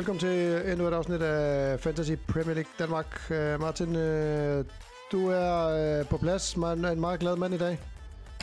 Velkommen 0.00 0.20
til 0.20 0.70
endnu 0.72 0.86
et 0.86 0.92
afsnit 0.92 1.22
af 1.22 1.80
Fantasy 1.80 2.12
Premier 2.28 2.54
League 2.54 2.72
Danmark. 2.78 3.20
Uh, 3.30 3.60
Martin, 3.60 3.88
uh, 3.88 4.64
du 5.12 5.28
er 5.28 6.00
uh, 6.00 6.08
på 6.08 6.18
plads. 6.18 6.56
Man 6.56 6.84
er 6.84 6.90
en 6.90 7.00
meget 7.00 7.20
glad 7.20 7.36
mand 7.36 7.54
i 7.54 7.58
dag. 7.58 7.78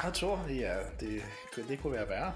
Jeg 0.03 0.13
tror, 0.13 0.45
ja, 0.49 0.75
det, 0.99 1.21
det 1.69 1.81
kunne 1.81 1.93
være 1.93 2.09
værre. 2.09 2.33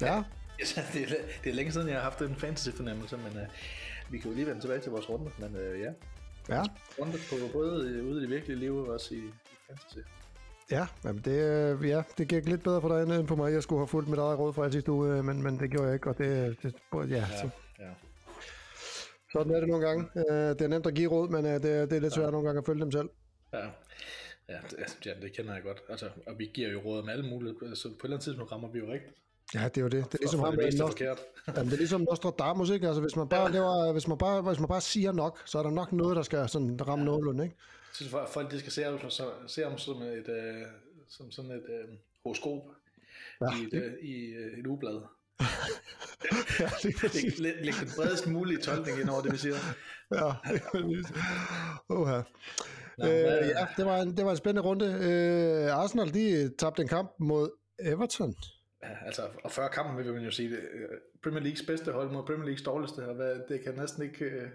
Ja. 0.00 0.14
Ja, 0.14 0.22
det, 0.92 1.02
er, 1.02 1.14
det 1.44 1.50
er 1.50 1.54
længe 1.54 1.72
siden, 1.72 1.88
jeg 1.88 1.96
har 1.96 2.02
haft 2.02 2.22
en 2.22 2.36
fantasy-fornemmelse, 2.36 3.16
men 3.16 3.26
uh, 3.26 4.12
vi 4.12 4.18
kan 4.18 4.30
jo 4.30 4.36
lige 4.36 4.46
vende 4.46 4.60
tilbage 4.60 4.80
til 4.80 4.92
vores 4.92 5.10
runde, 5.10 5.30
men 5.38 5.56
uh, 5.56 5.80
ja. 5.80 5.90
Ja. 6.54 6.62
Runde 6.98 7.18
på 7.30 7.36
både 7.52 8.02
ude 8.02 8.18
i 8.18 8.22
det 8.22 8.30
virkelige 8.30 8.58
liv 8.58 8.76
og 8.76 8.88
også 8.88 9.14
i, 9.14 9.18
i 9.18 9.56
fantasy. 9.68 9.98
Ja, 10.70 10.86
jamen 11.04 11.22
det, 11.22 11.88
ja, 11.88 12.02
det 12.18 12.28
gik 12.28 12.48
lidt 12.48 12.62
bedre 12.62 12.80
for 12.80 12.88
dig 12.88 13.18
end 13.18 13.26
på 13.26 13.36
mig. 13.36 13.52
Jeg 13.52 13.62
skulle 13.62 13.80
have 13.80 13.88
fulgt 13.88 14.08
mit 14.08 14.18
eget 14.18 14.38
råd 14.38 14.52
fra 14.52 14.70
sidste 14.70 14.92
uge, 14.92 15.22
men, 15.22 15.42
men 15.42 15.58
det 15.58 15.70
gjorde 15.70 15.86
jeg 15.86 15.94
ikke, 15.94 16.10
og 16.10 16.18
det, 16.18 16.56
det 16.62 16.74
ja, 16.94 17.00
Ja, 17.06 17.26
så, 17.26 17.50
ja. 17.78 17.84
Sådan 19.32 19.52
er 19.54 19.60
det 19.60 19.68
nogle 19.68 19.86
gange. 19.86 20.04
Uh, 20.14 20.32
det 20.32 20.62
er 20.62 20.68
nemt 20.68 20.86
at 20.86 20.94
give 20.94 21.10
råd, 21.10 21.28
men 21.28 21.44
uh, 21.44 21.52
det, 21.52 21.62
det 21.62 21.92
er 21.92 22.00
lidt 22.00 22.14
svært 22.14 22.32
nogle 22.32 22.46
gange 22.46 22.58
at 22.58 22.66
følge 22.66 22.80
dem 22.80 22.92
selv. 22.92 23.08
Ja, 23.52 23.66
ja, 24.48 24.58
det, 24.70 25.06
ja, 25.06 25.12
det 25.22 25.32
kender 25.32 25.54
jeg 25.54 25.62
godt. 25.62 25.82
Altså, 25.88 26.08
og 26.26 26.38
vi 26.38 26.50
giver 26.54 26.68
jo 26.68 26.80
råd 26.84 27.02
om 27.02 27.08
alle 27.08 27.26
mulige, 27.30 27.54
så 27.74 27.88
på 27.88 27.94
et 27.94 28.04
eller 28.04 28.16
andet 28.16 28.24
tidspunkt 28.24 28.52
rammer 28.52 28.68
vi 28.68 28.78
jo 28.78 28.92
rigtigt. 28.92 29.14
Ja, 29.54 29.64
det 29.64 29.76
er 29.76 29.80
jo 29.82 29.88
det. 29.88 30.04
Det 30.12 30.14
er 30.14 30.18
ligesom 30.20 30.40
ham, 30.40 30.56
det 30.56 30.72
der 30.72 30.86
forkert. 30.86 31.18
Jamen, 31.46 31.66
det 31.66 31.72
er 31.72 31.78
ligesom 31.78 32.00
Nostradamus, 32.00 32.70
ikke? 32.70 32.86
Altså, 32.86 33.00
hvis 33.00 33.16
man 33.16 33.28
bare, 33.28 33.52
laver, 33.52 33.92
hvis 33.92 34.08
man 34.08 34.18
bare, 34.18 34.42
hvis 34.42 34.58
man 34.58 34.68
bare 34.68 34.80
siger 34.80 35.12
nok, 35.12 35.42
så 35.44 35.58
er 35.58 35.62
der 35.62 35.70
nok 35.70 35.92
noget, 35.92 36.16
der 36.16 36.22
skal 36.22 36.48
sådan 36.48 36.88
ramme 36.88 37.04
nogenlunde, 37.04 37.44
ikke? 37.44 37.56
Jeg 37.90 37.94
synes, 37.94 38.14
at 38.14 38.28
folk 38.28 38.50
de 38.50 38.58
skal 38.58 38.72
se 38.72 38.82
ham, 38.82 39.10
så, 39.10 39.24
se 39.46 39.62
ham 39.62 39.78
som, 39.78 40.02
et, 40.02 40.28
øh, 40.28 40.62
som 41.08 41.30
sådan 41.30 41.50
et 41.50 41.64
øh, 41.68 41.88
horoskop 42.24 42.62
Ja, 43.40 43.46
i, 43.46 43.64
et, 43.64 43.74
øh, 43.74 43.92
i 44.02 44.14
øh, 44.26 44.58
et 44.58 44.66
ugeblad. 44.66 45.00
Ja, 46.60 46.70
det 46.82 46.94
er 46.94 46.98
præcis. 47.00 47.38
Læg, 47.38 47.54
den 47.64 47.90
bredest 47.96 48.26
mulige 48.26 48.60
tolkning 48.60 49.00
ind 49.00 49.08
over 49.10 49.22
det, 49.22 49.32
vi 49.32 49.36
siger. 49.36 49.54
Ja, 50.14 50.16
det 50.52 50.62
er 50.62 50.70
præcis. 50.72 51.06
Oha. 51.88 52.20
Nå, 52.98 53.06
Øh, 53.06 53.48
ja, 53.48 53.66
det 53.76 53.86
var, 53.86 53.96
en, 54.02 54.16
det 54.16 54.24
var 54.24 54.30
en 54.30 54.36
spændende 54.36 54.68
runde. 54.68 54.86
Øh, 54.86 55.76
Arsenal, 55.76 56.14
de 56.14 56.50
tabte 56.58 56.82
en 56.82 56.88
kamp 56.88 57.10
mod 57.18 57.50
Everton. 57.78 58.34
Ja, 58.82 58.88
altså, 59.06 59.22
og 59.44 59.50
før 59.52 59.68
kampen 59.68 60.04
vil 60.04 60.12
man 60.12 60.24
jo 60.24 60.30
sige, 60.30 60.50
det, 60.50 60.58
øh, 60.58 60.88
Premier 61.22 61.42
Leagues 61.42 61.62
bedste 61.66 61.92
hold 61.92 62.10
mod 62.10 62.22
Premier 62.26 62.44
Leagues 62.44 62.62
dårligste, 62.62 63.08
og 63.08 63.14
hvad, 63.14 63.36
det 63.48 63.64
kan 63.64 63.74
næsten 63.74 64.02
ikke, 64.02 64.24
øh, 64.24 64.48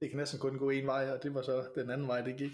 det 0.00 0.10
kan 0.10 0.18
næsten 0.18 0.38
kun 0.38 0.58
gå 0.58 0.70
en 0.70 0.86
vej, 0.86 1.10
og 1.10 1.22
det 1.22 1.34
var 1.34 1.42
så 1.42 1.64
den 1.74 1.90
anden 1.90 2.08
vej, 2.08 2.20
det 2.20 2.36
gik. 2.36 2.52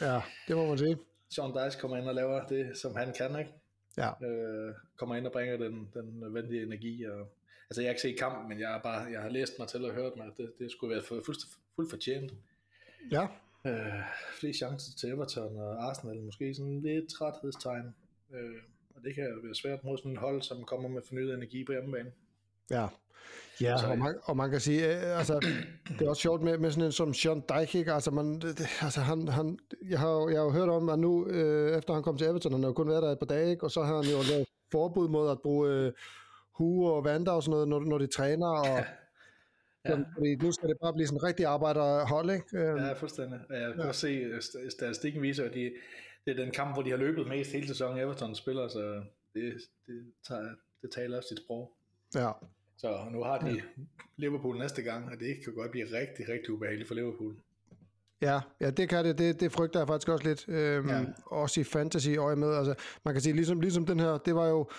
Ja, 0.00 0.20
det 0.48 0.56
må 0.56 0.66
man 0.66 0.78
sige. 0.78 0.98
Sean 1.30 1.52
Dice 1.64 1.78
kommer 1.80 1.96
ind 1.96 2.08
og 2.08 2.14
laver 2.14 2.46
det, 2.46 2.78
som 2.78 2.96
han 2.96 3.12
kan, 3.18 3.38
ikke? 3.38 3.50
Ja, 3.96 4.26
Øh, 4.26 4.74
kommer 4.96 5.16
ind 5.16 5.26
og 5.26 5.32
bringer 5.32 5.56
den, 5.56 5.88
den 5.94 6.20
nødvendige 6.20 6.62
energi. 6.62 7.04
Og, 7.04 7.28
altså, 7.70 7.80
jeg 7.82 7.88
har 7.88 7.90
ikke 7.90 8.02
set 8.02 8.18
kampen, 8.18 8.48
men 8.48 8.60
jeg 8.60 8.68
har, 8.68 8.78
bare, 8.82 9.10
jeg 9.12 9.20
har 9.22 9.28
læst 9.28 9.52
mig 9.58 9.68
til 9.68 9.84
og 9.84 9.94
hørt 9.94 10.16
mig, 10.16 10.26
at 10.26 10.32
det, 10.36 10.52
det 10.58 10.70
skulle 10.70 10.94
være 10.94 11.04
fuldt, 11.04 11.26
fuldt, 11.26 11.40
fuldt 11.76 11.90
fortjent. 11.90 12.32
ja, 13.10 13.26
Øh, 13.66 14.02
flere 14.40 14.52
chancer 14.52 14.92
til 14.98 15.08
Everton 15.08 15.56
og 15.56 15.88
Arsenal, 15.88 16.22
måske 16.22 16.54
sådan 16.54 16.80
lidt 16.80 17.08
træthedstegn. 17.08 17.94
Øh, 18.34 18.56
og 18.96 19.02
det 19.04 19.14
kan 19.14 19.40
være 19.42 19.54
svært 19.54 19.84
mod 19.84 19.98
sådan 19.98 20.12
et 20.12 20.18
hold, 20.18 20.42
som 20.42 20.64
kommer 20.64 20.88
med 20.88 21.02
fornyet 21.02 21.34
energi 21.34 21.64
på 21.64 21.72
hjemmebane. 21.72 22.12
Ja. 22.70 22.86
Ja, 23.60 23.76
Så- 23.78 23.86
og 23.86 23.98
man, 23.98 24.14
og 24.22 24.36
man 24.36 24.50
kan 24.50 24.60
sige, 24.60 24.86
øh, 24.86 25.18
altså, 25.18 25.40
det 25.98 26.00
er 26.04 26.08
også 26.08 26.22
sjovt 26.22 26.42
med, 26.42 26.58
med 26.58 26.70
sådan 26.70 26.84
en 26.84 26.92
som 26.92 27.14
Sean 27.14 27.42
Dyche, 27.50 27.92
altså, 27.92 28.10
man, 28.10 28.40
det, 28.40 28.60
altså 28.82 29.00
han, 29.00 29.28
han, 29.28 29.58
jeg, 29.88 29.98
har, 30.00 30.28
jeg 30.28 30.38
har 30.38 30.44
jo 30.44 30.50
hørt 30.50 30.68
om, 30.68 30.88
at 30.88 30.98
nu, 30.98 31.26
øh, 31.26 31.78
efter 31.78 31.94
han 31.94 32.02
kom 32.02 32.18
til 32.18 32.26
Everton, 32.26 32.52
han 32.52 32.62
har 32.62 32.68
jo 32.68 32.72
kun 32.74 32.88
været 32.88 33.02
der 33.02 33.12
et 33.12 33.18
par 33.18 33.26
dage, 33.26 33.50
ikke? 33.50 33.64
og 33.64 33.70
så 33.70 33.82
har 33.82 33.96
han 33.96 34.04
jo 34.04 34.18
lavet 34.30 34.46
forbud 34.72 35.08
mod 35.08 35.30
at 35.30 35.38
bruge 35.42 35.70
øh, 35.70 35.92
hue 36.52 36.92
og 36.92 37.04
vand 37.04 37.28
og 37.28 37.42
sådan 37.42 37.50
noget, 37.50 37.68
når, 37.68 37.80
når 37.80 37.98
de 37.98 38.06
træner, 38.06 38.46
og 38.48 38.66
ja. 39.84 39.94
fordi 40.14 40.34
nu 40.34 40.52
skal 40.52 40.68
det 40.68 40.76
bare 40.82 40.92
blive 40.92 41.06
sådan 41.06 41.18
en 41.18 41.22
rigtig 41.24 41.46
arbejderhold, 41.46 42.30
ikke? 42.30 42.58
Øh, 42.58 42.76
Ja, 42.80 42.92
fuldstændig. 42.92 43.40
Og 43.50 43.56
Jeg 43.56 43.72
kan 43.74 43.84
også 43.84 44.00
se, 44.00 44.24
st- 44.38 44.70
statistikken 44.70 45.22
viser, 45.22 45.44
at 45.44 45.54
de, 45.54 45.72
det 46.24 46.30
er 46.38 46.44
den 46.44 46.50
kamp, 46.52 46.74
hvor 46.74 46.82
de 46.82 46.90
har 46.90 46.96
løbet 46.96 47.28
mest 47.28 47.52
hele 47.52 47.68
sæsonen, 47.68 47.98
Everton 47.98 48.34
spiller, 48.34 48.68
så 48.68 49.02
det, 49.34 49.54
det, 49.86 50.12
tager, 50.28 50.48
det 50.82 50.90
taler 50.94 51.16
også 51.16 51.28
sit 51.28 51.38
sprog. 51.44 51.72
ja. 52.14 52.30
Så 52.76 53.08
nu 53.12 53.22
har 53.22 53.38
de 53.38 53.62
Liverpool 54.16 54.58
næste 54.58 54.82
gang, 54.82 55.04
og 55.04 55.20
det 55.20 55.44
kan 55.44 55.54
godt 55.54 55.70
blive 55.70 55.84
rigtig, 55.84 56.28
rigtig 56.28 56.50
ubehageligt 56.50 56.88
for 56.88 56.94
Liverpool. 56.94 57.36
Ja, 58.22 58.40
ja, 58.60 58.70
det 58.70 58.88
kan 58.88 59.04
det. 59.04 59.18
Det, 59.18 59.40
det 59.40 59.52
frygter 59.52 59.80
jeg 59.80 59.86
faktisk 59.86 60.08
også 60.08 60.24
lidt. 60.24 60.48
Øhm, 60.48 60.88
ja. 60.88 60.98
Ja. 60.98 61.04
Også 61.26 61.60
i 61.60 61.64
fantasy 61.64 62.08
øje 62.08 62.36
med. 62.36 62.54
Altså, 62.54 62.74
man 63.04 63.14
kan 63.14 63.20
sige, 63.20 63.32
ligesom, 63.32 63.60
ligesom 63.60 63.86
den 63.86 64.00
her, 64.00 64.18
det 64.18 64.34
var 64.34 64.46
jo 64.46 64.70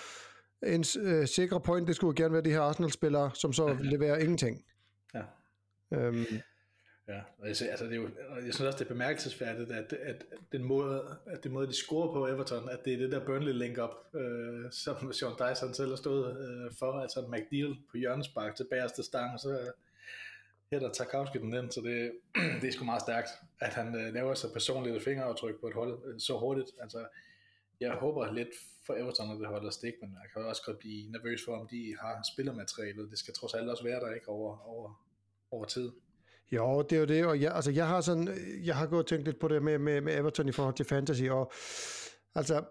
en 0.64 0.86
øh, 1.00 1.28
sikker 1.28 1.60
point, 1.60 1.88
det 1.88 1.96
skulle 1.96 2.16
gerne 2.16 2.34
være 2.34 2.44
de 2.44 2.50
her 2.50 2.62
Arsenal-spillere, 2.62 3.32
som 3.34 3.54
så 3.54 3.78
leverer 3.82 4.18
ingenting. 4.18 4.64
Ja. 5.14 5.22
Øhm, 5.94 6.26
Ja, 7.08 7.22
og 7.40 7.48
jeg, 7.48 7.56
synes, 7.56 7.70
altså 7.70 7.86
det 7.86 7.92
er 7.92 7.96
jo, 7.96 8.10
og 8.30 8.36
jeg 8.36 8.54
synes 8.54 8.62
også, 8.62 8.80
det 8.80 8.86
er 8.86 8.94
bemærkelsesværdigt, 8.94 9.72
at, 9.72 9.94
at, 9.94 10.26
den 10.52 10.64
måde, 10.64 11.18
at 11.26 11.44
den 11.44 11.52
måde, 11.52 11.68
de 11.68 11.74
scorer 11.74 12.14
på 12.14 12.28
Everton, 12.28 12.70
at 12.70 12.80
det 12.86 12.94
er 12.94 12.98
det 12.98 13.12
der 13.12 13.26
Burnley 13.26 13.54
link-up, 13.54 13.96
øh, 14.14 14.72
som 14.72 14.96
Sean 15.14 15.32
Dyson 15.32 15.74
selv 15.74 15.90
har 15.90 15.96
stået 15.96 16.26
øh, 16.48 16.72
for, 16.80 16.92
altså 16.92 17.22
McNeil 17.22 17.76
på 17.92 17.98
hjørnespark 17.98 18.56
til 18.56 18.68
bagerste 18.70 19.04
stang, 19.04 19.34
og 19.34 19.40
så 19.40 19.50
øh, 19.50 19.68
hætter 20.72 20.92
Tarkowski 20.92 21.38
den 21.38 21.54
ind, 21.54 21.72
så 21.72 21.82
det, 21.82 22.12
det 22.62 22.68
er 22.68 22.72
sgu 22.72 22.86
meget 22.86 23.02
stærkt, 23.02 23.30
at 23.60 23.74
han 23.74 23.96
øh, 23.96 24.14
laver 24.14 24.34
så 24.34 24.54
personligt 24.54 24.96
et 24.96 25.04
fingeraftryk 25.04 25.60
på 25.60 25.68
et 25.68 25.74
hold 25.74 26.00
øh, 26.06 26.20
så 26.20 26.40
hurtigt. 26.40 26.72
Altså, 26.82 27.08
jeg 27.80 27.92
håber 27.92 28.32
lidt 28.32 28.50
for 28.86 28.94
Everton, 28.94 29.32
at 29.32 29.40
det 29.40 29.48
holder 29.48 29.70
stik, 29.70 29.94
men 30.02 30.10
jeg 30.24 30.30
kan 30.34 30.46
også 30.46 30.62
godt 30.66 30.80
blive 30.80 31.12
nervøs 31.12 31.42
for, 31.46 31.60
om 31.60 31.68
de 31.68 31.96
har 32.02 32.26
spillermaterialet. 32.34 33.12
Det 33.12 33.20
skal 33.20 33.34
trods 33.34 33.54
alt 33.54 33.70
også 33.70 33.84
være 33.84 34.00
der, 34.00 34.14
ikke 34.14 34.30
over, 34.30 34.68
over, 34.68 35.06
over 35.52 35.66
tid 35.66 35.92
jo, 36.52 36.82
det 36.82 36.96
er 36.96 37.00
jo 37.00 37.06
det, 37.06 37.26
og 37.26 37.42
jeg, 37.42 37.52
altså, 37.56 37.72
jeg 37.72 37.88
har 37.88 38.02
sådan, 38.02 38.30
jeg 38.64 38.76
har 38.76 38.88
gået 38.88 39.02
og 39.02 39.08
tænkt 39.08 39.26
lidt 39.26 39.40
på 39.40 39.48
det 39.48 39.64
med, 39.64 39.78
med, 39.78 40.02
med 40.02 40.18
Everton 40.18 40.50
i 40.50 40.52
forhold 40.52 40.76
til 40.76 40.86
fantasy, 40.86 41.24
og 41.24 41.52
altså, 42.36 42.64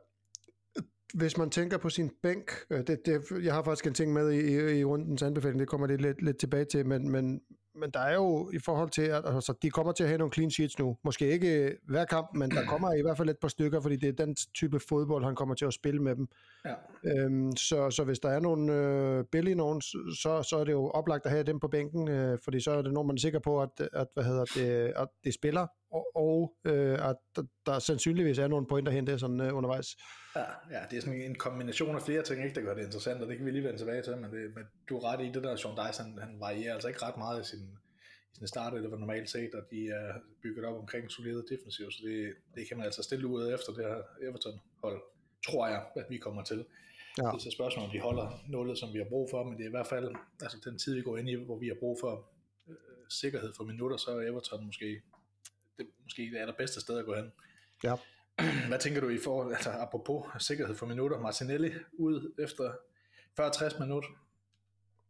hvis 1.14 1.36
man 1.36 1.50
tænker 1.50 1.78
på 1.78 1.90
sin 1.90 2.10
bænk, 2.22 2.50
øh, 2.70 2.86
det, 2.86 3.06
det, 3.06 3.44
jeg 3.44 3.54
har 3.54 3.62
faktisk 3.62 3.86
en 3.86 3.94
ting 3.94 4.12
med 4.12 4.30
i, 4.30 4.40
i, 4.40 4.78
i 4.80 4.84
rundens 4.84 5.22
anbefaling, 5.22 5.60
det 5.60 5.68
kommer 5.68 5.86
det 5.86 6.00
lidt, 6.00 6.22
lidt 6.22 6.38
tilbage 6.38 6.64
til, 6.64 6.86
men, 6.86 7.10
men, 7.10 7.40
men 7.80 7.90
der 7.90 8.00
er 8.00 8.14
jo 8.14 8.50
i 8.52 8.58
forhold 8.58 8.90
til, 8.90 9.02
at 9.02 9.22
altså, 9.26 9.54
de 9.62 9.70
kommer 9.70 9.92
til 9.92 10.04
at 10.04 10.08
have 10.08 10.18
nogle 10.18 10.32
clean 10.32 10.50
sheets 10.50 10.78
nu. 10.78 10.96
Måske 11.04 11.32
ikke 11.32 11.76
hver 11.88 12.04
kamp, 12.04 12.30
men 12.34 12.50
der 12.50 12.64
kommer 12.64 12.92
i 12.92 13.02
hvert 13.02 13.16
fald 13.16 13.28
et 13.28 13.38
par 13.38 13.48
stykker, 13.48 13.80
fordi 13.80 13.96
det 13.96 14.08
er 14.08 14.24
den 14.24 14.36
type 14.54 14.80
fodbold, 14.88 15.24
han 15.24 15.34
kommer 15.34 15.54
til 15.54 15.64
at 15.64 15.74
spille 15.74 16.02
med 16.02 16.16
dem. 16.16 16.28
Ja. 16.64 16.74
Øhm, 17.04 17.56
så, 17.56 17.90
så 17.90 18.04
hvis 18.04 18.18
der 18.18 18.28
er 18.28 18.40
nogle 18.40 18.72
øh, 18.72 19.24
billige 19.32 19.54
nogen, 19.54 19.80
så, 19.80 20.42
så 20.42 20.56
er 20.60 20.64
det 20.64 20.72
jo 20.72 20.90
oplagt 20.90 21.26
at 21.26 21.32
have 21.32 21.42
dem 21.42 21.60
på 21.60 21.68
bænken, 21.68 22.08
øh, 22.08 22.38
fordi 22.44 22.60
så 22.60 22.70
er 22.70 22.82
det 22.82 22.92
nogen, 22.92 23.06
man 23.06 23.16
er 23.16 23.20
sikker 23.20 23.38
på, 23.38 23.62
at, 23.62 23.88
at, 23.92 24.06
hvad 24.14 24.24
hedder 24.24 24.44
det, 24.44 24.92
at 24.96 25.08
det 25.24 25.34
spiller, 25.34 25.66
og, 25.96 26.06
og 26.14 26.56
øh, 26.64 27.08
at 27.08 27.16
der, 27.36 27.42
der 27.66 27.78
sandsynligvis 27.78 28.38
er 28.38 28.48
nogle 28.48 28.66
pointer 28.66 28.92
hen 28.92 29.06
der 29.06 29.16
sådan 29.16 29.40
øh, 29.40 29.56
undervejs. 29.56 29.86
Ja, 30.36 30.44
ja, 30.70 30.80
det 30.90 30.96
er 30.96 31.00
sådan 31.00 31.20
en 31.20 31.34
kombination 31.34 31.96
af 31.96 32.02
flere 32.02 32.22
ting, 32.22 32.44
ikke, 32.44 32.54
der 32.54 32.66
gør 32.66 32.74
det 32.74 32.84
interessant, 32.84 33.22
og 33.22 33.28
det 33.28 33.36
kan 33.36 33.46
vi 33.46 33.50
lige 33.50 33.64
vende 33.64 33.78
tilbage 33.78 34.02
til, 34.02 34.16
men, 34.16 34.30
det, 34.34 34.54
men 34.54 34.64
du 34.88 34.96
er 34.96 35.04
ret 35.04 35.20
i 35.26 35.32
det 35.34 35.42
der, 35.44 35.56
Sean 35.56 35.76
Dice, 35.80 36.02
han, 36.02 36.36
varierer 36.40 36.74
altså 36.74 36.88
ikke 36.88 37.02
ret 37.02 37.16
meget 37.16 37.42
i 37.42 37.44
sin, 37.50 37.64
i 38.32 38.36
sin 38.38 38.48
start, 38.48 38.74
eller 38.74 38.88
hvad 38.88 38.98
normalt 38.98 39.30
set, 39.30 39.54
og 39.54 39.62
de 39.70 39.88
er 39.88 40.12
bygget 40.42 40.64
op 40.64 40.78
omkring 40.78 41.10
solide 41.10 41.44
defensiv, 41.50 41.90
så 41.90 42.00
det, 42.04 42.34
det 42.54 42.68
kan 42.68 42.76
man 42.76 42.86
altså 42.86 43.02
stille 43.02 43.26
ud 43.26 43.54
efter 43.54 43.72
det 43.72 43.84
her 43.84 44.28
Everton-hold, 44.28 45.02
tror 45.46 45.66
jeg, 45.66 45.82
at 45.96 46.06
vi 46.10 46.18
kommer 46.18 46.42
til. 46.42 46.64
Ja. 47.18 47.22
Det 47.22 47.34
er 47.34 47.38
så 47.38 47.48
et 47.48 47.52
spørgsmål, 47.52 47.84
om 47.84 47.90
de 47.90 48.00
holder 48.00 48.40
nullet, 48.48 48.78
som 48.78 48.92
vi 48.92 48.98
har 48.98 49.08
brug 49.08 49.28
for, 49.30 49.44
men 49.44 49.56
det 49.56 49.62
er 49.62 49.68
i 49.68 49.76
hvert 49.78 49.86
fald 49.86 50.14
altså, 50.42 50.58
den 50.64 50.78
tid, 50.78 50.94
vi 50.94 51.02
går 51.02 51.16
ind 51.16 51.28
i, 51.28 51.34
hvor 51.34 51.58
vi 51.58 51.68
har 51.68 51.76
brug 51.80 51.98
for 52.00 52.30
øh, 52.68 52.76
sikkerhed 53.08 53.52
for 53.56 53.64
minutter, 53.64 53.96
så 53.96 54.10
er 54.10 54.22
Everton 54.30 54.66
måske 54.66 55.02
det 55.78 55.86
måske 56.02 56.22
det 56.32 56.38
allerbedste 56.38 56.80
sted 56.80 56.98
at 56.98 57.04
gå 57.04 57.14
hen. 57.14 57.32
Ja. 57.84 57.94
Hvad 58.68 58.78
tænker 58.78 59.00
du 59.00 59.08
i 59.08 59.18
forhold, 59.18 59.52
altså 59.54 59.70
apropos 59.70 60.24
sikkerhed 60.38 60.74
for 60.74 60.86
minutter, 60.86 61.20
Martinelli 61.20 61.70
ud 61.98 62.32
efter 62.38 62.70
40-60 63.40 63.80
minutter, 63.82 64.08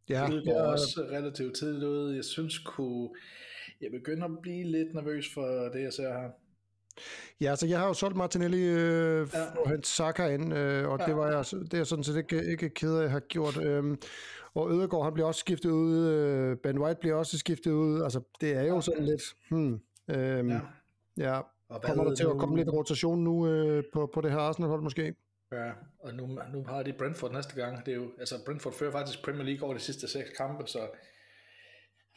Ja, 0.09 0.21
ja, 0.21 0.27
går 0.29 0.51
ja, 0.51 0.71
også 0.71 1.07
relativt 1.11 1.55
tidligt 1.57 1.83
ud. 1.83 2.13
Jeg 2.15 2.25
synes, 2.25 2.57
kunne, 2.59 3.09
jeg 3.81 3.91
begynder 3.91 4.25
at 4.25 4.41
blive 4.41 4.63
lidt 4.63 4.93
nervøs 4.93 5.33
for 5.33 5.45
det, 5.47 5.81
jeg 5.83 5.93
ser 5.93 6.13
her. 6.21 6.29
ja, 7.41 7.55
så 7.55 7.67
jeg 7.67 7.79
har 7.79 7.87
jo 7.87 7.93
solgt 7.93 8.17
Martinelli 8.17 8.63
øh, 8.63 9.27
Ja. 9.33 9.43
for 9.55 9.63
at 9.65 9.69
hente 9.71 9.87
Saka 9.89 10.27
ind, 10.27 10.53
øh, 10.53 10.89
og 10.89 10.99
ja. 10.99 11.05
det, 11.05 11.15
var 11.15 11.27
jeg, 11.31 11.45
det 11.45 11.73
er 11.73 11.77
jeg 11.77 11.87
sådan 11.87 12.03
set 12.03 12.17
ikke, 12.17 12.45
ikke 12.51 12.69
ked 12.69 12.97
af 12.97 13.03
at 13.03 13.09
have 13.09 13.21
gjort. 13.21 13.63
Øh, 13.63 13.97
og 14.53 14.71
Ødegaard, 14.71 15.03
han 15.03 15.13
bliver 15.13 15.27
også 15.27 15.39
skiftet 15.39 15.69
ud, 15.69 16.07
øh, 16.07 16.57
Ben 16.57 16.79
White 16.79 16.99
bliver 16.99 17.15
også 17.15 17.37
skiftet 17.37 17.71
ud, 17.71 18.01
altså 18.01 18.21
det 18.41 18.51
er 18.51 18.63
jo 18.63 18.81
sådan 18.81 19.05
lidt, 19.05 19.21
hmm, 19.49 19.79
øh, 20.07 20.47
Ja. 20.47 20.59
ja. 21.17 21.41
Og 21.69 21.79
hvad 21.79 21.89
Kommer 21.89 22.03
der 22.03 22.15
til 22.15 22.23
at 22.23 22.37
komme 22.37 22.55
lidt 22.57 22.69
rotation 22.69 23.23
nu 23.23 23.47
øh, 23.47 23.83
på, 23.93 24.09
på 24.13 24.21
det 24.21 24.31
her 24.31 24.39
Arsenal-hold 24.39 24.81
måske? 24.81 25.15
Ja, 25.51 25.71
og 25.99 26.13
nu, 26.13 26.39
nu 26.53 26.63
har 26.63 26.83
de 26.83 26.93
Brentford 26.93 27.31
næste 27.31 27.55
gang. 27.55 27.85
Det 27.85 27.91
er 27.91 27.95
jo, 27.95 28.11
altså 28.19 28.35
Brentford 28.45 28.73
fører 28.73 28.91
faktisk 28.91 29.23
Premier 29.23 29.43
League 29.43 29.65
over 29.65 29.73
de 29.73 29.79
sidste 29.79 30.07
seks 30.07 30.29
kampe, 30.37 30.67
så 30.67 30.79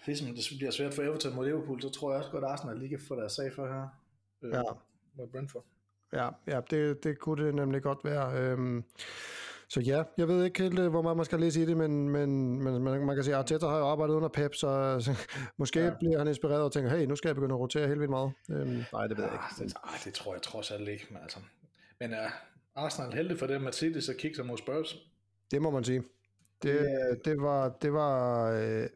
ligesom 0.06 0.28
det 0.28 0.44
bliver 0.58 0.70
svært 0.70 0.94
for 0.94 1.02
Everton 1.02 1.34
mod 1.34 1.44
Liverpool, 1.46 1.82
så 1.82 1.90
tror 1.90 2.10
jeg 2.10 2.18
også 2.18 2.30
godt, 2.30 2.44
at 2.44 2.50
Arsenal 2.50 2.78
lige 2.78 2.88
kan 2.88 3.00
få 3.08 3.16
deres 3.16 3.32
sag 3.32 3.52
for 3.54 3.66
her. 3.66 3.88
Øh, 4.42 4.52
Ja. 4.52 4.62
Mod 5.14 5.26
Brentford. 5.28 5.64
Ja, 6.12 6.28
ja 6.46 6.60
det, 6.70 7.04
det 7.04 7.18
kunne 7.18 7.46
det 7.46 7.54
nemlig 7.54 7.82
godt 7.82 7.98
være. 8.04 8.40
Øhm, 8.42 8.84
så 9.70 9.80
ja, 9.80 10.02
jeg 10.18 10.28
ved 10.28 10.44
ikke 10.44 10.62
helt, 10.62 10.80
hvor 10.80 11.02
meget 11.02 11.16
man 11.16 11.24
skal 11.24 11.40
læse 11.40 11.62
i 11.62 11.66
det, 11.66 11.76
men, 11.76 12.08
men, 12.08 12.62
men 12.62 12.82
man, 12.82 13.06
man 13.06 13.16
kan 13.16 13.24
sige, 13.24 13.34
at 13.34 13.38
Arteta 13.38 13.66
har 13.66 13.78
jo 13.78 13.86
arbejdet 13.86 14.14
under 14.14 14.28
Pep, 14.28 14.54
så, 14.54 15.00
så 15.00 15.14
måske 15.58 15.80
ja. 15.80 15.90
bliver 15.98 16.18
han 16.18 16.28
inspireret 16.28 16.62
og 16.62 16.72
tænker, 16.72 16.90
hey, 16.90 17.06
nu 17.06 17.16
skal 17.16 17.28
jeg 17.28 17.34
begynde 17.34 17.54
at 17.54 17.60
rotere 17.60 17.86
helt 17.86 18.00
vildt 18.00 18.10
meget. 18.10 18.32
Øhm, 18.50 18.82
nej, 18.92 19.06
det 19.06 19.16
ved 19.16 19.24
jeg 19.24 19.32
ikke. 19.32 19.64
Det, 19.64 19.74
ej, 19.84 19.98
det 20.04 20.14
tror 20.14 20.34
jeg 20.34 20.42
trods 20.42 20.70
alt 20.70 20.88
ikke. 20.88 21.06
Men, 21.10 21.18
altså, 21.22 21.38
men 22.00 22.12
er 22.12 22.28
Arsenal 22.74 23.12
heldig 23.12 23.38
for 23.38 23.46
det, 23.46 23.66
at 23.66 23.74
City 23.74 23.98
så 23.98 24.14
kigger 24.18 24.36
sig 24.36 24.46
mod 24.46 24.58
Spurs? 24.58 24.96
Det 25.50 25.62
må 25.62 25.70
man 25.70 25.84
sige. 25.84 26.02
Det, 26.62 26.80
det 27.24 27.40
var, 27.40 27.68
det 27.82 27.92
var 27.92 28.50
øh, 28.52 28.86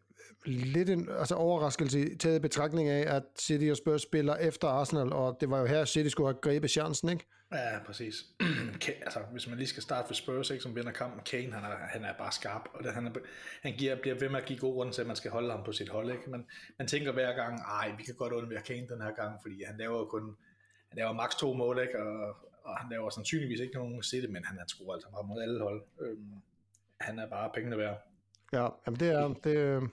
lidt 0.46 0.90
en 0.90 1.08
altså 1.18 1.34
overraskelse 1.34 2.16
taget 2.16 2.36
i 2.36 2.40
betragtning 2.40 2.88
af, 2.88 3.16
at 3.16 3.22
City 3.40 3.70
og 3.70 3.76
Spurs 3.76 4.02
spiller 4.02 4.36
efter 4.36 4.68
Arsenal, 4.68 5.12
og 5.12 5.36
det 5.40 5.50
var 5.50 5.60
jo 5.60 5.66
her, 5.66 5.84
City 5.84 6.08
skulle 6.08 6.28
have 6.28 6.40
grebet 6.40 6.70
chancen, 6.70 7.08
ikke? 7.08 7.26
Ja, 7.54 7.78
præcis. 7.86 8.14
altså, 9.06 9.20
hvis 9.32 9.48
man 9.48 9.58
lige 9.58 9.68
skal 9.68 9.82
starte 9.82 10.06
for 10.06 10.14
Spurs, 10.14 10.50
ikke, 10.50 10.62
som 10.62 10.76
vinder 10.76 10.92
kampen, 10.92 11.20
Kane, 11.24 11.52
han 11.52 11.64
er, 11.64 11.76
han 11.76 12.04
er 12.04 12.12
bare 12.12 12.32
skarp, 12.32 12.68
og 12.72 12.84
det, 12.84 12.92
han, 12.92 13.06
er, 13.06 13.10
han 13.62 13.72
giver, 13.72 13.96
bliver 13.96 14.18
ved 14.18 14.28
med 14.28 14.40
at 14.40 14.46
give 14.46 14.58
god 14.58 14.74
grund 14.74 14.92
til, 14.92 15.00
at 15.00 15.06
man 15.06 15.16
skal 15.16 15.30
holde 15.30 15.50
ham 15.50 15.64
på 15.64 15.72
sit 15.72 15.88
hold. 15.88 16.10
Ikke? 16.10 16.30
Man, 16.30 16.46
man 16.78 16.88
tænker 16.88 17.12
hver 17.12 17.32
gang, 17.32 17.60
ej, 17.60 17.94
vi 17.98 18.02
kan 18.02 18.14
godt 18.14 18.32
undvære 18.32 18.62
Kane 18.62 18.88
den 18.88 19.02
her 19.02 19.14
gang, 19.14 19.42
fordi 19.42 19.64
han 19.64 19.76
laver 19.76 20.04
kun 20.04 20.36
han 20.94 20.98
laver 20.98 21.12
maks 21.12 21.34
to 21.34 21.54
mål, 21.54 21.78
ikke? 21.78 22.02
Og, 22.02 22.36
og 22.64 22.78
han 22.78 22.90
laver 22.90 23.10
sandsynligvis 23.10 23.60
ikke 23.60 23.74
nogen 23.74 24.02
sætte, 24.02 24.28
men 24.28 24.44
han 24.44 24.58
er 24.58 24.64
sgu 24.66 24.92
altså 24.92 25.08
bare 25.10 25.24
mod 25.24 25.42
alle 25.42 25.60
hold. 25.60 25.82
Øhm, 26.00 26.34
han 27.00 27.18
er 27.18 27.28
bare 27.28 27.50
pengene 27.54 27.78
værd. 27.78 27.98
Ja, 28.52 28.68
jamen 28.86 29.00
det 29.00 29.08
er, 29.08 29.28
det, 29.28 29.90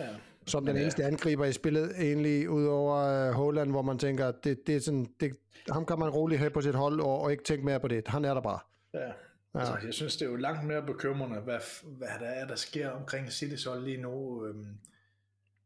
Ja. 0.00 0.14
Som 0.46 0.66
den 0.66 0.76
eneste 0.76 1.04
angriber 1.04 1.44
i 1.44 1.52
spillet, 1.52 1.92
egentlig, 2.00 2.50
udover 2.50 3.28
uh, 3.28 3.34
Holland, 3.34 3.70
hvor 3.70 3.82
man 3.82 3.98
tænker, 3.98 4.30
det, 4.30 4.66
det 4.66 4.76
er 4.76 4.80
sådan, 4.80 5.06
det, 5.20 5.36
ham 5.70 5.86
kan 5.86 5.98
man 5.98 6.08
roligt 6.08 6.38
have 6.38 6.50
på 6.50 6.60
sit 6.60 6.74
hold, 6.74 7.00
og, 7.00 7.20
og 7.20 7.32
ikke 7.32 7.44
tænke 7.44 7.64
mere 7.64 7.80
på 7.80 7.88
det. 7.88 8.08
Han 8.08 8.24
er 8.24 8.34
der 8.34 8.40
bare. 8.40 8.58
Ja. 8.94 9.12
Ja. 9.54 9.60
Altså, 9.60 9.86
jeg 9.86 9.94
synes, 9.94 10.16
det 10.16 10.26
er 10.26 10.30
jo 10.30 10.36
langt 10.36 10.66
mere 10.66 10.82
bekymrende, 10.82 11.40
hvad, 11.40 11.58
hvad 11.84 12.08
der 12.20 12.26
er, 12.26 12.46
der 12.46 12.54
sker 12.54 12.90
omkring 12.90 13.26
City's 13.26 13.68
hold 13.68 13.84
lige 13.84 14.02
nu. 14.02 14.46
Øhm, 14.46 14.78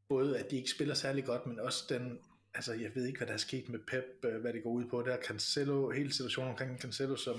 både 0.09 0.39
at 0.39 0.51
de 0.51 0.57
ikke 0.57 0.71
spiller 0.71 0.95
særlig 0.95 1.25
godt, 1.25 1.47
men 1.47 1.61
også 1.61 1.85
den, 1.89 2.19
altså 2.55 2.73
jeg 2.73 2.91
ved 2.95 3.07
ikke, 3.07 3.19
hvad 3.19 3.27
der 3.27 3.33
er 3.33 3.39
sket 3.39 3.69
med 3.69 3.79
Pep, 3.79 4.25
øh, 4.25 4.41
hvad 4.41 4.53
det 4.53 4.63
går 4.63 4.71
ud 4.71 4.85
på. 4.85 5.03
Der 5.03 5.17
Cancelo, 5.27 5.91
hele 5.91 6.13
situationen 6.13 6.51
omkring 6.51 6.81
Cancelo, 6.81 7.17
som 7.17 7.37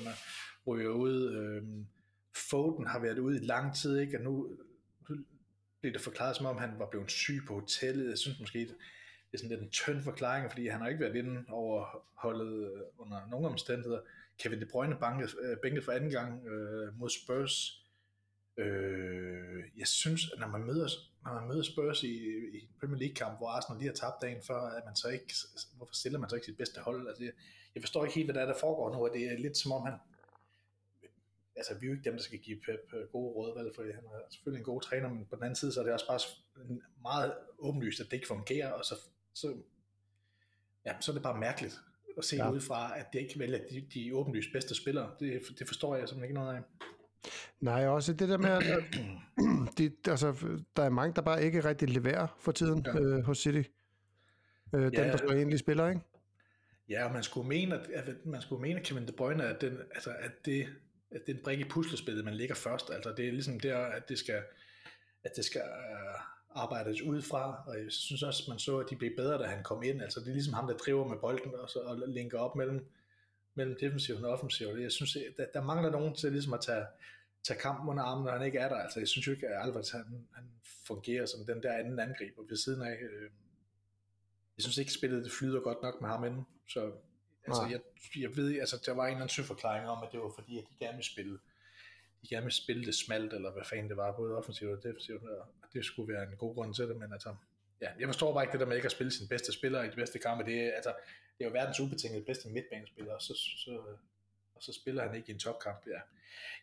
ryger 0.68 0.90
ud. 0.90 1.36
Øhm, 1.36 1.86
Foden 2.36 2.88
har 2.88 3.00
været 3.00 3.20
ude 3.20 3.36
i 3.36 3.46
lang 3.46 3.76
tid, 3.76 3.98
ikke? 3.98 4.18
Og 4.18 4.24
nu 4.24 4.50
blev 5.82 5.94
det 5.94 6.02
forklaret, 6.02 6.36
som 6.36 6.46
om 6.46 6.58
han 6.58 6.80
var 6.80 6.90
blevet 6.90 7.12
syg 7.12 7.42
på 7.48 7.54
hotellet. 7.54 8.10
Jeg 8.10 8.18
synes 8.18 8.40
måske, 8.40 8.60
det 8.60 8.76
er 9.34 9.38
sådan 9.38 9.50
lidt 9.50 9.62
en 9.62 9.70
tynd 9.70 10.04
forklaring, 10.04 10.52
fordi 10.52 10.68
han 10.68 10.82
har 10.82 10.88
ikke 10.88 11.00
været 11.00 11.16
inde 11.16 11.46
over 11.50 12.06
holdet 12.14 12.72
øh, 12.72 12.82
under 12.98 13.28
nogen 13.30 13.46
omstændigheder. 13.46 14.02
Kevin 14.40 14.62
De 14.62 14.66
Bruyne 14.66 14.98
banket, 15.00 15.36
øh, 15.42 15.58
bænket 15.58 15.84
for 15.84 15.92
anden 15.92 16.12
gang 16.12 16.48
øh, 16.48 17.00
mod 17.00 17.10
Spurs. 17.10 17.84
Øh, 18.58 19.64
jeg 19.78 19.88
synes, 19.88 20.32
at 20.34 20.40
når 20.40 20.48
man 20.48 20.64
møder, 20.64 20.88
når 21.26 21.34
man 21.34 21.48
møder 21.48 21.64
Spurs 21.64 22.04
i, 22.04 22.14
i 22.58 22.70
Premier 22.80 23.00
League 23.00 23.16
kamp, 23.16 23.38
hvor 23.38 23.48
Arsenal 23.48 23.80
lige 23.80 23.90
har 23.90 23.96
tabt 23.96 24.22
dagen 24.22 24.42
før, 24.48 24.62
at 24.62 24.84
man 24.86 24.96
så 24.96 25.08
ikke, 25.08 25.34
hvorfor 25.78 25.94
stiller 25.94 26.20
man 26.20 26.30
så 26.30 26.36
ikke 26.36 26.46
sit 26.46 26.58
bedste 26.58 26.82
hold? 26.82 27.08
Altså, 27.08 27.24
jeg, 27.24 27.34
jeg 27.76 27.84
forstår 27.84 28.06
ikke 28.06 28.16
helt, 28.16 28.28
hvad 28.28 28.36
der, 28.36 28.42
er, 28.42 28.52
der 28.54 28.60
foregår 28.60 28.94
nu, 28.94 29.00
og 29.08 29.12
det 29.14 29.24
er 29.32 29.38
lidt 29.38 29.58
som 29.58 29.72
om 29.72 29.86
han, 29.86 29.94
altså 31.60 31.74
vi 31.80 31.86
er 31.86 31.90
jo 31.90 31.96
ikke 31.96 32.10
dem, 32.10 32.14
der 32.14 32.24
skal 32.24 32.40
give 32.40 32.58
Pep 32.66 33.12
gode 33.12 33.34
råd, 33.36 33.64
vel, 33.64 33.72
for 33.76 33.84
han 33.84 34.04
er 34.06 34.20
selvfølgelig 34.32 34.60
en 34.60 34.66
god 34.66 34.82
træner, 34.82 35.10
men 35.10 35.26
på 35.30 35.36
den 35.36 35.44
anden 35.44 35.56
side, 35.56 35.72
så 35.72 35.80
er 35.80 35.84
det 35.84 35.94
også 35.94 36.08
bare 36.08 36.20
meget 37.02 37.34
åbenlyst, 37.60 38.00
at 38.00 38.06
det 38.06 38.14
ikke 38.14 38.28
fungerer, 38.28 38.72
og 38.72 38.86
så, 38.86 38.96
så, 39.34 39.56
ja, 40.86 40.94
så 41.00 41.12
er 41.12 41.14
det 41.14 41.24
bare 41.24 41.40
mærkeligt 41.40 41.80
at 42.18 42.26
se 42.26 42.36
ja. 42.36 42.52
ud 42.52 42.60
fra, 42.60 43.00
at 43.00 43.06
det 43.14 43.20
ikke 43.20 43.40
vælger 43.40 43.60
de, 43.70 43.88
de 43.94 44.16
åbenlyst 44.16 44.50
bedste 44.54 44.76
spillere. 44.76 45.12
Det, 45.20 45.42
det 45.60 45.68
forstår 45.68 45.96
jeg 45.96 46.10
simpelthen 46.10 46.30
ikke 46.30 46.42
noget 46.42 46.56
af. 46.56 46.62
Nej, 47.60 47.88
også 47.88 48.14
det 48.14 48.30
der 48.30 48.38
med, 48.38 48.50
at 48.50 48.64
de, 49.78 49.92
altså, 50.12 50.36
der 50.76 50.84
er 50.84 50.90
mange, 50.90 51.14
der 51.16 51.22
bare 51.22 51.44
ikke 51.44 51.64
rigtig 51.64 51.90
leverer 51.90 52.28
for 52.40 52.52
tiden 52.52 52.86
ja. 52.86 53.00
øh, 53.00 53.24
hos 53.24 53.38
City. 53.38 53.70
Øh, 54.76 54.82
dem, 54.82 54.94
ja, 54.94 55.04
der 55.04 55.18
så 55.18 55.26
egentlig 55.26 55.60
spiller, 55.60 55.90
ikke? 55.90 56.02
Ja, 56.90 57.06
og 57.06 57.14
man 57.14 57.24
skulle 57.24 57.48
mene, 57.48 57.76
at, 57.76 57.90
at 57.90 58.26
man 58.26 58.42
skulle 58.42 58.62
mene, 58.62 58.80
Kevin 58.80 59.08
De 59.08 59.12
Bruyne, 59.12 59.44
at, 59.44 59.62
den, 59.62 59.78
altså, 59.96 60.10
at 60.20 60.32
det 60.46 60.68
at 61.12 61.22
det 61.28 61.34
er 61.34 61.38
en 61.38 61.44
brik 61.44 61.60
i 61.60 61.64
puslespillet, 61.64 62.26
man 62.26 62.34
ligger 62.34 62.56
først. 62.56 62.90
Altså 62.90 63.14
det 63.18 63.28
er 63.28 63.32
ligesom 63.32 63.60
der, 63.60 63.78
at 63.78 64.10
det 64.10 64.20
skal, 64.20 64.44
at 65.24 65.32
det 65.36 65.46
skal 65.46 65.62
øh, 65.62 66.22
arbejdes 66.50 67.02
ud 67.02 67.22
fra, 67.22 67.64
og 67.68 67.78
jeg 67.78 67.92
synes 67.92 68.24
også, 68.24 68.44
at 68.44 68.48
man 68.48 68.60
så, 68.60 68.78
at 68.78 68.90
de 68.90 68.96
blev 68.96 69.16
bedre, 69.18 69.38
da 69.38 69.44
han 69.44 69.64
kom 69.64 69.84
ind. 69.84 70.02
Altså 70.02 70.20
det 70.20 70.28
er 70.28 70.34
ligesom 70.34 70.54
ham, 70.54 70.68
der 70.68 70.78
driver 70.78 71.08
med 71.08 71.18
bolden 71.18 71.56
og, 71.56 71.70
så, 71.70 71.80
og 71.80 72.04
linker 72.08 72.40
op 72.40 72.56
mellem, 72.56 72.86
mellem 73.56 73.78
defensiven 73.80 74.26
og 74.26 74.32
offensiven. 74.32 74.82
Jeg 74.82 74.92
synes, 74.92 75.18
at 75.38 75.54
der, 75.54 75.62
mangler 75.62 75.92
nogen 75.92 76.16
til 76.16 76.32
ligesom 76.32 76.54
at 76.54 76.62
tage, 76.62 76.86
tage 77.44 77.60
kampen 77.60 77.90
under 77.90 78.04
armen, 78.04 78.26
når 78.26 78.32
han 78.32 78.46
ikke 78.46 78.60
er 78.60 78.70
der. 78.70 78.76
Altså 78.76 79.00
jeg 79.00 79.08
synes 79.08 79.28
jo 79.28 79.32
ikke, 79.32 79.48
at 79.48 79.68
Alvarez 79.68 79.90
han, 79.90 80.28
han 80.34 80.44
fungerer 80.88 81.26
som 81.26 81.46
den 81.46 81.64
der 81.64 81.74
anden 81.74 82.00
angriber 82.00 82.42
ved 82.50 82.58
siden 82.58 82.82
af. 82.82 82.98
Øh, 83.02 83.30
jeg 84.58 84.64
synes 84.64 84.78
ikke, 84.78 84.94
spillet 84.94 85.24
det 85.24 85.32
flyder 85.32 85.60
godt 85.60 85.82
nok 85.82 86.02
med 86.02 86.10
ham 86.10 86.24
inden, 86.24 86.46
så 86.68 86.92
Altså, 87.50 87.68
jeg, 87.72 87.82
jeg 88.24 88.38
ved, 88.38 88.60
altså, 88.60 88.82
der 88.86 88.94
var 88.94 89.06
en 89.06 89.12
eller 89.12 89.22
anden 89.22 89.46
forklaring 89.46 89.90
om, 89.90 90.04
at 90.04 90.10
det 90.12 90.20
var 90.20 90.32
fordi, 90.36 90.58
at 90.58 90.64
de 90.70 90.86
gerne 90.86 90.98
ville 90.98 91.12
spille, 91.14 91.40
de 92.22 92.28
gerne 92.28 92.44
ville 92.44 92.56
spille 92.64 92.86
det 92.86 92.96
smalt, 92.96 93.34
eller 93.34 93.52
hvad 93.52 93.64
fanden 93.64 93.90
det 93.90 93.98
var, 93.98 94.12
både 94.12 94.38
offensivt 94.38 94.72
og 94.72 94.84
defensivt, 94.84 95.24
og 95.24 95.48
det 95.74 95.86
skulle 95.86 96.14
være 96.14 96.24
en 96.24 96.38
god 96.38 96.56
grund 96.56 96.74
til 96.74 96.88
det, 96.88 96.98
men 96.98 97.14
altså, 97.14 97.36
ja, 97.82 97.90
jeg 98.00 98.08
forstår 98.08 98.34
bare 98.34 98.44
ikke 98.44 98.52
det 98.52 98.60
der 98.60 98.66
med 98.66 98.76
ikke 98.76 98.86
at 98.86 98.92
spille 98.92 99.12
sin 99.12 99.28
bedste 99.28 99.54
spiller 99.54 99.84
i 99.84 99.90
de 99.90 99.96
bedste 99.96 100.20
kampe, 100.20 100.46
det 100.46 100.60
er, 100.62 100.72
altså, 100.72 100.94
det 101.38 101.46
er 101.46 101.50
jo 101.50 101.54
verdens 101.54 101.80
ubetinget 101.80 102.26
bedste 102.26 102.50
midtbanespiller, 102.50 103.14
og 103.14 103.22
så, 103.22 103.34
så, 103.66 103.82
og 104.56 104.64
så 104.64 104.74
spiller 104.74 105.08
han 105.08 105.16
ikke 105.16 105.30
i 105.30 105.34
en 105.34 105.40
topkamp, 105.40 105.88
ja. 105.88 106.00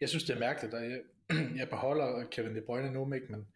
Jeg 0.01 0.09
synes, 0.09 0.25
det 0.25 0.35
er 0.35 0.41
mærkeligt, 0.41 0.75
og 0.75 0.91
jeg, 0.91 1.01
jeg 1.61 1.69
beholder 1.69 2.27
Kevin 2.31 2.57
De 2.57 2.61
Bruyne 2.61 2.91
nu, 2.91 3.15
ikke, 3.15 3.27
men 3.31 3.49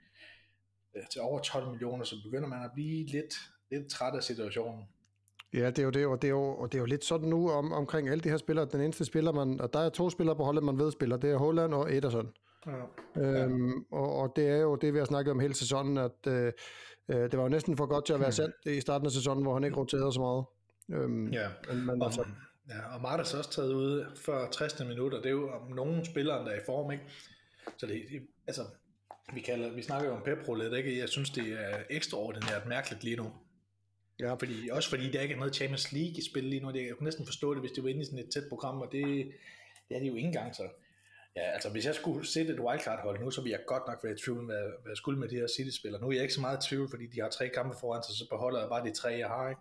ja, 0.95 1.01
til 1.11 1.21
over 1.21 1.41
12 1.41 1.71
millioner, 1.71 2.05
så 2.05 2.17
begynder 2.25 2.49
man 2.49 2.65
at 2.65 2.71
blive 2.75 3.07
lidt, 3.07 3.35
lidt 3.71 3.91
træt 3.91 4.15
af 4.15 4.23
situationen. 4.23 4.89
Ja, 5.55 5.67
det 5.67 5.79
er 5.79 5.83
jo 5.83 5.91
det, 5.91 6.07
og 6.07 6.23
det 6.23 6.29
er 6.29 6.33
jo, 6.33 6.55
og 6.55 6.73
det 6.73 6.79
er 6.79 6.81
jo 6.81 6.87
lidt 6.87 7.05
sådan 7.05 7.29
nu 7.29 7.51
om, 7.51 7.73
omkring 7.73 8.09
alle 8.09 8.25
de 8.25 8.29
her 8.29 8.37
spillere. 8.37 8.67
Den 8.73 8.81
eneste 8.81 9.05
spiller, 9.05 9.33
man, 9.33 9.61
og 9.61 9.73
der 9.73 9.79
er 9.79 9.89
to 9.89 10.11
spillere 10.11 10.37
på 10.37 10.45
holdet, 10.45 10.65
man 10.65 10.79
ved 10.79 10.93
spiller, 10.93 11.17
det 11.17 11.31
er 11.31 11.37
Holland 11.37 11.75
og 11.75 11.97
Ederson. 11.97 12.33
Ja. 12.67 13.23
Øhm, 13.23 13.85
og, 13.91 14.17
og 14.17 14.33
det 14.37 14.49
er 14.49 14.57
jo 14.57 14.77
det, 14.77 14.93
vi 14.93 14.99
har 14.99 15.05
snakket 15.05 15.31
om 15.31 15.41
hele 15.41 15.55
sæsonen, 15.55 15.99
at 15.99 16.27
øh, 16.27 16.53
øh 17.09 17.17
det 17.31 17.37
var 17.37 17.43
jo 17.43 17.49
næsten 17.49 17.77
for 17.77 17.87
godt 17.87 18.07
til 18.07 18.13
at 18.13 18.21
være 18.21 18.33
sandt 18.33 18.55
i 18.67 18.81
starten 18.81 19.07
af 19.07 19.13
sæsonen, 19.13 19.43
hvor 19.43 19.55
han 19.55 19.65
ikke 19.65 19.77
roterede 19.77 20.13
så 20.13 20.21
meget. 20.21 20.45
Øhm, 21.03 21.29
ja, 21.29 21.49
men, 21.75 22.03
altså, 22.03 22.25
ja, 22.69 22.95
og 22.95 23.03
Martas 23.03 23.35
også 23.35 23.51
taget 23.51 23.73
ud 23.73 24.05
for 24.17 24.49
60 24.53 24.85
minutter. 24.85 25.19
Det 25.19 25.27
er 25.27 25.31
jo 25.31 25.51
om 25.51 25.73
nogle 25.73 26.05
spillere, 26.05 26.45
der 26.45 26.51
er 26.51 26.57
i 26.57 26.65
form, 26.67 26.93
ikke? 26.93 27.05
Så 27.77 27.87
det, 27.87 28.03
altså, 28.47 28.63
vi, 29.35 29.41
kalder, 29.41 29.71
vi 29.71 29.83
snakker 29.83 30.09
jo 30.09 30.15
om 30.15 30.23
pep 30.23 30.73
ikke? 30.77 30.99
Jeg 30.99 31.09
synes, 31.09 31.31
det 31.31 31.53
er 31.53 31.77
ekstraordinært 31.91 32.67
mærkeligt 32.67 33.05
lige 33.05 33.17
nu. 33.17 33.33
Ja. 34.21 34.35
Fordi, 34.35 34.69
også 34.73 34.89
fordi 34.89 35.11
der 35.11 35.21
ikke 35.21 35.35
er 35.35 35.39
noget 35.39 35.55
Champions 35.55 35.93
League 35.93 36.19
i 36.19 36.23
spil 36.31 36.45
lige 36.45 36.61
nu. 36.61 36.71
Jeg 36.71 36.95
kunne 36.97 37.05
næsten 37.05 37.27
forstå 37.27 37.55
det, 37.55 37.63
hvis 37.63 37.73
det 37.73 37.85
var 37.85 37.91
inde 37.91 38.01
i 38.01 38.05
sådan 38.05 38.19
et 38.19 38.31
tæt 38.31 38.49
program, 38.49 38.81
og 38.81 38.89
det, 38.93 39.05
det 39.89 39.97
er 39.97 40.01
det 40.01 40.09
jo 40.09 40.15
ikke 40.15 40.27
engang 40.27 40.55
så. 40.55 40.69
Ja, 41.37 41.41
altså 41.41 41.71
hvis 41.71 41.87
jeg 41.87 41.95
skulle 41.95 42.27
sætte 42.27 42.53
et 42.53 42.61
wildcard-hold 42.61 43.21
nu, 43.21 43.31
så 43.31 43.41
ville 43.41 43.59
jeg 43.59 43.67
godt 43.67 43.83
nok 43.87 44.05
være 44.05 44.13
i 44.13 44.17
tvivl, 44.17 44.43
med, 44.43 44.63
hvad 44.83 44.91
jeg 44.91 44.97
skulle 44.97 45.19
med 45.21 45.29
de 45.29 45.37
her 45.37 45.47
City-spillere. 45.57 46.01
Nu 46.01 46.09
er 46.09 46.13
jeg 46.13 46.23
ikke 46.23 46.35
så 46.35 46.41
meget 46.41 46.65
i 46.65 46.69
tvivl, 46.69 46.91
fordi 46.91 47.07
de 47.07 47.21
har 47.21 47.29
tre 47.29 47.49
kampe 47.49 47.77
foran 47.81 48.03
sig, 48.03 48.15
så 48.15 48.29
beholder 48.29 48.61
jeg 48.61 48.69
bare 48.69 48.85
de 48.89 48.95
tre, 48.95 49.09
jeg 49.09 49.29
har. 49.29 49.49
Ikke? 49.49 49.61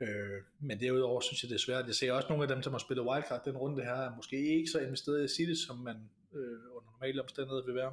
Øh, 0.00 0.42
men 0.60 0.80
derudover 0.80 1.20
synes 1.20 1.42
jeg, 1.42 1.48
det 1.48 1.54
er 1.54 1.60
svært. 1.60 1.86
Jeg 1.86 1.94
ser 1.94 2.12
også 2.12 2.28
nogle 2.28 2.44
af 2.44 2.48
dem, 2.48 2.62
som 2.62 2.72
har 2.72 2.78
spillet 2.78 3.06
wildcard 3.06 3.44
den 3.44 3.56
runde 3.56 3.84
her, 3.84 3.94
er 3.94 4.16
måske 4.16 4.36
ikke 4.56 4.70
så 4.70 4.78
investeret 4.78 5.24
i 5.24 5.34
City, 5.34 5.66
som 5.66 5.76
man 5.76 5.96
øh, 6.34 6.76
under 6.76 6.90
normale 6.92 7.22
omstændigheder 7.22 7.64
vil 7.64 7.74
være. 7.74 7.92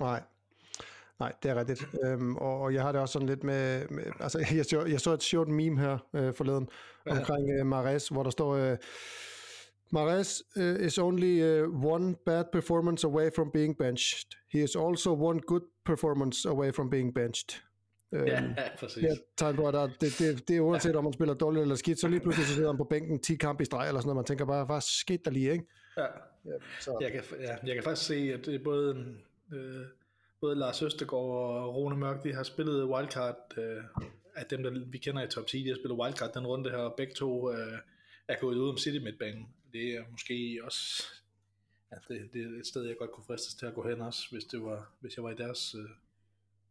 Nej, 0.00 0.22
Nej, 1.20 1.32
det 1.42 1.50
er 1.50 1.54
rigtigt. 1.54 1.86
Øhm, 2.04 2.36
og, 2.36 2.60
og 2.60 2.74
jeg 2.74 2.82
har 2.82 2.92
det 2.92 3.00
også 3.00 3.12
sådan 3.12 3.28
lidt 3.28 3.44
med, 3.44 3.88
med 3.88 4.04
altså 4.20 4.38
jeg 4.56 4.64
så, 4.64 4.84
jeg 4.84 5.00
så 5.00 5.12
et 5.12 5.22
sjovt 5.22 5.48
meme 5.48 5.80
her 5.80 5.98
øh, 6.14 6.34
forleden 6.34 6.68
ja. 7.06 7.18
omkring 7.18 7.50
øh, 7.58 7.66
Mares, 7.66 8.08
hvor 8.08 8.22
der 8.22 8.30
står, 8.30 8.54
øh, 8.54 8.76
Mares 9.90 10.42
uh, 10.56 10.86
is 10.86 10.98
only 10.98 11.62
uh, 11.62 11.84
one 11.84 12.14
bad 12.26 12.44
performance 12.52 13.06
away 13.06 13.30
from 13.36 13.50
being 13.50 13.78
benched. 13.78 14.26
He 14.52 14.62
is 14.62 14.76
also 14.76 15.14
one 15.14 15.40
good 15.40 15.60
performance 15.84 16.48
away 16.48 16.72
from 16.72 16.90
being 16.90 17.14
benched. 17.14 17.60
Øhm, 18.12 18.26
ja, 18.26 18.42
præcis. 18.80 19.02
Ja, 19.02 19.14
tegn 19.36 19.56
på, 19.56 19.68
at 19.68 19.74
der, 19.74 19.86
det, 19.86 20.18
det, 20.18 20.48
det 20.48 20.56
er 20.56 20.60
uanset 20.60 20.96
om 20.96 21.04
man 21.04 21.12
spiller 21.12 21.34
dårligt 21.34 21.62
eller 21.62 21.74
skidt, 21.74 22.00
så 22.00 22.08
lige 22.08 22.20
pludselig 22.20 22.46
så 22.46 22.54
sidder 22.54 22.68
han 22.68 22.76
på 22.76 22.84
bænken 22.84 23.18
10 23.18 23.36
kampe 23.36 23.62
i 23.62 23.64
streg 23.64 23.88
eller 23.88 24.00
sådan 24.00 24.08
noget. 24.08 24.16
Man 24.16 24.24
tænker 24.24 24.44
bare, 24.44 24.64
hvad 24.64 24.80
skete 24.80 25.22
der 25.24 25.30
lige, 25.30 25.52
ikke? 25.52 25.64
Ja. 25.96 26.02
ja 26.44 26.52
så. 26.80 26.98
Jeg, 27.00 27.12
kan, 27.12 27.22
ja, 27.40 27.56
jeg 27.66 27.74
kan 27.74 27.84
faktisk 27.84 28.06
se, 28.06 28.14
at 28.14 28.46
det 28.46 28.54
er 28.54 28.64
både 28.64 29.06
øh, 29.52 29.86
både 30.44 30.58
Lars 30.58 30.82
Østegård 30.82 31.62
og 31.62 31.74
Rune 31.74 31.96
Mørk, 31.96 32.22
de 32.24 32.34
har 32.34 32.42
spillet 32.42 32.84
wildcard, 32.84 33.54
øh, 33.56 33.84
af 34.34 34.46
dem, 34.46 34.62
der 34.62 34.70
vi 34.86 34.98
kender 34.98 35.22
i 35.22 35.28
top 35.28 35.46
10, 35.46 35.62
de 35.62 35.68
har 35.68 35.76
spillet 35.76 35.98
wildcard 35.98 36.32
den 36.34 36.46
runde 36.46 36.70
her, 36.70 36.76
og 36.76 36.94
begge 36.96 37.14
to 37.14 37.52
øh, 37.52 37.78
er 38.28 38.36
gået 38.40 38.56
ud 38.56 38.68
om 38.68 38.78
City 38.78 38.98
midtbanen. 38.98 39.48
Det 39.72 39.94
er 39.94 40.02
måske 40.10 40.60
også 40.62 41.04
ja, 41.92 41.96
det, 42.08 42.32
det 42.32 42.42
er 42.42 42.58
et 42.58 42.66
sted, 42.66 42.82
jeg 42.82 42.96
godt 42.98 43.12
kunne 43.12 43.24
fristes 43.24 43.54
til 43.54 43.66
at 43.66 43.74
gå 43.74 43.88
hen 43.88 44.00
også, 44.00 44.22
hvis, 44.30 44.44
det 44.44 44.62
var, 44.62 44.92
hvis 45.00 45.16
jeg 45.16 45.24
var 45.24 45.30
i 45.30 45.34
deres 45.34 45.74
øh, 45.74 45.90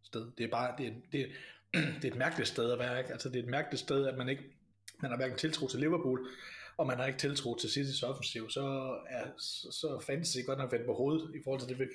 sted. 0.04 0.32
Det 0.38 0.44
er 0.44 0.48
bare, 0.48 0.76
det 0.78 0.88
er, 0.88 0.94
det, 1.12 1.30
det 2.02 2.06
er 2.06 2.12
et 2.12 2.18
mærkeligt 2.18 2.50
sted 2.50 2.72
at 2.72 2.80
være, 2.80 3.00
ikke? 3.00 3.12
Altså 3.12 3.30
det 3.30 3.40
er 3.40 3.44
et 3.44 3.50
mærkeligt 3.50 3.80
sted, 3.82 4.06
at 4.06 4.18
man 4.18 4.30
ikke, 4.30 4.44
man 5.02 5.12
har 5.12 5.18
hverken 5.18 5.38
tiltro 5.38 5.68
til 5.68 5.80
Liverpool, 5.80 6.28
og 6.78 6.88
man 6.88 6.98
har 6.98 7.06
ikke 7.06 7.20
tiltro 7.20 7.58
til 7.58 7.70
Citys 7.70 8.04
offensiv, 8.04 8.50
så 8.50 8.64
er 9.10 9.28
så, 9.38 9.72
så 9.72 10.00
fantasy 10.00 10.38
godt 10.46 10.60
nok 10.60 10.72
vendt 10.72 10.86
på 10.86 10.94
hovedet 10.94 11.36
i 11.36 11.44
forhold 11.44 11.62
til 11.62 11.70
det, 11.70 11.80
vi, 11.80 11.86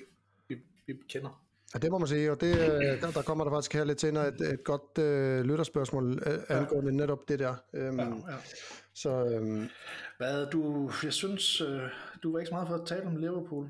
vi, 0.47 0.61
vi 0.87 0.93
kender. 1.09 1.48
Ja, 1.73 1.79
det 1.79 1.91
må 1.91 1.97
man 1.97 2.07
sige, 2.07 2.31
og 2.31 2.41
det, 2.41 2.53
øh, 2.59 3.01
der, 3.01 3.11
der 3.11 3.21
kommer 3.21 3.43
der 3.43 3.51
faktisk 3.51 3.73
her 3.73 3.83
lidt 3.83 4.01
senere 4.01 4.27
et, 4.27 4.41
et 4.41 4.63
godt 4.63 4.97
øh, 4.99 5.41
lytterspørgsmål 5.45 6.23
øh, 6.25 6.57
angående 6.57 6.91
ja. 6.91 6.97
netop 6.97 7.27
det 7.27 7.39
der. 7.39 7.55
Øhm, 7.73 7.99
ja, 7.99 8.05
ja. 8.05 8.35
Så, 8.93 9.25
øhm, 9.25 9.69
Hvad 10.17 10.45
du, 10.45 10.91
jeg 11.03 11.13
synes, 11.13 11.61
øh, 11.61 11.81
du 12.23 12.31
var 12.31 12.39
ikke 12.39 12.47
så 12.49 12.53
meget 12.53 12.67
for 12.67 12.75
at 12.75 12.87
tale 12.87 13.05
om 13.05 13.15
Liverpool. 13.15 13.69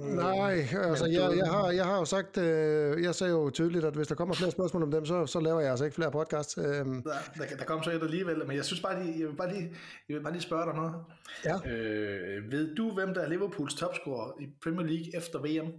Nej, 0.00 0.66
altså 0.74 1.06
jeg, 1.06 1.36
jeg, 1.36 1.46
har, 1.46 1.70
jeg 1.70 1.84
har 1.84 1.98
jo 1.98 2.04
sagt, 2.04 2.38
øh, 2.38 3.02
jeg 3.02 3.14
sagde 3.14 3.32
jo 3.32 3.50
tydeligt, 3.50 3.84
at 3.84 3.94
hvis 3.94 4.06
der 4.06 4.14
kommer 4.14 4.34
flere 4.34 4.50
spørgsmål 4.50 4.82
om 4.82 4.90
dem, 4.90 5.06
så, 5.06 5.26
så 5.26 5.40
laver 5.40 5.60
jeg 5.60 5.70
altså 5.70 5.84
ikke 5.84 5.94
flere 5.94 6.10
podcasts. 6.10 6.58
Øh. 6.58 6.64
Der, 6.64 6.84
der, 7.38 7.56
der 7.58 7.64
kommer 7.64 7.84
så 7.84 7.90
et 7.90 8.02
alligevel, 8.02 8.46
men 8.46 8.56
jeg 8.56 8.64
synes 8.64 8.82
bare 8.82 9.04
lige, 9.04 9.20
jeg 9.20 9.28
vil 9.28 9.34
bare 9.34 9.52
lige, 9.54 9.76
jeg 10.08 10.16
vil 10.16 10.22
bare 10.22 10.32
lige 10.32 10.42
spørge 10.42 10.66
dig 10.66 10.74
noget. 10.74 10.94
Ja. 11.44 11.70
Øh, 11.72 12.52
ved 12.52 12.74
du, 12.74 12.90
hvem 12.90 13.14
der 13.14 13.20
er 13.20 13.28
Liverpools 13.28 13.74
topscorer 13.74 14.40
i 14.40 14.46
Premier 14.62 14.86
League 14.86 15.16
efter 15.16 15.38
VM? 15.38 15.72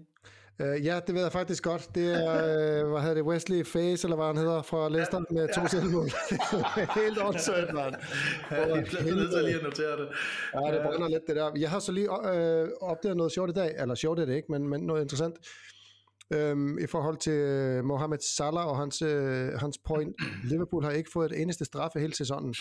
Uh, 0.59 0.85
ja, 0.85 0.99
det 1.07 1.15
ved 1.15 1.21
jeg 1.21 1.31
faktisk 1.31 1.63
godt. 1.63 1.89
Det 1.95 2.13
er, 2.13 2.83
uh, 2.83 2.91
hvad 2.91 3.01
hedder 3.01 3.13
det, 3.13 3.23
Wesley 3.23 3.65
Face, 3.65 4.05
eller 4.05 4.15
hvad 4.15 4.25
han 4.25 4.37
hedder, 4.37 4.61
fra 4.61 4.89
Leicester 4.89 5.19
med 5.29 5.47
to 5.55 5.61
ja. 5.61 5.67
selvmål. 5.67 6.09
Helt 7.01 7.17
åndssøgt, 7.21 7.73
mand. 7.73 7.95
Ja, 8.51 8.55
jeg 8.55 8.69
er 8.69 9.15
nødt 9.15 9.31
til 9.31 9.43
lige 9.43 9.55
at 9.55 9.63
notere 9.63 9.97
det. 9.97 10.07
Ja, 10.53 10.73
det 10.73 10.81
brænder 10.83 11.07
lidt 11.07 11.23
det 11.27 11.35
der. 11.35 11.51
Jeg 11.57 11.69
har 11.69 11.79
så 11.79 11.91
lige 11.91 12.09
uh, 12.09 12.89
opdaget 12.89 13.17
noget 13.17 13.31
sjovt 13.31 13.49
i 13.49 13.53
dag, 13.53 13.75
eller 13.79 13.95
sjovt 13.95 14.19
er 14.19 14.25
det 14.25 14.35
ikke, 14.35 14.51
men, 14.51 14.67
men 14.67 14.81
noget 14.81 15.01
interessant. 15.01 15.35
Um, 16.35 16.77
I 16.79 16.87
forhold 16.87 17.17
til 17.17 17.39
Mohamed 17.83 18.19
Salah 18.37 18.67
og 18.67 18.77
hans, 18.77 19.01
uh, 19.01 19.09
hans 19.59 19.77
point. 19.87 20.15
Liverpool 20.43 20.83
har 20.83 20.91
ikke 20.91 21.09
fået 21.13 21.31
et 21.31 21.41
eneste 21.41 21.65
straffe 21.65 21.99
hele 21.99 22.15
sæsonen. 22.15 22.55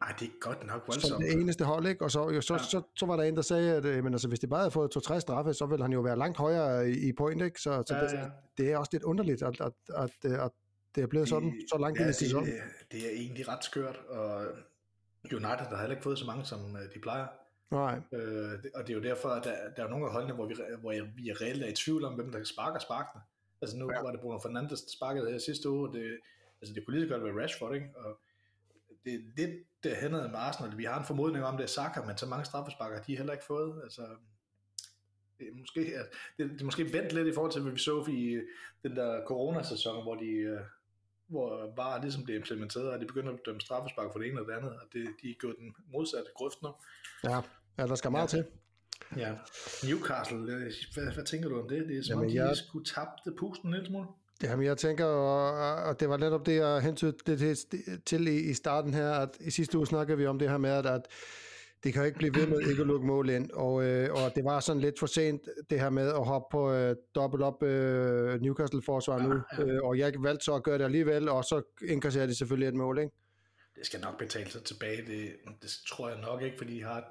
Nej, 0.00 0.14
det 0.20 0.28
er 0.28 0.32
godt 0.40 0.66
nok 0.66 0.82
voldsomt. 0.86 1.12
Som 1.12 1.22
det 1.22 1.32
eneste 1.32 1.64
hold, 1.64 1.86
ikke? 1.86 2.04
Og 2.04 2.10
så, 2.10 2.30
jo, 2.30 2.40
så, 2.40 2.54
ja. 2.54 2.58
så, 2.58 2.70
så, 2.70 2.82
så 2.96 3.06
var 3.06 3.16
der 3.16 3.22
en, 3.22 3.36
der 3.36 3.42
sagde, 3.42 3.74
at 3.74 3.84
øh, 3.84 4.04
men 4.04 4.14
altså, 4.14 4.28
hvis 4.28 4.38
det 4.38 4.48
bare 4.48 4.60
havde 4.60 4.70
fået 4.70 4.90
to-tre 4.90 5.20
straffe, 5.20 5.54
så 5.54 5.66
ville 5.66 5.84
han 5.84 5.92
jo 5.92 6.00
være 6.00 6.18
langt 6.18 6.38
højere 6.38 6.90
i, 6.90 7.08
i 7.08 7.12
point, 7.12 7.42
ikke? 7.42 7.60
Så, 7.60 7.82
så 7.86 7.94
ja, 7.94 8.04
det, 8.04 8.12
ja. 8.12 8.28
det 8.58 8.72
er 8.72 8.78
også 8.78 8.90
lidt 8.92 9.02
underligt, 9.02 9.42
at, 9.42 9.60
at, 9.60 9.72
at, 9.96 10.10
at 10.24 10.50
det 10.94 11.02
er 11.02 11.06
blevet 11.06 11.24
det, 11.24 11.28
sådan, 11.28 11.54
så 11.68 11.78
langt 11.78 11.98
ja, 11.98 12.04
ind 12.04 12.10
i 12.10 12.14
sæsonen. 12.14 12.46
Det, 12.46 12.62
det 12.92 13.06
er 13.06 13.10
egentlig 13.10 13.48
ret 13.48 13.64
skørt, 13.64 14.00
og 14.08 14.46
United 15.24 15.66
har 15.66 15.76
heller 15.76 15.90
ikke 15.90 16.02
fået 16.02 16.18
så 16.18 16.26
mange, 16.26 16.44
som 16.44 16.76
øh, 16.76 16.82
de 16.94 17.00
plejer. 17.02 17.26
Nej. 17.70 18.00
Øh, 18.12 18.58
og 18.74 18.86
det 18.86 18.90
er 18.90 18.94
jo 18.94 19.02
derfor, 19.02 19.28
at 19.28 19.44
der, 19.44 19.54
der 19.76 19.84
er 19.84 19.88
nogle 19.88 20.06
af 20.06 20.12
holdene, 20.12 20.34
hvor 20.34 20.46
vi, 20.46 20.54
hvor 20.80 20.92
vi 21.16 21.28
er 21.28 21.40
reelt 21.42 21.62
er 21.62 21.68
i 21.68 21.72
tvivl 21.72 22.04
om, 22.04 22.14
hvem 22.14 22.32
der 22.32 22.44
sparker 22.44 22.78
sparkene. 22.78 23.22
Altså 23.62 23.76
nu 23.76 23.92
ja. 23.92 24.02
var 24.02 24.10
det 24.10 24.20
Bruno 24.20 24.38
Fernandes, 24.38 24.82
der 24.82 24.90
sparkede 24.96 25.30
her 25.30 25.38
sidste 25.38 25.70
uge, 25.70 25.92
det, 25.92 26.18
altså 26.60 26.74
det 26.74 26.84
kunne 26.84 26.98
lige 26.98 27.08
så 27.08 27.14
godt 27.14 27.24
være 27.24 27.42
Rashford, 27.42 27.74
ikke? 27.74 27.86
Og 27.96 28.20
det 29.04 29.14
er 29.14 29.18
lidt 29.36 29.66
det 29.82 29.96
hændet 29.96 30.30
med 30.30 30.38
Arsenal. 30.38 30.78
Vi 30.78 30.84
har 30.84 30.98
en 30.98 31.04
formodning 31.04 31.44
om, 31.44 31.56
det 31.56 31.64
er 31.64 31.68
Saka, 31.68 32.00
men 32.00 32.16
så 32.16 32.26
mange 32.26 32.44
straffesparker, 32.44 33.02
de 33.02 33.12
har 33.12 33.16
heller 33.16 33.32
ikke 33.32 33.44
fået. 33.44 33.80
Altså, 33.82 34.02
det 35.38 35.48
er 35.48 35.54
måske, 35.54 35.80
det, 36.38 36.50
det 36.50 36.60
er 36.60 36.64
måske 36.64 36.92
vendt 36.92 37.12
lidt 37.12 37.28
i 37.28 37.32
forhold 37.34 37.52
til, 37.52 37.62
hvad 37.62 37.72
vi 37.72 37.78
så 37.78 38.06
i 38.08 38.40
den 38.82 38.96
der 38.96 39.24
coronasæson, 39.26 40.02
hvor 40.02 40.14
de, 40.14 40.26
øh, 40.26 40.60
hvor 41.26 41.72
bare 41.76 42.00
ligesom 42.00 42.26
det 42.26 42.34
implementeret, 42.34 42.90
og 42.90 43.00
de 43.00 43.06
begynder 43.06 43.32
at 43.32 43.38
dømme 43.46 43.60
straffespark 43.60 44.12
for 44.12 44.18
det 44.18 44.28
ene 44.28 44.40
og 44.40 44.46
det 44.46 44.52
andet, 44.52 44.70
og 44.70 44.86
det, 44.92 45.08
de 45.22 45.30
er 45.30 45.34
gået 45.38 45.56
den 45.58 45.74
modsatte 45.92 46.30
grøft 46.34 46.62
nu. 46.62 46.68
Ja, 47.24 47.40
ja 47.78 47.86
der 47.86 47.94
skal 47.94 48.10
meget 48.10 48.34
ja. 48.34 48.38
til. 48.38 48.46
Ja, 49.16 49.34
Newcastle, 49.84 50.38
hvad, 50.94 51.14
hvad 51.14 51.24
tænker 51.24 51.48
du 51.48 51.62
om 51.62 51.68
det? 51.68 51.88
Det 51.88 51.98
er 51.98 52.02
som 52.02 52.12
Jamen, 52.12 52.24
om, 52.24 52.30
de 52.30 52.44
jeg... 52.44 52.56
skulle 52.56 52.84
tabte 52.84 53.32
pusten 53.38 53.68
en 53.68 53.74
lille 53.74 53.86
smule. 53.86 54.06
Jamen, 54.42 54.66
jeg 54.66 54.76
tænker, 54.76 55.04
og, 55.04 55.74
og 55.88 56.00
det 56.00 56.08
var 56.08 56.16
netop 56.16 56.46
det, 56.46 56.56
jeg 56.56 56.80
hentede 56.80 57.12
det 57.26 57.58
til 58.06 58.28
i, 58.28 58.50
i 58.50 58.54
starten 58.54 58.94
her, 58.94 59.10
at 59.10 59.36
i 59.40 59.50
sidste 59.50 59.78
uge 59.78 59.86
snakkede 59.86 60.18
vi 60.18 60.26
om 60.26 60.38
det 60.38 60.50
her 60.50 60.58
med, 60.58 60.70
at, 60.70 60.86
at 60.86 61.02
det 61.84 61.92
kan 61.92 62.06
ikke 62.06 62.18
blive 62.18 62.34
ved 62.34 62.46
med 62.46 62.60
ikke 62.60 62.80
at 62.80 62.86
lukke 62.86 63.06
mål 63.06 63.30
ind, 63.30 63.50
og, 63.50 63.84
øh, 63.84 64.12
og 64.12 64.34
det 64.34 64.44
var 64.44 64.60
sådan 64.60 64.82
lidt 64.82 64.98
for 64.98 65.06
sent, 65.06 65.42
det 65.70 65.80
her 65.80 65.90
med 65.90 66.08
at 66.08 66.26
hoppe 66.26 66.46
på 66.52 66.72
øh, 66.72 66.96
dobbelt 67.14 67.42
op 67.42 67.62
øh, 67.62 68.40
Newcastle-forsvar 68.40 69.18
nu, 69.18 69.34
ja, 69.34 69.64
ja. 69.64 69.72
Øh, 69.72 69.82
og 69.82 69.98
jeg 69.98 70.12
valgte 70.18 70.44
så 70.44 70.54
at 70.54 70.62
gøre 70.62 70.78
det 70.78 70.84
alligevel, 70.84 71.28
og 71.28 71.44
så 71.44 71.62
inkasserer 71.88 72.26
de 72.26 72.34
selvfølgelig 72.34 72.68
et 72.68 72.74
mål, 72.74 72.98
ikke? 72.98 73.12
Det 73.76 73.86
skal 73.86 74.00
nok 74.00 74.18
betale 74.18 74.50
sig 74.50 74.64
tilbage, 74.64 74.96
det, 74.96 75.36
det 75.62 75.70
tror 75.88 76.08
jeg 76.08 76.20
nok 76.20 76.42
ikke, 76.42 76.58
fordi 76.58 76.74
de 76.74 76.82
har 76.82 76.98
et, 76.98 77.04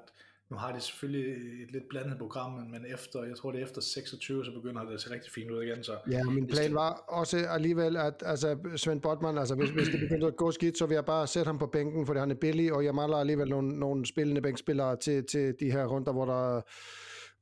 nu 0.50 0.56
har 0.56 0.72
de 0.72 0.80
selvfølgelig 0.80 1.32
et 1.62 1.70
lidt 1.72 1.88
blandet 1.88 2.18
program, 2.18 2.52
men 2.52 2.86
efter, 2.94 3.24
jeg 3.24 3.36
tror 3.36 3.50
det 3.52 3.60
er 3.60 3.64
efter 3.64 3.80
26, 3.80 4.44
så 4.44 4.52
begynder 4.52 4.84
det 4.84 4.94
at 4.94 5.00
se 5.00 5.10
rigtig 5.10 5.32
fint 5.32 5.50
ud 5.50 5.62
igen. 5.62 5.84
Så 5.84 5.92
ja, 6.10 6.24
min 6.24 6.46
plan 6.46 6.74
var 6.74 6.90
også 7.08 7.36
alligevel, 7.36 7.96
at 7.96 8.22
altså, 8.26 8.58
Svend 8.76 9.00
Botman, 9.00 9.38
altså 9.38 9.54
hvis, 9.54 9.70
hvis 9.70 9.88
det 9.88 10.00
begynder 10.00 10.26
at 10.26 10.36
gå 10.36 10.50
skidt, 10.50 10.78
så 10.78 10.86
vil 10.86 10.94
jeg 10.94 11.04
bare 11.04 11.26
sætte 11.26 11.48
ham 11.48 11.58
på 11.58 11.66
bænken, 11.66 12.06
fordi 12.06 12.18
han 12.20 12.30
er 12.30 12.34
billig, 12.34 12.72
og 12.72 12.84
jeg 12.84 12.94
mangler 12.94 13.16
alligevel 13.16 13.48
nogle, 13.48 13.78
nogle 13.78 14.06
spillende 14.06 14.40
bænkspillere 14.40 14.96
til, 14.96 15.24
til 15.26 15.54
de 15.60 15.72
her 15.72 15.86
runder, 15.86 16.12
hvor 16.12 16.24
der, 16.24 16.60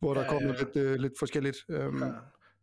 hvor 0.01 0.15
der 0.15 0.21
ja, 0.21 0.29
kommer 0.29 0.49
ja. 0.49 0.59
lidt, 0.59 0.87
uh, 0.87 0.95
lidt 0.95 1.13
forskelligt. 1.19 1.57
Um, 1.69 2.03
ja. 2.03 2.09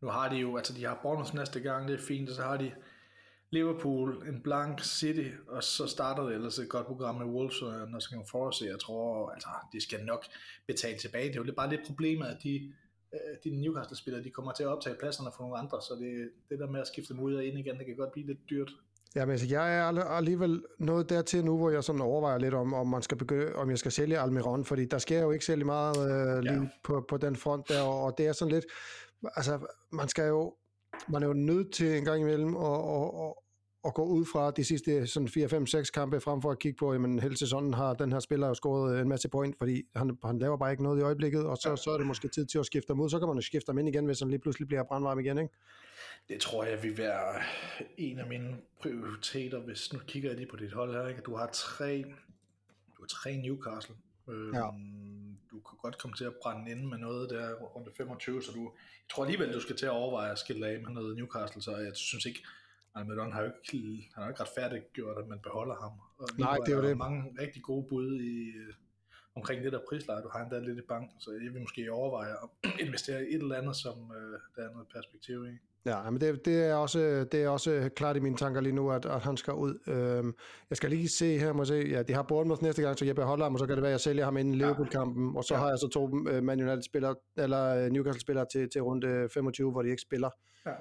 Nu 0.02 0.08
har 0.08 0.30
de 0.30 0.36
jo, 0.36 0.58
altså 0.58 0.74
de 0.74 0.86
har 0.86 1.00
Bournemouth 1.02 1.36
næste 1.36 1.60
gang, 1.60 1.88
det 1.88 1.94
er 1.94 2.04
fint, 2.08 2.30
og 2.30 2.36
så 2.36 2.42
har 2.42 2.58
de 2.58 2.72
Liverpool, 3.56 4.28
en 4.30 4.42
blank 4.42 4.84
City, 4.84 5.30
og 5.48 5.64
så 5.64 5.88
starter 5.88 6.24
det 6.24 6.36
ellers 6.36 6.60
et 6.60 6.70
godt 6.70 6.88
program 6.88 7.16
med 7.16 7.26
Wolves 7.26 7.62
og 7.62 7.72
Nottingham 7.92 8.26
Forest, 8.32 8.62
jeg 8.62 8.80
tror, 8.80 9.30
altså, 9.30 9.50
de 9.74 9.82
skal 9.82 10.06
nok 10.06 10.26
betale 10.68 10.98
tilbage. 10.98 11.28
Det 11.28 11.38
er 11.38 11.44
jo 11.44 11.54
bare 11.58 11.70
lidt 11.70 11.86
problemet, 11.86 12.26
at 12.26 12.38
de, 12.44 12.74
øh, 13.14 13.20
de 13.44 13.50
Newcastle-spillere, 13.62 14.24
de 14.24 14.30
kommer 14.30 14.52
til 14.52 14.64
at 14.64 14.70
optage 14.70 14.96
pladserne 15.00 15.30
for 15.36 15.44
nogle 15.44 15.58
andre, 15.58 15.82
så 15.82 15.94
det, 16.00 16.30
det 16.50 16.60
der 16.60 16.68
med 16.68 16.80
at 16.82 16.88
skifte 16.88 17.14
dem 17.14 17.24
ud 17.24 17.34
og 17.34 17.46
ind 17.46 17.60
igen, 17.60 17.78
det 17.78 17.86
kan 17.86 17.96
godt 17.96 18.12
blive 18.12 18.28
lidt 18.28 18.50
dyrt. 18.50 18.72
Ja, 19.16 19.26
men 19.26 19.32
altså, 19.32 19.48
jeg 19.50 19.78
er 19.78 20.04
alligevel 20.04 20.64
nået 20.80 21.10
dertil 21.10 21.46
nu, 21.46 21.58
hvor 21.58 21.70
jeg 21.70 21.84
sådan 21.84 22.02
overvejer 22.02 22.38
lidt 22.38 22.54
om, 22.54 22.74
om 22.74 22.88
man 22.88 23.02
skal 23.02 23.18
begynde, 23.18 23.56
om 23.56 23.70
jeg 23.70 23.78
skal 23.78 23.92
sælge 23.92 24.20
Almiron, 24.20 24.66
fordi 24.66 24.86
der 24.86 24.98
sker 24.98 25.22
jo 25.22 25.32
ikke 25.32 25.46
særlig 25.46 25.66
meget 25.66 25.98
øh, 25.98 26.44
lige 26.44 26.62
ja. 26.62 26.70
på, 26.84 27.06
på 27.10 27.18
den 27.18 27.36
front 27.36 27.70
der, 27.70 27.82
og 27.82 28.18
det 28.18 28.28
er 28.28 28.34
sådan 28.34 28.54
lidt, 28.54 28.66
altså, 29.36 29.60
man 29.92 30.08
skal 30.08 30.28
jo, 30.28 30.56
man 31.08 31.24
er 31.24 31.28
jo 31.28 31.34
nødt 31.34 31.74
til 31.74 31.98
en 31.98 32.06
gang 32.06 32.22
imellem 32.22 32.56
at, 32.58 32.80
at, 32.80 33.10
at, 33.24 33.34
at 33.86 33.94
gå 33.94 34.06
ud 34.06 34.26
fra 34.26 34.52
de 34.52 34.64
sidste 34.64 35.08
sådan 35.08 35.28
4, 35.28 35.50
5, 35.50 35.68
6 35.68 35.90
kampe, 35.90 36.22
frem 36.22 36.42
for 36.42 36.52
at 36.52 36.60
kigge 36.60 36.78
på, 36.78 36.92
at 36.92 37.22
hele 37.22 37.38
sæsonen 37.38 37.74
har 37.74 37.94
den 37.94 38.12
her 38.12 38.20
spiller 38.20 38.48
jo 38.48 38.54
scoret 38.54 39.02
en 39.02 39.10
masse 39.10 39.30
point, 39.30 39.58
fordi 39.58 39.84
han, 39.96 40.18
han 40.24 40.40
laver 40.40 40.58
bare 40.58 40.72
ikke 40.72 40.84
noget 40.84 41.00
i 41.00 41.04
øjeblikket, 41.04 41.46
og 41.46 41.58
så, 41.58 41.76
så 41.76 41.90
er 41.92 41.98
det 41.98 42.08
måske 42.08 42.28
tid 42.28 42.46
til 42.46 42.60
at 42.60 42.66
skifte 42.66 42.92
ham 42.92 43.00
ud. 43.00 43.10
Så 43.10 43.20
kan 43.20 43.28
man 43.28 43.38
jo 43.38 43.42
skifte 43.42 43.70
ham 43.70 43.78
ind 43.78 43.90
igen, 43.90 44.06
hvis 44.06 44.20
han 44.20 44.30
lige 44.30 44.40
pludselig 44.40 44.68
bliver 44.68 44.84
brandvarm 44.84 45.20
igen, 45.20 45.38
ikke? 45.38 45.54
Det 46.30 46.42
tror 46.42 46.64
jeg 46.64 46.84
vil 46.84 46.98
være 46.98 47.42
en 47.98 48.20
af 48.20 48.28
mine 48.28 48.58
prioriteter, 48.82 49.60
hvis 49.60 49.94
nu 49.94 50.00
kigger 50.08 50.30
jeg 50.30 50.38
lige 50.38 50.50
på 50.50 50.56
dit 50.56 50.74
hold 50.74 50.94
her, 50.94 51.08
ikke? 51.08 51.22
Du 51.22 51.36
har 51.36 51.50
tre, 51.54 52.06
du 52.98 53.02
har 53.02 53.08
tre 53.08 53.38
Newcastle. 53.38 53.96
Øhm, 54.30 54.54
ja. 54.54 54.62
Du 55.52 55.60
kan 55.60 55.78
godt 55.82 55.98
komme 55.98 56.16
til 56.16 56.26
at 56.26 56.34
brænde 56.44 56.72
ind 56.72 56.86
med 56.86 56.98
noget 56.98 57.30
der 57.30 57.54
rundt 57.54 57.98
25, 57.98 58.44
så 58.44 58.52
du, 58.52 58.62
jeg 58.62 59.10
tror 59.10 59.24
alligevel, 59.24 59.54
du 59.54 59.60
skal 59.60 59.76
til 59.76 59.86
at 59.86 59.92
overveje 59.92 60.32
at 60.32 60.40
skille 60.40 60.68
af 60.68 60.82
med 60.82 60.92
noget 60.92 61.18
Newcastle, 61.18 61.62
så 61.62 61.78
jeg 61.78 61.96
synes 61.96 62.26
ikke, 62.26 62.44
Almiron 62.96 63.32
har 63.34 63.42
jo 63.42 63.48
ikke, 63.48 64.10
han 64.14 64.24
har 64.24 64.30
ikke 64.30 64.42
retfærdigt 64.42 64.94
gjort, 64.94 65.18
at 65.18 65.28
man 65.28 65.40
beholder 65.40 65.76
ham. 65.84 65.92
Og 66.18 66.28
Nej, 66.40 66.58
det 66.66 66.72
er 66.74 66.78
jo 66.78 66.84
det. 66.84 66.98
mange 66.98 67.36
rigtig 67.40 67.64
gode 67.64 67.86
bud 67.90 68.22
i, 68.22 68.36
øh, 68.58 68.74
omkring 69.36 69.64
det 69.64 69.72
der 69.74 69.80
prisleje. 69.90 70.22
Du 70.22 70.30
har 70.32 70.40
endda 70.40 70.60
lidt 70.60 70.78
i 70.78 70.88
banken, 70.90 71.20
så 71.20 71.32
jeg 71.32 71.54
vil 71.54 71.62
måske 71.62 71.92
overveje 71.92 72.32
at 72.44 72.50
investere 72.86 73.26
i 73.26 73.36
et 73.36 73.42
eller 73.42 73.56
andet, 73.56 73.76
som 73.76 74.12
øh, 74.18 74.40
der 74.56 74.62
er 74.68 74.72
noget 74.72 74.88
perspektiv 74.96 75.46
i. 75.46 75.58
Ja, 75.86 76.10
men 76.10 76.22
det, 76.22 76.46
det, 76.46 76.66
er 76.66 76.76
også, 76.76 77.28
det 77.32 77.44
er 77.44 77.50
også 77.50 77.90
klart 77.96 78.18
i 78.18 78.20
mine 78.20 78.38
tanker 78.38 78.62
lige 78.62 78.76
nu, 78.76 78.92
at, 78.92 79.06
at 79.06 79.22
han 79.22 79.38
skal 79.38 79.54
ud. 79.54 79.80
Øhm, 79.88 80.34
jeg 80.70 80.78
skal 80.78 80.90
lige 80.90 81.10
se 81.10 81.38
her, 81.40 81.54
må 81.54 81.66
se, 81.66 81.76
ja, 81.76 82.04
de 82.04 82.14
har 82.14 82.24
Bournemouth 82.24 82.64
næste 82.64 82.82
gang, 82.82 83.00
så 83.00 83.06
jeg 83.06 83.16
beholder 83.16 83.46
ham, 83.46 83.54
og 83.54 83.60
så 83.60 83.66
kan 83.66 83.76
det 83.76 83.82
være, 83.82 83.92
at 83.92 83.94
jeg 83.94 84.00
sælger 84.00 84.26
ham 84.26 84.38
inden 84.38 84.56
Liverpool-kampen, 84.56 85.38
og 85.38 85.44
så 85.44 85.54
ja. 85.54 85.60
har 85.60 85.70
jeg 85.70 85.80
så 85.80 85.90
to 85.94 86.04
uh, 86.04 86.44
Man 86.44 86.62
United-spillere, 86.62 87.16
eller 87.38 87.90
Newcastle-spillere 87.90 88.46
til, 88.52 88.70
til 88.70 88.82
runde 88.82 89.30
25, 89.30 89.72
hvor 89.72 89.82
de 89.82 89.90
ikke 89.90 90.02
spiller. 90.02 90.30
Ja. 90.66 90.72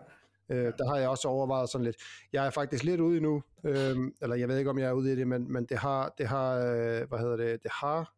Øh, 0.49 0.73
der 0.79 0.89
har 0.89 0.97
jeg 0.97 1.09
også 1.09 1.29
overvejet 1.29 1.69
sådan 1.69 1.85
lidt. 1.85 1.97
Jeg 2.33 2.47
er 2.47 2.51
faktisk 2.51 2.85
lidt 2.85 3.01
ude 3.01 3.21
nu, 3.21 3.43
øh, 3.65 3.97
eller 4.23 4.37
jeg 4.37 4.49
ved 4.49 4.59
ikke, 4.59 4.71
om 4.71 4.79
jeg 4.79 4.89
er 4.89 4.93
ude 4.93 5.13
i 5.13 5.17
det, 5.17 5.29
men, 5.29 5.53
men 5.53 5.65
det 5.65 5.79
har, 5.79 6.15
det 6.19 6.27
har 6.27 6.55
øh, 6.57 7.09
hvad 7.09 7.19
hedder 7.19 7.37
det, 7.37 7.63
det 7.63 7.71
har 7.75 8.15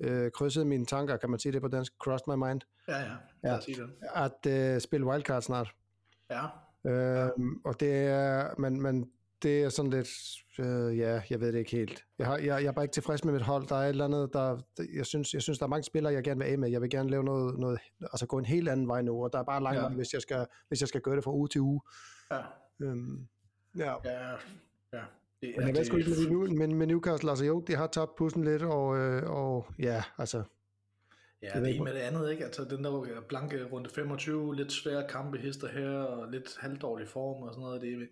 øh, 0.00 0.30
krydset 0.30 0.66
mine 0.66 0.86
tanker, 0.86 1.16
kan 1.16 1.30
man 1.30 1.38
sige 1.38 1.52
det 1.52 1.62
på 1.62 1.68
dansk, 1.68 1.92
crossed 1.98 2.36
my 2.36 2.46
mind. 2.46 2.60
Ja, 2.88 2.98
ja, 2.98 3.14
ja. 3.44 3.60
Sige 3.60 3.82
det. 3.82 3.90
At 4.14 4.46
øh, 4.46 4.80
spille 4.80 5.06
wildcard 5.06 5.42
snart. 5.42 5.74
Ja. 6.30 6.44
Øh, 6.84 7.16
ja. 7.16 7.28
Og 7.64 7.80
det 7.80 8.06
er, 8.06 8.54
men, 8.58 8.82
men 8.82 9.10
det 9.42 9.62
er 9.62 9.68
sådan 9.68 9.90
lidt, 9.90 10.08
øh, 10.58 10.98
ja, 10.98 11.22
jeg 11.30 11.40
ved 11.40 11.52
det 11.52 11.58
ikke 11.58 11.70
helt. 11.70 12.04
Jeg, 12.18 12.26
har, 12.26 12.36
jeg, 12.36 12.46
jeg 12.46 12.64
er 12.64 12.72
bare 12.72 12.84
ikke 12.84 12.92
tilfreds 12.92 13.24
med 13.24 13.32
mit 13.32 13.42
hold. 13.42 13.68
Der 13.68 13.76
er 13.76 13.82
et 13.82 13.88
eller 13.88 14.04
andet, 14.04 14.32
der, 14.32 14.58
jeg 14.94 15.06
synes, 15.06 15.34
jeg 15.34 15.42
synes, 15.42 15.58
der 15.58 15.64
er 15.64 15.70
mange 15.70 15.84
spillere, 15.84 16.12
jeg 16.12 16.24
gerne 16.24 16.44
vil 16.44 16.50
af 16.50 16.58
med. 16.58 16.70
Jeg 16.70 16.82
vil 16.82 16.90
gerne 16.90 17.10
lave 17.10 17.24
noget, 17.24 17.58
noget 17.58 17.78
altså 18.00 18.26
gå 18.26 18.38
en 18.38 18.44
helt 18.44 18.68
anden 18.68 18.88
vej 18.88 19.02
nu, 19.02 19.24
og 19.24 19.32
der 19.32 19.38
er 19.38 19.42
bare 19.42 19.62
langt, 19.62 19.80
ja. 19.80 19.88
hvis, 19.88 20.12
jeg 20.12 20.22
skal, 20.22 20.46
hvis 20.68 20.80
jeg 20.80 20.88
skal 20.88 21.00
gøre 21.00 21.16
det 21.16 21.24
fra 21.24 21.32
uge 21.32 21.48
til 21.48 21.60
uge. 21.60 21.80
Ja. 22.30 22.40
Øhm, 22.80 23.28
ja. 23.76 23.94
ja. 24.04 24.30
Ja. 24.92 25.02
Det, 25.42 25.54
men 25.56 25.76
jeg 25.76 25.86
sgu 25.86 25.96
ikke 25.96 26.10
med, 26.10 26.30
nu, 26.30 26.46
men 26.46 26.74
med 26.74 26.86
Newcastle, 26.86 27.30
altså 27.30 27.44
jo, 27.44 27.60
de 27.60 27.76
har 27.76 27.86
tabt 27.86 28.16
pussen 28.16 28.44
lidt, 28.44 28.62
og, 28.62 28.98
øh, 28.98 29.30
og 29.30 29.66
ja, 29.78 30.02
altså... 30.18 30.42
Ja, 31.42 31.46
det, 31.54 31.62
det 31.62 31.76
er 31.76 31.82
med 31.82 31.94
det 31.94 32.00
andet, 32.00 32.30
ikke? 32.30 32.44
Altså 32.44 32.64
den 32.64 32.84
der 32.84 33.20
blanke 33.28 33.64
runde 33.64 33.90
25, 33.90 34.56
lidt 34.56 34.72
svære 34.72 35.08
kampe 35.08 35.38
hister 35.38 35.68
her, 35.68 35.90
og 35.90 36.30
lidt 36.30 36.56
halvdårlig 36.60 37.08
form 37.08 37.42
og 37.42 37.54
sådan 37.54 37.62
noget, 37.62 37.82
det, 37.82 38.08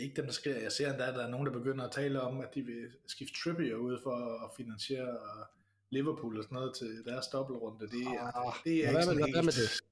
det 0.00 0.02
det 0.02 0.06
er 0.06 0.10
ikke 0.10 0.16
dem, 0.16 0.24
der 0.24 0.32
sker. 0.32 0.54
Jeg 0.62 0.72
ser 0.72 0.90
endda, 0.90 1.08
at 1.08 1.14
der 1.14 1.24
er 1.26 1.30
nogen, 1.30 1.46
der 1.46 1.52
begynder 1.52 1.84
at 1.84 1.92
tale 1.92 2.20
om, 2.20 2.40
at 2.40 2.54
de 2.54 2.62
vil 2.62 2.82
skifte 3.06 3.34
Trippier 3.42 3.76
ud 3.76 3.98
for 4.02 4.44
at 4.44 4.50
finansiere 4.56 5.18
Liverpool 5.90 6.38
og 6.38 6.44
sådan 6.44 6.54
noget 6.56 6.74
til 6.74 7.04
deres 7.06 7.26
dobbeltrunde. 7.26 7.86
Det, 7.86 8.06
Ah, 8.20 8.54
det 8.64 8.72
er 8.72 8.80
ikke 8.80 8.92
med- 8.92 9.02
sådan 9.02 9.16
med 9.18 9.52
helt... 9.52 9.82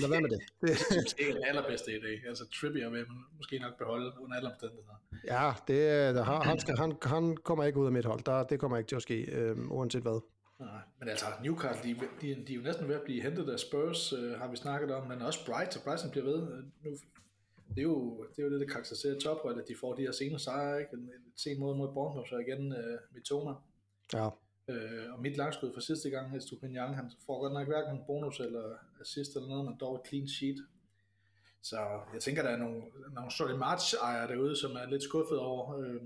Lad 0.00 0.08
være 0.08 0.20
med 0.20 0.30
det. 0.30 0.40
det 0.60 0.68
det 1.18 1.28
er 1.28 1.32
den 1.34 1.44
allerbedste 1.44 1.90
idé. 1.90 2.28
Altså 2.28 2.44
Trippier 2.60 2.90
vil 2.90 3.04
man 3.08 3.24
måske 3.36 3.58
nok 3.58 3.78
beholde 3.78 4.12
under 4.20 4.36
alle 4.36 4.48
omstændigheder. 4.52 4.96
ja, 5.24 5.52
det, 5.68 5.88
er- 5.88 6.12
der, 6.12 6.22
han, 6.22 6.42
han, 6.42 6.58
skal, 6.60 6.76
han, 6.78 6.96
han 7.02 7.36
kommer 7.36 7.64
ikke 7.64 7.78
ud 7.78 7.86
af 7.86 7.92
mit 7.92 8.04
hold. 8.04 8.22
Der, 8.24 8.42
det 8.44 8.60
kommer 8.60 8.76
ikke 8.78 8.88
til 8.88 8.96
at 8.96 9.02
ske, 9.02 9.18
øh, 9.32 9.56
uanset 9.70 10.02
hvad. 10.02 10.20
Nej, 10.60 10.68
men 11.00 11.08
altså 11.08 11.26
Newcastle, 11.44 11.90
de, 11.90 12.00
de, 12.20 12.44
de 12.46 12.52
er 12.52 12.56
jo 12.56 12.62
næsten 12.62 12.88
ved 12.88 12.94
at 12.94 13.02
blive 13.02 13.22
hentet 13.22 13.48
af 13.50 13.58
Spurs, 13.58 14.12
øh, 14.12 14.32
har 14.40 14.48
vi 14.50 14.56
snakket 14.56 14.90
om, 14.94 15.06
men 15.08 15.22
også 15.22 15.46
Brighton, 15.46 15.82
Brighton 15.84 16.10
bliver 16.10 16.24
ved. 16.24 16.42
Øh, 16.52 16.64
Nu, 16.84 16.96
det, 17.74 17.78
er 17.78 17.82
jo, 17.82 18.26
det 18.30 18.38
er 18.38 18.46
jo 18.46 18.52
det, 18.52 18.60
der 18.60 18.66
karakteriserer 18.66 19.18
tophold, 19.18 19.60
at 19.60 19.68
de 19.68 19.74
får 19.80 19.94
de 19.94 20.02
her 20.02 20.12
sene 20.12 20.38
sejre, 20.38 20.80
ikke? 20.80 20.92
En, 20.92 21.00
en 21.00 21.32
sen 21.36 21.60
måde 21.60 21.76
mod 21.76 21.94
Bournemouth, 21.94 22.28
så 22.28 22.38
igen 22.38 22.72
øh, 22.72 22.98
Mitoma. 23.14 23.52
Ja, 24.12 24.28
Øh, 24.68 25.12
og 25.12 25.20
mit 25.20 25.36
langskud 25.36 25.72
fra 25.74 25.80
sidste 25.80 26.10
gang, 26.10 26.36
Estupinian, 26.36 26.94
han 26.94 27.10
får 27.26 27.40
godt 27.40 27.52
nok 27.52 27.66
hverken 27.66 28.00
bonus 28.06 28.40
eller 28.40 28.64
assist 29.00 29.36
eller 29.36 29.48
noget, 29.48 29.64
men 29.64 29.76
dog 29.80 29.94
et 29.94 30.08
clean 30.08 30.28
sheet. 30.28 30.56
Så 31.62 31.76
jeg 32.12 32.20
tænker, 32.20 32.42
der 32.42 32.50
er 32.50 32.56
nogle, 32.56 32.82
nogle 33.14 33.30
sorte 33.30 33.56
match 33.56 33.94
ejere 34.02 34.28
derude, 34.28 34.56
som 34.56 34.70
er 34.70 34.86
lidt 34.90 35.02
skuffet 35.02 35.38
over 35.38 35.78
øh, 35.78 36.00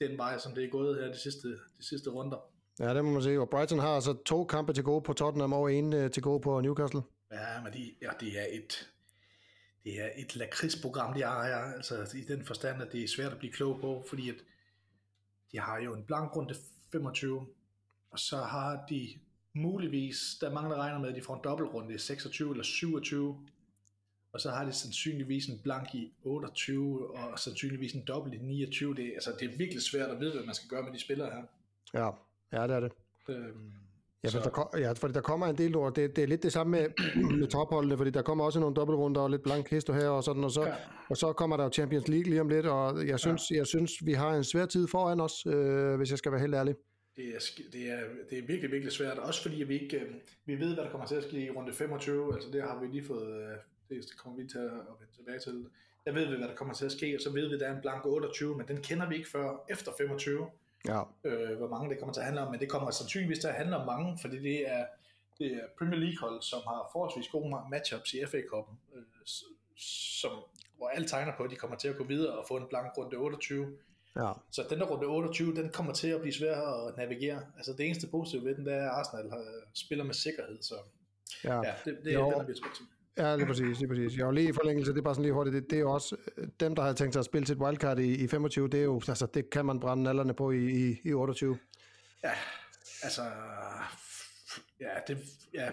den 0.00 0.18
vej, 0.18 0.38
som 0.38 0.54
det 0.54 0.64
er 0.64 0.68
gået 0.68 1.00
her 1.00 1.12
de 1.12 1.18
sidste, 1.18 1.48
de 1.48 1.88
sidste 1.88 2.10
runder. 2.10 2.50
ja, 2.80 2.94
det 2.94 3.04
må 3.04 3.10
man 3.10 3.22
sige. 3.22 3.40
Og 3.40 3.50
Brighton 3.50 3.78
har 3.78 3.88
altså 3.88 4.16
to 4.26 4.44
kampe 4.44 4.72
til 4.72 4.84
gode 4.84 5.02
på 5.02 5.12
Tottenham 5.12 5.52
og 5.52 5.72
en 5.72 5.92
øh, 5.92 6.10
til 6.10 6.22
gode 6.22 6.40
på 6.40 6.60
Newcastle. 6.60 7.02
Ja, 7.32 7.62
men 7.64 7.72
de, 7.72 7.94
ja, 8.02 8.10
det 8.20 8.28
er 8.38 8.46
et, 8.50 8.90
det 9.88 10.00
er 10.00 10.10
et 10.16 10.36
lakridsprogram, 10.36 11.14
de 11.14 11.22
har 11.22 11.46
her, 11.46 11.56
altså 11.56 12.16
i 12.16 12.20
den 12.20 12.44
forstand, 12.44 12.82
at 12.82 12.92
det 12.92 13.04
er 13.04 13.08
svært 13.08 13.32
at 13.32 13.38
blive 13.38 13.52
klog 13.52 13.80
på, 13.80 14.04
fordi 14.08 14.28
at 14.28 14.34
de 15.52 15.60
har 15.60 15.78
jo 15.78 15.94
en 15.94 16.04
blank 16.04 16.36
runde 16.36 16.54
25, 16.92 17.46
og 18.10 18.18
så 18.18 18.36
har 18.36 18.86
de 18.90 19.08
muligvis, 19.52 20.36
der 20.40 20.48
er 20.48 20.54
mange, 20.54 20.70
der 20.70 20.76
regner 20.76 20.98
med, 20.98 21.08
at 21.08 21.14
de 21.14 21.22
får 21.22 21.34
en 21.34 21.40
dobbeltrunde 21.44 21.94
i 21.94 21.98
26 21.98 22.50
eller 22.50 22.64
27, 22.64 23.46
og 24.32 24.40
så 24.40 24.50
har 24.50 24.64
de 24.64 24.72
sandsynligvis 24.72 25.46
en 25.46 25.60
blank 25.62 25.94
i 25.94 26.12
28, 26.22 27.16
og 27.16 27.38
sandsynligvis 27.38 27.92
en 27.92 28.04
dobbelt 28.04 28.34
i 28.34 28.38
29. 28.38 28.94
Det, 28.94 29.12
altså, 29.14 29.32
det 29.40 29.52
er 29.52 29.56
virkelig 29.56 29.82
svært 29.82 30.10
at 30.10 30.20
vide, 30.20 30.32
hvad 30.34 30.44
man 30.44 30.54
skal 30.54 30.68
gøre 30.68 30.82
med 30.82 30.92
de 30.92 30.98
spillere 30.98 31.30
her. 31.30 31.42
Ja, 31.94 32.10
ja 32.52 32.66
det 32.66 32.76
er 32.76 32.80
det. 32.80 32.92
Øhm, 33.28 33.72
Ja, 34.24 34.28
for 34.28 34.38
der, 34.38 34.50
kom- 34.50 34.68
ja, 34.78 34.92
fordi 34.92 35.14
der 35.14 35.20
kommer 35.20 35.46
en 35.46 35.58
del 35.58 35.76
ord. 35.76 35.94
Det, 35.94 36.16
det 36.16 36.22
er 36.24 36.28
lidt 36.28 36.42
det 36.42 36.52
samme 36.52 36.70
med, 36.70 36.86
med 37.38 37.46
topholdene, 37.48 37.96
fordi 37.96 38.10
der 38.10 38.22
kommer 38.22 38.44
også 38.44 38.60
nogle 38.60 38.74
dobbeltrunder 38.76 39.20
og 39.20 39.30
lidt 39.30 39.42
blank 39.42 39.70
histo 39.70 39.92
her 39.92 40.08
og 40.08 40.24
sådan, 40.24 40.44
og 40.44 40.50
så, 40.50 40.62
Ja. 40.62 40.74
og 41.08 41.16
så 41.16 41.32
kommer 41.32 41.56
der 41.56 41.64
jo 41.64 41.70
Champions 41.72 42.08
League 42.08 42.24
lige 42.30 42.40
om 42.40 42.48
lidt, 42.48 42.66
og 42.66 43.06
jeg 43.06 43.18
synes, 43.20 43.42
ja. 43.50 43.56
jeg 43.56 43.66
synes 43.66 43.92
vi 44.02 44.12
har 44.12 44.34
en 44.34 44.44
svær 44.44 44.66
tid 44.66 44.88
foran 44.88 45.20
os, 45.20 45.46
øh, 45.46 45.94
hvis 45.96 46.10
jeg 46.10 46.18
skal 46.18 46.32
være 46.32 46.40
helt 46.40 46.54
ærlig. 46.54 46.74
Det 47.16 47.24
er, 47.28 47.38
det, 47.72 47.90
er, 47.90 48.00
det 48.30 48.38
er 48.38 48.42
virkelig, 48.46 48.70
virkelig 48.72 48.92
svært. 48.92 49.18
Også 49.18 49.42
fordi 49.42 49.62
vi 49.62 49.78
ikke 49.78 49.96
øh, 49.96 50.06
vi 50.46 50.60
ved, 50.60 50.74
hvad 50.74 50.84
der 50.84 50.90
kommer 50.90 51.06
til 51.06 51.14
at 51.14 51.22
ske 51.24 51.46
i 51.46 51.50
runde 51.50 51.72
25. 51.72 52.34
Altså 52.34 52.48
det 52.52 52.62
har 52.62 52.80
vi 52.80 52.86
lige 52.86 53.04
fået, 53.06 53.28
øh, 53.90 53.96
det 53.98 54.04
kommer 54.18 54.42
vi 54.42 54.48
til 54.48 54.58
at 54.58 54.64
vende 55.00 55.12
tilbage 55.16 55.38
til. 55.38 55.66
Der 56.04 56.12
ved 56.12 56.26
vi, 56.30 56.36
hvad 56.36 56.48
der 56.48 56.54
kommer 56.54 56.74
til 56.74 56.84
at 56.84 56.92
ske, 56.92 57.14
og 57.16 57.20
så 57.22 57.30
ved 57.32 57.48
vi, 57.48 57.54
at 57.54 57.60
der 57.60 57.66
er 57.66 57.74
en 57.74 57.80
blank 57.80 58.06
28, 58.06 58.56
men 58.56 58.68
den 58.68 58.76
kender 58.82 59.08
vi 59.08 59.14
ikke 59.16 59.28
før 59.30 59.64
efter 59.70 59.92
25, 59.98 60.46
Ja, 60.86 61.02
øh, 61.24 61.56
hvor 61.58 61.68
mange 61.68 61.90
det 61.90 61.98
kommer 61.98 62.12
til 62.12 62.20
at 62.20 62.24
handle 62.26 62.42
om. 62.42 62.50
Men 62.50 62.60
det 62.60 62.68
kommer 62.70 62.90
sandsynligvis 62.90 63.38
til 63.38 63.48
at 63.48 63.54
handle 63.54 63.76
om 63.76 63.86
mange, 63.86 64.18
fordi 64.20 64.38
det 64.38 64.70
er, 64.70 64.86
det 65.38 65.46
er 65.52 65.60
Premier 65.78 66.00
League-hold, 66.00 66.42
som 66.42 66.60
har 66.66 66.88
forholdsvis 66.92 67.28
gode 67.28 67.52
ma- 67.54 67.68
matchups 67.68 68.14
i 68.14 68.26
FA-koppen, 68.26 68.78
øh, 68.94 69.02
s- 69.26 69.44
som, 70.20 70.32
hvor 70.76 70.88
alle 70.88 71.08
tegner 71.08 71.32
på, 71.36 71.42
at 71.42 71.50
de 71.50 71.56
kommer 71.56 71.76
til 71.76 71.88
at 71.88 71.96
gå 71.96 72.04
videre 72.04 72.38
og 72.38 72.44
få 72.48 72.56
en 72.56 72.66
blank 72.68 72.98
runde 72.98 73.16
28. 73.16 73.76
ja, 74.16 74.32
Så 74.50 74.66
den 74.70 74.78
der 74.80 74.86
runde 74.86 75.06
28, 75.06 75.54
den 75.54 75.70
kommer 75.70 75.92
til 75.92 76.08
at 76.08 76.20
blive 76.20 76.34
svær 76.34 76.60
at 76.60 76.96
navigere. 76.96 77.42
Altså 77.56 77.72
det 77.72 77.86
eneste 77.86 78.06
positive 78.06 78.44
ved 78.44 78.54
den, 78.54 78.66
det 78.66 78.74
er, 78.74 78.82
at 78.82 78.88
Arsenal 78.98 79.30
har, 79.30 79.44
spiller 79.74 80.04
med 80.04 80.14
sikkerhed. 80.14 80.58
Så 80.62 80.74
ja. 81.44 81.56
ja, 81.62 81.74
det, 81.84 81.98
det, 82.04 82.14
Jo. 82.14 82.30
den 82.30 82.40
er 82.40 82.44
vi 82.44 82.54
spændt 82.56 82.76
til. 82.76 82.84
Ja, 83.16 83.36
lige 83.36 83.46
præcis, 83.46 83.78
lige 83.78 83.88
præcis. 83.88 84.18
Jeg 84.18 84.26
var 84.26 84.32
lige 84.32 84.48
i 84.48 84.52
forlængelse, 84.52 84.92
det 84.92 84.98
er 84.98 85.02
bare 85.02 85.14
sådan 85.14 85.22
lige 85.22 85.32
hurtigt, 85.32 85.54
det, 85.54 85.70
det 85.70 85.76
er 85.76 85.80
jo 85.80 85.92
også, 85.92 86.16
øh, 86.36 86.48
dem 86.60 86.74
der 86.74 86.82
har 86.82 86.92
tænkt 86.92 87.14
sig 87.14 87.20
at 87.20 87.24
spille 87.24 87.46
sit 87.46 87.58
wildcard 87.58 87.98
i, 87.98 88.24
i 88.24 88.28
25, 88.28 88.68
det 88.68 88.80
er 88.80 88.84
jo, 88.84 89.00
altså 89.08 89.26
det 89.34 89.50
kan 89.50 89.64
man 89.64 89.80
brænde 89.80 90.10
alderne 90.10 90.34
på 90.34 90.50
i, 90.50 90.88
i, 90.88 91.00
i 91.04 91.12
28. 91.12 91.58
Ja, 92.24 92.32
altså, 93.02 93.22
ja, 94.80 94.90
det, 95.08 95.18
ja, 95.54 95.70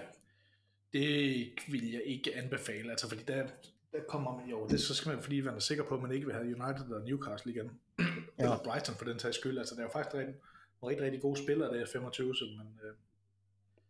det 0.93 1.49
vil 1.67 1.91
jeg 1.91 2.01
ikke 2.05 2.35
anbefale, 2.35 2.91
altså 2.91 3.09
fordi 3.09 3.23
der, 3.23 3.47
der 3.91 3.99
kommer 4.09 4.37
man, 4.37 4.49
jo, 4.49 4.67
det 4.67 4.81
så 4.81 4.95
skal 4.95 5.11
man 5.11 5.23
fordi 5.23 5.39
være 5.39 5.61
sikker 5.61 5.83
på, 5.83 5.95
at 5.95 6.01
man 6.01 6.11
ikke 6.11 6.25
vil 6.25 6.35
have 6.35 6.45
United 6.45 6.91
og 6.91 7.01
Newcastle 7.01 7.51
igen, 7.51 7.71
ja. 7.99 8.03
eller 8.37 8.63
Brighton 8.63 8.95
for 8.95 9.05
den 9.05 9.19
sags 9.19 9.37
skyld, 9.37 9.57
altså 9.57 9.75
der 9.75 9.81
er 9.81 9.85
jo 9.85 9.91
faktisk 9.91 10.15
rigtig, 10.15 10.35
nogle 10.81 10.91
rigtig, 10.91 11.05
rigtig 11.05 11.21
gode 11.21 11.43
spillere, 11.43 11.73
der 11.73 11.81
er 11.81 11.85
25, 11.85 12.35
så 12.35 12.45
man, 12.57 12.67
øh, 12.83 12.93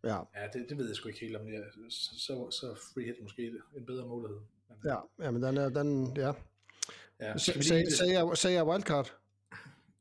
Ja, 0.06 0.18
ja, 0.36 0.48
det, 0.54 0.66
det 0.70 0.78
ved 0.78 0.88
jeg 0.88 0.96
sgu 0.96 1.08
ikke 1.08 1.20
helt 1.20 1.36
om, 1.36 1.48
jeg, 1.48 1.64
så, 1.90 2.10
så, 2.20 2.52
så 2.52 2.76
free 2.94 3.06
hit 3.06 3.16
måske 3.24 3.52
en 3.78 3.86
bedre 3.86 4.08
mulighed. 4.08 4.38
Men, 4.70 4.78
ja, 4.86 4.98
ja 5.26 5.32
men 5.32 5.44
den 5.44 5.58
er, 5.58 5.70
den, 5.70 6.18
ja. 6.18 6.32
ja. 7.20 7.38
Sagde 7.38 7.60
lige- 7.60 7.92
sagde 7.92 8.14
jeg, 8.20 8.38
sagde 8.38 8.56
jeg 8.56 8.68
wildcard? 8.68 9.18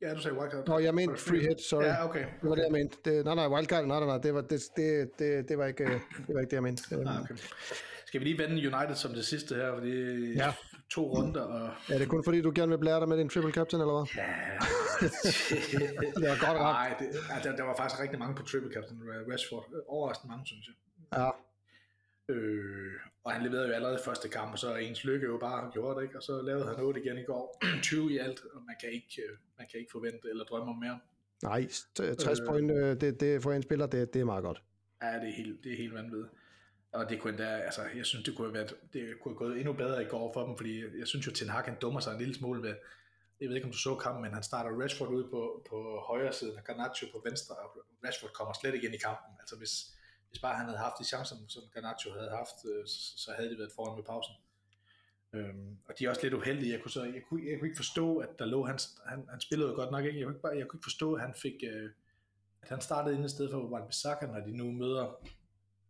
Ja, 0.05 0.13
du 0.13 0.21
sagde 0.21 0.37
wildcard. 0.37 0.67
Nå, 0.67 0.79
jeg 0.79 0.93
mente 0.95 1.17
free 1.17 1.39
hit, 1.41 1.61
sorry. 1.61 1.83
Ja, 1.83 2.05
okay. 2.09 2.25
Det 2.41 2.49
var 2.49 2.55
det, 2.55 2.63
jeg 2.63 2.71
mente. 2.71 2.97
Det, 3.05 3.25
nej, 3.25 3.35
nej, 3.35 3.47
wildcard, 3.47 3.85
nej, 3.85 3.99
nej, 3.99 4.07
nej, 4.07 4.17
det 4.17 4.33
var, 4.33 4.41
det, 4.41 4.61
det, 4.77 5.09
det, 5.19 5.49
det 5.49 5.57
var, 5.57 5.65
ikke, 5.65 5.83
øh, 5.83 5.89
det 6.27 6.35
var 6.35 6.39
ikke 6.41 6.49
det, 6.49 6.53
jeg 6.53 6.63
mente. 6.63 6.83
Øhm, 6.95 7.07
Ah, 7.07 7.21
okay. 7.21 7.35
Skal 8.05 8.19
vi 8.19 8.25
lige 8.25 8.37
vende 8.37 8.55
United 8.75 8.95
som 8.95 9.11
det 9.13 9.25
sidste 9.25 9.55
her, 9.55 9.73
fordi 9.73 9.93
Ja. 10.33 10.53
to 10.89 11.01
runder, 11.13 11.41
og 11.41 11.69
Er 11.93 11.97
det 11.97 12.07
kun 12.09 12.23
fordi, 12.23 12.41
du 12.41 12.51
gerne 12.55 12.69
vil 12.71 12.77
blære 12.77 12.99
dig 12.99 13.07
med 13.09 13.17
din 13.17 13.29
triple 13.29 13.51
captain, 13.51 13.81
eller 13.81 13.93
hvad? 13.93 14.05
ja, 14.23 14.31
Det 16.19 16.29
var 16.29 16.45
godt 16.47 16.59
ramt. 16.59 16.77
Nej, 16.81 16.95
det, 16.99 17.07
ja, 17.29 17.49
der, 17.49 17.55
der, 17.55 17.63
var 17.63 17.75
faktisk 17.75 18.01
rigtig 18.01 18.19
mange 18.19 18.35
på 18.35 18.43
triple 18.43 18.71
captain 18.73 18.99
Rashford. 19.31 19.65
Overraskende 19.87 20.31
mange, 20.31 20.45
synes 20.45 20.65
jeg. 20.67 20.75
Ja, 21.19 21.29
Øh, 22.29 22.91
og 23.25 23.31
han 23.33 23.43
leverede 23.43 23.67
jo 23.67 23.73
allerede 23.73 23.99
første 24.05 24.29
kamp, 24.29 24.51
og 24.51 24.59
så 24.59 24.75
ens 24.75 25.03
lykke 25.03 25.25
jo 25.25 25.37
bare 25.37 25.71
gjort, 25.71 26.03
ikke? 26.03 26.17
Og 26.17 26.23
så 26.23 26.41
lavede 26.41 26.65
han 26.65 26.79
8 26.79 27.01
igen 27.03 27.17
i 27.17 27.23
går. 27.23 27.59
20 27.83 28.13
i 28.13 28.17
alt, 28.17 28.39
og 28.53 28.61
man 28.69 28.75
kan 28.81 28.89
ikke, 28.91 29.21
øh, 29.29 29.37
man 29.57 29.67
kan 29.71 29.79
ikke 29.79 29.91
forvente 29.91 30.29
eller 30.29 30.43
drømme 30.43 30.69
om 30.71 30.77
mere. 30.77 30.99
nej, 31.43 31.67
60 32.17 32.39
Øh. 32.39 32.47
point, 32.47 32.71
øh, 32.71 33.01
det, 33.01 33.19
det 33.19 33.43
for 33.43 33.51
en 33.53 33.61
spiller, 33.63 33.85
det, 33.85 34.13
det 34.13 34.19
er 34.19 34.25
meget 34.25 34.43
godt. 34.43 34.63
Ja, 35.01 35.13
det 35.19 35.29
er 35.29 35.33
helt, 35.33 35.63
det 35.63 35.71
er 35.73 35.77
helt 35.77 35.93
vanvittigt. 35.93 36.33
Og 36.91 37.09
det 37.09 37.19
kunne 37.19 37.31
endda, 37.31 37.47
altså, 37.59 37.81
jeg 37.95 38.05
synes, 38.05 38.25
det 38.25 38.35
kunne 38.35 38.47
have 38.47 38.53
været, 38.53 38.75
det 38.93 39.01
kunne 39.21 39.31
have 39.33 39.37
gået 39.37 39.57
endnu 39.57 39.73
bedre 39.73 40.01
i 40.03 40.05
går 40.05 40.33
for 40.33 40.45
dem, 40.47 40.57
fordi 40.57 40.83
jeg 40.99 41.07
synes 41.07 41.27
jo, 41.27 41.31
Ten 41.31 41.49
Hag, 41.49 41.63
han 41.63 41.77
dummer 41.81 41.99
sig 41.99 42.11
en 42.11 42.17
lille 42.19 42.35
smule 42.35 42.61
ved, 42.61 42.75
jeg 43.41 43.49
ved 43.49 43.55
ikke, 43.55 43.65
om 43.65 43.71
du 43.71 43.77
så 43.77 43.95
kampen, 43.95 44.21
men 44.21 44.33
han 44.33 44.43
starter 44.43 44.81
Rashford 44.81 45.09
ud 45.09 45.23
på, 45.23 45.65
på 45.69 45.99
højre 46.07 46.33
side, 46.33 46.53
og 46.57 46.63
Garnacho 46.63 47.07
på 47.11 47.21
venstre, 47.25 47.55
og 47.55 47.85
Rashford 48.05 48.31
kommer 48.33 48.53
slet 48.53 48.73
ikke 48.73 48.85
ind 48.85 48.95
i 48.95 48.97
kampen. 48.97 49.31
Altså, 49.39 49.55
hvis, 49.57 49.73
hvis 50.35 50.41
bare 50.41 50.55
han 50.55 50.65
havde 50.65 50.77
haft 50.77 50.95
de 50.99 51.05
chancer, 51.05 51.35
som 51.47 51.63
Garnacho 51.73 52.11
havde 52.11 52.29
haft, 52.29 52.57
øh, 52.65 52.87
så, 52.87 53.17
så 53.17 53.31
havde 53.37 53.49
de 53.49 53.57
været 53.57 53.71
foran 53.75 53.95
med 53.95 54.03
pausen. 54.03 54.35
Øhm, 55.33 55.77
og 55.87 55.99
de 55.99 56.05
er 56.05 56.09
også 56.09 56.21
lidt 56.21 56.33
uheldige. 56.33 56.71
Jeg 56.71 56.81
kunne, 56.81 56.91
så, 56.91 57.03
jeg 57.03 57.21
kunne, 57.29 57.49
jeg 57.49 57.59
kunne 57.59 57.67
ikke 57.67 57.77
forstå, 57.77 58.17
at 58.17 58.39
der 58.39 58.45
lå, 58.45 58.65
han, 58.65 58.79
han, 59.05 59.27
han 59.29 59.41
spillede 59.41 59.69
jo 59.69 59.75
godt 59.75 59.91
nok 59.91 60.05
ikke. 60.05 60.19
Jeg 60.19 60.25
kunne 60.25 60.35
ikke, 60.35 60.41
bare, 60.41 60.57
jeg 60.57 60.67
kunne 60.67 60.77
ikke 60.77 60.85
forstå, 60.85 61.13
at 61.13 61.21
han 61.21 61.33
fik, 61.33 61.53
øh, 61.67 61.89
at 62.61 62.69
han 62.69 62.81
startede 62.81 63.15
inde 63.15 63.25
i 63.25 63.29
stedet 63.29 63.51
for 63.51 63.67
Wan 63.67 63.87
Bissaka, 63.87 64.25
når 64.25 64.39
de 64.39 64.57
nu 64.57 64.71
møder 64.71 65.27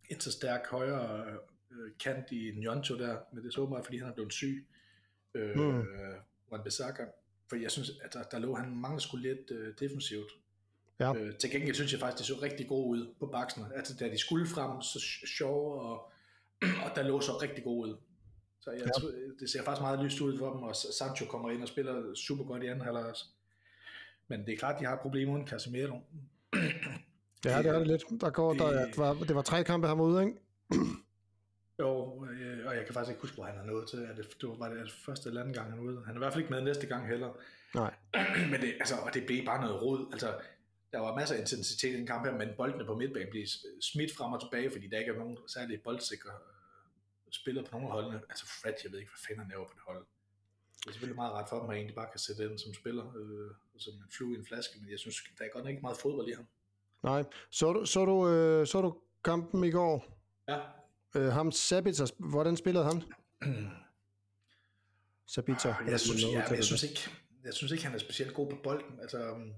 en 0.09 0.19
så 0.19 0.31
stærk 0.31 0.67
højre 0.67 1.25
øh, 1.71 1.91
kant 1.99 2.31
i 2.31 2.51
Njonto 2.55 2.97
der, 2.97 3.19
men 3.31 3.43
det 3.43 3.47
er 3.47 3.53
så 3.53 3.61
åbenbart, 3.61 3.85
fordi 3.85 3.97
han 3.97 4.09
er 4.09 4.13
blevet 4.13 4.33
syg. 4.33 4.67
Øh, 5.33 5.57
Mm. 5.57 5.83
Wan 6.51 6.63
Bissaka. 6.63 7.05
For 7.49 7.55
jeg 7.55 7.71
synes, 7.71 7.91
at 8.03 8.13
der, 8.13 8.23
der 8.23 8.39
lå 8.39 8.55
han 8.55 8.75
mangler 8.75 8.99
skulle 8.99 9.29
lidt 9.33 9.51
øh, 9.51 9.73
defensivt. 9.79 10.31
Ja. 10.99 11.13
Øh, 11.15 11.35
til 11.37 11.51
gengæld 11.51 11.75
synes 11.75 11.91
jeg 11.91 11.99
faktisk, 11.99 12.17
det 12.17 12.25
så 12.37 12.41
rigtig 12.41 12.67
godt 12.67 12.85
ud 12.85 13.13
på 13.19 13.25
baksen. 13.25 13.63
Altså, 13.75 13.93
da 13.99 14.09
de 14.09 14.17
skulle 14.17 14.47
frem, 14.47 14.81
så 14.81 14.99
sjove, 15.37 15.81
og, 15.81 16.11
og 16.85 16.95
der 16.95 17.03
lå 17.03 17.21
så 17.21 17.31
rigtig 17.41 17.63
godt 17.63 17.89
ud. 17.89 17.95
Så 18.59 18.71
jeg, 18.71 18.79
Ja. 18.81 19.07
det 19.39 19.49
ser 19.49 19.63
faktisk 19.63 19.81
meget 19.81 20.03
lyst 20.05 20.21
ud 20.21 20.37
for 20.37 20.53
dem, 20.53 20.63
og 20.63 20.75
Sancho 20.75 21.25
kommer 21.25 21.49
ind 21.49 21.61
og 21.61 21.67
spiller 21.67 22.13
super 22.15 22.43
godt 22.43 22.63
i 22.63 22.67
anden 22.67 22.81
halvleg 22.85 23.05
også. 23.05 23.25
Men 24.27 24.45
det 24.45 24.53
er 24.53 24.57
klart, 24.57 24.79
de 24.79 24.85
har 24.85 24.93
et 24.93 24.99
problem 24.99 25.29
uden 25.29 25.47
Casemiro. 25.47 25.99
Ja, 27.45 27.57
det 27.57 27.65
er 27.67 27.77
det 27.79 27.87
lidt. 27.87 28.03
Der 28.21 28.29
går, 28.29 28.53
der, 28.53 28.71
det- 28.79 28.87
det, 28.87 28.97
var, 28.97 29.13
det 29.13 29.35
var 29.35 29.41
tre 29.41 29.63
kampe, 29.63 29.87
var 29.87 30.01
ude, 30.01 30.21
ikke? 30.25 30.37
Jo, 31.79 32.25
øh, 32.25 32.67
og 32.67 32.75
jeg 32.75 32.85
kan 32.85 32.93
faktisk 32.93 33.09
ikke 33.11 33.21
huske, 33.21 33.35
hvor 33.35 33.43
han 33.45 33.57
er 33.59 33.63
nået 33.63 33.89
til. 33.89 33.99
Er 33.99 34.15
det, 34.15 34.41
det 34.41 34.49
var, 34.49 34.55
var 34.55 34.69
det 34.69 34.91
første 35.05 35.29
eller 35.29 35.41
anden 35.41 35.53
gang, 35.53 35.69
han 35.69 35.79
er 35.79 35.83
ude. 35.83 36.01
Han 36.05 36.13
er 36.15 36.17
i 36.17 36.19
hvert 36.19 36.33
fald 36.33 36.43
ikke 36.43 36.53
med 36.53 36.61
næste 36.61 36.87
gang 36.87 37.07
heller. 37.07 37.29
Nej. 37.75 37.93
men 38.51 38.61
det, 38.61 38.73
altså, 38.79 38.95
og 38.95 39.13
det 39.13 39.25
blev 39.25 39.45
bare 39.45 39.61
noget 39.61 39.81
rod. 39.81 40.09
Altså, 40.11 40.33
der 40.91 40.99
var 40.99 41.15
masser 41.15 41.35
af 41.35 41.39
intensitet 41.39 41.93
i 41.93 41.97
den 41.97 42.07
kamp 42.07 42.25
her, 42.25 42.37
men 42.37 42.49
boldene 42.57 42.85
på 42.85 42.95
midtbanen 42.95 43.29
blev 43.31 43.45
smidt 43.81 44.15
frem 44.17 44.33
og 44.33 44.41
tilbage, 44.41 44.71
fordi 44.71 44.87
der 44.87 44.99
ikke 44.99 45.11
er 45.11 45.17
nogen 45.17 45.37
særlig 45.47 45.81
boldsikre 45.83 46.29
øh, 46.31 47.31
spillere 47.31 47.65
på 47.65 47.71
nogle 47.71 47.87
af 47.87 47.93
holdene. 47.93 48.21
Altså 48.29 48.45
Fred, 48.45 48.73
jeg 48.83 48.91
ved 48.91 48.99
ikke, 48.99 49.11
hvad 49.11 49.23
fanden 49.27 49.39
han 49.43 49.49
laver 49.49 49.67
på 49.67 49.73
det 49.75 49.83
hold. 49.87 50.05
Det 50.79 50.87
er 50.87 50.91
selvfølgelig 50.91 51.15
meget 51.15 51.33
ret 51.33 51.49
for 51.49 51.59
dem, 51.61 51.69
at 51.69 51.75
egentlig 51.75 51.95
bare 51.95 52.07
kan 52.11 52.19
sætte 52.19 52.43
ind 52.45 52.59
som 52.59 52.73
spiller, 52.73 53.05
øh, 53.17 53.51
som 53.77 53.93
en 53.93 54.03
flue 54.17 54.35
i 54.35 54.39
en 54.39 54.45
flaske, 54.45 54.73
men 54.81 54.89
jeg 54.91 54.99
synes, 54.99 55.15
der 55.39 55.45
er 55.45 55.49
godt 55.53 55.63
nok 55.63 55.69
ikke 55.71 55.81
meget 55.81 55.97
fodbold 55.97 56.27
i 56.27 56.33
ham. 56.33 56.45
Nej. 57.03 57.23
Så, 57.51 57.73
du- 57.73 57.85
så, 57.85 58.05
du, 58.05 58.29
øh, 58.29 58.67
så 58.67 58.81
du 58.81 59.01
kampen 59.23 59.63
i 59.63 59.71
går? 59.71 60.19
Ja. 60.47 60.59
Øh, 61.15 61.27
ham 61.31 61.51
Sabitzer, 61.51 62.05
hvordan 62.29 62.57
spillede 62.57 62.85
han? 62.85 63.03
Sabitzer. 65.27 65.73
Ah, 65.75 65.87
jeg, 65.91 65.99
synes, 65.99 66.23
ja, 66.23 66.43
jeg, 66.55 66.63
synes 66.63 66.83
ikke, 66.83 67.09
jeg 67.43 67.53
synes 67.53 67.71
ikke, 67.71 67.83
han 67.85 67.93
er 67.93 67.97
specielt 67.99 68.33
god 68.33 68.49
på 68.49 68.57
bolden. 68.63 68.99
Altså, 69.01 69.31
um, 69.31 69.53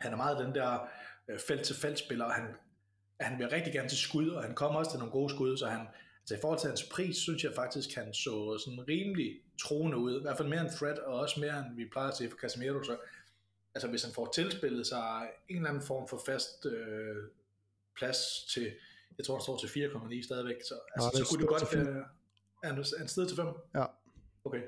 han 0.00 0.12
er 0.12 0.16
meget 0.16 0.38
den 0.38 0.54
der 0.54 0.88
øh, 1.28 1.38
felt-til-felt-spiller, 1.48 2.24
og 2.24 2.32
han, 2.32 2.54
han 3.20 3.38
vil 3.38 3.48
rigtig 3.48 3.72
gerne 3.72 3.88
til 3.88 3.98
skud, 3.98 4.28
og 4.28 4.42
han 4.42 4.54
kommer 4.54 4.78
også 4.78 4.90
til 4.90 4.98
nogle 4.98 5.12
gode 5.12 5.30
skud, 5.34 5.56
så 5.56 5.66
han, 5.66 5.86
altså 6.20 6.34
i 6.34 6.38
forhold 6.40 6.58
til 6.58 6.68
hans 6.68 6.82
pris, 6.82 7.16
synes 7.16 7.44
jeg 7.44 7.52
faktisk, 7.54 7.94
han 7.94 8.14
så 8.14 8.58
sådan 8.58 8.88
rimelig 8.88 9.40
troende 9.60 9.96
ud, 9.96 10.18
i 10.18 10.22
hvert 10.22 10.36
fald 10.36 10.48
mere 10.48 10.60
end 10.60 10.70
Fred, 10.78 10.98
og 10.98 11.20
også 11.20 11.40
mere 11.40 11.58
end 11.58 11.76
vi 11.76 11.88
plejer 11.92 12.08
at 12.08 12.16
se 12.16 12.30
for 12.30 12.36
Casemiro, 12.36 12.82
så 12.82 12.96
altså 13.74 13.88
hvis 13.88 14.02
han 14.02 14.12
får 14.14 14.32
tilspillet 14.34 14.86
sig 14.86 15.28
en 15.48 15.56
eller 15.56 15.68
anden 15.68 15.82
form 15.82 16.08
for 16.08 16.22
fast 16.26 16.66
øh, 16.66 17.16
plads 17.98 18.46
til, 18.54 18.72
jeg 19.18 19.26
tror 19.26 19.34
han 19.34 19.42
står 19.42 19.58
til 19.58 19.66
4,9 19.66 20.22
stadigvæk, 20.22 20.62
så, 20.64 20.74
altså, 20.94 21.10
ja, 21.14 21.18
så 21.18 21.28
kunne 21.30 21.40
det 21.40 21.48
godt 21.48 21.74
være, 21.74 22.04
han, 22.64 22.78
er 22.78 22.98
han 22.98 23.08
sted 23.08 23.26
til 23.28 23.36
5? 23.36 23.46
Ja. 23.74 23.84
Okay. 24.44 24.62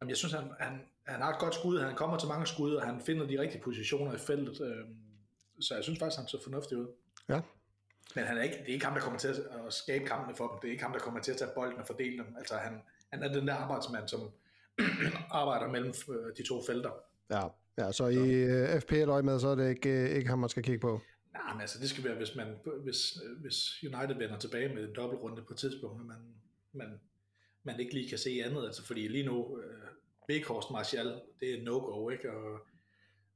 Jamen, 0.00 0.10
jeg 0.10 0.16
synes, 0.16 0.32
han, 0.32 0.50
han, 0.58 0.80
han 1.06 1.20
har 1.20 1.32
et 1.32 1.38
godt 1.38 1.54
skud, 1.54 1.78
han 1.78 1.94
kommer 1.94 2.18
til 2.18 2.28
mange 2.28 2.46
skud, 2.46 2.74
og 2.74 2.86
han 2.86 3.00
finder 3.00 3.26
de 3.26 3.40
rigtige 3.40 3.62
positioner 3.62 4.14
i 4.14 4.18
feltet, 4.18 4.60
øh, 4.60 4.84
så 5.60 5.74
jeg 5.74 5.84
synes 5.84 5.98
faktisk, 5.98 6.18
han 6.18 6.28
så 6.28 6.42
fornuftig 6.42 6.78
ud. 6.78 6.86
Ja. 7.28 7.40
Men 8.14 8.24
han 8.24 8.38
er 8.38 8.42
ikke, 8.42 8.56
det 8.56 8.68
er 8.68 8.72
ikke 8.72 8.84
ham, 8.84 8.94
der 8.94 9.00
kommer 9.00 9.18
til 9.18 9.28
at 9.28 9.72
skabe 9.72 10.04
kampene 10.04 10.36
for 10.36 10.48
dem. 10.48 10.58
Det 10.62 10.68
er 10.68 10.72
ikke 10.72 10.84
ham, 10.84 10.92
der 10.92 10.98
kommer 10.98 11.20
til 11.20 11.32
at 11.32 11.38
tage 11.38 11.50
bolden 11.54 11.78
og 11.78 11.86
fordele 11.86 12.18
dem. 12.18 12.36
Altså 12.38 12.54
han, 12.56 12.82
han 13.12 13.22
er 13.22 13.32
den 13.32 13.48
der 13.48 13.54
arbejdsmand, 13.54 14.08
som 14.08 14.20
arbejder 15.40 15.68
mellem 15.68 15.94
øh, 16.10 16.36
de 16.36 16.42
to 16.42 16.62
felter. 16.66 16.90
Ja, 17.30 17.42
ja 17.78 17.92
så, 17.92 17.92
så. 17.92 18.06
i 18.06 18.74
uh, 18.74 18.80
FPL 18.80 19.24
med, 19.24 19.40
så 19.40 19.48
er 19.48 19.54
det 19.54 19.68
ikke, 19.68 20.04
uh, 20.10 20.16
ikke 20.16 20.28
ham, 20.28 20.38
man 20.38 20.48
skal 20.48 20.62
kigge 20.62 20.80
på. 20.80 21.00
Nej, 21.32 21.52
men 21.52 21.60
altså 21.60 21.78
det 21.80 21.90
skal 21.90 22.04
være, 22.04 22.14
hvis, 22.14 22.36
man, 22.36 22.56
hvis, 22.82 23.18
hvis 23.40 23.84
United 23.84 24.16
vender 24.16 24.38
tilbage 24.38 24.74
med 24.74 24.88
en 24.88 24.94
dobbeltrunde 24.94 25.42
på 25.42 25.52
et 25.52 25.58
tidspunkt, 25.58 26.06
man, 26.06 26.16
man, 26.72 27.00
man 27.62 27.80
ikke 27.80 27.94
lige 27.94 28.08
kan 28.08 28.18
se 28.18 28.42
andet. 28.44 28.66
Altså 28.66 28.86
fordi 28.86 29.08
lige 29.08 29.26
nu, 29.26 29.44
uh, 29.44 29.62
Weghorst 30.28 30.70
Martial, 30.70 31.20
det 31.40 31.54
er 31.54 31.62
no-go, 31.62 32.08
ikke? 32.08 32.32
Og 32.32 32.66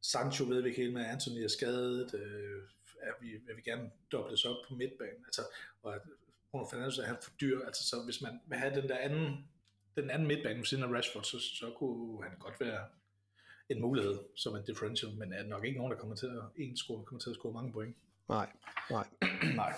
Sancho 0.03 0.45
ved 0.45 0.63
vi 0.63 0.69
ikke 0.69 0.83
helt 0.83 0.93
med, 0.93 1.05
Anthony 1.05 1.39
er 1.45 1.49
skadet, 1.49 2.15
øh, 2.15 2.63
er 3.03 3.13
vi, 3.21 3.31
vil 3.31 3.57
vi 3.57 3.63
gerne 3.63 3.91
dobles 4.13 4.45
op 4.45 4.57
på 4.69 4.75
midtbanen, 4.75 5.25
altså, 5.25 5.43
og 5.83 5.95
at 5.95 6.01
Bruno 6.51 6.67
Fernandes 6.71 6.99
er 6.99 7.07
han 7.07 7.17
for 7.23 7.31
dyr, 7.41 7.61
altså 7.67 7.89
så 7.89 7.97
hvis 8.05 8.23
man 8.23 8.41
vil 8.47 8.59
have 8.59 8.81
den 8.81 8.89
der 8.89 8.97
anden, 8.97 9.49
den 9.97 10.11
anden 10.11 10.29
midtbane 10.29 10.59
ved 10.59 10.65
siden 10.65 10.85
af 10.85 10.89
Rashford, 10.89 11.25
så, 11.25 11.39
så 11.41 11.73
kunne 11.77 12.23
han 12.23 12.39
godt 12.39 12.61
være 12.61 12.85
en 13.69 13.81
mulighed 13.81 14.19
som 14.37 14.57
en 14.57 14.65
differential, 14.65 15.13
men 15.15 15.33
er 15.33 15.43
nok 15.43 15.65
ikke 15.65 15.79
nogen, 15.79 15.93
der 15.93 15.99
kommer 15.99 16.17
til 16.17 16.27
at, 16.27 16.43
en 16.57 16.77
score, 16.77 17.05
kommer 17.05 17.21
til 17.21 17.31
at 17.31 17.37
score 17.37 17.53
mange 17.53 17.73
point. 17.73 17.97
Nej, 18.29 18.53
nej. 18.91 19.07
nej. 19.55 19.75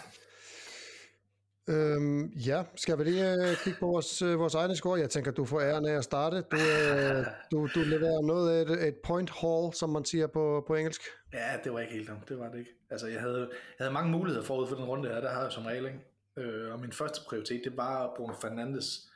Øhm, 1.68 2.27
ja, 2.27 2.64
skal 2.77 2.98
vi 2.98 3.05
lige 3.05 3.33
øh, 3.33 3.57
kigge 3.64 3.79
på 3.81 3.87
vores, 3.87 4.22
øh, 4.22 4.38
vores 4.38 4.55
egne 4.55 4.77
score? 4.77 5.01
Jeg 5.01 5.11
tænker, 5.11 5.31
du 5.31 5.44
får 5.44 5.61
æren 5.61 5.87
af 5.87 5.96
at 5.96 6.05
starte. 6.05 6.37
Du, 6.37 6.57
øh, 6.57 7.27
du, 7.51 7.68
du 7.75 7.81
leverer 7.81 8.20
noget 8.27 8.51
af 8.51 8.62
et, 8.62 8.88
et 8.88 8.96
point 9.05 9.31
haul, 9.31 9.75
som 9.75 9.90
man 9.90 10.05
siger 10.05 10.27
på, 10.27 10.64
på 10.66 10.75
engelsk. 10.75 11.03
Ja, 11.33 11.57
det 11.64 11.72
var 11.72 11.81
ikke 11.81 11.92
helt 11.92 12.09
dumt. 12.09 12.29
Det 12.29 12.38
var 12.38 12.48
det 12.48 12.59
ikke. 12.59 12.70
Altså, 12.90 13.07
jeg 13.07 13.20
havde, 13.20 13.38
jeg 13.79 13.85
havde 13.85 13.92
mange 13.92 14.11
muligheder 14.11 14.44
forud 14.44 14.68
for 14.68 14.77
den 14.77 14.85
runde 14.85 15.09
her. 15.09 15.20
Der 15.20 15.31
har 15.31 15.42
jeg 15.42 15.53
som 15.53 15.66
regel, 15.66 15.85
ikke? 15.87 16.01
Øh, 16.37 16.72
og 16.72 16.81
min 16.81 16.92
første 16.92 17.20
prioritet, 17.29 17.61
det 17.64 17.77
var 17.77 18.14
Bruno 18.16 18.35
Fernandes. 18.40 19.09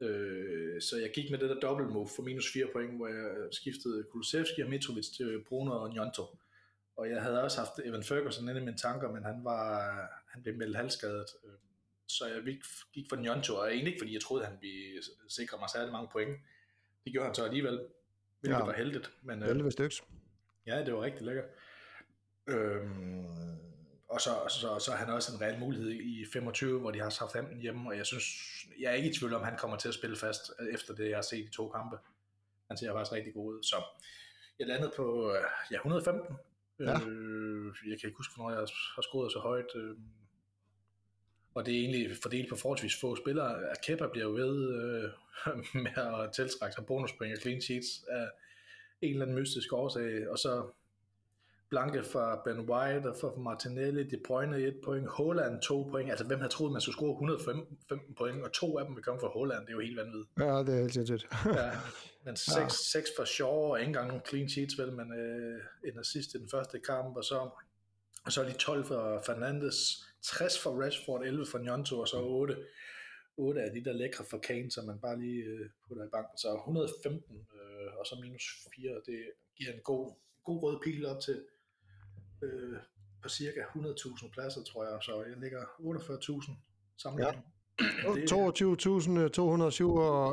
Øh, 0.00 0.80
så 0.80 0.96
jeg 0.96 1.10
gik 1.14 1.30
med 1.30 1.38
det 1.38 1.50
der 1.50 1.60
double 1.60 1.86
move 1.86 2.08
for 2.16 2.22
minus 2.22 2.52
4 2.52 2.66
point, 2.72 2.96
hvor 2.96 3.08
jeg 3.08 3.48
skiftede 3.52 4.04
Kulusevski 4.12 4.60
og 4.62 4.70
Mitrovic 4.70 5.06
til 5.16 5.44
Bruno 5.48 5.72
og 5.82 5.90
Njonto. 5.90 6.22
Og 6.96 7.10
jeg 7.10 7.22
havde 7.22 7.42
også 7.42 7.58
haft 7.58 7.80
Evan 7.84 8.02
Ferguson 8.02 8.48
inde 8.48 8.60
i 8.60 8.64
mine 8.64 8.76
tanker, 8.76 9.12
men 9.12 9.24
han, 9.24 9.44
var, 9.44 9.92
han 10.32 10.42
blev 10.42 10.56
meldt 10.56 10.76
halvskadet. 10.76 11.26
Øh, 11.44 11.52
så 12.08 12.26
jeg 12.26 12.58
gik 12.92 13.06
for 13.08 13.16
Njonto, 13.16 13.54
og 13.54 13.72
egentlig 13.72 13.92
ikke 13.92 14.00
fordi 14.02 14.14
jeg 14.14 14.22
troede, 14.22 14.44
han 14.44 14.58
ville 14.60 15.02
sikre 15.28 15.58
mig 15.58 15.70
særlig 15.70 15.92
mange 15.92 16.08
point. 16.12 16.36
Det 17.04 17.12
gjorde 17.12 17.26
han 17.26 17.34
så 17.34 17.44
alligevel, 17.44 17.80
hvilket 18.40 18.58
ja. 18.58 18.64
var 18.64 18.72
heldigt. 18.72 19.10
Men, 19.22 19.42
11 19.42 19.64
øh, 19.64 19.72
stykker. 19.72 19.96
Ja, 20.66 20.84
det 20.84 20.94
var 20.94 21.02
rigtig 21.02 21.22
lækkert. 21.22 21.44
Øhm, 22.46 23.58
og 24.08 24.20
så, 24.20 24.30
så, 24.48 24.78
så 24.78 24.92
han 24.92 25.08
også 25.08 25.34
en 25.34 25.40
reel 25.40 25.58
mulighed 25.60 25.90
i 25.90 26.24
25, 26.32 26.80
hvor 26.80 26.90
de 26.90 27.00
har 27.00 27.10
Southampton 27.10 27.60
hjemme, 27.60 27.90
og 27.90 27.96
jeg 27.96 28.06
synes, 28.06 28.24
jeg 28.80 28.90
er 28.90 28.94
ikke 28.94 29.10
i 29.10 29.12
tvivl 29.12 29.34
om, 29.34 29.44
han 29.44 29.58
kommer 29.58 29.76
til 29.76 29.88
at 29.88 29.94
spille 29.94 30.16
fast, 30.16 30.52
efter 30.72 30.94
det, 30.94 31.08
jeg 31.08 31.16
har 31.16 31.22
set 31.22 31.46
i 31.46 31.50
to 31.50 31.68
kampe. 31.68 31.96
Han 32.68 32.76
ser 32.76 32.92
faktisk 32.92 33.12
rigtig 33.12 33.34
god 33.34 33.54
ud. 33.54 33.62
Så 33.62 33.76
jeg 34.58 34.66
landede 34.66 34.92
på 34.96 35.36
ja, 35.70 35.76
115. 35.76 36.36
Ja. 36.80 37.00
Øh, 37.00 37.74
jeg 37.90 38.00
kan 38.00 38.08
ikke 38.08 38.16
huske, 38.16 38.34
hvornår 38.34 38.50
jeg 38.50 38.58
har 38.94 39.02
scoret 39.02 39.32
så 39.32 39.38
højt. 39.38 39.70
Øh, 39.74 39.96
og 41.54 41.66
det 41.66 41.74
er 41.74 41.78
egentlig 41.78 42.16
fordelt 42.22 42.48
på 42.50 42.56
forholdsvis 42.56 43.00
få 43.00 43.16
spillere. 43.16 43.60
Kepa 43.82 44.06
bliver 44.12 44.26
jo 44.26 44.32
ved 44.32 44.74
øh, 44.74 45.10
med 45.84 45.96
at 45.96 46.32
tiltrække 46.32 46.74
sig 46.74 46.86
bonuspoint 46.86 47.36
og 47.36 47.42
clean 47.42 47.60
sheets 47.60 48.04
af 48.10 48.28
en 49.02 49.10
eller 49.10 49.22
anden 49.22 49.38
mystisk 49.38 49.72
årsag, 49.72 50.30
og 50.30 50.38
så 50.38 50.70
Blanke 51.74 52.04
fra 52.04 52.42
Ben 52.44 52.60
White 52.70 53.06
og 53.10 53.16
fra 53.20 53.40
Martinelli, 53.40 54.02
De 54.02 54.20
Bruyne 54.26 54.58
et 54.58 54.76
point, 54.84 55.08
Holland 55.08 55.62
to 55.62 55.82
point. 55.82 56.10
Altså, 56.10 56.24
hvem 56.24 56.38
havde 56.38 56.52
troet, 56.52 56.72
man 56.72 56.80
skulle 56.80 56.96
score 56.96 57.12
115 57.12 58.14
point, 58.18 58.42
og 58.42 58.52
to 58.52 58.78
af 58.78 58.86
dem 58.86 58.94
vil 58.96 59.04
komme 59.04 59.20
fra 59.20 59.28
Holland. 59.28 59.60
Det 59.60 59.68
er 59.68 59.72
jo 59.72 59.80
helt 59.80 59.96
vanvittigt. 59.96 60.38
Ja, 60.38 60.58
det 60.58 60.74
er 60.74 60.80
helt 60.80 60.94
sindssygt. 60.94 61.26
ja, 61.46 61.70
men 62.24 62.36
6, 62.36 62.56
ja. 62.58 62.68
6 62.68 63.10
for 63.16 63.24
Shaw, 63.24 63.48
og 63.48 63.80
ikke 63.80 63.88
engang 63.88 64.26
clean 64.28 64.48
sheets, 64.48 64.78
vel, 64.78 64.92
men 64.92 65.12
øh, 65.18 65.60
en 65.84 65.98
assist 65.98 66.34
i 66.34 66.38
den 66.38 66.48
første 66.50 66.78
kamp, 66.78 67.16
og 67.16 67.24
så, 67.24 67.50
og 68.24 68.32
så 68.32 68.42
er 68.42 68.48
de 68.48 68.52
12 68.52 68.84
for 68.84 69.22
Fernandes, 69.26 70.06
60 70.24 70.62
for 70.62 70.82
Rashford, 70.82 71.22
11 71.22 71.46
for 71.46 71.58
Njonto, 71.58 71.98
og 72.00 72.08
så 72.08 72.20
8, 72.22 72.56
8 73.36 73.62
af 73.62 73.70
de 73.72 73.84
der 73.84 73.92
lækre 73.92 74.24
for 74.30 74.38
Kane, 74.38 74.70
som 74.70 74.84
man 74.86 74.98
bare 74.98 75.18
lige 75.18 75.44
øh, 75.44 75.70
putter 75.88 76.04
i 76.04 76.08
banken. 76.08 76.38
Så 76.38 76.54
115, 76.54 77.36
øh, 77.36 77.98
og 77.98 78.06
så 78.06 78.18
minus 78.22 78.44
4, 78.76 78.90
det 79.06 79.20
giver 79.56 79.72
en 79.72 79.80
god, 79.84 80.14
god 80.44 80.62
rød 80.62 80.80
pil 80.84 81.06
op 81.06 81.20
til 81.20 81.44
øh, 82.42 82.78
på 83.22 83.28
cirka 83.28 83.60
100.000 83.60 84.30
pladser, 84.30 84.62
tror 84.62 84.84
jeg, 84.84 84.98
så 85.02 85.24
jeg 85.24 85.36
ligger 85.36 85.62
48.000 85.62 86.52
samlet. 87.02 87.24
Ja. 87.24 87.32
22.207 87.80 87.82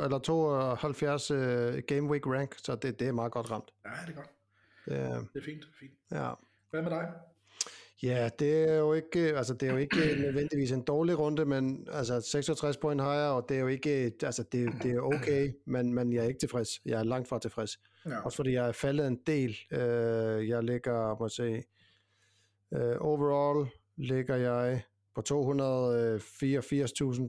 eller 0.06 0.20
72 0.24 1.32
uh, 1.32 1.38
game 1.88 2.10
week 2.12 2.28
rank, 2.28 2.56
så 2.58 2.76
det, 2.76 3.00
det 3.00 3.08
er 3.08 3.12
meget 3.12 3.32
godt 3.32 3.52
ramt. 3.52 3.74
Ja, 3.86 3.90
det 3.90 4.12
er 4.12 4.16
godt. 4.16 4.30
Det 4.86 4.98
er, 5.00 5.20
det 5.34 5.40
er 5.42 5.46
fint, 5.46 5.66
fint. 5.80 5.94
Ja. 6.12 6.32
Hvad 6.70 6.82
med 6.82 6.92
dig? 6.92 7.14
Ja, 8.04 8.30
det 8.40 8.70
er 8.70 8.78
jo 8.78 8.94
ikke, 8.94 9.20
altså 9.20 9.54
det 9.54 9.68
er 9.68 9.72
jo 9.72 9.78
ikke 9.78 10.16
nødvendigvis 10.20 10.72
en 10.72 10.82
dårlig 10.82 11.20
runde, 11.20 11.46
men 11.46 11.88
altså 11.92 12.22
66 12.22 12.78
point 12.78 13.02
har 13.02 13.14
jeg, 13.14 13.30
og 13.30 13.46
det 13.50 13.58
er 13.58 13.62
jo 13.62 13.68
ikke, 13.68 14.14
altså 14.24 14.44
det, 14.52 14.74
det 14.84 14.92
er 14.92 15.00
okay, 15.00 15.52
men, 15.66 15.94
men 15.94 16.14
jeg 16.14 16.24
er 16.24 16.28
ikke 16.28 16.40
tilfreds. 16.40 16.82
Jeg 16.86 17.00
er 17.00 17.04
langt 17.04 17.28
fra 17.28 17.40
tilfreds. 17.40 17.80
Ja. 18.06 18.20
Også 18.26 18.36
fordi 18.36 18.54
jeg 18.54 18.68
er 18.68 18.72
faldet 18.72 19.08
en 19.08 19.20
del. 19.28 19.58
Uh, 19.72 20.50
jeg 20.50 20.64
ligger, 20.64 21.20
må 21.20 21.26
jeg 21.26 21.32
se, 21.32 21.64
Uh, 22.76 22.96
overall 23.00 23.70
ligger 23.96 24.36
jeg 24.36 24.82
på 25.16 25.22
284.000. 25.22 25.34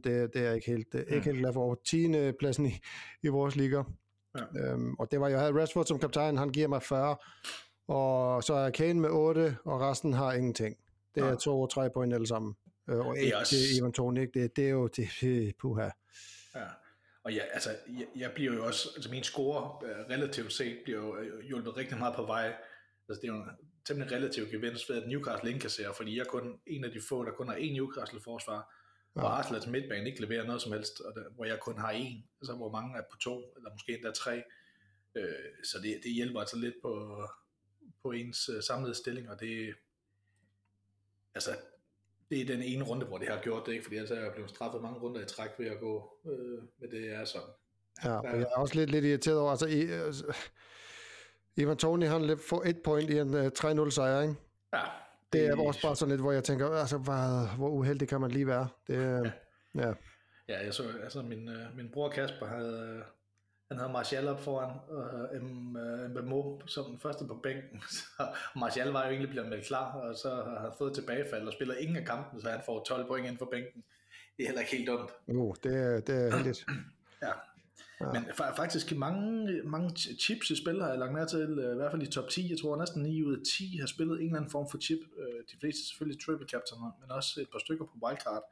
Det, 0.04 0.34
det 0.34 0.46
er 0.46 0.52
ikke 0.52 0.66
helt, 0.66 0.94
ikke 0.94 1.24
helt 1.24 1.38
glad 1.38 1.52
for. 1.52 1.80
10. 1.84 2.32
pladsen 2.38 2.66
i, 2.66 2.80
i 3.22 3.28
vores 3.28 3.56
liga. 3.56 3.82
Ja. 4.38 4.74
Um, 4.74 4.96
og 4.98 5.10
det 5.10 5.20
var, 5.20 5.28
jeg 5.28 5.38
havde 5.40 5.60
Rashford 5.62 5.86
som 5.86 5.98
kaptajn, 5.98 6.36
han 6.36 6.50
giver 6.50 6.68
mig 6.68 6.82
40. 6.82 7.16
Og 7.92 8.44
så 8.44 8.54
er 8.54 8.70
Kane 8.70 9.00
med 9.00 9.10
8, 9.10 9.56
og 9.64 9.80
resten 9.80 10.12
har 10.12 10.32
ingenting. 10.32 10.76
Det 11.14 11.22
er 11.22 11.28
ja. 11.28 11.34
to 11.34 11.60
og 11.60 11.70
tre 11.70 11.90
point 11.90 12.14
alle 12.14 12.26
sammen. 12.26 12.56
Uh, 12.92 13.06
og 13.06 13.18
ikke 13.18 13.36
også... 13.36 13.56
det 13.56 13.78
Ivan 13.78 13.92
Toni, 13.92 14.26
det, 14.26 14.56
det 14.56 14.64
er 14.64 14.70
jo 14.70 14.86
det, 14.96 15.56
puha. 15.60 15.88
Ja. 16.54 16.66
Og 17.24 17.32
ja, 17.32 17.42
altså, 17.52 17.70
jeg, 17.70 18.06
jeg 18.16 18.30
bliver 18.34 18.54
jo 18.54 18.66
også, 18.66 18.88
altså 18.94 19.10
min 19.10 19.22
score 19.22 19.62
uh, 19.62 20.10
relativt 20.10 20.52
set 20.52 20.78
bliver 20.84 20.98
jo 20.98 21.16
hjulpet 21.42 21.76
rigtig 21.76 21.98
meget 21.98 22.14
på 22.16 22.26
vej. 22.26 22.54
Altså 23.08 23.20
det 23.22 23.28
er 23.28 23.34
jo 23.34 23.44
temmelig 23.84 24.12
relativ 24.12 24.50
gevinst 24.50 24.90
ved, 24.90 25.02
at 25.02 25.08
Newcastle 25.08 25.50
indkasserer, 25.50 25.92
fordi 25.92 26.16
jeg 26.16 26.20
er 26.20 26.28
kun 26.28 26.60
en 26.66 26.84
af 26.84 26.90
de 26.90 27.00
få, 27.08 27.24
der 27.24 27.32
kun 27.32 27.48
har 27.48 27.56
én 27.56 27.72
Newcastle-forsvar, 27.72 28.74
ja. 29.16 29.20
hvor 29.20 29.28
Arsenal 29.28 29.62
til 29.62 29.70
midtbanen 29.70 30.06
ikke 30.06 30.20
leverer 30.20 30.46
noget 30.46 30.62
som 30.62 30.72
helst, 30.72 31.00
og 31.00 31.14
der, 31.14 31.30
hvor 31.34 31.44
jeg 31.44 31.60
kun 31.60 31.78
har 31.78 31.92
én, 31.92 32.38
altså 32.40 32.54
hvor 32.56 32.70
mange 32.70 32.98
er 32.98 33.02
på 33.10 33.16
to, 33.18 33.54
eller 33.56 33.70
måske 33.72 33.94
endda 33.94 34.10
tre. 34.10 34.42
Øh, 35.14 35.24
så 35.64 35.78
det, 35.82 36.00
det 36.04 36.12
hjælper 36.12 36.40
altså 36.40 36.56
lidt 36.58 36.74
på, 36.82 37.22
på 38.02 38.10
ens 38.10 38.48
uh, 38.48 38.60
samlede 38.60 38.94
stilling, 38.94 39.30
og 39.30 39.40
det, 39.40 39.74
altså, 41.34 41.50
det 42.30 42.40
er 42.40 42.46
den 42.46 42.62
ene 42.62 42.84
runde, 42.84 43.06
hvor 43.06 43.18
det 43.18 43.28
har 43.28 43.40
gjort 43.42 43.66
det, 43.66 43.72
ikke? 43.72 43.84
fordi 43.84 43.96
ellers 43.96 44.10
er 44.10 44.20
jeg 44.20 44.32
blevet 44.32 44.50
straffet 44.50 44.82
mange 44.82 44.98
runder 44.98 45.20
i 45.20 45.24
træk 45.24 45.50
ved 45.58 45.66
at 45.66 45.80
gå 45.80 46.18
øh, 46.26 46.62
med 46.78 46.88
det, 46.88 47.12
er 47.12 47.24
så. 47.24 47.38
Ja, 48.04 48.18
og 48.18 48.38
jeg 48.38 48.42
er 48.42 48.56
også 48.56 48.74
lidt, 48.74 48.90
lidt 48.90 49.04
irriteret 49.04 49.38
over, 49.38 49.50
altså, 49.50 49.66
i, 49.66 49.90
altså 49.90 50.36
Ivan 51.56 51.76
Toni, 51.76 52.06
han 52.06 52.38
får 52.38 52.62
et 52.64 52.82
point 52.82 53.10
i 53.10 53.18
en 53.18 53.34
øh, 53.34 53.50
3-0 53.58 53.90
sejr, 53.90 54.20
ikke? 54.20 54.34
Ja. 54.72 54.82
Det, 55.32 55.40
det 55.40 55.48
er 55.48 55.66
også 55.66 55.82
bare 55.82 55.96
sådan 55.96 56.10
lidt, 56.10 56.20
hvor 56.20 56.32
jeg 56.32 56.44
tænker, 56.44 56.70
altså, 56.70 56.98
hvad, 56.98 57.56
hvor 57.56 57.68
uheldig 57.68 58.08
kan 58.08 58.20
man 58.20 58.30
lige 58.30 58.46
være? 58.46 58.68
Det, 58.86 58.96
uh, 58.96 59.30
ja. 59.74 59.88
ja. 59.88 59.94
Ja, 60.48 60.64
jeg 60.64 60.74
så, 60.74 60.82
altså 61.02 61.22
min, 61.22 61.48
uh, 61.48 61.76
min 61.76 61.90
bror 61.92 62.08
Kasper 62.08 62.46
havde, 62.46 63.04
han 63.72 63.78
havde 63.80 63.92
Martial 63.92 64.28
op 64.28 64.40
foran, 64.40 64.70
og 64.88 66.08
Mbemo 66.10 66.60
som 66.66 66.84
den 66.84 66.98
første 66.98 67.24
på 67.26 67.34
bænken. 67.42 67.82
Så 68.16 68.28
Martial 68.56 68.88
var 68.88 69.02
jo 69.04 69.08
egentlig 69.10 69.30
blevet 69.30 69.48
meldt 69.48 69.66
klar, 69.66 69.92
og 69.92 70.16
så 70.16 70.28
har 70.28 70.60
han 70.60 70.70
fået 70.78 70.94
tilbagefald 70.94 71.46
og 71.46 71.52
spiller 71.52 71.74
ingen 71.74 71.96
af 71.96 72.04
kampen, 72.06 72.40
så 72.40 72.50
han 72.50 72.60
får 72.66 72.84
12 72.84 73.06
point 73.06 73.26
ind 73.26 73.38
for 73.38 73.48
bænken. 73.50 73.84
Det 74.36 74.42
er 74.42 74.46
heller 74.46 74.60
ikke 74.60 74.76
helt 74.76 74.88
dumt. 74.88 75.10
Uh, 75.26 75.54
det, 75.62 76.06
det 76.06 76.14
er 76.26 76.36
heldigt. 76.36 76.66
ja. 77.22 77.28
Ja. 78.00 78.06
Men 78.12 78.22
fa- 78.30 78.56
faktisk 78.56 78.96
mange, 78.96 79.60
mange 79.64 79.90
chips 80.20 80.50
i 80.50 80.56
spil 80.62 80.80
har 80.82 80.88
jeg 80.88 80.98
lagt 80.98 81.12
mærke 81.12 81.30
til, 81.30 81.38
øh, 81.58 81.72
i 81.72 81.76
hvert 81.76 81.90
fald 81.90 82.02
i 82.02 82.06
top 82.06 82.28
10. 82.28 82.50
Jeg 82.50 82.58
tror 82.58 82.76
næsten 82.76 83.02
9 83.02 83.22
ud 83.22 83.36
af 83.36 83.42
10 83.58 83.76
har 83.80 83.86
spillet 83.86 84.20
en 84.20 84.26
eller 84.26 84.36
anden 84.36 84.50
form 84.50 84.68
for 84.70 84.78
chip. 84.78 84.98
Øh, 85.18 85.40
De 85.52 85.56
fleste 85.60 85.88
selvfølgelig 85.88 86.24
triple 86.24 86.46
captain, 86.48 86.80
men 87.00 87.10
også 87.10 87.40
et 87.40 87.48
par 87.52 87.58
stykker 87.58 87.84
på 87.84 87.92
wildcard. 88.06 88.42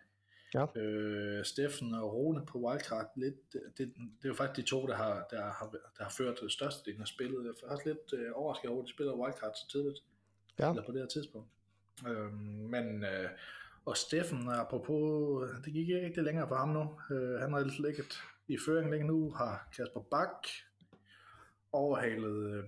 Ja. 0.54 0.80
Øh, 0.80 1.44
Steffen 1.44 1.94
og 1.94 2.14
Rune 2.14 2.46
på 2.46 2.58
wildcard, 2.58 3.10
lidt, 3.16 3.52
det, 3.52 3.62
det, 3.78 3.92
det 3.96 4.24
er 4.24 4.28
jo 4.28 4.34
faktisk 4.34 4.56
de 4.66 4.70
to, 4.70 4.86
der 4.86 4.94
har, 4.94 5.26
der 5.30 5.42
har, 5.42 5.70
der 5.98 6.02
har 6.02 6.10
ført 6.10 6.38
størstedelen 6.52 7.00
af 7.00 7.06
spillet. 7.08 7.44
Jeg 7.44 7.50
er 7.50 7.68
faktisk 7.68 7.86
lidt 7.86 8.20
øh, 8.20 8.30
overrasket 8.34 8.70
over, 8.70 8.82
at 8.82 8.86
de 8.86 8.92
spiller 8.92 9.14
wildcard 9.14 9.52
så 9.54 9.68
tidligt, 9.72 9.98
Ja. 10.58 10.70
eller 10.70 10.86
på 10.86 10.92
det 10.92 11.00
her 11.00 11.06
tidspunkt. 11.08 11.48
Øh, 12.08 12.32
men, 12.70 13.04
øh, 13.04 13.30
og 13.84 13.96
Steffen, 13.96 14.48
apropos, 14.48 15.48
det 15.64 15.72
gik 15.72 15.88
ikke 15.88 16.22
længere 16.22 16.48
for 16.48 16.54
ham 16.54 16.68
nu. 16.68 17.14
Øh, 17.16 17.40
han 17.40 17.52
har 17.52 17.82
ligget 17.82 18.22
i 18.48 18.58
føring 18.66 18.90
længe 18.90 19.06
nu, 19.06 19.30
har 19.30 19.68
Kasper 19.76 20.00
Bak 20.00 20.46
overhalet, 21.72 22.50
øh, 22.54 22.64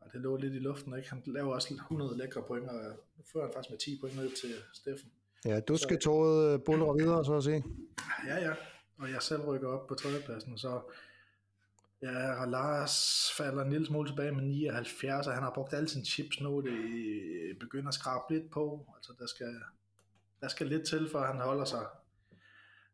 og 0.00 0.12
det 0.12 0.20
lå 0.20 0.36
lidt 0.36 0.54
i 0.54 0.58
luften, 0.58 0.96
ikke? 0.96 1.08
Han 1.10 1.22
laver 1.26 1.54
også 1.54 1.74
100 1.74 2.16
lækre 2.18 2.42
point, 2.42 2.68
og 2.68 2.74
nu 3.16 3.24
fører 3.32 3.44
han 3.44 3.52
faktisk 3.54 3.70
med 3.70 3.78
10 3.78 3.98
point 4.00 4.16
ned 4.16 4.30
til 4.30 4.50
Steffen. 4.74 5.10
Ja, 5.44 5.60
du 5.60 5.76
skal 5.76 6.00
toget 6.00 6.64
buller 6.64 6.92
videre, 6.92 7.24
så 7.24 7.34
at 7.34 7.44
sige. 7.44 7.64
Ja, 8.26 8.38
ja. 8.38 8.52
Og 8.98 9.10
jeg 9.10 9.22
selv 9.22 9.42
rykker 9.42 9.68
op 9.68 9.86
på 9.86 9.94
tredjepladsen, 9.94 10.58
så 10.58 10.80
ja, 12.02 12.44
Lars 12.44 13.30
falder 13.36 13.64
en 13.64 13.70
lille 13.70 13.86
smule 13.86 14.08
tilbage 14.08 14.32
med 14.32 14.42
79, 14.42 15.26
og 15.26 15.34
han 15.34 15.42
har 15.42 15.52
brugt 15.54 15.74
alle 15.74 15.88
sine 15.88 16.04
chips 16.04 16.40
nu, 16.40 16.60
det 16.60 17.58
begynder 17.60 17.88
at 17.88 17.94
skrabe 17.94 18.34
lidt 18.34 18.50
på. 18.50 18.86
Altså, 18.96 19.12
der 19.18 19.26
skal, 19.26 19.54
der 20.40 20.48
skal 20.48 20.66
lidt 20.66 20.86
til, 20.86 21.08
for 21.10 21.20
han 21.20 21.40
holder 21.40 21.64
sig 21.64 21.86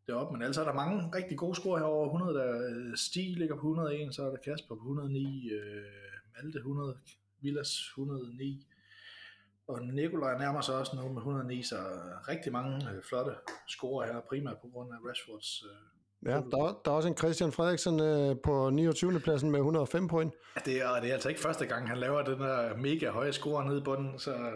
deroppe. 0.07 0.33
Men 0.33 0.43
altså 0.43 0.61
er 0.61 0.65
der 0.65 0.75
mange 0.75 1.11
rigtig 1.15 1.39
gode 1.39 1.55
score 1.55 1.79
her 1.79 1.87
over 1.87 2.07
100. 2.07 2.39
Der 2.39 2.97
Stig 2.97 3.37
ligger 3.37 3.55
på 3.55 3.67
101, 3.67 4.15
så 4.15 4.23
er 4.23 4.31
der 4.31 4.37
Kasper 4.37 4.75
på 4.75 4.83
109, 4.83 5.51
øh, 5.51 5.85
Malte 6.37 6.59
100, 6.59 6.99
Villas 7.41 7.79
109, 7.89 8.67
og 9.73 9.83
Nikolaj 9.83 10.39
nærmer 10.39 10.61
sig 10.61 10.75
også 10.75 10.97
nu 10.97 11.09
med 11.09 11.17
109, 11.17 11.63
så 11.63 11.77
rigtig 12.29 12.53
mange 12.53 12.77
øh, 12.91 13.03
flotte 13.03 13.33
score 13.69 14.07
her, 14.07 14.21
primært 14.21 14.59
på 14.63 14.69
grund 14.73 14.91
af 14.93 14.97
Rashfords. 15.09 15.63
Øh. 15.63 15.93
Ja, 16.31 16.37
der, 16.37 16.81
der 16.85 16.91
er 16.91 16.95
også 16.95 17.09
en 17.09 17.17
Christian 17.17 17.53
Frederiksen 17.53 18.01
øh, 18.01 18.37
på 18.45 18.71
29. 18.71 19.21
pladsen 19.21 19.51
med 19.51 19.59
105 19.59 20.09
point. 20.09 20.35
Det 20.65 20.83
er, 20.83 21.01
det 21.01 21.09
er 21.09 21.15
altså 21.15 21.29
ikke 21.29 21.41
første 21.41 21.67
gang, 21.67 21.89
han 21.89 21.99
laver 21.99 22.23
den 22.23 22.41
der 22.41 22.77
mega 22.77 23.11
høje 23.11 23.33
score 23.33 23.65
nede 23.65 23.79
i 23.79 23.83
bunden, 23.85 24.19
så 24.19 24.53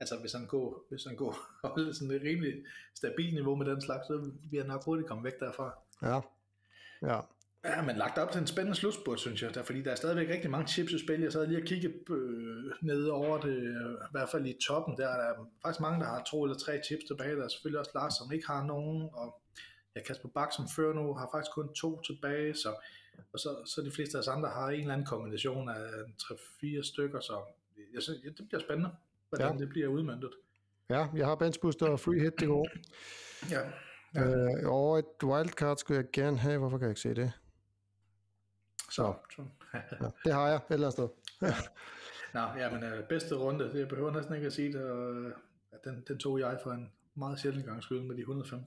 altså 0.00 0.16
hvis 0.20 0.32
han 0.32 0.46
går, 0.46 0.86
hvis 0.88 1.04
han 1.04 1.16
går 1.16 1.38
holde 1.68 1.94
sådan 1.94 2.10
et 2.10 2.22
rimelig 2.22 2.54
stabilt 2.94 3.34
niveau 3.34 3.54
med 3.54 3.66
den 3.66 3.80
slags, 3.80 4.06
så 4.06 4.30
vil 4.50 4.60
han 4.60 4.68
nok 4.68 4.84
hurtigt 4.84 5.08
komme 5.08 5.24
væk 5.24 5.40
derfra. 5.40 5.78
Ja, 6.02 6.20
ja. 7.02 7.20
Ja, 7.68 7.82
men 7.82 7.96
lagt 7.96 8.18
op 8.18 8.30
til 8.30 8.40
en 8.40 8.46
spændende 8.46 8.78
slutspurt, 8.78 9.20
synes 9.20 9.42
jeg, 9.42 9.54
der, 9.54 9.62
fordi 9.62 9.82
der 9.82 9.90
er 9.90 9.94
stadigvæk 9.94 10.28
rigtig 10.28 10.50
mange 10.50 10.68
chips 10.68 10.92
i 10.92 10.98
spil. 10.98 11.20
Jeg 11.20 11.32
sad 11.32 11.46
lige 11.46 11.62
og 11.62 11.66
kiggede 11.66 11.94
øh, 12.10 12.72
ned 12.82 13.04
over 13.06 13.40
det, 13.40 13.56
øh, 13.56 13.92
i 13.92 14.10
hvert 14.10 14.28
fald 14.28 14.46
i 14.46 14.56
toppen, 14.66 14.96
der 14.96 15.08
er 15.08 15.16
der 15.20 15.48
faktisk 15.62 15.80
mange, 15.80 16.00
der 16.00 16.06
har 16.06 16.22
to 16.22 16.44
eller 16.44 16.58
tre 16.58 16.80
chips 16.86 17.04
tilbage. 17.04 17.36
Der 17.36 17.44
er 17.44 17.48
selvfølgelig 17.48 17.80
også 17.80 17.90
Lars, 17.94 18.14
som 18.14 18.32
ikke 18.32 18.46
har 18.46 18.64
nogen, 18.66 19.08
og 19.12 19.42
ja, 19.96 20.02
Kasper 20.02 20.28
Bak, 20.28 20.52
som 20.56 20.68
fører 20.76 20.94
nu, 20.94 21.14
har 21.14 21.28
faktisk 21.34 21.52
kun 21.54 21.74
to 21.74 22.00
tilbage, 22.00 22.54
så, 22.54 22.68
og 23.32 23.38
så, 23.38 23.50
så 23.66 23.82
de 23.82 23.90
fleste 23.90 24.18
af 24.18 24.20
os 24.20 24.28
andre 24.28 24.48
har 24.48 24.68
en 24.68 24.80
eller 24.80 24.92
anden 24.92 25.06
kombination 25.06 25.68
af 25.68 25.84
3-4 26.22 26.82
stykker, 26.82 27.20
så 27.20 27.36
jeg 27.94 28.02
synes, 28.02 28.18
ja, 28.24 28.28
det 28.28 28.48
bliver 28.48 28.60
spændende, 28.60 28.90
hvordan 29.28 29.52
ja. 29.52 29.58
det 29.58 29.68
bliver 29.68 29.88
udmyndtet. 29.88 30.30
Ja, 30.90 31.06
jeg 31.14 31.26
har 31.26 31.34
bench 31.34 31.60
booster 31.60 31.86
og 31.86 32.00
free 32.00 32.20
hit, 32.20 32.40
det 32.40 32.48
går. 32.48 32.68
Ja. 33.50 33.60
ja. 34.14 34.22
Øh, 34.24 34.72
og 34.72 34.98
et 34.98 35.22
wildcard 35.24 35.76
skulle 35.76 35.96
jeg 35.96 36.06
gerne 36.12 36.38
have, 36.38 36.58
hvorfor 36.58 36.78
kan 36.78 36.84
jeg 36.84 36.90
ikke 36.90 37.00
se 37.00 37.14
det? 37.14 37.32
Så, 38.90 39.14
ja, 39.74 39.80
det 40.24 40.32
har 40.34 40.48
jeg 40.48 40.56
et 40.56 40.62
eller 40.70 40.86
andet 40.86 40.92
sted. 40.92 41.08
Nå, 42.34 42.40
ja, 42.40 42.70
men 42.70 42.82
øh, 42.82 43.08
bedste 43.08 43.34
runde, 43.34 43.64
det 43.64 43.78
jeg 43.78 43.88
behøver 43.88 44.10
næsten 44.10 44.34
ikke 44.34 44.46
at 44.46 44.52
sige 44.52 44.72
det, 44.72 44.90
og, 44.90 45.14
øh, 45.14 45.32
den, 45.84 46.04
den 46.08 46.18
tog 46.18 46.40
jeg 46.40 46.58
for 46.62 46.70
en 46.70 46.92
meget 47.14 47.40
sjældent 47.40 47.66
gang 47.66 47.82
skyld 47.82 48.00
med 48.00 48.14
de 48.14 48.20
115. 48.20 48.66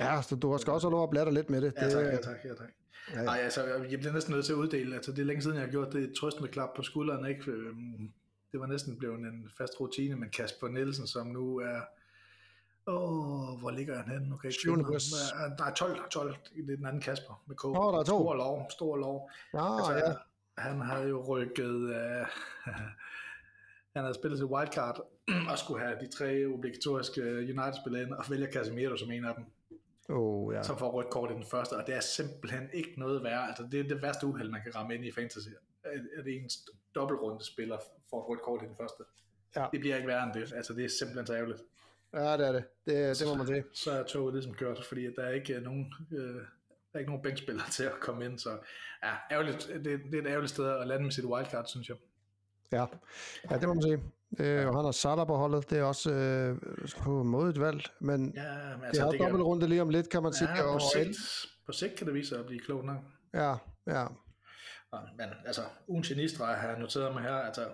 Ja, 0.00 0.22
så 0.22 0.36
du 0.36 0.58
skal 0.58 0.72
også 0.72 0.86
have 0.86 0.92
lov 0.92 1.02
at 1.04 1.10
bladre 1.10 1.34
lidt 1.34 1.50
med 1.50 1.60
det. 1.60 1.72
Ja, 1.76 1.88
tak, 1.88 2.04
ja, 2.04 2.16
tak, 2.16 2.36
ja, 2.44 2.54
tak. 2.54 2.68
Ja, 3.14 3.20
ja. 3.22 3.26
Ej, 3.26 3.38
altså, 3.38 3.64
jeg 3.64 3.98
bliver 3.98 4.12
næsten 4.12 4.34
nødt 4.34 4.44
til 4.44 4.52
at 4.52 4.56
uddele, 4.56 4.94
altså 4.94 5.12
det 5.12 5.18
er 5.18 5.24
længe 5.24 5.42
siden, 5.42 5.56
jeg 5.56 5.64
har 5.64 5.70
gjort 5.70 5.92
det 5.92 6.14
trøst 6.20 6.40
med 6.40 6.48
klap 6.48 6.68
på 6.76 6.82
skulderen, 6.82 7.26
ikke? 7.26 7.50
Øhm, 7.50 8.12
Det 8.52 8.60
var 8.60 8.66
næsten 8.66 8.98
blevet 8.98 9.18
en 9.18 9.50
fast 9.58 9.80
rutine, 9.80 10.16
men 10.16 10.30
Kasper 10.30 10.68
Nielsen, 10.68 11.06
som 11.06 11.26
nu 11.26 11.56
er, 11.56 11.80
åh, 12.86 13.58
hvor 13.60 13.70
ligger 13.70 13.96
han 14.02 14.08
henne? 14.12 14.52
Syvende 14.52 14.84
finde 14.84 14.90
plads. 14.90 15.30
ham. 15.30 15.50
Nej, 15.58 15.74
12, 15.74 16.10
12, 16.10 16.36
det 16.56 16.72
er 16.72 16.76
den 16.76 16.86
anden 16.86 17.00
Kasper 17.00 17.42
med 17.46 17.56
K. 17.56 17.64
Åh, 17.64 17.74
der 17.74 17.98
er 17.98 18.04
to. 18.04 18.04
Stor 18.04 18.34
lov, 18.34 18.66
stor 18.70 18.96
lov. 18.96 19.30
Ja, 19.54 19.76
Altså, 19.76 19.92
ja. 19.92 20.14
Han 20.58 20.80
havde 20.80 21.08
jo 21.08 21.24
rykket, 21.28 21.74
uh, 21.74 22.26
han 23.94 24.02
havde 24.04 24.14
spillet 24.14 24.38
til 24.38 24.46
wildcard, 24.46 25.00
og 25.50 25.58
skulle 25.58 25.80
have 25.80 25.96
de 26.00 26.06
tre 26.16 26.46
obligatoriske 26.46 27.22
United-spillere 27.38 28.02
ind, 28.02 28.12
og 28.12 28.24
vælger 28.30 28.52
Casemiro 28.52 28.96
som 28.96 29.10
en 29.10 29.24
af 29.24 29.34
dem, 29.34 29.44
Oh, 30.08 30.54
ja. 30.54 30.62
som 30.62 30.78
får 30.78 30.90
rødt 30.90 31.10
kort 31.10 31.30
i 31.30 31.34
den 31.34 31.44
første, 31.44 31.72
og 31.72 31.86
det 31.86 31.94
er 31.94 32.00
simpelthen 32.00 32.68
ikke 32.72 32.94
noget 32.96 33.22
værre. 33.22 33.48
Altså, 33.48 33.68
det 33.72 33.80
er 33.80 33.84
det 33.84 34.02
værste 34.02 34.26
uheld, 34.26 34.50
man 34.50 34.62
kan 34.62 34.74
ramme 34.76 34.94
ind 34.94 35.04
i 35.04 35.12
fantasy. 35.12 35.48
At 35.84 36.00
at 36.18 36.26
en 36.26 36.50
dobbeltrunde 36.94 37.44
spiller 37.44 37.78
får 38.10 38.20
et 38.22 38.28
rødt 38.28 38.42
kort 38.42 38.62
i 38.62 38.66
den 38.66 38.76
første. 38.76 39.02
Ja. 39.56 39.66
Det 39.72 39.80
bliver 39.80 39.96
ikke 39.96 40.08
værre 40.08 40.24
end 40.24 40.32
det. 40.32 40.52
Altså, 40.56 40.72
det 40.72 40.84
er 40.84 40.88
simpelthen 40.88 41.26
så 41.26 41.34
ærgerligt. 41.34 41.62
Ja, 42.14 42.36
det 42.36 42.46
er 42.48 42.52
det. 42.52 42.64
Det, 42.86 43.18
det 43.18 43.28
må 43.28 43.34
man 43.34 43.46
sige. 43.46 43.64
Så 43.74 43.90
er 43.90 44.02
toget 44.02 44.34
ligesom 44.34 44.54
kørt, 44.54 44.84
fordi 44.84 45.14
der 45.16 45.22
er 45.22 45.30
ikke 45.30 45.60
nogen, 45.60 45.94
øh, 46.12 46.34
der 46.92 46.94
er 46.94 46.98
ikke 46.98 47.10
nogen 47.10 47.22
bænkspillere 47.22 47.70
til 47.76 47.84
at 47.84 48.00
komme 48.00 48.24
ind, 48.24 48.38
så 48.38 48.50
ja, 49.02 49.12
ærgerligt. 49.30 49.70
Det, 49.74 49.84
det 49.84 50.14
er 50.14 50.18
et 50.18 50.26
ærgerligt 50.26 50.50
sted 50.50 50.68
at 50.80 50.86
lande 50.86 51.04
med 51.04 51.12
sit 51.12 51.24
wildcard, 51.24 51.66
synes 51.66 51.88
jeg. 51.88 51.96
Ja, 52.72 52.86
ja 53.50 53.58
det 53.58 53.68
må 53.68 53.74
man 53.74 53.82
sige. 53.82 54.02
Øh, 54.38 54.68
og 54.68 54.76
han 54.76 54.84
har 54.84 54.92
Salah 54.92 55.26
på 55.26 55.36
holdet. 55.36 55.70
Det 55.70 55.78
er 55.78 55.82
også 55.82 56.12
øh, 56.12 56.58
på 56.98 57.20
en 57.20 57.28
måde 57.28 57.50
et 57.50 57.60
valg, 57.60 57.82
men 58.00 58.32
Ja, 58.36 58.42
men 58.70 58.80
det 58.80 58.86
altså, 58.86 59.02
har 59.02 59.10
det 59.10 59.20
kan, 59.20 59.26
dobbeltrunde 59.26 59.68
lige 59.68 59.82
om 59.82 59.88
lidt, 59.88 60.08
kan 60.08 60.22
man 60.22 60.32
sige. 60.32 60.50
ja, 60.56 60.72
på, 60.72 60.78
sigt, 60.94 61.18
på 61.66 61.72
sigt 61.72 61.94
kan 61.94 62.06
det 62.06 62.14
vise 62.14 62.28
sig 62.28 62.38
at 62.38 62.46
blive. 62.46 62.60
Ja, 63.34 63.56
ja. 63.86 64.06
Ja, 64.92 64.98
Men 65.16 65.28
altså, 65.46 65.62
ugen 65.86 66.02
genistreg 66.02 66.56
har 66.56 66.68
jeg 66.68 66.78
noteret 66.78 67.14
mig 67.14 67.22
her, 67.22 67.34
altså, 67.34 67.66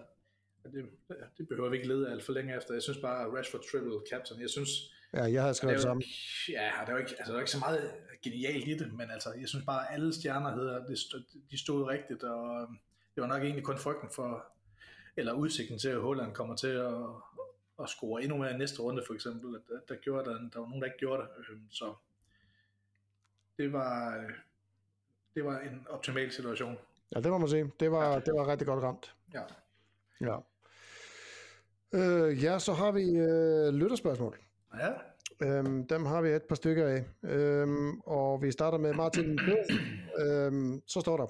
det, 0.64 0.88
det 1.38 1.48
behøver 1.48 1.68
vi 1.68 1.76
ikke 1.76 1.88
lede 1.88 2.10
alt 2.10 2.24
for 2.24 2.32
længe 2.32 2.56
efter. 2.56 2.74
Jeg 2.74 2.82
synes 2.82 2.98
bare, 2.98 3.36
Rashford 3.38 3.62
triple 3.72 4.00
captain, 4.10 4.40
jeg 4.40 4.50
synes, 4.50 4.70
Ja, 5.14 5.22
jeg 5.22 5.48
det 5.48 5.56
skrevet 5.56 5.72
er 5.72 5.76
det 5.76 5.84
jo, 5.84 5.88
samme. 5.88 6.02
ja, 6.48 6.70
der 6.80 6.86
er 6.86 6.92
jo 6.92 6.96
ikke, 6.96 7.10
altså, 7.18 7.32
der 7.32 7.36
er 7.38 7.40
ikke 7.40 7.50
så 7.50 7.58
meget 7.58 7.90
genialt 8.22 8.68
i 8.68 8.74
det, 8.78 8.92
men 8.92 9.10
altså, 9.10 9.32
jeg 9.32 9.48
synes 9.48 9.64
bare, 9.66 9.88
at 9.88 9.94
alle 9.94 10.14
stjerner 10.14 10.54
hedder, 10.54 10.86
det 10.86 10.98
de 11.50 11.58
stod 11.58 11.84
rigtigt, 11.88 12.22
og 12.22 12.62
øhm, 12.62 12.78
det 13.14 13.20
var 13.20 13.26
nok 13.26 13.42
egentlig 13.42 13.64
kun 13.64 13.78
frygten 13.78 14.08
for, 14.14 14.46
eller 15.16 15.32
udsigten 15.32 15.78
til, 15.78 15.88
at 15.88 16.00
Holland 16.00 16.34
kommer 16.34 16.56
til 16.56 16.68
at, 16.68 16.94
at 17.82 17.88
score 17.88 18.22
endnu 18.22 18.36
mere 18.38 18.54
i 18.54 18.56
næste 18.56 18.82
runde, 18.82 19.02
for 19.06 19.14
eksempel, 19.14 19.54
at, 19.56 19.62
at 19.76 19.88
der, 19.88 19.94
gjorde 19.94 20.30
der, 20.30 20.38
der 20.52 20.58
var 20.60 20.66
nogen, 20.66 20.80
der 20.82 20.86
ikke 20.86 20.98
gjorde 20.98 21.22
det, 21.22 21.28
Øhm, 21.50 21.70
så 21.70 21.94
det 23.58 23.72
var, 23.72 24.16
øh, 24.18 24.30
det 25.34 25.44
var 25.44 25.58
en 25.60 25.86
optimal 25.90 26.32
situation. 26.32 26.76
Ja, 27.14 27.20
det 27.20 27.30
må 27.30 27.38
man 27.38 27.48
sige. 27.48 27.72
Det 27.80 27.90
var, 27.90 28.18
det 28.18 28.34
var 28.34 28.46
rigtig 28.50 28.66
godt 28.66 28.84
ramt. 28.84 29.14
Ja. 29.34 29.42
Ja. 30.20 30.36
Øh, 31.94 32.44
ja, 32.44 32.58
så 32.58 32.72
har 32.72 32.92
vi 32.92 33.02
øh, 33.02 33.74
lytterspørgsmål. 33.74 34.36
Ja, 34.78 34.92
Øhm, 35.42 35.86
dem 35.86 36.06
har 36.06 36.22
vi 36.22 36.28
et 36.28 36.42
par 36.42 36.54
stykker 36.54 36.86
af. 36.86 37.04
Øhm, 37.22 38.00
og 38.00 38.42
vi 38.42 38.50
starter 38.50 38.78
med 38.78 38.94
Martin 38.94 39.38
øhm, 40.20 40.82
så 40.86 41.00
står 41.00 41.16
der. 41.16 41.26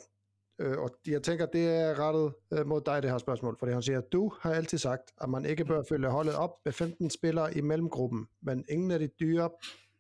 Øh, 0.61 0.79
og 0.79 0.90
jeg 1.07 1.22
tænker, 1.22 1.46
det 1.46 1.68
er 1.68 1.98
rettet 1.98 2.33
øh, 2.53 2.66
mod 2.66 2.81
dig, 2.87 3.03
det 3.03 3.11
her 3.11 3.18
spørgsmål. 3.18 3.57
Fordi 3.59 3.72
han 3.72 3.83
siger, 3.83 4.01
du 4.01 4.33
har 4.40 4.53
altid 4.53 4.79
sagt, 4.79 5.03
at 5.20 5.29
man 5.29 5.44
ikke 5.44 5.64
bør 5.64 5.83
følge 5.88 6.09
holdet 6.09 6.35
op 6.35 6.51
med 6.64 6.72
15 6.72 7.11
spillere 7.11 7.57
i 7.57 7.61
mellemgruppen, 7.61 8.27
men 8.42 8.64
ingen 8.68 8.90
af 8.90 8.98
de 8.98 9.09
dyre 9.20 9.51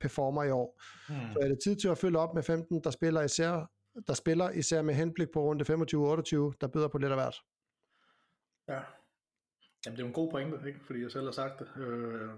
performer 0.00 0.44
i 0.44 0.50
år. 0.50 0.80
Hmm. 1.08 1.16
Så 1.32 1.38
er 1.42 1.48
det 1.48 1.58
tid 1.64 1.76
til 1.76 1.88
at 1.88 1.98
følge 1.98 2.18
op 2.18 2.34
med 2.34 2.42
15, 2.42 2.80
der 2.84 2.90
spiller 2.90 3.22
især, 3.22 3.70
der 4.06 4.14
spiller 4.14 4.50
især 4.50 4.82
med 4.82 4.94
henblik 4.94 5.28
på 5.34 5.42
runde 5.42 5.64
25-28, 5.64 6.56
der 6.60 6.68
byder 6.72 6.88
på 6.88 6.98
lidt 6.98 7.12
af 7.12 7.16
hvert. 7.16 7.36
Ja. 8.68 8.80
Jamen, 9.86 9.96
det 9.96 10.02
er 10.02 10.06
jo 10.06 10.08
en 10.08 10.12
god 10.12 10.30
pointe, 10.30 10.58
ikke? 10.66 10.80
fordi 10.86 11.02
jeg 11.02 11.10
selv 11.10 11.24
har 11.24 11.32
sagt 11.32 11.58
det. 11.58 11.68
Øh, 11.82 12.28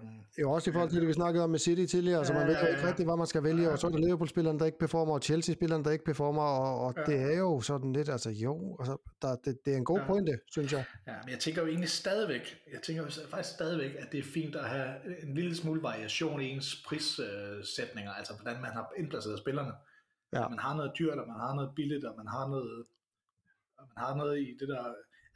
Jo, 0.40 0.50
også 0.52 0.70
i 0.70 0.72
forhold 0.72 0.90
til 0.90 1.00
det, 1.00 1.08
vi 1.08 1.12
snakkede 1.12 1.44
om 1.44 1.50
med 1.50 1.58
City 1.58 1.84
tidligere, 1.86 2.24
så 2.24 2.32
man 2.32 2.42
Ja, 2.42 2.48
ved 2.48 2.54
ja, 2.54 2.64
ja. 2.66 2.74
ikke 2.76 2.86
rigtigt, 2.88 3.06
hvad 3.08 3.16
man 3.16 3.26
skal 3.26 3.42
vælge, 3.42 3.70
og 3.70 3.78
så 3.78 3.86
er 3.86 3.90
der 3.90 3.98
Liverpool-spilleren, 3.98 4.58
der 4.58 4.66
ikke 4.66 4.78
performer, 4.78 5.12
og 5.14 5.22
Chelsea-spilleren, 5.22 5.84
der 5.84 5.90
ikke 5.90 6.04
performer, 6.04 6.42
og, 6.42 6.80
og 6.86 6.94
Ja. 6.96 7.02
det 7.04 7.20
er 7.34 7.38
jo 7.38 7.60
sådan 7.60 7.92
lidt, 7.92 8.08
altså 8.08 8.30
jo, 8.30 8.76
altså, 8.80 8.96
der, 9.22 9.36
det, 9.44 9.58
det 9.64 9.72
er 9.72 9.76
en 9.76 9.84
god 9.84 9.98
Ja. 9.98 10.06
pointe, 10.06 10.38
synes 10.50 10.72
jeg. 10.72 10.84
ja, 11.06 11.14
men 11.24 11.30
jeg 11.30 11.38
tænker 11.38 11.62
jo 11.62 11.68
egentlig 11.68 11.90
stadigvæk, 11.90 12.56
jeg 12.72 12.80
tænker 12.82 13.02
jo 13.02 13.10
faktisk 13.30 13.54
stadigvæk, 13.54 13.92
at 13.98 14.12
det 14.12 14.18
er 14.20 14.24
fint 14.34 14.56
at 14.56 14.64
have 14.64 15.22
en 15.22 15.34
lille 15.34 15.56
smule 15.56 15.82
variation 15.82 16.40
i 16.40 16.44
ens 16.48 16.84
prissætninger, 16.86 18.12
altså 18.12 18.32
hvordan 18.42 18.62
man 18.62 18.70
har 18.72 18.92
indplaceret 18.98 19.38
spillerne. 19.38 19.72
Ja. 20.32 20.44
At 20.44 20.50
man 20.50 20.58
har 20.58 20.74
noget 20.76 20.92
dyrt, 20.98 21.18
og 21.18 21.26
man 21.28 21.36
har 21.44 21.54
noget 21.54 21.70
billigt, 21.76 22.04
og 22.04 22.14
man 22.16 22.26
har 22.26 22.48
noget, 22.48 22.84
og 23.78 23.84
man 23.94 24.04
har 24.04 24.14
noget 24.16 24.38
i 24.40 24.56
det 24.60 24.68
der, 24.68 24.94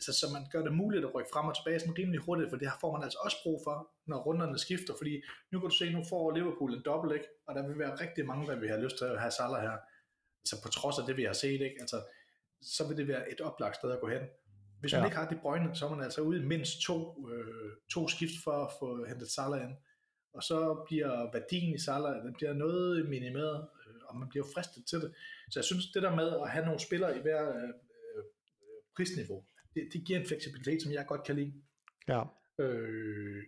altså 0.08 0.20
så 0.20 0.32
man 0.32 0.44
gør 0.52 0.62
det 0.62 0.72
muligt 0.72 1.04
at 1.04 1.14
rykke 1.14 1.30
frem 1.32 1.46
og 1.50 1.54
tilbage 1.56 1.80
sådan 1.80 1.98
rimelig 1.98 2.20
hurtigt, 2.20 2.50
for 2.50 2.56
det 2.56 2.68
her 2.70 2.76
får 2.80 2.92
man 2.92 3.02
altså 3.02 3.18
også 3.24 3.36
brug 3.42 3.60
for, 3.66 3.76
når 4.06 4.18
runderne 4.26 4.58
skifter, 4.58 4.94
fordi 5.00 5.22
nu 5.50 5.60
kan 5.60 5.68
du 5.68 5.74
se, 5.74 5.90
nu 5.92 6.02
får 6.08 6.30
Liverpool 6.36 6.74
en 6.74 6.82
dobbelt, 6.84 7.12
ikke? 7.14 7.26
og 7.46 7.54
der 7.54 7.66
vil 7.68 7.78
være 7.78 7.94
rigtig 8.04 8.26
mange, 8.26 8.46
der 8.46 8.56
vil 8.60 8.68
have 8.68 8.82
lyst 8.84 8.98
til 8.98 9.04
at 9.04 9.20
have 9.20 9.30
Salah 9.30 9.62
her. 9.62 9.76
altså 10.42 10.56
på 10.62 10.68
trods 10.68 10.98
af 10.98 11.04
det, 11.06 11.16
vi 11.16 11.24
har 11.24 11.32
set, 11.32 11.60
ikke? 11.68 11.76
Altså, 11.80 11.98
så 12.62 12.88
vil 12.88 12.96
det 12.96 13.08
være 13.08 13.32
et 13.32 13.40
oplagt 13.40 13.76
sted 13.76 13.90
at 13.92 14.00
gå 14.00 14.08
hen. 14.08 14.22
Hvis 14.80 14.92
man 14.92 15.00
Ja. 15.00 15.06
ikke 15.06 15.16
har 15.16 15.28
de 15.28 15.38
brøgne, 15.42 15.74
så 15.76 15.86
er 15.86 15.90
man 15.90 16.04
altså 16.04 16.20
ude 16.20 16.38
i 16.42 16.44
mindst 16.44 16.80
to, 16.80 17.28
øh, 17.32 17.72
to 17.92 18.08
skift 18.08 18.32
for 18.44 18.52
at 18.66 18.70
få 18.78 19.04
hentet 19.04 19.30
Salah 19.30 19.62
ind. 19.62 19.76
Og 20.34 20.42
så 20.42 20.82
bliver 20.86 21.32
værdien 21.32 21.74
i 21.74 21.78
Salah, 21.78 22.22
den 22.24 22.34
bliver 22.34 22.52
noget 22.52 23.08
minimeret, 23.08 23.68
øh, 23.86 23.94
og 24.08 24.16
man 24.16 24.28
bliver 24.28 24.46
fristet 24.54 24.86
til 24.86 25.00
det. 25.00 25.14
Så 25.50 25.58
jeg 25.60 25.64
synes, 25.64 25.86
det 25.94 26.02
der 26.02 26.14
med 26.16 26.28
at 26.42 26.50
have 26.50 26.64
nogle 26.64 26.80
spillere 26.80 27.18
i 27.18 27.20
hver 27.20 27.48
øh, 27.48 27.62
øh, 27.62 28.24
prisniveau, 28.96 29.44
det, 29.74 29.88
det 29.92 30.04
giver 30.06 30.20
en 30.20 30.26
fleksibilitet, 30.26 30.82
som 30.82 30.92
jeg 30.92 31.06
godt 31.06 31.24
kan 31.24 31.36
lide. 31.36 31.52
Ja, 32.08 32.22
Øh, 32.58 33.42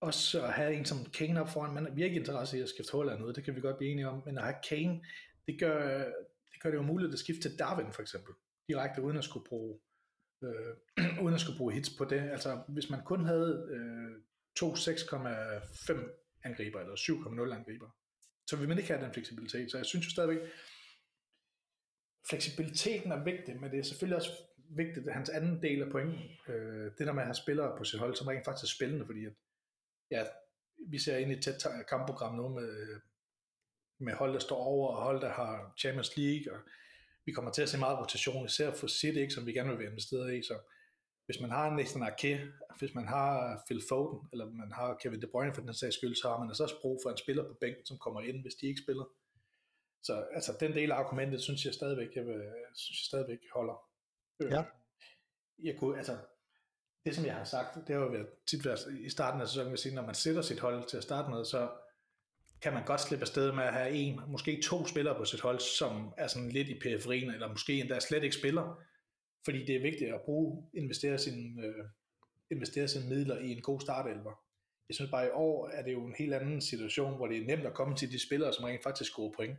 også 0.00 0.42
at 0.42 0.52
have 0.52 0.74
en 0.74 0.84
som 0.84 1.04
Kane 1.04 1.40
op 1.40 1.48
foran, 1.48 1.74
man 1.74 1.84
har 1.84 1.92
virkelig 1.92 2.20
interesse 2.20 2.58
i 2.58 2.60
at 2.60 2.68
skifte 2.68 2.92
Holland 2.92 3.24
ud, 3.24 3.32
det 3.32 3.44
kan 3.44 3.56
vi 3.56 3.60
godt 3.60 3.78
blive 3.78 3.92
enige 3.92 4.08
om, 4.08 4.22
men 4.26 4.38
at 4.38 4.44
have 4.44 4.56
Kane, 4.68 5.04
det 5.46 5.60
gør 5.60 5.98
det, 6.52 6.62
gør 6.62 6.70
det 6.70 6.76
jo 6.76 6.82
muligt 6.82 7.12
at 7.12 7.18
skifte 7.18 7.48
til 7.48 7.58
Darwin 7.58 7.92
for 7.92 8.02
eksempel, 8.02 8.34
direkte 8.68 9.02
uden 9.02 9.16
at 9.16 9.24
skulle 9.24 9.46
bruge 9.48 9.80
øh, 10.44 10.76
uden 11.24 11.34
at 11.34 11.40
skulle 11.40 11.58
bruge 11.58 11.72
hits 11.72 11.90
på 11.98 12.04
det. 12.04 12.20
Altså 12.20 12.62
hvis 12.68 12.90
man 12.90 13.04
kun 13.04 13.24
havde 13.24 13.68
øh, 13.70 14.22
to 14.56 14.74
6,5 14.74 16.42
angriber 16.44 16.80
eller 16.80 16.94
7,0 16.94 17.54
angriber, 17.54 17.90
så 18.46 18.56
vil 18.56 18.68
man 18.68 18.78
ikke 18.78 18.92
have 18.92 19.04
den 19.04 19.12
fleksibilitet. 19.12 19.70
Så 19.70 19.76
jeg 19.76 19.86
synes 19.86 20.06
jo 20.06 20.10
stadigvæk, 20.10 20.38
fleksibiliteten 22.30 23.12
er 23.12 23.24
vigtig, 23.24 23.60
men 23.60 23.70
det 23.70 23.78
er 23.78 23.82
selvfølgelig 23.82 24.16
også 24.16 24.30
vigtigt, 24.76 25.08
at 25.08 25.14
hans 25.14 25.28
anden 25.28 25.62
del 25.62 25.82
af 25.82 25.90
pointen, 25.90 26.20
øh, 26.48 26.90
det 26.98 27.06
der 27.06 27.12
med 27.12 27.22
at 27.22 27.26
have 27.26 27.34
spillere 27.34 27.76
på 27.78 27.84
sit 27.84 27.98
hold, 27.98 28.16
som 28.16 28.26
rent 28.26 28.44
faktisk 28.44 28.64
er 28.64 28.76
spillende, 28.76 29.06
fordi 29.06 29.24
at, 29.24 29.32
ja, 30.10 30.24
vi 30.88 30.98
ser 30.98 31.16
ind 31.16 31.30
i 31.30 31.34
et 31.34 31.42
tæt 31.42 31.66
kampprogram 31.88 32.34
nu 32.34 32.48
med, 32.48 33.00
med 34.00 34.12
hold, 34.12 34.32
der 34.32 34.38
står 34.38 34.56
over, 34.56 34.88
og 34.88 35.02
hold, 35.02 35.20
der 35.20 35.32
har 35.32 35.74
Champions 35.78 36.16
League, 36.16 36.52
og 36.52 36.60
vi 37.24 37.32
kommer 37.32 37.52
til 37.52 37.62
at 37.62 37.68
se 37.68 37.78
meget 37.78 37.98
rotation, 37.98 38.46
især 38.46 38.70
for 38.74 38.86
City, 38.86 39.18
ikke, 39.18 39.34
som 39.34 39.46
vi 39.46 39.52
gerne 39.52 39.70
vil 39.70 39.78
være 39.78 39.90
investeret 39.90 40.34
i, 40.34 40.42
så 40.42 40.58
hvis 41.26 41.40
man 41.40 41.50
har 41.50 41.76
Nathan 41.76 42.02
Arke, 42.02 42.40
hvis 42.78 42.94
man 42.94 43.06
har 43.06 43.62
Phil 43.66 43.82
Foden, 43.88 44.28
eller 44.32 44.50
man 44.50 44.72
har 44.72 44.98
Kevin 45.02 45.22
De 45.22 45.26
Bruyne 45.26 45.54
for 45.54 45.62
den 45.62 45.74
sags 45.74 45.96
skyld, 45.96 46.14
så 46.14 46.28
har 46.28 46.38
man 46.38 46.48
altså 46.48 46.62
også 46.62 46.80
brug 46.80 47.00
for 47.02 47.10
en 47.10 47.16
spiller 47.16 47.44
på 47.48 47.54
bænken, 47.60 47.86
som 47.86 47.98
kommer 47.98 48.20
ind, 48.20 48.42
hvis 48.42 48.54
de 48.54 48.66
ikke 48.66 48.82
spiller. 48.84 49.04
Så 50.02 50.24
altså, 50.32 50.56
den 50.60 50.72
del 50.72 50.92
af 50.92 50.96
argumentet, 50.96 51.42
synes 51.42 51.64
jeg 51.64 51.74
stadigvæk, 51.74 52.16
jeg 52.16 52.26
vil, 52.26 52.42
synes 52.74 52.98
jeg 53.00 53.06
stadigvæk 53.06 53.38
holder. 53.54 53.91
Ja. 54.50 54.64
Jeg 55.62 55.76
kunne, 55.78 55.98
altså, 55.98 56.16
det 57.04 57.14
som 57.14 57.26
jeg 57.26 57.34
har 57.34 57.44
sagt, 57.44 57.74
det 57.74 57.94
har 57.94 58.02
jo 58.02 58.08
været, 58.08 58.26
tit 58.50 58.64
været 58.64 58.80
i 59.00 59.10
starten 59.10 59.40
af 59.40 59.48
sæsonen, 59.48 59.72
at 59.72 59.78
sige, 59.78 59.94
når 59.94 60.06
man 60.06 60.14
sætter 60.14 60.42
sit 60.42 60.60
hold 60.60 60.88
til 60.88 60.96
at 60.96 61.02
starte 61.02 61.30
med, 61.30 61.44
så 61.44 61.70
kan 62.62 62.72
man 62.72 62.84
godt 62.84 63.00
slippe 63.00 63.22
afsted 63.22 63.52
med 63.52 63.64
at 63.64 63.72
have 63.72 63.90
en, 63.90 64.20
måske 64.26 64.62
to 64.62 64.86
spillere 64.86 65.16
på 65.16 65.24
sit 65.24 65.40
hold, 65.40 65.60
som 65.60 66.14
er 66.16 66.26
sådan 66.26 66.48
lidt 66.48 66.68
i 66.68 66.78
periferien, 66.78 67.30
eller 67.30 67.48
måske 67.48 67.80
endda 67.80 68.00
slet 68.00 68.24
ikke 68.24 68.36
spiller, 68.36 68.82
fordi 69.44 69.64
det 69.66 69.76
er 69.76 69.82
vigtigt 69.82 70.14
at 70.14 70.20
bruge, 70.24 70.70
investere 70.74 71.18
sine, 71.18 71.66
øh, 71.66 71.84
investere 72.50 72.88
sine 72.88 73.08
midler 73.08 73.38
i 73.38 73.52
en 73.52 73.62
god 73.62 73.80
startelver. 73.80 74.32
Jeg 74.88 74.94
synes 74.94 75.10
bare 75.10 75.26
i 75.26 75.30
år 75.32 75.68
er 75.68 75.82
det 75.82 75.92
jo 75.92 76.04
en 76.06 76.14
helt 76.18 76.34
anden 76.34 76.60
situation, 76.60 77.16
hvor 77.16 77.26
det 77.26 77.38
er 77.38 77.46
nemt 77.46 77.66
at 77.66 77.74
komme 77.74 77.96
til 77.96 78.12
de 78.12 78.26
spillere, 78.26 78.52
som 78.52 78.64
rent 78.64 78.82
faktisk 78.82 79.10
scorer 79.10 79.32
point. 79.36 79.58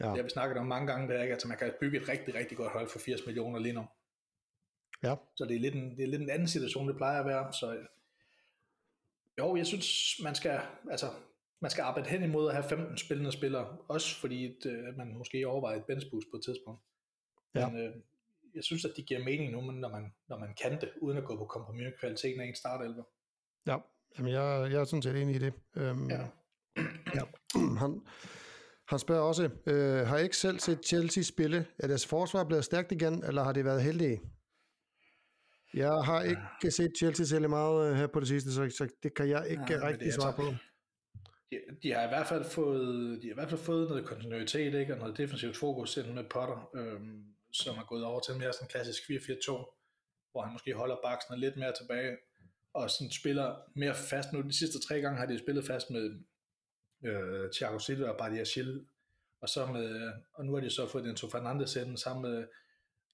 Ja. 0.00 0.06
Det 0.06 0.16
har 0.16 0.22
vi 0.22 0.28
snakket 0.28 0.58
om 0.58 0.66
mange 0.66 0.86
gange, 0.86 1.08
det 1.08 1.16
er, 1.16 1.22
ikke? 1.22 1.32
altså 1.32 1.48
man 1.48 1.58
kan 1.58 1.72
bygge 1.80 2.00
et 2.00 2.08
rigtig, 2.08 2.34
rigtig 2.34 2.56
godt 2.56 2.72
hold 2.72 2.88
for 2.88 2.98
80 2.98 3.26
millioner 3.26 3.58
lige 3.58 3.72
nu. 3.72 3.86
Ja. 5.02 5.14
Så 5.36 5.44
det 5.44 5.56
er, 5.56 5.60
lidt 5.60 5.74
en, 5.74 5.96
det 5.96 6.02
er 6.02 6.08
lidt 6.08 6.22
en 6.22 6.30
anden 6.30 6.48
situation, 6.48 6.88
det 6.88 6.96
plejer 6.96 7.20
at 7.20 7.26
være. 7.26 7.52
Så 7.52 7.86
jo, 9.38 9.56
jeg 9.56 9.66
synes, 9.66 10.20
man 10.22 10.34
skal, 10.34 10.60
altså, 10.90 11.06
man 11.60 11.70
skal 11.70 11.82
arbejde 11.82 12.08
hen 12.08 12.22
imod 12.22 12.48
at 12.48 12.54
have 12.54 12.68
15 12.68 12.98
spillende 12.98 13.32
spillere, 13.32 13.76
også 13.88 14.20
fordi 14.20 14.46
at, 14.46 14.66
øh, 14.66 14.96
man 14.96 15.14
måske 15.18 15.46
overvejer 15.48 15.78
et 15.78 15.84
benchboost 15.84 16.26
på 16.30 16.36
et 16.36 16.44
tidspunkt. 16.44 16.82
Ja. 17.54 17.68
Men 17.68 17.80
øh, 17.80 17.94
jeg 18.54 18.64
synes, 18.64 18.84
at 18.84 18.92
det 18.96 19.06
giver 19.06 19.24
mening 19.24 19.52
nu, 19.52 19.60
men 19.60 19.80
når 19.80 19.88
man, 19.88 20.12
når 20.28 20.38
man 20.38 20.54
kan 20.62 20.80
det, 20.80 20.90
uden 21.00 21.18
at 21.18 21.24
gå 21.24 21.36
på 21.36 21.44
kompromis 21.44 21.84
med 21.84 21.92
kvaliteten 22.00 22.40
af 22.40 22.46
en 22.46 22.54
startelver. 22.54 23.04
ja. 23.66 23.76
Jamen, 24.18 24.32
jeg, 24.32 24.68
jeg 24.72 24.80
er 24.80 24.84
sådan 24.84 25.02
set 25.02 25.22
enig 25.22 25.34
i 25.34 25.38
det. 25.38 25.52
Øhm, 25.76 26.10
Ja. 26.10 26.26
ja. 27.18 27.22
han, 27.82 28.00
han 28.88 28.98
spørger 28.98 29.22
også, 29.22 29.50
øh, 29.66 30.06
har 30.06 30.18
I 30.18 30.22
ikke 30.22 30.36
selv 30.36 30.58
set 30.58 30.84
Chelsea 30.86 31.22
spille? 31.22 31.66
Er 31.78 31.86
deres 31.86 32.06
forsvar 32.06 32.44
blevet 32.44 32.64
stærkt 32.64 32.92
igen, 32.92 33.24
eller 33.24 33.42
har 33.42 33.52
de 33.52 33.64
været 33.64 33.82
heldige? 33.82 34.20
Jeg 35.74 35.92
har 35.92 36.22
ikke 36.22 36.70
set 36.70 36.92
Chelsea 36.98 37.26
særlig 37.26 37.50
meget 37.50 37.90
øh, 37.90 37.96
her 37.96 38.06
på 38.06 38.20
det 38.20 38.28
sidste, 38.28 38.52
så, 38.52 38.70
så 38.70 38.88
det 39.02 39.14
kan 39.14 39.28
jeg 39.28 39.46
ikke 39.50 39.62
det 39.68 39.82
rigtig 39.82 40.12
svare 40.12 40.28
altså- 40.28 40.42
på. 40.42 40.56
De, 41.50 41.58
de 41.82 41.92
har 41.92 42.04
i 42.04 42.08
hvert 42.08 42.26
fald 42.26 42.44
fået, 42.44 43.22
de 43.22 43.26
har 43.26 43.32
i 43.32 43.34
hvert 43.34 43.48
fald 43.48 43.60
fået 43.60 43.88
noget 43.88 44.04
kontinuitet, 44.04 44.74
ikke? 44.74 44.92
og 44.92 44.98
noget 44.98 45.18
defensivt 45.18 45.56
fokus 45.56 45.96
ind 45.96 46.14
med 46.14 46.24
Potter, 46.24 46.70
øhm, 46.74 47.24
som 47.52 47.76
er 47.76 47.84
gået 47.84 48.04
over 48.04 48.20
til 48.20 48.36
mere 48.36 48.52
sådan 48.52 48.68
klassisk 48.68 49.02
4-4-2, 49.02 49.52
hvor 50.32 50.42
han 50.42 50.52
måske 50.52 50.74
holder 50.74 50.96
baksen 51.04 51.38
lidt 51.38 51.56
mere 51.56 51.72
tilbage, 51.80 52.16
og 52.72 52.90
sådan 52.90 53.10
spiller 53.10 53.56
mere 53.74 53.94
fast. 53.94 54.32
Nu 54.32 54.40
de 54.40 54.58
sidste 54.58 54.80
tre 54.88 55.00
gange 55.00 55.18
har 55.18 55.26
de 55.26 55.38
spillet 55.38 55.66
fast 55.66 55.90
med 55.90 56.20
øh, 57.04 57.50
Thiago 57.52 57.78
Silva 57.78 58.08
og 58.08 58.18
Badiashil, 58.18 58.84
og, 59.40 59.48
så 59.48 59.66
med, 59.66 60.12
og 60.34 60.46
nu 60.46 60.54
har 60.54 60.60
de 60.60 60.70
så 60.70 60.88
fået 60.88 61.06
Enzo 61.06 61.28
Fernandes 61.30 61.76
ind 61.76 61.96
sammen 61.96 62.30
med 62.30 62.44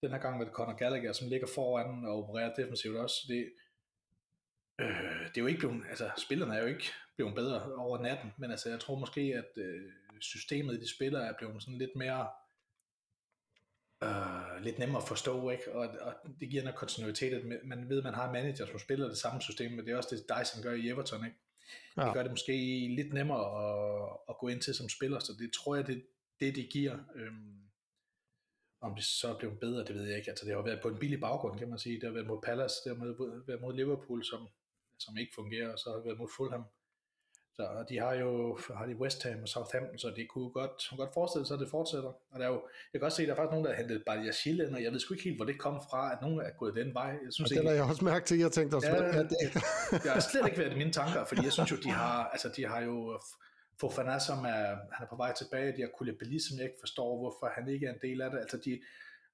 den 0.03 0.11
her 0.11 0.19
gang 0.19 0.39
med 0.39 0.47
Conor 0.47 0.77
Gallagher, 0.77 1.13
som 1.13 1.29
ligger 1.29 1.47
foran 1.55 2.05
og 2.05 2.19
opererer 2.19 2.55
defensivt 2.55 2.97
også. 2.97 3.17
Så 3.17 3.27
det, 3.29 3.53
øh, 4.81 5.29
det 5.29 5.37
er 5.37 5.41
jo 5.41 5.47
ikke 5.47 5.59
blevet, 5.59 5.83
altså 5.89 6.11
spillerne 6.17 6.57
er 6.57 6.61
jo 6.61 6.67
ikke 6.67 6.91
blevet 7.17 7.35
bedre 7.35 7.75
over 7.77 8.03
natten, 8.03 8.33
men 8.39 8.51
altså 8.51 8.71
jeg 8.71 8.81
tror 8.81 8.99
måske, 8.99 9.21
at 9.21 9.63
øh, 9.63 9.93
systemet, 10.21 10.81
de 10.81 10.95
spiller, 10.95 11.21
er 11.21 11.35
blevet 11.39 11.63
sådan 11.63 11.79
lidt 11.79 11.97
mere 11.97 12.29
øh, 14.05 14.63
lidt 14.65 14.79
nemmere 14.79 15.03
at 15.03 15.09
forstå, 15.09 15.51
ikke? 15.51 15.73
Og, 15.73 15.89
og 16.01 16.15
det 16.41 16.51
giver 16.51 16.63
noget 16.63 16.79
kontinuitet, 16.79 17.35
at 17.35 17.45
man 17.65 17.89
ved, 17.89 17.99
at 17.99 18.05
man 18.05 18.15
har 18.15 18.33
manager, 18.33 18.67
som 18.67 18.79
spiller 18.79 19.09
det 19.09 19.19
samme 19.19 19.41
system, 19.41 19.73
men 19.73 19.87
det 19.87 19.93
er 19.93 19.97
også 19.97 20.15
det, 20.17 20.25
Dyson 20.39 20.63
gør 20.63 20.73
i 20.73 20.89
Everton, 20.89 21.25
ikke? 21.25 21.37
Ja. 21.97 22.05
Det 22.05 22.15
gør 22.15 22.23
det 22.23 22.31
måske 22.31 22.53
lidt 22.97 23.13
nemmere 23.13 23.45
at, 23.65 24.17
at 24.29 24.39
gå 24.39 24.49
ind 24.49 24.61
til 24.61 24.75
som 24.75 24.89
spiller, 24.89 25.19
så 25.19 25.33
det 25.39 25.53
tror 25.53 25.77
jeg, 25.77 25.87
det 25.87 26.03
det, 26.41 26.57
det 26.57 26.69
giver. 26.71 26.99
Øhm, 27.15 27.68
om 28.81 28.95
det 28.95 29.05
så 29.05 29.37
blevet 29.39 29.61
bedre, 29.61 29.85
det 29.85 29.95
ved 29.95 30.05
jeg 30.09 30.17
ikke. 30.19 30.31
Altså, 30.31 30.45
det 30.47 30.55
har 30.55 30.63
været 30.63 30.81
på 30.83 30.89
en 30.89 30.99
billig 30.99 31.21
baggrund, 31.21 31.59
kan 31.59 31.69
man 31.69 31.79
sige. 31.79 31.95
Det 32.01 32.05
har 32.05 32.13
været 32.13 32.27
mod 32.27 32.41
Palace, 32.43 32.75
det 32.85 32.97
har 32.97 33.05
været- 33.05 33.43
været 33.49 33.61
mod 33.61 33.75
Liverpool, 33.75 34.25
som, 34.25 34.49
som 34.99 35.17
ikke 35.19 35.33
fungerer, 35.35 35.73
og 35.73 35.79
så 35.79 35.91
har 35.91 35.97
det 35.97 36.05
været 36.05 36.19
mod 36.19 36.29
Fulham. 36.37 36.65
Så 37.57 37.85
de 37.89 37.99
har 37.99 38.15
jo 38.15 38.59
har 38.75 38.87
de 38.87 38.97
West 38.97 39.23
Ham 39.23 39.43
og 39.43 39.49
Southampton, 39.49 39.99
så 39.99 40.13
det 40.17 40.29
kunne 40.29 40.51
godt, 40.51 40.71
kunne 40.89 40.99
godt 40.99 41.15
forestille 41.15 41.47
sig, 41.47 41.55
at 41.55 41.61
det 41.61 41.71
fortsætter. 41.71 42.09
Og 42.31 42.39
der 42.41 42.45
er 42.45 42.49
jo, 42.49 42.63
jeg 42.93 43.01
kan 43.01 43.07
også 43.07 43.17
se, 43.17 43.23
at 43.23 43.29
der 43.29 43.35
er 43.35 43.37
faktisk 43.37 43.51
nogen, 43.51 43.65
der 43.65 43.71
har 43.75 43.79
hentet 43.83 44.03
Badiashile 44.07 44.67
ind, 44.67 44.75
og 44.75 44.83
jeg 44.83 44.93
ved 44.93 45.01
sgu 45.01 45.15
ikke 45.15 45.25
helt, 45.25 45.39
hvor 45.39 45.45
det 45.45 45.59
kom 45.59 45.77
fra, 45.91 46.13
at 46.13 46.19
nogen 46.23 46.41
er 46.41 46.51
gået 46.59 46.75
den 46.75 46.95
vej. 46.95 47.11
Jeg 47.25 47.33
synes 47.33 47.51
Og 47.51 47.57
det 47.57 47.65
har 47.67 47.73
jeg 47.75 47.85
også 47.85 48.05
mærket 48.05 48.27
til, 48.29 48.39
jeg 48.39 48.53
tænkte 48.53 48.75
også, 48.75 48.89
Ja, 48.89 49.19
det? 49.23 49.31
det 49.91 50.11
har 50.11 50.21
slet 50.33 50.47
ikke 50.47 50.59
været 50.59 50.73
i 50.75 50.79
mine 50.79 50.93
tanker, 50.93 51.25
fordi 51.25 51.41
jeg 51.45 51.53
synes 51.53 51.71
jo, 51.71 51.77
de 51.77 51.91
har, 51.91 52.25
altså 52.29 52.49
de 52.57 52.67
har 52.67 52.81
jo 52.83 53.21
Fofana, 53.81 54.19
som 54.19 54.39
er, 54.39 54.67
han 54.95 55.01
er 55.05 55.11
på 55.11 55.17
vej 55.17 55.33
tilbage, 55.35 55.77
de 55.77 55.83
har 55.83 55.91
Koulibaly, 55.99 56.39
som 56.39 56.59
jeg 56.59 56.65
ikke 56.65 56.81
forstår, 56.81 57.19
hvorfor 57.19 57.47
han 57.57 57.69
ikke 57.69 57.87
er 57.87 57.93
en 57.93 58.03
del 58.03 58.23
af 58.23 58.31
det, 58.31 58.39
altså 58.39 58.57
de, 58.65 58.73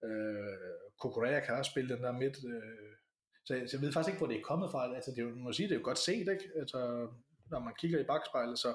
øh, 0.05 0.69
Kukurea 1.01 1.41
kan 1.41 1.55
også 1.55 1.71
spille 1.71 1.95
den 1.95 2.03
der 2.03 2.13
midt, 2.13 2.37
øh, 2.53 2.93
så, 3.47 3.55
jeg, 3.55 3.69
så 3.69 3.77
jeg 3.77 3.83
ved 3.83 3.93
faktisk 3.93 4.13
ikke, 4.13 4.19
hvor 4.19 4.33
det 4.33 4.37
er 4.37 4.51
kommet 4.51 4.71
fra, 4.71 4.95
altså 4.95 5.11
det 5.11 5.19
er 5.19 5.23
jo, 5.23 5.29
man 5.29 5.45
må 5.45 5.53
sige, 5.53 5.69
det 5.69 5.75
er 5.75 5.79
jo 5.79 5.85
godt 5.85 5.99
set, 5.99 6.29
ikke? 6.35 6.51
Altså, 6.57 6.79
når 7.51 7.59
man 7.59 7.75
kigger 7.79 7.99
i 8.01 8.05
bagspejlet, 8.05 8.59
så 8.59 8.75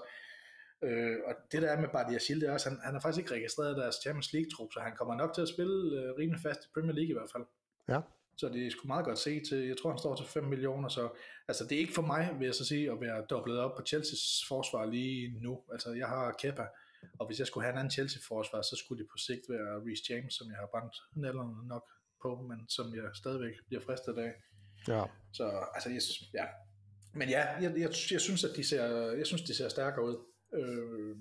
Øh, 0.82 1.18
og 1.26 1.34
det 1.52 1.62
der 1.62 1.70
er 1.70 1.82
med 1.82 1.90
Badiashile, 1.90 2.42
det 2.42 2.50
er 2.50 2.54
også, 2.54 2.70
han, 2.70 2.80
han 2.84 2.94
har 2.94 3.02
faktisk 3.02 3.20
ikke 3.20 3.34
registreret 3.34 3.78
deres 3.78 3.96
Champions 3.96 4.34
League-trup, 4.34 4.72
så 4.74 4.80
han 4.80 4.96
kommer 4.96 5.16
nok 5.16 5.34
til 5.34 5.42
at 5.42 5.50
spille 5.50 6.02
øh, 6.02 6.18
rimelig 6.20 6.42
fast 6.42 6.66
i 6.66 6.68
Premier 6.74 6.94
League 6.94 7.10
i 7.10 7.14
hvert 7.14 7.32
fald. 7.32 7.46
Ja. 7.88 8.00
Så 8.40 8.50
det 8.50 8.66
er 8.66 8.72
sgu 8.72 8.88
meget 8.88 9.06
godt 9.06 9.20
se 9.20 9.42
til, 9.50 9.58
jeg 9.68 9.78
tror 9.78 9.90
han 9.90 10.00
står 10.00 10.16
til 10.16 10.26
5 10.26 10.44
millioner, 10.44 10.90
så 10.90 11.10
altså 11.48 11.64
det 11.64 11.76
er 11.76 11.80
ikke 11.80 11.94
for 11.94 12.02
mig, 12.02 12.36
vil 12.40 12.46
jeg 12.46 12.56
så 12.56 12.66
sige, 12.66 12.92
at 12.92 13.02
være 13.02 13.26
dobblet 13.30 13.60
op 13.60 13.76
på 13.78 13.84
Chelseas 13.86 14.44
forsvar 14.48 14.86
lige 14.86 15.40
nu. 15.42 15.64
Altså 15.72 15.94
jeg 15.94 16.08
har 16.08 16.36
Kepa, 16.42 16.66
og 17.20 17.28
hvis 17.28 17.40
jeg 17.40 17.48
skulle 17.48 17.64
have 17.64 17.74
en 17.74 17.80
anden 17.80 17.92
Chelsea-forsvar, 17.92 18.62
så 18.62 18.76
skulle 18.76 19.04
det 19.04 19.10
på 19.12 19.18
sigt 19.18 19.42
være 19.50 19.82
Reece 19.86 20.04
James, 20.10 20.34
som 20.34 20.48
jeg 20.52 20.58
har 20.58 20.70
brændt 20.74 20.96
nælderne 21.16 21.68
nok 21.68 21.86
på, 22.22 22.30
men 22.50 22.70
som 22.70 22.96
jeg 22.96 23.04
stadigvæk 23.14 23.56
bliver 23.68 23.82
fristet 23.82 24.18
af. 24.18 24.34
Ja. 24.88 25.04
Så 25.34 25.46
altså, 25.76 25.90
jeg, 25.90 26.02
ja. 26.34 26.46
Men 27.14 27.30
ja, 27.30 27.44
jeg, 27.64 27.72
jeg, 27.78 27.92
jeg, 28.12 28.22
synes, 28.22 28.44
at 28.44 28.56
de 28.56 28.64
ser, 28.64 28.86
jeg 29.22 29.28
synes, 29.28 29.42
de 29.42 29.56
ser 29.56 29.70
stærkere 29.70 30.06
ud. 30.06 30.18
Øh, 30.54 31.16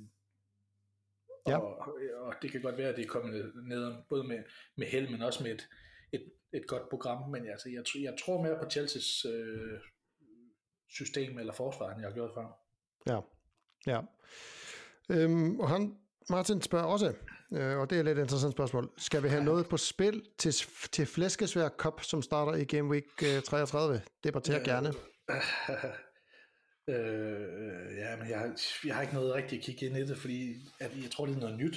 Ja. 1.48 1.58
og, 1.58 1.98
og, 2.26 2.34
det 2.42 2.50
kan 2.50 2.62
godt 2.62 2.78
være, 2.78 2.88
at 2.88 2.96
det 2.96 3.04
er 3.04 3.08
kommet 3.08 3.52
ned, 3.64 3.94
både 4.08 4.24
med, 4.24 4.42
med 4.76 4.86
held, 4.86 5.08
men 5.10 5.22
også 5.22 5.42
med 5.42 5.50
et, 5.50 5.68
et, 6.12 6.32
et 6.52 6.66
godt 6.66 6.88
program. 6.90 7.30
Men 7.30 7.46
altså, 7.46 7.68
jeg, 7.68 8.02
jeg 8.02 8.14
tror 8.24 8.42
mere 8.42 8.58
på 8.62 8.70
Chelseas 8.70 9.24
øh, 9.24 9.80
system 10.88 11.38
eller 11.38 11.52
forsvar, 11.52 11.90
end 11.90 12.00
jeg 12.00 12.08
har 12.08 12.14
gjort 12.14 12.30
før. 12.34 12.46
Ja, 13.06 13.20
ja. 13.86 14.00
Øhm, 15.10 15.60
og 15.60 15.68
han, 15.68 15.98
Martin 16.30 16.62
spørger 16.62 16.84
også, 16.86 17.14
øh, 17.52 17.78
og 17.78 17.90
det 17.90 17.96
er 17.96 18.00
et 18.00 18.04
lidt 18.04 18.18
interessant 18.18 18.52
spørgsmål, 18.52 18.90
skal 18.98 19.22
vi 19.22 19.28
have 19.28 19.44
noget 19.44 19.68
på 19.68 19.76
spil 19.76 20.26
til, 20.38 20.52
til 20.92 21.06
Flæskesvær 21.06 21.68
Cup, 21.68 22.02
som 22.02 22.22
starter 22.22 22.54
i 22.54 22.64
Game 22.64 22.88
Week 22.88 23.22
øh, 23.22 23.42
33? 23.42 24.02
Debatter 24.24 24.64
gerne. 24.64 24.92
Øh, 26.88 27.96
ja, 27.96 28.16
men 28.16 28.28
jeg, 28.30 28.38
har- 28.38 28.60
jeg 28.86 28.94
har 28.94 29.02
ikke 29.02 29.14
noget 29.14 29.34
rigtigt 29.34 29.58
at 29.60 29.64
kigge 29.66 29.86
ind 29.86 29.96
i 29.96 30.06
det, 30.06 30.18
fordi 30.18 30.54
at, 30.80 30.90
jeg 31.02 31.10
tror, 31.10 31.26
det 31.26 31.34
er 31.36 31.40
noget 31.40 31.58
nyt. 31.58 31.76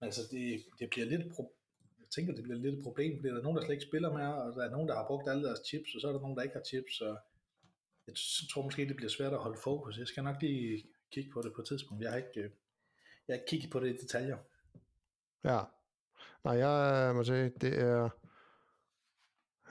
altså, 0.00 0.20
det, 0.30 0.64
det 0.78 0.90
bliver 0.90 1.06
lidt 1.06 1.22
pro- 1.32 1.54
tænker, 2.10 2.34
det 2.34 2.42
bliver 2.42 2.58
lidt 2.58 2.74
et 2.74 2.82
problem, 2.82 3.16
fordi 3.16 3.28
der 3.28 3.38
er 3.38 3.42
nogen, 3.42 3.56
der 3.56 3.64
slet 3.64 3.74
ikke 3.74 3.86
spiller 3.90 4.12
mere, 4.12 4.42
og 4.42 4.54
der 4.56 4.64
er 4.64 4.70
nogen, 4.70 4.88
der 4.88 4.94
har 4.94 5.06
brugt 5.06 5.28
alle 5.28 5.42
deres 5.42 5.60
chips, 5.66 5.94
og 5.94 6.00
så 6.00 6.08
er 6.08 6.12
der 6.12 6.20
nogen, 6.20 6.36
der 6.36 6.42
ikke 6.42 6.54
har 6.54 6.64
chips, 6.64 7.00
og 7.00 7.18
jeg 8.06 8.14
tror 8.50 8.62
måske, 8.62 8.88
det 8.88 8.96
bliver 8.96 9.10
svært 9.10 9.32
at 9.32 9.38
holde 9.38 9.58
fokus. 9.58 9.98
Jeg 9.98 10.06
skal 10.06 10.24
nok 10.24 10.36
lige 10.42 10.84
kigge 11.12 11.30
på 11.30 11.42
det 11.42 11.52
på 11.54 11.60
et 11.60 11.66
tidspunkt. 11.66 12.02
Jeg 12.02 12.10
har 12.10 12.18
ikke, 12.18 12.40
øh, 12.40 12.50
jeg 13.28 13.34
har 13.34 13.34
ikke 13.34 13.46
kigget 13.46 13.70
på 13.70 13.80
det 13.80 13.94
i 13.94 13.96
detaljer. 13.96 14.38
Ja. 15.44 15.60
Nej, 16.44 16.54
jeg 16.54 17.14
må 17.14 17.24
sige, 17.24 17.48
det 17.48 17.78
er... 17.78 18.08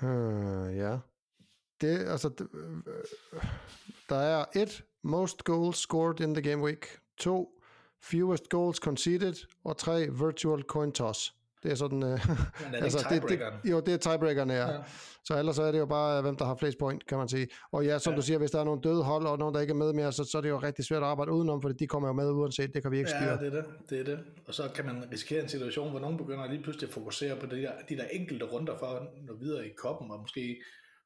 Hmm, 0.02 0.76
ja. 0.76 1.00
Det, 1.82 2.08
altså, 2.08 2.30
det, 2.30 2.48
øh, 2.54 3.04
der 4.10 4.16
er 4.16 4.46
et 4.56 4.86
most 5.02 5.44
goals 5.44 5.78
scored 5.78 6.20
in 6.20 6.34
the 6.34 6.50
game 6.50 6.64
week, 6.64 7.00
to 7.18 7.62
fewest 8.00 8.50
goals 8.50 8.78
conceded, 8.78 9.48
og 9.64 9.78
tre 9.78 10.10
virtual 10.10 10.62
coin 10.62 10.92
toss. 10.92 11.37
Det 11.68 11.74
er 11.74 11.78
sådan... 11.78 12.03
Øh, 12.03 12.09
Men 12.09 12.18
er 12.18 12.72
det 12.72 12.84
altså, 12.84 13.07
det, 13.09 13.24
det, 13.30 13.72
jo, 13.72 13.80
det 13.80 13.93
er 13.93 13.97
tiebreakerne, 13.97 14.53
ja. 14.53 14.72
ja. 14.72 14.78
Så 15.26 15.39
ellers 15.39 15.55
så 15.55 15.63
er 15.63 15.72
det 15.72 15.80
jo 15.80 15.86
bare, 15.86 16.22
hvem 16.22 16.36
der 16.36 16.45
har 16.45 16.55
flest 16.55 16.78
point, 16.78 17.07
kan 17.07 17.18
man 17.18 17.30
sige. 17.30 17.47
Og 17.72 17.86
ja, 17.86 17.99
som 17.99 18.13
ja. 18.13 18.18
du 18.18 18.22
siger, 18.22 18.38
hvis 18.39 18.51
der 18.51 18.59
er 18.59 18.63
nogle 18.63 18.82
døde 18.82 19.03
hold, 19.03 19.26
og 19.26 19.38
nogen, 19.38 19.55
der 19.55 19.61
ikke 19.61 19.72
er 19.72 19.76
med 19.76 19.93
mere, 19.93 20.11
så, 20.11 20.24
så 20.24 20.38
er 20.38 20.41
det 20.41 20.49
jo 20.49 20.57
rigtig 20.57 20.86
svært 20.86 21.03
at 21.03 21.09
arbejde 21.09 21.32
udenom, 21.32 21.61
fordi 21.61 21.76
de 21.80 21.88
kommer 21.88 22.09
jo 22.09 22.13
med 22.13 22.32
uanset, 22.32 22.74
det 22.74 22.82
kan 22.82 22.91
vi 22.91 22.97
ikke 22.97 23.09
styre. 23.09 23.32
Ja, 23.32 23.38
det 23.38 23.47
er 23.47 23.61
det. 23.61 23.65
det 23.89 23.99
er 23.99 24.03
det. 24.03 24.20
Og 24.47 24.53
så 24.53 24.70
kan 24.76 24.86
man 24.86 25.11
risikere 25.11 25.43
en 25.43 25.49
situation, 25.49 25.89
hvor 25.89 25.99
nogen 25.99 26.18
begynder 26.18 26.47
lige 26.47 26.63
pludselig 26.63 26.88
at 26.88 26.93
fokusere 26.93 27.39
på 27.39 27.45
de 27.45 27.61
der, 27.61 27.72
de 27.89 27.97
der 27.97 28.05
enkelte 28.11 28.45
runder 28.45 28.78
for 28.78 28.86
at 28.86 29.07
nå 29.28 29.34
videre 29.34 29.68
i 29.68 29.72
koppen, 29.78 30.11
og 30.11 30.20
måske 30.20 30.61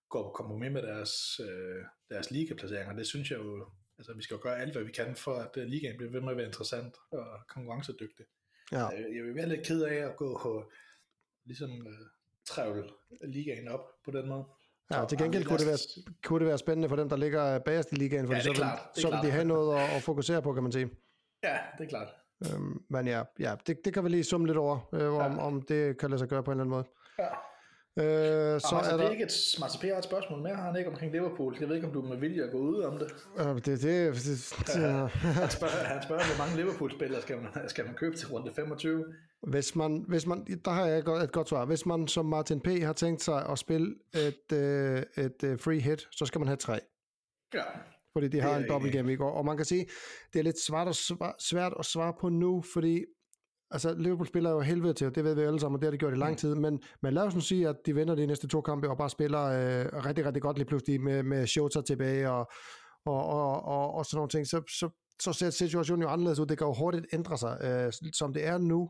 går 0.09 0.24
på 0.24 0.30
kompromis 0.30 0.72
med 0.72 0.82
deres, 0.82 1.39
øh, 1.39 1.86
deres 2.09 2.32
ligaplaceringer. 2.32 2.95
Det 2.95 3.07
synes 3.07 3.32
jeg 3.32 3.39
jo, 3.39 3.66
altså 3.97 4.14
vi 4.16 4.24
skal 4.24 4.36
jo 4.36 4.41
gøre 4.43 4.59
alt, 4.62 4.74
hvad 4.74 4.84
vi 4.84 4.91
kan, 4.91 5.16
for 5.16 5.34
at 5.34 5.57
uh, 5.57 5.64
ligaen 5.64 5.97
bliver 5.97 6.12
ved 6.12 6.22
med 6.22 6.32
at 6.32 6.38
være 6.38 6.45
interessant 6.45 6.95
og 7.12 7.26
konkurrencedygtig. 7.47 8.26
Ja. 8.72 8.86
Jeg 8.88 9.24
vil 9.24 9.36
være 9.36 9.50
lidt 9.50 9.66
ked 9.68 9.82
af 9.82 9.96
at 9.96 10.16
gå 10.16 10.40
på 10.44 10.72
ligesom 11.46 11.70
uh, 11.70 11.94
trævle 12.46 12.84
ligaen 13.24 13.68
op 13.68 13.86
på 14.06 14.12
den 14.12 14.30
måde. 14.30 14.46
Ja, 14.94 15.06
til 15.06 15.18
gengæld 15.18 15.46
kunne 15.46 15.58
det, 15.58 15.68
være, 15.68 15.78
kunne 16.24 16.40
det 16.40 16.48
være 16.48 16.58
spændende 16.58 16.90
for 16.90 16.96
dem, 16.96 17.10
der 17.10 17.16
ligger 17.16 17.60
bagerst 17.60 17.92
i 17.92 17.96
ligaen, 17.96 18.28
for 18.28 18.34
ja, 18.34 18.42
så, 18.42 18.50
vil, 18.50 18.58
så 18.96 19.10
vil 19.10 19.20
de 19.24 19.32
have 19.32 19.46
noget 19.46 19.80
at, 19.80 19.96
at 19.96 20.04
fokusere 20.04 20.42
på, 20.42 20.54
kan 20.54 20.64
man 20.64 20.72
sige. 20.72 20.90
Ja, 21.44 21.58
det 21.78 21.84
er 21.84 21.90
klart. 21.90 22.08
Øhm, 22.46 22.84
men 22.90 23.08
ja, 23.08 23.24
ja 23.40 23.56
det, 23.68 23.86
det 23.86 23.94
kan 23.94 24.04
vi 24.04 24.10
lige 24.10 24.24
summe 24.24 24.48
lidt 24.48 24.58
over, 24.58 24.90
øh, 24.94 25.14
om, 25.14 25.32
ja. 25.32 25.42
om 25.42 25.62
det 25.62 25.98
kan 25.98 26.10
lade 26.10 26.20
sig 26.20 26.28
gøre 26.28 26.44
på 26.44 26.52
en 26.52 26.60
eller 26.60 26.64
anden 26.64 26.76
måde. 26.76 26.86
Ja. 27.20 27.28
Øh, 28.02 28.62
så 28.62 28.76
er 28.91 28.97
der... 28.97 29.10
ikke 29.10 29.24
et, 29.24 29.56
Martin 29.60 29.80
P. 29.82 29.84
har 29.84 29.97
et 29.97 30.04
spørgsmål 30.04 30.41
mere, 30.41 30.56
har 30.56 30.64
han 30.64 30.78
ikke 30.78 30.89
omkring 30.89 31.12
Liverpool. 31.12 31.58
Jeg 31.60 31.68
ved 31.70 31.76
ikke, 31.76 31.88
om 31.88 31.93
du 31.93 32.02
med 32.02 32.18
vilje 32.18 32.43
at 32.43 32.52
gå 32.52 32.58
ud 32.58 32.82
om 32.82 32.99
det. 32.99 33.08
Øh, 33.39 33.56
det, 33.56 33.66
det, 33.66 33.82
det, 33.82 34.54
det 34.68 34.82
ja. 34.82 35.06
han, 35.41 35.49
spørger, 35.49 35.74
han 35.93 36.04
spørger, 36.04 36.24
hvor 36.30 36.45
mange 36.45 36.56
Liverpool-spillere 36.62 37.22
skal 37.22 37.38
man, 37.38 37.70
skal 37.70 37.86
man 37.86 37.93
købe 37.93 38.16
til 38.16 38.28
runde 38.28 38.52
25? 38.56 39.06
Hvis 39.47 39.76
man, 39.76 40.06
hvis 40.08 40.26
man, 40.26 40.45
der 40.66 40.72
har 40.72 40.86
jeg 40.86 40.99
et, 40.99 41.24
et 41.24 41.32
godt 41.32 41.49
svar. 41.49 41.66
Hvis 41.66 41.86
man 41.86 42.08
som 42.08 42.26
Martin 42.26 42.60
P. 42.62 42.68
har 42.68 42.93
tænkt 42.93 43.24
sig 43.24 43.49
at 43.49 43.60
spille 43.60 43.95
et, 44.14 44.58
øh, 44.58 45.04
et 45.18 45.43
øh, 45.43 45.60
free 45.60 45.80
hit, 45.80 46.08
så 46.12 46.26
skal 46.26 46.39
man 46.39 46.47
have 46.47 46.58
tre. 46.58 46.80
Ja. 47.54 47.64
Fordi 48.14 48.28
de 48.28 48.41
har 48.41 48.58
en 48.58 48.70
dobbelt 48.70 48.93
game 48.93 49.08
week. 49.08 49.20
Og 49.20 49.45
man 49.45 49.58
kan 49.58 49.66
sige, 49.66 49.86
det 50.34 50.39
er 50.39 50.43
lidt 50.43 50.60
svært 50.60 50.88
at, 50.88 50.95
svært 51.39 51.74
at 51.80 51.86
svare 51.86 52.14
på 52.22 52.30
nu, 52.30 52.64
fordi 52.74 53.06
altså 53.72 53.94
Liverpool 53.94 54.28
spiller 54.28 54.50
jo 54.50 54.60
helvede 54.60 54.94
til, 54.94 55.16
det 55.16 55.24
ved 55.24 55.36
vi 55.36 55.42
alle 55.42 55.60
sammen, 55.60 55.76
og 55.76 55.82
det 55.82 55.88
har 55.88 55.92
de 55.92 55.98
gjort 55.98 56.14
i 56.14 56.16
lang 56.16 56.32
mm. 56.32 56.38
tid, 56.38 56.56
men, 56.56 56.82
men 57.02 57.14
lad 57.14 57.24
os 57.24 57.36
nu 57.36 57.42
sige, 57.42 57.68
at 57.68 57.76
de 57.86 57.96
vinder 57.96 58.16
de 58.16 58.26
næste 58.26 58.48
to 58.48 58.62
kampe, 58.62 58.90
og 58.90 58.98
bare 58.98 59.10
spiller 59.10 59.44
øh, 59.44 60.06
rigtig, 60.06 60.26
rigtig 60.26 60.42
godt 60.42 60.58
lige 60.58 60.68
pludselig 60.68 61.02
med, 61.02 61.24
med 61.24 61.48
Shota 61.48 61.82
tilbage, 61.82 62.32
og, 62.32 62.52
og, 63.06 63.26
og, 63.26 63.64
og, 63.64 63.94
og 63.94 64.06
sådan 64.06 64.18
nogle 64.18 64.30
ting, 64.30 64.48
så, 64.48 64.62
så, 64.80 64.90
så 65.22 65.34
ser 65.34 65.50
situationen 65.50 66.04
jo 66.04 66.10
anderledes 66.10 66.40
ud, 66.40 66.46
det 66.46 66.58
kan 66.58 66.68
jo 66.68 66.74
hurtigt 66.74 67.06
ændre 67.14 67.38
sig, 67.38 67.58
øh, 67.64 68.12
som 68.14 68.34
det 68.34 68.48
er 68.48 68.58
nu, 68.58 68.90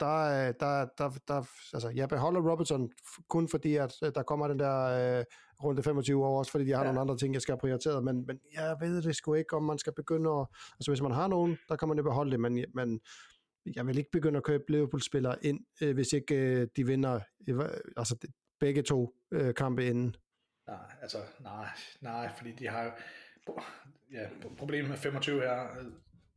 der, 0.00 0.52
der, 0.52 0.86
der, 0.98 1.10
der, 1.28 1.48
altså 1.72 1.92
jeg 1.94 2.08
beholder 2.08 2.50
Robertson 2.50 2.90
kun 3.28 3.48
fordi, 3.48 3.76
at 3.76 3.92
øh, 4.04 4.12
der 4.14 4.22
kommer 4.22 4.48
den 4.48 4.58
der 4.58 5.18
øh, 5.18 5.24
runde 5.64 5.82
25 5.82 6.26
år, 6.26 6.38
også 6.38 6.50
fordi 6.50 6.64
de 6.64 6.72
har 6.72 6.78
ja. 6.78 6.84
nogle 6.84 7.00
andre 7.00 7.16
ting, 7.16 7.34
jeg 7.34 7.42
skal 7.42 7.52
have 7.52 7.60
prioriteret, 7.60 8.04
men, 8.04 8.26
men 8.26 8.38
jeg 8.54 8.76
ved 8.80 9.02
det 9.02 9.16
sgu 9.16 9.34
ikke, 9.34 9.56
om 9.56 9.62
man 9.62 9.78
skal 9.78 9.92
begynde 9.96 10.30
at, 10.30 10.46
altså 10.78 10.90
hvis 10.90 11.02
man 11.02 11.12
har 11.12 11.28
nogen, 11.28 11.58
der 11.68 11.76
kan 11.76 11.88
man 11.88 11.96
jo 11.96 12.02
beholde 12.02 12.30
det, 12.30 12.40
men, 12.40 12.64
men 12.74 13.00
jeg 13.76 13.86
vil 13.86 13.98
ikke 13.98 14.10
begynde 14.10 14.36
at 14.36 14.42
købe 14.42 14.64
Liverpool-spillere 14.68 15.44
ind, 15.44 15.60
øh, 15.82 15.94
hvis 15.94 16.12
ikke 16.12 16.34
øh, 16.34 16.68
de 16.76 16.86
vinder 16.86 17.20
øh, 17.48 17.60
altså 17.96 18.28
begge 18.60 18.82
to 18.82 19.14
øh, 19.30 19.54
kampe 19.54 19.86
inden. 19.86 20.16
Nej, 20.66 20.96
altså 21.02 21.18
nej, 21.40 21.68
nej, 22.00 22.30
fordi 22.36 22.52
de 22.52 22.68
har 22.68 22.84
jo, 22.84 22.90
ja, 24.12 24.28
problemet 24.56 24.90
med 24.90 24.98
25 24.98 25.40
her, 25.40 25.78
øh, 25.78 25.86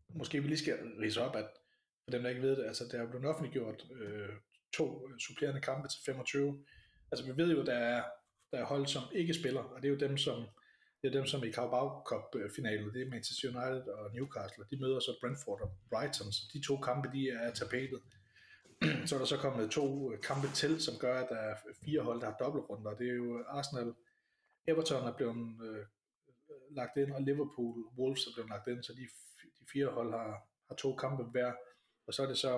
måske 0.09 0.41
vi 0.41 0.47
lige 0.47 0.57
skal 0.57 0.77
rise 1.01 1.21
op, 1.21 1.35
at 1.35 1.47
for 2.03 2.11
dem, 2.11 2.21
der 2.21 2.29
ikke 2.29 2.41
ved 2.41 2.55
det, 2.55 2.65
altså 2.65 2.83
der 2.91 3.01
er 3.01 3.09
blevet 3.09 3.25
offentliggjort 3.25 3.85
øh, 4.01 4.29
to 4.73 5.07
øh, 5.07 5.19
supplerende 5.19 5.61
kampe 5.61 5.87
til 5.87 5.99
25. 6.05 6.65
Altså 7.11 7.25
vi 7.25 7.43
ved 7.43 7.51
jo, 7.51 7.65
der 7.65 7.73
er, 7.73 8.03
der 8.51 8.57
er 8.57 8.65
hold, 8.65 8.87
som 8.87 9.03
ikke 9.11 9.33
spiller, 9.33 9.61
og 9.61 9.81
det 9.81 9.87
er 9.87 9.93
jo 9.93 10.07
dem, 10.07 10.17
som 10.17 10.45
det 11.05 11.15
er 11.15 11.19
dem, 11.19 11.27
som 11.27 11.43
i 11.43 11.51
Carabao 11.51 12.03
Cup-finalen, 12.09 12.87
øh, 12.87 12.93
det 12.93 13.01
er 13.01 13.09
Manchester 13.09 13.47
United 13.49 13.87
og 13.87 14.13
Newcastle, 14.13 14.63
de 14.71 14.77
møder 14.77 14.99
så 14.99 15.17
Brentford 15.21 15.61
og 15.61 15.71
Brighton, 15.89 16.31
så 16.31 16.41
de 16.53 16.61
to 16.67 16.77
kampe, 16.77 17.09
de 17.13 17.29
er 17.29 17.53
tapetet. 17.53 18.01
så 19.07 19.15
er 19.15 19.19
der 19.19 19.25
så 19.25 19.37
kommet 19.37 19.71
to 19.71 20.11
øh, 20.11 20.21
kampe 20.21 20.47
til, 20.47 20.81
som 20.81 20.93
gør, 20.99 21.15
at 21.23 21.29
der 21.29 21.35
er 21.35 21.55
fire 21.85 22.01
hold, 22.01 22.21
der 22.21 22.25
har 22.25 22.37
dobbeltrunder, 22.37 22.93
det 22.93 23.09
er 23.09 23.13
jo 23.13 23.43
Arsenal, 23.47 23.93
Everton 24.67 25.07
er 25.07 25.15
blevet 25.17 25.37
øh, 25.67 25.85
lagt 26.69 26.97
ind, 26.97 27.11
og 27.11 27.21
Liverpool, 27.21 27.75
Wolves 27.97 28.27
er 28.27 28.31
blevet 28.35 28.49
lagt 28.49 28.67
ind, 28.67 28.83
så 28.83 28.93
de, 28.93 29.05
de 29.59 29.65
fire 29.73 29.87
hold 29.87 30.11
har, 30.11 30.31
har 30.67 30.75
to 30.75 30.95
kampe 30.95 31.23
hver, 31.23 31.53
og 32.07 32.13
så 32.13 32.23
er 32.23 32.27
det 32.27 32.37
så, 32.37 32.51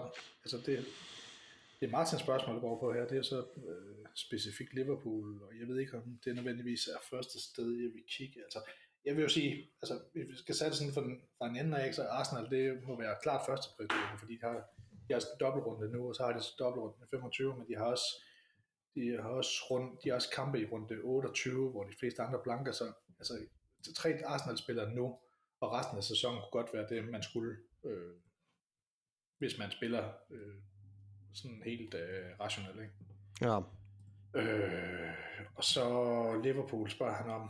altså 0.44 0.58
det, 0.66 0.86
det 1.80 1.88
er 1.88 1.92
Martins 1.92 2.22
spørgsmål, 2.22 2.56
der 2.56 2.62
går 2.62 2.80
på 2.80 2.94
her, 2.94 3.08
det 3.08 3.18
er 3.18 3.22
så 3.22 3.40
øh, 3.68 4.06
specifikt 4.16 4.74
Liverpool, 4.74 5.44
og 5.44 5.60
jeg 5.60 5.68
ved 5.68 5.80
ikke, 5.80 5.98
om 5.98 6.20
det 6.26 6.36
nødvendigvis 6.36 6.88
er 6.88 7.00
første 7.12 7.38
sted, 7.50 7.72
jeg 7.84 7.92
vil 7.94 8.04
kigge. 8.18 8.44
Altså, 8.44 8.60
jeg 9.06 9.16
vil 9.16 9.22
jo 9.22 9.30
sige, 9.30 9.70
altså, 9.82 10.00
hvis 10.14 10.28
vi 10.28 10.36
skal 10.36 10.56
sætte 10.56 10.78
sådan 10.78 10.94
for 10.94 11.02
den, 11.02 11.22
fra 11.38 11.48
en 11.48 11.58
ende 11.58 11.78
af, 11.78 11.96
så 11.96 12.04
Arsenal, 12.04 12.50
det 12.50 12.84
må 12.84 12.98
være 13.00 13.16
klart 13.24 13.46
første 13.50 13.68
prioritet, 13.76 14.20
fordi 14.20 14.34
de 14.34 14.42
har, 14.42 14.58
de 15.08 15.14
har 15.14 15.24
dobbeltrunde 15.40 15.92
nu, 15.92 16.08
og 16.08 16.16
så 16.16 16.24
har 16.24 16.34
de 16.34 16.42
så 16.42 16.56
dobbeltrunde 16.60 17.08
25, 17.12 17.58
men 17.58 17.68
de 17.68 17.76
har 17.76 17.86
også 17.86 18.10
de 18.98 19.22
har 19.22 19.30
også, 19.30 19.52
rund, 19.70 19.98
de 20.04 20.10
har 20.10 20.16
også 20.16 20.30
kampe 20.30 20.62
i 20.62 20.66
runde 20.66 21.02
28, 21.04 21.70
hvor 21.70 21.84
de 21.84 21.96
fleste 22.00 22.22
andre 22.22 22.40
blanker, 22.44 22.72
så 22.72 22.94
altså, 23.20 23.34
tre 23.96 24.10
Arsenal-spillere 24.26 24.94
nu, 24.96 25.20
og 25.60 25.72
resten 25.72 25.98
af 25.98 26.04
sæsonen 26.04 26.40
kunne 26.40 26.64
godt 26.64 26.74
være 26.74 26.90
det, 26.90 27.12
man 27.12 27.24
skulle, 27.24 27.58
øh, 27.84 28.16
hvis 29.38 29.58
man 29.58 29.72
spiller 29.72 30.14
øh, 30.30 30.56
sådan 31.38 31.62
helt 31.66 31.94
øh, 31.94 32.40
rationelt. 32.40 32.82
Ikke? 32.82 32.94
Ja. 33.42 33.58
Øh, 34.40 35.14
og 35.56 35.64
så 35.64 35.86
Liverpool 36.44 36.90
spørger 36.90 37.14
han 37.14 37.30
om, 37.30 37.50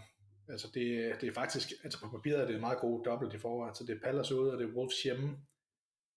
altså 0.49 0.67
det, 0.73 1.15
det 1.21 1.29
er 1.29 1.33
faktisk, 1.33 1.67
altså 1.83 1.99
på 1.99 2.09
papiret 2.09 2.41
er 2.41 2.45
det 2.45 2.55
en 2.55 2.61
meget 2.61 2.79
god 2.79 3.03
dobbelt 3.05 3.33
i 3.33 3.37
forhold, 3.37 3.69
altså 3.69 3.83
det 3.83 3.95
er 3.95 3.99
Palace 4.03 4.35
ude, 4.35 4.53
og 4.53 4.59
det 4.59 4.69
er 4.69 4.73
Wolves 4.73 5.03
hjemme, 5.03 5.37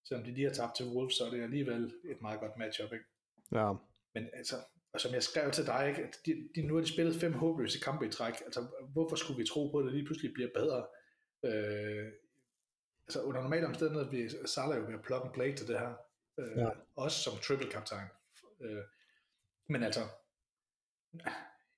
selvom 0.08 0.24
de 0.24 0.34
lige 0.34 0.46
har 0.46 0.54
tabt 0.54 0.76
til 0.76 0.86
Wolves, 0.86 1.14
så 1.14 1.24
er 1.24 1.30
det 1.30 1.42
alligevel 1.42 1.84
et 1.84 2.22
meget 2.22 2.40
godt 2.40 2.56
matchup, 2.58 2.92
ikke? 2.92 3.04
Ja. 3.52 3.72
Men 4.14 4.28
altså, 4.32 4.56
og 4.92 5.00
som 5.00 5.14
jeg 5.14 5.22
skrev 5.22 5.50
til 5.50 5.66
dig, 5.66 5.88
ikke, 5.88 6.02
at 6.02 6.16
de, 6.26 6.48
de, 6.54 6.62
nu 6.62 6.74
har 6.74 6.80
de 6.80 6.92
spillet 6.92 7.20
fem 7.20 7.32
håbløse 7.32 7.80
kampe 7.80 8.06
i 8.06 8.10
træk, 8.10 8.34
altså 8.44 8.66
hvorfor 8.92 9.16
skulle 9.16 9.38
vi 9.38 9.46
tro 9.46 9.70
på, 9.70 9.78
at 9.78 9.84
det 9.84 9.92
lige 9.92 10.06
pludselig 10.06 10.32
bliver 10.34 10.50
bedre? 10.54 10.86
Øh, 11.44 12.12
altså 13.06 13.22
under 13.22 13.42
normale 13.42 13.66
omstændigheder 13.66 14.10
vil 14.10 14.48
Salah 14.48 14.78
jo 14.78 14.82
være 14.82 15.02
plug 15.02 15.24
and 15.24 15.34
play 15.34 15.56
til 15.56 15.68
det 15.68 15.78
her, 15.78 15.94
øh, 16.40 16.58
ja. 16.58 16.68
også 16.96 17.22
som 17.22 17.38
triple 17.38 17.70
kaptajn. 17.70 18.08
Øh, 18.60 18.82
men 19.68 19.82
altså, 19.82 20.00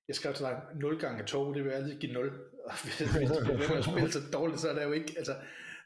jeg 0.09 0.17
skrev 0.17 0.35
til 0.35 0.45
dig, 0.45 0.63
0 0.75 1.01
gange 1.01 1.25
2, 1.25 1.55
det 1.55 1.65
vil 1.65 1.71
altid 1.71 2.01
give 2.01 2.13
0. 2.13 2.29
Og 2.67 2.73
hvis, 2.83 2.99
hvis 2.99 3.31
du 3.31 3.45
bliver 3.45 3.59
ved 3.59 3.69
med 3.69 3.77
at 3.77 3.85
spille 3.85 4.13
så 4.13 4.21
dårligt, 4.33 4.61
så 4.61 4.71
er 4.71 4.75
der 4.75 4.83
jo 4.83 4.93
ikke, 4.93 5.15
altså, 5.17 5.33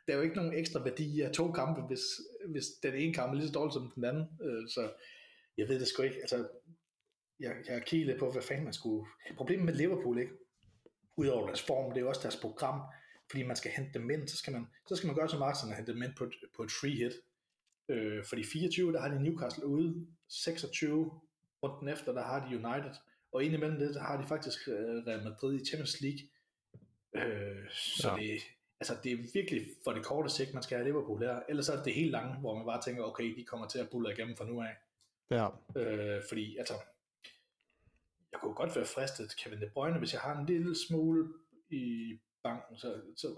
der 0.07 0.13
er 0.13 0.17
jo 0.17 0.23
ikke 0.23 0.37
nogen 0.37 0.55
ekstra 0.55 0.83
værdi 0.83 1.21
af 1.21 1.33
to 1.33 1.53
kampe, 1.53 1.81
hvis, 1.81 2.01
hvis 2.49 2.67
den 2.83 2.95
ene 2.95 3.15
kamp 3.15 3.33
er 3.33 3.37
lige 3.37 3.47
så 3.49 3.53
dårlig 3.53 3.73
som 3.73 3.93
den 3.95 4.05
anden. 4.05 4.29
Øh, 4.43 4.69
så 4.69 4.93
jeg 5.57 5.69
ved 5.69 5.81
det 5.81 5.89
sgu 5.89 6.03
ikke. 6.03 6.17
Altså, 6.21 6.49
jeg, 7.41 7.57
jeg 7.69 7.83
kigger 7.87 8.07
lidt 8.07 8.19
på, 8.19 8.31
hvad 8.31 8.43
fanden 8.43 8.65
man 8.65 8.73
skulle... 8.73 9.07
Problemet 9.37 9.65
med 9.65 9.75
Liverpool, 9.75 10.19
ikke? 10.19 10.33
Udover 11.17 11.47
deres 11.47 11.63
form, 11.63 11.95
det 11.95 12.03
er 12.03 12.07
også 12.07 12.23
deres 12.23 12.37
program, 12.37 12.81
fordi 13.31 13.43
man 13.43 13.57
skal 13.57 13.71
hente 13.71 13.99
dem 13.99 14.11
ind, 14.11 14.29
så 14.29 14.37
skal 14.37 14.53
man, 14.53 14.67
så 14.89 14.97
skal 14.97 15.07
man 15.07 15.17
gøre 15.17 15.29
som 15.29 15.43
Arsenal 15.43 15.73
og 15.73 15.77
hente 15.77 15.93
dem 15.93 16.03
ind 16.03 16.15
på 16.19 16.31
på 16.57 16.63
et 16.63 16.71
free 16.71 16.91
hit. 16.91 17.13
Øh, 17.89 18.25
fordi 18.25 18.45
24, 18.45 18.93
der 18.93 19.01
har 19.01 19.09
de 19.09 19.23
Newcastle 19.23 19.67
ude, 19.67 20.07
26 20.29 21.21
runden 21.63 21.89
efter, 21.89 22.13
der 22.13 22.23
har 22.23 22.49
de 22.49 22.57
United, 22.57 22.95
og 23.33 23.45
indimellem 23.45 23.79
det, 23.79 23.95
der 23.95 24.01
har 24.01 24.21
de 24.21 24.27
faktisk 24.27 24.69
øh, 24.69 25.07
Real 25.07 25.25
Madrid 25.25 25.61
i 25.61 25.65
Champions 25.65 26.01
League. 26.01 26.21
Øh, 27.15 27.71
så 27.71 28.11
ja. 28.11 28.17
det, 28.17 28.41
altså, 28.81 28.97
det 29.05 29.13
er 29.13 29.17
virkelig 29.35 29.67
for 29.85 29.93
det 29.93 30.05
korte 30.05 30.31
sigt, 30.31 30.55
man 30.55 30.63
skal 30.63 30.77
have 30.77 30.89
Liverpool 30.89 31.19
her. 31.19 31.41
Ellers 31.49 31.69
er 31.69 31.77
det 31.77 31.85
det 31.85 31.95
helt 31.95 32.11
lange, 32.11 32.35
hvor 32.41 32.55
man 32.55 32.67
bare 32.67 32.83
tænker, 32.83 33.03
okay, 33.03 33.37
de 33.37 33.45
kommer 33.45 33.69
til 33.69 33.79
at 33.79 33.91
bulle 33.91 34.13
igennem 34.13 34.37
fra 34.37 34.45
nu 34.45 34.63
af. 34.63 34.77
Ja. 35.31 35.49
Øh, 35.81 36.23
fordi, 36.29 36.57
altså, 36.57 36.75
jeg 38.33 38.41
kunne 38.41 38.55
godt 38.55 38.77
være 38.77 38.85
fristet 38.85 39.37
Kevin 39.37 39.61
De 39.61 39.71
Bruyne, 39.75 39.99
hvis 39.99 40.13
jeg 40.13 40.21
har 40.21 40.39
en 40.39 40.47
lille 40.47 40.77
smule 40.89 41.29
i 41.71 42.19
banken, 42.43 42.79
så, 42.79 43.01
så 43.17 43.37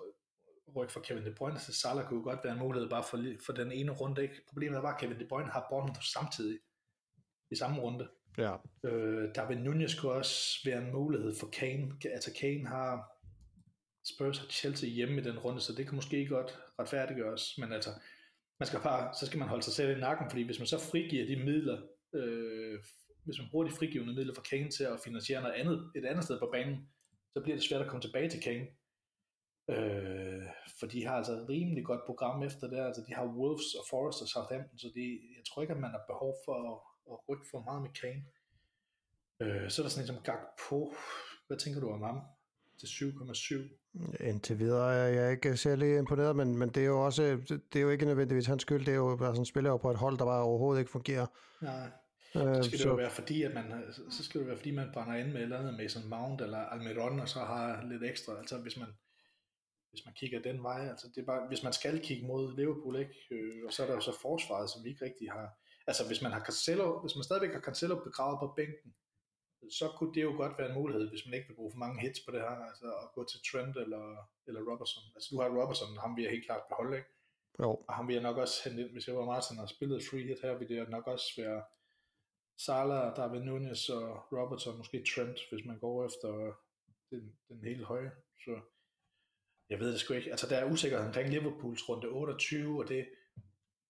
rykke 0.76 0.92
fra 0.92 1.00
Kevin 1.00 1.24
De 1.24 1.34
Bruyne 1.34 1.58
til 1.58 1.74
Salah 1.74 2.08
kunne 2.08 2.22
godt 2.22 2.44
være 2.44 2.52
en 2.52 2.58
mulighed 2.58 2.90
bare 2.90 3.04
for, 3.10 3.24
for 3.46 3.52
den 3.52 3.72
ene 3.72 3.92
runde. 3.92 4.22
Ikke? 4.22 4.34
Problemet 4.48 4.82
var, 4.82 4.94
at 4.94 5.00
Kevin 5.00 5.18
De 5.18 5.26
Bruyne 5.28 5.50
har 5.50 5.66
Bournemouth 5.70 6.02
samtidig 6.02 6.58
i 7.50 7.56
samme 7.56 7.80
runde. 7.80 8.08
Ja. 8.38 8.56
Øh, 8.84 9.34
David 9.34 9.56
Nunez 9.56 10.00
kunne 10.00 10.12
også 10.12 10.58
være 10.64 10.86
en 10.86 10.92
mulighed 10.92 11.34
for 11.40 11.46
Kane. 11.46 11.92
Altså 12.04 12.34
Kane 12.40 12.66
har 12.66 13.18
Spurs 14.14 14.38
har 14.38 14.46
Chelsea 14.46 14.90
hjemme 14.90 15.20
i 15.20 15.24
den 15.24 15.38
runde, 15.38 15.60
så 15.60 15.72
det 15.72 15.86
kan 15.86 15.94
måske 15.94 16.26
godt 16.26 16.58
retfærdiggøres, 16.78 17.58
men 17.58 17.72
altså, 17.72 17.90
man 18.60 18.66
skal 18.66 18.80
bare, 18.80 19.14
så 19.20 19.26
skal 19.26 19.38
man 19.38 19.48
holde 19.48 19.62
sig 19.62 19.72
selv 19.72 19.96
i 19.96 20.00
nakken, 20.00 20.30
fordi 20.30 20.42
hvis 20.42 20.58
man 20.58 20.66
så 20.66 20.78
frigiver 20.78 21.26
de 21.26 21.44
midler, 21.44 21.82
øh, 22.14 22.78
hvis 23.24 23.38
man 23.38 23.48
bruger 23.50 23.66
de 23.68 23.74
frigivende 23.74 24.14
midler 24.14 24.34
for 24.34 24.42
Kane 24.42 24.70
til 24.70 24.84
at 24.84 25.00
finansiere 25.04 25.42
noget 25.42 25.54
andet, 25.54 25.92
et 25.96 26.04
andet 26.04 26.24
sted 26.24 26.38
på 26.38 26.48
banen, 26.52 26.88
så 27.36 27.42
bliver 27.42 27.56
det 27.56 27.64
svært 27.64 27.80
at 27.80 27.88
komme 27.88 28.02
tilbage 28.02 28.30
til 28.30 28.40
Kane. 28.40 28.66
Øh, 29.74 30.42
for 30.78 30.86
de 30.86 31.06
har 31.06 31.14
altså 31.16 31.32
et 31.32 31.48
rimelig 31.48 31.84
godt 31.84 32.00
program 32.06 32.42
efter 32.42 32.66
det. 32.68 32.78
Altså, 32.78 33.02
de 33.08 33.14
har 33.14 33.26
Wolves 33.26 33.74
og 33.74 33.84
Forest 33.90 34.22
og 34.22 34.28
Southampton, 34.28 34.78
så 34.78 34.88
de, 34.94 35.04
jeg 35.36 35.44
tror 35.46 35.62
ikke, 35.62 35.74
at 35.74 35.80
man 35.80 35.90
har 35.90 36.04
behov 36.12 36.34
for 36.44 36.56
at, 36.72 36.78
at 37.12 37.16
rykke 37.28 37.46
for 37.50 37.60
meget 37.68 37.82
med 37.82 37.92
Kane. 38.00 38.24
Øh, 39.42 39.70
så 39.70 39.82
er 39.82 39.84
der 39.84 39.90
sådan 39.90 40.04
en 40.04 40.12
som 40.12 40.22
Gakpo. 40.28 40.94
Hvad 41.46 41.56
tænker 41.56 41.80
du 41.80 41.88
om 41.90 42.02
ham? 42.02 42.20
Til 42.80 42.86
7,7. 42.86 44.24
Indtil 44.28 44.58
videre 44.58 44.94
er 44.94 45.08
jeg 45.08 45.32
ikke 45.32 45.56
særlig 45.56 45.98
imponeret, 45.98 46.36
men, 46.36 46.56
men 46.56 46.68
det 46.68 46.82
er 46.82 46.86
jo 46.86 47.04
også, 47.04 47.22
det 47.48 47.76
er 47.76 47.80
jo 47.80 47.90
ikke 47.90 48.06
nødvendigvis 48.06 48.46
hans 48.46 48.62
skyld, 48.62 48.84
det 48.86 48.92
er 48.92 48.96
jo 48.96 49.16
bare 49.16 49.34
sådan 49.34 49.44
spiller 49.44 49.76
på 49.76 49.90
et 49.90 49.96
hold, 49.96 50.18
der 50.18 50.24
bare 50.24 50.42
overhovedet 50.42 50.80
ikke 50.80 50.90
fungerer. 50.90 51.26
Nej. 51.62 51.90
Så 52.32 52.62
skal 52.62 52.78
det 52.78 52.84
jo 52.84 52.94
være 52.94 53.10
fordi, 53.10 53.42
at 53.42 53.54
man, 53.54 53.64
så 54.10 54.24
skal 54.24 54.40
det 54.40 54.46
være 54.46 54.56
fordi, 54.56 54.70
man 54.70 54.90
brænder 54.92 55.14
ind 55.14 55.26
med 55.26 55.36
et 55.36 55.42
eller 55.42 55.58
andet 55.58 55.76
Mason 55.76 56.08
Mount 56.08 56.40
eller 56.40 56.58
Almiron, 56.58 57.20
og 57.20 57.28
så 57.28 57.38
har 57.38 57.84
lidt 57.90 58.04
ekstra. 58.04 58.38
Altså 58.38 58.58
hvis 58.58 58.76
man, 58.76 58.88
hvis 59.98 60.06
man 60.06 60.14
kigger 60.14 60.40
den 60.42 60.62
vej, 60.62 60.88
altså 60.88 61.08
det 61.14 61.20
er 61.20 61.26
bare, 61.26 61.48
hvis 61.48 61.62
man 61.62 61.72
skal 61.72 62.00
kigge 62.00 62.26
mod 62.26 62.56
Liverpool, 62.56 62.96
ikke? 62.96 63.14
Øh, 63.30 63.66
og 63.66 63.72
så 63.72 63.82
er 63.82 63.86
der 63.86 63.94
jo 63.94 64.00
så 64.00 64.20
forsvaret, 64.20 64.70
som 64.70 64.84
vi 64.84 64.88
ikke 64.88 65.04
rigtig 65.04 65.30
har. 65.30 65.48
Altså 65.86 66.06
hvis 66.06 66.22
man 66.22 66.32
har 66.32 66.42
Cancelo, 66.44 67.00
hvis 67.00 67.16
man 67.16 67.24
stadigvæk 67.24 67.52
har 67.52 67.60
Cancelo 67.60 67.96
begravet 68.08 68.38
på 68.40 68.52
bænken, 68.56 68.94
så 69.78 69.86
kunne 69.96 70.14
det 70.14 70.22
jo 70.22 70.32
godt 70.36 70.58
være 70.58 70.68
en 70.68 70.78
mulighed, 70.80 71.08
hvis 71.10 71.26
man 71.26 71.34
ikke 71.34 71.48
vil 71.48 71.54
bruge 71.54 71.72
for 71.72 71.78
mange 71.78 72.00
hits 72.00 72.20
på 72.20 72.30
det 72.32 72.40
her, 72.40 72.56
altså 72.70 72.86
at 73.02 73.12
gå 73.14 73.24
til 73.24 73.40
Trent 73.48 73.76
eller, 73.76 74.04
eller 74.46 74.60
Robertson. 74.70 75.04
Altså 75.14 75.28
du 75.32 75.40
har 75.40 75.48
Robertson, 75.60 75.98
ham 76.04 76.16
vil 76.16 76.22
jeg 76.22 76.32
helt 76.32 76.46
klart 76.46 76.68
beholde, 76.68 76.96
ikke? 76.96 77.10
Jo. 77.62 77.70
Og 77.88 77.94
ham 77.94 78.08
vil 78.08 78.14
jeg 78.14 78.22
nok 78.22 78.36
også 78.36 78.56
hente 78.64 78.82
ind, 78.82 78.92
hvis 78.92 79.08
jeg 79.08 79.16
var 79.16 79.24
Martin 79.24 79.58
og 79.58 79.68
spillede 79.68 80.00
free 80.10 80.26
hit 80.28 80.40
her, 80.42 80.58
vil 80.58 80.68
det 80.68 80.88
nok 80.88 81.06
også 81.06 81.28
være 81.42 81.62
Salah, 82.58 83.16
David 83.16 83.40
Nunez 83.40 83.88
og 83.88 84.32
Robertson, 84.32 84.78
måske 84.78 85.04
Trent, 85.10 85.38
hvis 85.50 85.64
man 85.66 85.78
går 85.78 86.06
efter 86.06 86.30
den, 87.10 87.36
den 87.48 87.64
helt 87.64 87.84
høje. 87.84 88.10
Så 88.44 88.60
jeg 89.70 89.78
ved 89.80 89.92
det 89.92 90.00
sgu 90.00 90.14
ikke. 90.14 90.30
Altså 90.30 90.46
der 90.48 90.56
er 90.56 90.72
usikkerhed 90.72 91.06
omkring 91.06 91.30
Liverpools 91.30 91.88
runde 91.88 92.08
28, 92.08 92.78
og 92.78 92.88
det, 92.88 93.08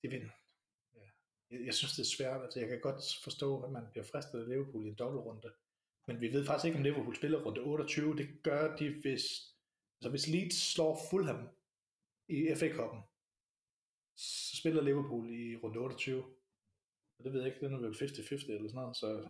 det 0.03 0.11
vil, 0.11 0.31
ja, 0.95 1.09
jeg, 1.51 1.67
jeg 1.67 1.75
synes 1.75 1.93
det 1.93 2.03
er 2.03 2.17
svært. 2.17 2.43
Altså 2.43 2.61
jeg 2.61 2.69
kan 2.69 2.81
godt 2.81 3.03
forstå, 3.25 3.63
at 3.63 3.71
man 3.71 3.87
bliver 3.91 4.05
fristet 4.05 4.43
af 4.43 4.49
Liverpool 4.49 4.87
i 4.87 4.89
en 4.89 4.95
dobbeltrunde. 4.95 5.53
Men 6.07 6.21
vi 6.21 6.33
ved 6.33 6.47
faktisk 6.47 6.65
ikke, 6.67 6.79
om 6.79 6.83
Liverpool 6.83 7.17
spiller 7.17 7.45
runde 7.45 7.61
28. 7.61 8.17
Det 8.17 8.43
gør 8.43 8.77
de, 8.77 9.01
hvis, 9.01 9.25
altså 9.97 10.11
hvis 10.11 10.29
Leeds 10.29 10.73
slår 10.73 11.01
Fulham 11.11 11.49
i 12.29 12.55
FA-koppen, 12.55 13.01
så 14.17 14.57
spiller 14.57 14.83
Liverpool 14.83 15.31
i 15.31 15.57
runde 15.57 15.79
28. 15.79 16.25
Og 17.19 17.25
det 17.25 17.33
ved 17.33 17.41
jeg 17.43 17.55
ikke, 17.55 17.67
den 17.67 17.75
er 17.75 17.79
vel 17.79 17.95
50-50 17.95 18.53
eller 18.53 18.69
sådan 18.69 18.75
noget, 18.75 18.97
så 18.97 19.29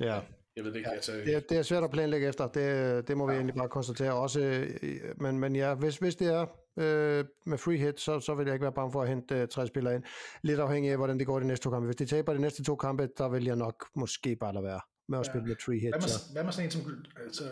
Ja 0.00 0.20
jeg 0.56 0.64
ved 0.64 0.70
det 0.72 0.76
ikke. 0.78 0.88
Ja, 0.90 0.94
altså, 0.94 1.12
det, 1.12 1.34
er, 1.34 1.40
det 1.40 1.58
er 1.58 1.62
svært 1.62 1.84
at 1.84 1.90
planlægge 1.90 2.28
efter, 2.28 2.48
det, 2.48 3.08
det 3.08 3.16
må 3.16 3.26
vi 3.26 3.32
Ja. 3.32 3.38
egentlig 3.38 3.54
bare 3.54 3.68
konstatere. 3.68 4.12
Også, 4.12 4.40
øh, 4.40 5.14
men, 5.20 5.38
men 5.38 5.56
ja, 5.56 5.74
hvis, 5.74 5.96
hvis 5.96 6.16
det 6.16 6.28
er 6.28 6.40
øh, 6.78 7.24
med 7.46 7.58
free 7.58 7.76
hit, 7.76 8.00
så, 8.00 8.20
så 8.20 8.34
vil 8.34 8.44
jeg 8.46 8.54
ikke 8.54 8.62
være 8.62 8.72
bange 8.72 8.92
for 8.92 9.02
at 9.02 9.08
hente 9.08 9.34
øh, 9.34 9.48
tre 9.48 9.66
spillere 9.66 9.94
ind. 9.94 10.02
Lidt 10.42 10.60
afhængig 10.60 10.90
af, 10.90 10.96
hvordan 10.96 11.18
det 11.18 11.26
går 11.26 11.38
de 11.40 11.46
næste 11.46 11.64
to 11.64 11.70
kampe. 11.70 11.84
Hvis 11.86 11.96
de 11.96 12.06
taber 12.06 12.32
de 12.34 12.40
næste 12.40 12.64
to 12.64 12.76
kampe, 12.76 13.08
der 13.18 13.28
vil 13.28 13.44
jeg 13.44 13.56
nok 13.56 13.86
måske 13.94 14.36
bare 14.36 14.54
lade 14.54 14.64
være 14.64 14.80
med 15.08 15.18
at 15.18 15.26
Ja. 15.26 15.30
spille 15.32 15.46
med 15.46 15.56
free 15.64 15.78
hit. 15.80 15.92
Hvad 15.94 16.00
Så. 16.08 16.20
med, 16.28 16.32
hvad 16.34 16.44
med 16.44 16.52
sådan 16.52 16.66
en 16.66 16.70
som, 16.70 17.04
altså, 17.24 17.44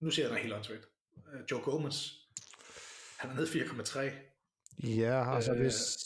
nu 0.00 0.10
siger 0.10 0.24
jeg 0.26 0.30
noget 0.30 0.42
helt 0.42 0.54
åndssvagt. 0.54 0.86
Uh, 1.16 1.40
Joe 1.50 1.60
Gomez, 1.60 2.10
han 3.18 3.30
er 3.30 3.34
nede 3.34 3.46
4,3, 3.46 4.00
Ja, 4.78 5.34
altså 5.34 5.52
Øh, 5.52 5.60
hvis... 5.60 5.96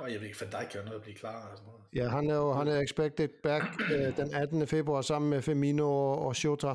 og 0.00 0.12
jeg 0.12 0.20
ved 0.20 0.26
ikke, 0.26 0.40
Van 0.40 0.50
Dijk 0.50 0.68
kan 0.70 0.80
jo 0.80 0.84
noget 0.84 0.96
at 0.96 1.02
blive 1.02 1.16
klar 1.16 1.50
og 1.50 1.56
sådan 1.58 1.66
noget. 1.66 1.82
Ja, 1.94 2.08
han 2.08 2.30
er 2.30 2.34
jo 2.34 2.52
han 2.52 2.68
er 2.68 2.80
expected 2.80 3.28
back 3.42 3.64
øh, 3.92 4.16
den 4.16 4.34
18. 4.34 4.66
februar 4.66 5.02
sammen 5.02 5.30
med 5.30 5.42
Firmino 5.42 5.88
og, 5.88 6.26
og 6.26 6.36
Shota. 6.36 6.74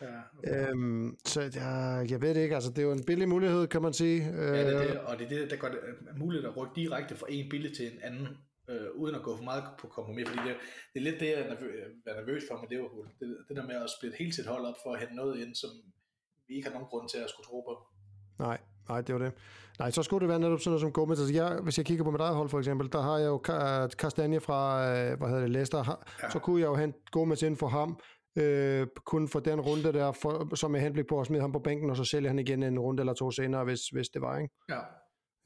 Ja, 0.00 0.06
okay. 0.38 0.70
Øhm, 0.70 1.16
så 1.24 1.40
jeg, 1.40 2.06
jeg 2.10 2.22
ved 2.22 2.34
det 2.34 2.40
ikke, 2.42 2.54
altså 2.54 2.70
det 2.70 2.78
er 2.78 2.82
jo 2.82 2.92
en 2.92 3.04
billig 3.04 3.28
mulighed, 3.28 3.66
kan 3.66 3.82
man 3.82 3.92
sige. 3.92 4.28
Øh, 4.28 4.38
ja, 4.38 4.66
det 4.66 4.74
er 4.74 4.86
det, 4.86 4.98
og 4.98 5.18
det 5.18 5.24
er 5.24 5.28
det, 5.28 5.50
der 5.50 5.56
gør 5.56 5.68
det 5.68 5.78
øh, 5.82 6.18
muligt 6.18 6.44
at 6.44 6.56
rykke 6.56 6.72
direkte 6.76 7.16
fra 7.16 7.26
en 7.28 7.48
billig 7.50 7.76
til 7.76 7.86
en 7.92 7.98
anden, 8.02 8.28
øh, 8.70 8.86
uden 8.94 9.14
at 9.14 9.22
gå 9.22 9.36
for 9.36 9.44
meget 9.44 9.64
på 9.78 9.86
kompromis, 9.86 10.28
fordi 10.28 10.48
det, 10.48 10.56
det 10.94 11.00
er 11.00 11.04
lidt 11.10 11.20
det, 11.20 11.26
jeg 11.26 11.34
er 11.40 11.48
nervø- 11.54 11.80
er 12.06 12.14
nervøs 12.20 12.42
for 12.50 12.60
med 12.60 12.68
Liverpool. 12.68 13.06
Det, 13.20 13.36
det 13.48 13.56
der 13.56 13.66
med 13.66 13.74
at 13.74 13.90
splitte 13.98 14.16
hele 14.18 14.32
sit 14.34 14.46
hold 14.46 14.64
op 14.64 14.74
for 14.84 14.92
at 14.94 15.00
hente 15.00 15.14
noget 15.14 15.38
ind, 15.42 15.54
som 15.54 15.70
vi 16.48 16.54
ikke 16.56 16.68
har 16.68 16.74
nogen 16.74 16.88
grund 16.88 17.08
til 17.08 17.18
at 17.18 17.30
skulle 17.30 17.46
tro 17.46 17.60
på. 17.60 17.74
Nej, 18.38 18.58
nej, 18.88 19.00
det 19.00 19.14
var 19.14 19.18
det. 19.20 19.32
Nej, 19.78 19.90
så 19.90 20.02
skulle 20.02 20.20
det 20.20 20.28
være 20.28 20.38
netop 20.38 20.58
sådan 20.58 20.70
noget 20.70 20.80
som 20.80 20.92
Gomez. 20.92 21.18
Altså 21.18 21.34
jeg, 21.34 21.58
hvis 21.62 21.78
jeg 21.78 21.86
kigger 21.86 22.04
på 22.04 22.10
mit 22.10 22.20
eget 22.20 22.36
hold 22.36 22.48
for 22.48 22.58
eksempel, 22.58 22.92
der 22.92 23.00
har 23.02 23.18
jeg 23.18 23.26
jo 23.26 23.42
Ka- 23.48 23.86
Kastanje 23.98 24.40
fra, 24.40 24.82
øh, 24.90 25.18
hvad 25.18 25.28
hedder 25.28 25.40
det, 25.42 25.50
Leicester. 25.50 25.98
Ja. 26.22 26.30
Så 26.30 26.38
kunne 26.38 26.60
jeg 26.60 26.66
jo 26.66 26.74
hente 26.74 26.98
Gomez 27.12 27.42
ind 27.42 27.56
for 27.56 27.66
ham, 27.68 27.98
øh, 28.36 28.86
kun 29.06 29.28
for 29.28 29.40
den 29.40 29.60
runde 29.60 29.92
der, 29.92 30.12
for, 30.12 30.54
som 30.56 30.74
er 30.74 30.78
henblik 30.78 31.06
på 31.08 31.20
at 31.20 31.26
smide 31.26 31.40
ham 31.40 31.52
på 31.52 31.58
bænken, 31.58 31.90
og 31.90 31.96
så 31.96 32.04
sælge 32.04 32.28
han 32.28 32.38
igen 32.38 32.62
en 32.62 32.78
runde 32.78 33.00
eller 33.00 33.12
to 33.14 33.30
senere, 33.30 33.64
hvis, 33.64 33.80
hvis 33.92 34.08
det 34.08 34.22
var, 34.22 34.38
ikke? 34.38 34.54
Ja, 34.68 34.78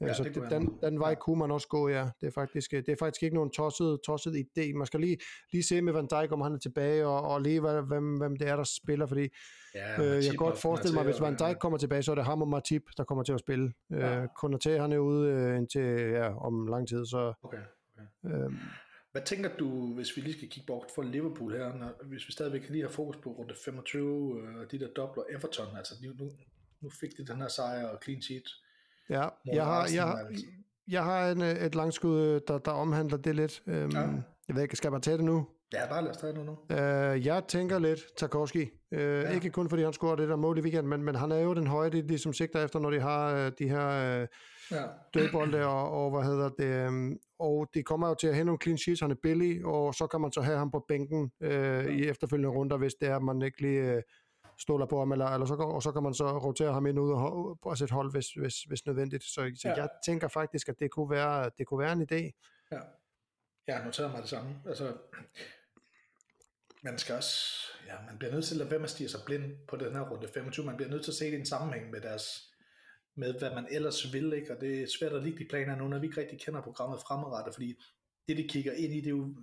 Ja, 0.01 0.13
så 0.13 0.23
det 0.23 0.35
det 0.35 0.51
den, 0.51 0.79
den 0.81 0.99
vej 0.99 1.15
kunne 1.15 1.39
man 1.39 1.51
også 1.51 1.67
gå, 1.67 1.89
ja. 1.89 2.09
Det 2.21 2.27
er 2.27 2.31
faktisk, 2.31 2.71
det 2.71 2.89
er 2.89 2.95
faktisk 2.99 3.23
ikke 3.23 3.35
nogen 3.35 3.51
tosset, 3.51 3.99
tosset 4.05 4.33
idé. 4.35 4.73
Man 4.73 4.87
skal 4.87 4.99
lige, 4.99 5.17
lige 5.51 5.63
se 5.63 5.81
med 5.81 5.93
Van 5.93 6.07
Dijk, 6.07 6.31
om 6.31 6.41
han 6.41 6.53
er 6.53 6.57
tilbage, 6.57 7.07
og, 7.07 7.21
og 7.21 7.41
lige 7.41 7.59
hvad, 7.59 7.81
hvem, 7.81 8.17
hvem 8.17 8.35
det 8.35 8.47
er, 8.47 8.55
der 8.55 8.63
spiller, 8.63 9.05
fordi 9.05 9.27
ja 9.75 10.01
Øh, 10.01 10.15
jeg 10.15 10.23
kan 10.23 10.35
godt 10.35 10.57
forestille 10.57 10.95
mig, 10.95 11.03
hvis 11.03 11.21
Van 11.21 11.35
Dijk 11.35 11.57
kommer 11.59 11.77
tilbage, 11.77 12.03
så 12.03 12.11
er 12.11 12.15
det 12.15 12.25
ham 12.25 12.41
og 12.41 12.47
Matip, 12.47 12.83
der 12.97 13.03
kommer 13.03 13.23
til 13.23 13.33
at 13.33 13.39
spille. 13.39 13.73
Ja. 13.89 14.21
Øh, 14.21 14.27
Konaté, 14.43 14.69
han 14.69 14.91
er 14.91 14.97
ude 14.97 15.31
øh, 15.31 15.57
indtil 15.57 15.81
ja, 16.11 16.45
om 16.45 16.67
lang 16.67 16.87
tid, 16.87 17.05
så 17.05 17.33
Okay, 17.43 17.57
okay. 17.97 18.35
øh, 18.35 18.51
Hvad 19.11 19.21
tænker 19.21 19.49
du, 19.57 19.93
hvis 19.93 20.17
vi 20.17 20.21
lige 20.21 20.33
skal 20.33 20.49
kigge 20.49 20.67
bort 20.67 20.91
for 20.95 21.01
Liverpool 21.01 21.51
her, 21.51 21.75
når, 21.75 22.05
hvis 22.05 22.27
vi 22.27 22.31
stadigvæk 22.31 22.69
lige 22.69 22.81
har 22.81 22.89
fokus 22.89 23.17
på 23.23 23.29
runde 23.29 23.55
25, 23.65 24.41
øh, 24.41 24.71
de 24.71 24.79
der 24.79 24.87
dobler 24.87 25.23
Everton, 25.29 25.77
altså 25.77 25.93
nu, 26.03 26.31
nu 26.81 26.89
fik 26.89 27.17
de 27.17 27.25
den 27.25 27.37
her 27.37 27.47
sejr 27.47 27.87
og 27.87 27.99
clean 28.03 28.21
sheet. 28.21 28.47
Ja, 29.09 29.27
jeg 29.53 29.65
har, 29.65 29.89
jeg, 29.93 30.03
har, 30.03 30.15
altså. 30.15 30.45
jeg 30.87 31.03
har 31.03 31.31
en, 31.31 31.41
øh, 31.41 31.49
et 31.49 31.75
langskud, 31.75 32.19
øh, 32.19 32.41
der, 32.47 32.57
der 32.57 32.71
omhandler 32.71 33.17
det 33.17 33.35
lidt. 33.35 33.61
Øhm, 33.67 33.91
Ja. 33.91 33.99
Jeg 34.47 34.55
ved 34.55 34.63
ikke, 34.63 34.75
skal 34.75 34.91
man 34.91 35.01
tage 35.01 35.17
det 35.17 35.25
nu? 35.25 35.47
Ja, 35.73 35.87
bare 35.89 36.01
lad 36.03 36.11
os 36.11 36.17
tage 36.17 36.33
det 36.33 36.45
nu. 36.45 36.57
Øh, 36.71 37.25
jeg 37.25 37.43
tænker 37.47 37.79
lidt 37.79 37.99
Tarkovski. 38.17 38.69
Øh, 38.91 39.23
ja. 39.23 39.29
Ikke 39.29 39.49
kun 39.49 39.69
fordi 39.69 39.83
han 39.83 39.93
scorer 39.93 40.15
det 40.15 40.29
der 40.29 40.35
mål 40.35 40.57
i 40.57 40.61
weekenden, 40.61 40.89
men, 40.89 41.03
men 41.03 41.15
han 41.15 41.31
er 41.31 41.39
jo 41.39 41.53
den 41.53 41.67
høje, 41.67 41.89
de, 41.89 42.17
som 42.17 42.33
sigter 42.33 42.63
efter, 42.65 42.79
når 42.79 42.89
de 42.89 42.99
har 42.99 43.35
øh, 43.35 43.51
de 43.59 43.69
her 43.69 43.87
øh, 44.21 44.27
Ja, 44.71 44.83
dødbolde 45.13 45.65
og, 45.65 45.91
og 45.91 46.11
hvad 46.11 46.23
hedder 46.29 46.49
det, 46.49 46.87
øhm, 46.87 47.17
og 47.39 47.67
det 47.73 47.85
kommer 47.85 48.07
jo 48.07 48.13
til 48.13 48.27
at 48.27 48.33
have 48.33 48.45
nogle 48.45 48.59
clean 48.63 48.77
sheets, 48.77 49.01
han 49.01 49.11
er 49.11 49.15
billig, 49.23 49.65
og 49.65 49.93
så 49.93 50.07
kan 50.07 50.21
man 50.21 50.31
så 50.31 50.41
have 50.41 50.57
ham 50.57 50.71
på 50.71 50.85
bænken 50.87 51.31
øh, 51.41 51.85
i 51.85 52.07
efterfølgende 52.07 52.49
runder, 52.49 52.77
hvis 52.77 52.93
det 52.93 53.09
er, 53.09 53.15
at 53.15 53.23
man 53.23 53.41
ikke 53.41 53.61
lige 53.61 53.79
øh, 53.79 54.01
stoler 54.59 54.85
på 54.85 54.99
ham, 54.99 55.11
eller, 55.11 55.25
eller 55.25 55.45
så, 55.45 55.53
og 55.55 55.83
så 55.83 55.91
kan 55.91 56.03
man 56.03 56.13
så 56.13 56.37
rotere 56.37 56.73
ham 56.73 56.85
ind 56.85 56.99
ud 56.99 57.11
og, 57.11 57.57
og 57.61 57.77
sætte 57.77 57.93
hold, 57.93 58.11
hvis, 58.11 58.27
hvis, 58.33 58.63
hvis 58.63 58.85
nødvendigt. 58.85 59.23
Så, 59.23 59.51
så 59.61 59.67
Ja. 59.69 59.73
jeg 59.75 59.89
tænker 60.05 60.27
faktisk, 60.27 60.69
at 60.69 60.79
det 60.79 60.91
kunne 60.91 61.09
være, 61.09 61.51
det 61.57 61.67
kunne 61.67 61.79
være 61.79 61.93
en 61.93 62.01
idé. 62.01 62.31
ja. 62.71 62.79
Jeg 63.67 63.77
har 63.77 63.85
noteret 63.85 64.11
mig 64.11 64.21
det 64.21 64.29
samme. 64.29 64.55
Altså, 64.65 64.93
man 66.83 66.97
skal 66.97 67.15
også, 67.15 67.35
ja, 67.87 67.93
man 68.09 68.17
bliver 68.17 68.33
nødt 68.33 68.45
til 68.45 68.53
at 68.53 68.57
lade 68.57 68.69
være 68.69 68.79
med 68.79 68.83
at 68.85 68.89
stige 68.89 69.09
sig 69.09 69.19
blind 69.25 69.53
på 69.67 69.75
den 69.77 69.93
her 69.95 70.01
runde 70.01 70.27
25. 70.33 70.65
Man 70.65 70.75
bliver 70.75 70.89
nødt 70.89 71.03
til 71.03 71.11
at 71.11 71.15
se 71.15 71.25
det 71.25 71.31
i 71.33 71.35
en 71.39 71.45
sammenhæng 71.45 71.89
med 71.91 72.01
deres, 72.01 72.53
med 73.15 73.39
hvad 73.39 73.55
man 73.55 73.67
ellers 73.71 74.13
vil, 74.13 74.33
ikke? 74.33 74.55
og 74.55 74.61
det 74.61 74.81
er 74.83 74.87
svært 74.99 75.13
at 75.13 75.23
ligge 75.23 75.39
de 75.39 75.47
planer 75.49 75.75
nu, 75.75 75.87
når 75.87 75.99
vi 75.99 76.07
ikke 76.07 76.21
rigtig 76.21 76.39
kender 76.41 76.61
programmet 76.61 76.99
fremadrettet, 77.07 77.53
fordi 77.53 77.83
det, 78.27 78.37
de 78.37 78.47
kigger 78.47 78.73
ind 78.73 78.93
i, 78.93 78.97
det 78.97 79.05
er 79.05 79.09
jo 79.09 79.35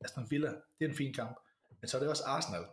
Aston 0.00 0.26
Villa, 0.30 0.48
det 0.48 0.84
er 0.84 0.88
en 0.88 0.94
fin 0.96 1.14
kamp, 1.14 1.38
men 1.80 1.88
så 1.88 1.96
er 1.96 2.00
det 2.00 2.08
også 2.10 2.24
Arsenal. 2.26 2.64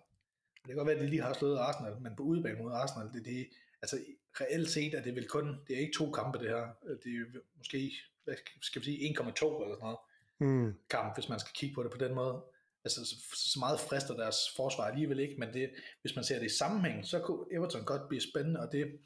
Det 0.62 0.68
kan 0.68 0.76
godt 0.76 0.88
være, 0.88 0.95
at 0.95 1.01
de 1.01 1.10
lige 1.10 1.22
har 1.22 1.34
slået 1.34 1.57
Arsenal, 1.57 2.01
men 2.01 2.16
på 2.16 2.24
udebane 2.24 2.62
mod 2.64 2.72
Arsenal, 2.72 3.07
det 3.14 3.20
er 3.20 3.24
det, 3.24 3.47
altså 3.82 3.97
reelt 4.41 4.70
set 4.70 4.93
er 4.93 5.01
det 5.01 5.16
vel 5.16 5.28
kun, 5.28 5.60
det 5.68 5.76
er 5.76 5.80
ikke 5.80 5.93
to 5.93 6.12
kampe 6.12 6.39
det 6.39 6.49
her, 6.49 6.68
det 7.03 7.12
er 7.16 7.39
måske, 7.57 7.91
hvad 8.24 8.36
skal 8.62 8.82
vi 8.82 8.86
sige, 8.86 9.20
1,2 9.20 9.64
eller 9.64 9.76
sådan 9.76 9.80
noget 9.82 9.97
Hmm. 10.39 10.74
kamp, 10.89 11.16
hvis 11.16 11.30
man 11.30 11.39
skal 11.39 11.53
kigge 11.53 11.76
på 11.76 11.84
det 11.84 11.91
på 11.91 11.97
den 11.97 12.16
måde. 12.16 12.43
Altså, 12.84 13.05
så, 13.34 13.60
meget 13.60 13.80
frister 13.80 14.16
deres 14.16 14.36
forsvar 14.55 14.84
alligevel 14.84 15.20
ikke, 15.20 15.36
men 15.39 15.53
det, 15.53 15.70
hvis 16.01 16.16
man 16.16 16.24
ser 16.24 16.39
det 16.39 16.45
i 16.45 16.57
sammenhæng, 16.57 17.05
så 17.05 17.20
kunne 17.20 17.45
Everton 17.51 17.86
godt 17.86 18.10
blive 18.10 18.22
spændende, 18.22 18.60
og 18.60 18.72
det, 18.72 18.99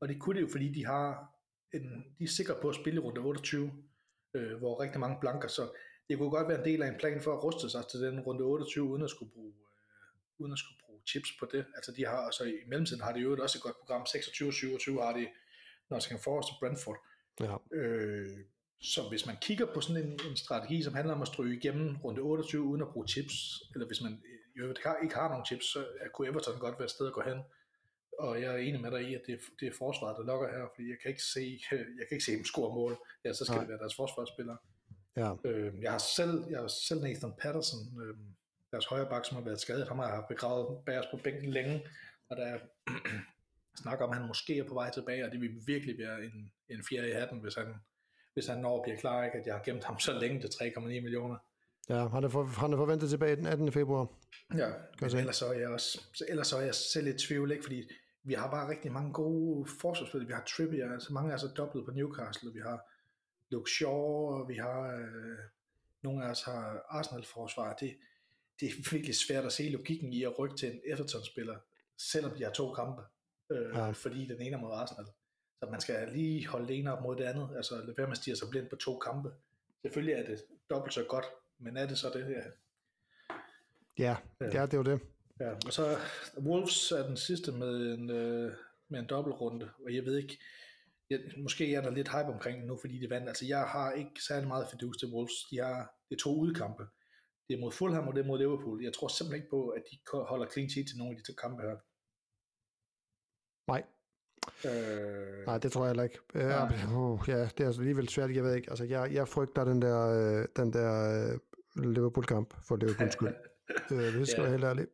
og 0.00 0.08
det 0.08 0.20
kunne 0.20 0.36
det 0.36 0.42
jo, 0.42 0.48
fordi 0.50 0.72
de 0.72 0.86
har 0.86 1.34
en, 1.74 2.04
de 2.18 2.24
er 2.24 2.28
sikre 2.28 2.54
på 2.62 2.68
at 2.68 2.74
spille 2.74 3.00
runde 3.00 3.20
28, 3.20 3.72
øh, 4.34 4.58
hvor 4.58 4.82
rigtig 4.82 5.00
mange 5.00 5.16
blanker, 5.20 5.48
så 5.48 5.68
det 6.08 6.18
kunne 6.18 6.30
godt 6.30 6.48
være 6.48 6.58
en 6.58 6.64
del 6.64 6.82
af 6.82 6.88
en 6.88 6.98
plan 6.98 7.22
for 7.22 7.32
at 7.32 7.44
ruste 7.44 7.70
sig 7.70 7.86
til 7.90 8.00
den 8.00 8.20
runde 8.20 8.44
28, 8.44 8.84
uden 8.84 9.02
at 9.02 9.10
skulle 9.10 9.32
bruge, 9.32 9.52
uden 10.38 10.52
at 10.52 10.58
skulle 10.58 10.78
bruge 10.86 11.00
chips 11.06 11.30
på 11.40 11.46
det. 11.52 11.66
Altså 11.76 11.92
de 11.92 12.06
har, 12.06 12.16
altså 12.16 12.44
i 12.44 12.54
mellemtiden 12.66 13.02
har 13.02 13.12
de 13.12 13.20
jo 13.20 13.36
også 13.42 13.58
et 13.58 13.62
godt 13.62 13.78
program, 13.78 14.02
26-27 14.02 15.02
har 15.04 15.12
de 15.12 15.28
Nottingham 15.90 16.20
Forest 16.20 16.48
og 16.52 16.56
Brentford. 16.60 16.98
Ja. 17.40 17.56
Øh, 17.78 18.38
så 18.80 19.08
hvis 19.08 19.26
man 19.26 19.36
kigger 19.40 19.66
på 19.74 19.80
sådan 19.80 20.02
en, 20.04 20.20
en 20.30 20.36
strategi, 20.36 20.82
som 20.82 20.94
handler 20.94 21.14
om 21.14 21.22
at 21.22 21.28
stryge 21.28 21.56
igennem 21.56 21.96
runde 21.96 22.20
28 22.20 22.62
uden 22.62 22.82
at 22.82 22.88
bruge 22.88 23.08
chips, 23.08 23.62
eller 23.74 23.86
hvis 23.86 24.02
man 24.02 24.22
jo 24.58 24.74
ikke 25.02 25.14
har 25.14 25.28
nogen 25.28 25.46
chips, 25.46 25.66
så 25.72 25.86
kunne 26.14 26.28
Everton 26.28 26.58
godt 26.58 26.78
være 26.78 26.84
et 26.84 26.90
sted 26.90 27.06
at 27.06 27.12
gå 27.12 27.22
hen. 27.22 27.38
Og 28.18 28.42
jeg 28.42 28.54
er 28.54 28.58
enig 28.58 28.80
med 28.80 28.90
dig 28.90 29.02
i, 29.02 29.14
at 29.14 29.22
det 29.26 29.34
er, 29.34 29.38
det 29.60 29.68
er 29.68 29.72
forsvaret, 29.78 30.16
der 30.18 30.24
lokker 30.24 30.48
her, 30.48 30.66
fordi 30.74 30.88
jeg 30.90 30.98
kan 31.02 31.08
ikke 31.08 31.22
se, 31.22 31.60
jeg 31.98 32.04
kan 32.06 32.14
ikke 32.16 32.24
se 32.24 32.32
dem 32.32 32.44
score 32.44 32.74
mål. 32.74 32.96
Ja, 33.24 33.32
så 33.32 33.44
skal 33.44 33.54
Nej. 33.54 33.60
det 33.64 33.68
være 33.68 33.78
deres 33.78 33.96
forsvarsspillere. 33.96 34.58
Ja. 35.16 35.30
Øh, 35.44 35.72
jeg 35.82 35.90
har 35.90 35.98
selv, 35.98 36.44
jeg 36.50 36.58
har 36.60 36.68
selv 36.68 37.00
Nathan 37.02 37.34
Patterson, 37.42 37.80
øh, 38.02 38.16
deres 38.70 38.86
højre 38.86 39.08
bak, 39.08 39.24
som 39.24 39.36
har 39.36 39.44
været 39.44 39.60
skadet. 39.60 39.88
Ham 39.88 39.98
har 39.98 40.14
jeg 40.14 40.24
begravet 40.28 40.84
bag 40.86 40.98
os 40.98 41.06
på 41.10 41.16
bænken 41.24 41.50
længe, 41.50 41.86
og 42.30 42.36
der 42.36 42.46
er 42.46 42.58
snak 43.82 44.00
om, 44.00 44.10
at 44.10 44.16
han 44.16 44.26
måske 44.26 44.58
er 44.58 44.64
på 44.64 44.74
vej 44.74 44.90
tilbage, 44.90 45.24
og 45.24 45.32
det 45.32 45.40
vil 45.40 45.50
virkelig 45.66 45.98
være 45.98 46.24
en, 46.24 46.52
en 46.68 46.84
fjerde 46.88 47.08
i 47.08 47.12
hatten, 47.12 47.38
hvis 47.38 47.54
han, 47.54 47.74
hvis 48.34 48.46
han 48.46 48.58
når 48.58 48.82
bliver 48.82 48.98
klar, 48.98 49.24
ikke? 49.24 49.38
at 49.38 49.46
jeg 49.46 49.54
har 49.54 49.62
gemt 49.62 49.84
ham 49.84 49.98
så 49.98 50.12
længe 50.12 50.40
til 50.40 50.48
3,9 50.48 50.80
millioner. 50.80 51.36
Ja, 51.88 52.08
han 52.08 52.24
er, 52.24 52.28
for, 52.28 52.44
han 52.44 52.72
er 52.72 52.76
forventet 52.76 53.10
tilbage 53.10 53.36
den 53.36 53.46
18. 53.46 53.72
februar. 53.72 54.06
Ja, 54.56 54.70
men 55.00 55.16
ellers 55.16 55.36
så, 55.36 55.46
er 55.46 55.58
jeg 55.58 55.68
også, 55.68 56.04
ellers 56.28 56.46
så 56.46 56.56
er 56.56 56.62
jeg 56.62 56.74
selv 56.74 57.06
i 57.06 57.12
tvivl, 57.12 57.50
ikke? 57.50 57.62
fordi 57.62 57.90
vi 58.24 58.34
har 58.34 58.50
bare 58.50 58.70
rigtig 58.70 58.92
mange 58.92 59.12
gode 59.12 59.68
forsvarsspillere. 59.80 60.26
Vi 60.26 60.32
har 60.32 60.44
Trippier, 60.44 60.92
altså 60.92 61.12
mange 61.12 61.32
er 61.32 61.36
så 61.36 61.48
dobbelt 61.56 61.84
på 61.84 61.90
Newcastle, 61.90 62.50
og 62.50 62.54
vi 62.54 62.60
har 62.60 62.78
Luke 63.50 63.70
Shaw, 63.70 64.34
og 64.34 64.48
vi 64.48 64.54
har 64.54 64.80
øh, 64.96 65.38
nogle 66.02 66.24
af 66.24 66.30
os 66.30 66.42
har 66.42 66.86
Arsenal-forsvar. 66.88 67.72
Det, 67.72 67.96
det 68.60 68.68
er 68.68 68.90
virkelig 68.90 69.14
svært 69.14 69.44
at 69.44 69.52
se 69.52 69.68
logikken 69.68 70.12
i 70.12 70.22
at 70.24 70.38
rykke 70.38 70.56
til 70.56 70.72
en 70.72 70.80
Everton-spiller, 70.86 71.58
selvom 72.12 72.36
de 72.36 72.44
har 72.44 72.50
to 72.50 72.72
kampe, 72.72 73.02
øh, 73.52 73.70
ja. 73.74 73.90
fordi 73.90 74.26
den 74.26 74.42
ene 74.42 74.56
er 74.56 74.60
mod 74.60 74.72
Arsenal. 74.72 75.06
Så 75.58 75.68
man 75.70 75.80
skal 75.80 76.08
lige 76.12 76.48
holde 76.48 76.68
det 76.68 76.78
ene 76.78 76.92
op 76.92 77.02
mod 77.02 77.16
det 77.16 77.24
andet, 77.24 77.56
altså 77.56 77.76
lade 77.76 77.94
være 77.96 78.06
med 78.06 78.16
at 78.16 78.16
stige 78.16 78.36
sig 78.36 78.48
blind 78.50 78.68
på 78.70 78.76
to 78.76 78.98
kampe. 78.98 79.30
Selvfølgelig 79.82 80.14
er 80.14 80.26
det 80.26 80.44
dobbelt 80.70 80.94
så 80.94 81.04
godt, 81.08 81.24
men 81.58 81.76
er 81.76 81.86
det 81.86 81.98
så 81.98 82.10
det 82.14 82.24
her? 82.24 82.42
Ja, 83.98 84.16
ja 84.40 84.46
det 84.46 84.54
er 84.54 84.66
det 84.66 84.76
jo 84.76 84.82
det. 84.82 85.00
Ja, 85.40 85.52
og 85.66 85.72
så 85.72 85.98
Wolves 86.38 86.92
er 86.92 87.06
den 87.06 87.16
sidste 87.16 87.52
med 87.52 87.94
en, 87.94 88.10
øh, 88.10 88.52
med 88.88 89.00
en 89.00 89.06
dobbeltrunde, 89.06 89.70
og 89.84 89.94
jeg 89.94 90.04
ved 90.04 90.16
ikke, 90.16 90.38
jeg, 91.10 91.20
måske 91.36 91.74
er 91.74 91.80
der 91.80 91.90
lidt 91.90 92.08
hype 92.08 92.32
omkring 92.32 92.66
nu, 92.66 92.78
fordi 92.80 92.98
de 93.00 93.10
vandt. 93.10 93.28
Altså 93.28 93.46
jeg 93.46 93.62
har 93.62 93.92
ikke 93.92 94.22
særlig 94.28 94.48
meget 94.48 94.66
fidus 94.70 94.96
til 94.98 95.08
Wolves. 95.08 95.44
De 95.50 95.58
har 95.58 95.94
det 96.08 96.14
er 96.14 96.18
to 96.18 96.34
udkampe. 96.34 96.86
Det 97.48 97.54
er 97.54 97.60
mod 97.60 97.72
Fulham, 97.72 98.08
og 98.08 98.14
det 98.14 98.20
er 98.20 98.26
mod 98.26 98.38
Liverpool. 98.38 98.82
Jeg 98.84 98.92
tror 98.92 99.08
simpelthen 99.08 99.36
ikke 99.42 99.50
på, 99.50 99.68
at 99.68 99.82
de 99.90 99.96
holder 100.32 100.46
clean 100.52 100.70
sheet 100.70 100.86
til 100.88 100.98
nogle 100.98 101.12
af 101.12 101.16
de 101.16 101.34
kampe 101.34 101.62
her. 101.62 101.76
Nej. 103.72 103.82
Øh... 104.68 105.46
Nej, 105.46 105.58
det 105.58 105.72
tror 105.72 105.84
jeg 105.84 105.90
heller 105.90 106.02
ikke. 106.02 106.18
Uh, 106.34 107.20
uh, 107.20 107.28
ja, 107.28 107.40
det 107.44 107.60
er 107.60 107.66
altså 107.66 107.80
alligevel 107.80 108.08
svært, 108.08 108.34
jeg 108.34 108.44
ved 108.44 108.54
ikke. 108.54 108.70
Altså, 108.70 108.84
jeg, 108.84 109.12
jeg 109.12 109.28
frygter 109.28 109.64
den 109.64 109.82
der, 109.82 109.98
uh, 110.40 110.44
den 110.56 110.72
der 110.72 110.90
uh, 111.76 111.84
Liverpool-kamp 111.84 112.54
for 112.68 112.76
Liverpools 112.76 113.12
skyld. 113.12 113.34
uh, 113.90 113.98
det 114.18 114.28
skal 114.28 114.40
ja. 114.40 114.42
være 114.42 114.50
helt 114.50 114.64
ærligt. 114.64 114.90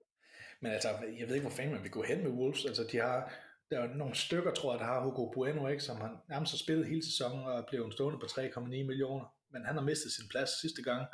Men 0.60 0.72
altså, 0.72 0.88
jeg 1.18 1.28
ved 1.28 1.34
ikke, 1.34 1.48
hvor 1.48 1.56
fanden 1.56 1.74
man 1.74 1.82
vil 1.82 1.90
gå 1.90 2.02
hen 2.02 2.22
med 2.22 2.30
Wolves. 2.30 2.64
Altså, 2.64 2.84
de 2.92 2.96
har, 2.96 3.32
der 3.70 3.80
er 3.80 3.94
nogle 3.94 4.14
stykker, 4.14 4.52
tror 4.52 4.72
jeg, 4.72 4.80
der 4.80 4.86
har 4.86 5.04
Hugo 5.04 5.30
Bueno, 5.30 5.68
ikke, 5.68 5.82
som 5.82 5.96
han 5.96 6.10
nærmest 6.28 6.52
har 6.52 6.58
spillet 6.58 6.86
hele 6.86 7.04
sæsonen 7.04 7.46
og 7.46 7.66
blevet 7.68 7.92
stående 7.92 8.18
på 8.18 8.26
3,9 8.26 8.60
millioner. 8.60 9.24
Men 9.52 9.64
han 9.64 9.74
har 9.74 9.82
mistet 9.82 10.12
sin 10.12 10.28
plads 10.30 10.50
sidste 10.60 10.82
gang, 10.82 11.06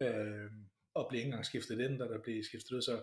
øh, 0.00 0.50
og 0.94 1.06
blev 1.08 1.18
ikke 1.18 1.26
engang 1.26 1.46
skiftet 1.46 1.80
ind, 1.80 1.98
da 1.98 2.04
der 2.04 2.18
blev 2.18 2.44
skiftet 2.44 2.72
ud. 2.72 2.82
Så 2.82 3.02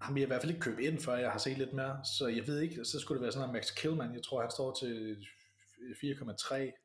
ham 0.00 0.14
vil 0.14 0.20
jeg 0.20 0.26
i 0.26 0.30
hvert 0.30 0.42
fald 0.42 0.52
ikke 0.52 0.62
købe 0.62 0.84
ind, 0.84 0.98
før 1.00 1.16
jeg 1.16 1.30
har 1.30 1.38
set 1.38 1.58
lidt 1.58 1.72
mere. 1.72 2.04
Så 2.18 2.26
jeg 2.26 2.46
ved 2.46 2.60
ikke, 2.60 2.84
så 2.84 3.00
skulle 3.00 3.16
det 3.16 3.22
være 3.22 3.32
sådan 3.32 3.48
at 3.48 3.52
Max 3.52 3.74
Killman. 3.74 4.14
Jeg 4.14 4.22
tror, 4.22 4.40
han 4.40 4.50
står 4.50 4.74
til 4.74 5.26
4,3. 5.78 6.84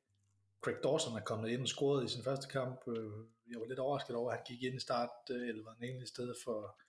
Craig 0.64 0.78
Dawson 0.84 1.18
er 1.18 1.24
kommet 1.24 1.50
ind 1.50 1.62
og 1.62 1.68
scoret 1.68 2.06
i 2.06 2.14
sin 2.14 2.24
første 2.24 2.48
kamp. 2.48 2.82
Øh, 2.88 3.12
jeg 3.52 3.60
var 3.60 3.66
lidt 3.66 3.80
overrasket 3.80 4.16
over, 4.16 4.32
at 4.32 4.38
han 4.38 4.46
gik 4.48 4.64
ind 4.64 4.76
i 4.76 4.80
start, 4.80 5.10
øh, 5.30 5.48
eller 5.48 5.64
var 5.64 5.76
egentlig 5.82 6.04
i 6.04 6.08
stedet 6.16 6.36
for, 6.44 6.80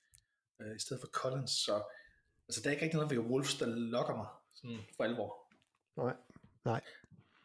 øh, 0.61 0.77
i 0.77 0.79
stedet 0.79 1.01
for 1.01 1.09
Collins. 1.09 1.51
Så 1.51 1.83
altså, 2.49 2.61
der 2.61 2.69
er 2.69 2.73
ikke 2.73 2.85
rigtig 2.85 2.97
noget 2.97 3.11
ved 3.11 3.19
Wolves, 3.19 3.55
der 3.55 3.67
lokker 3.67 4.17
mig 4.17 4.27
sådan 4.55 4.79
for 4.97 5.05
alvor. 5.05 5.31
Nej, 5.97 6.17
nej. 6.65 6.81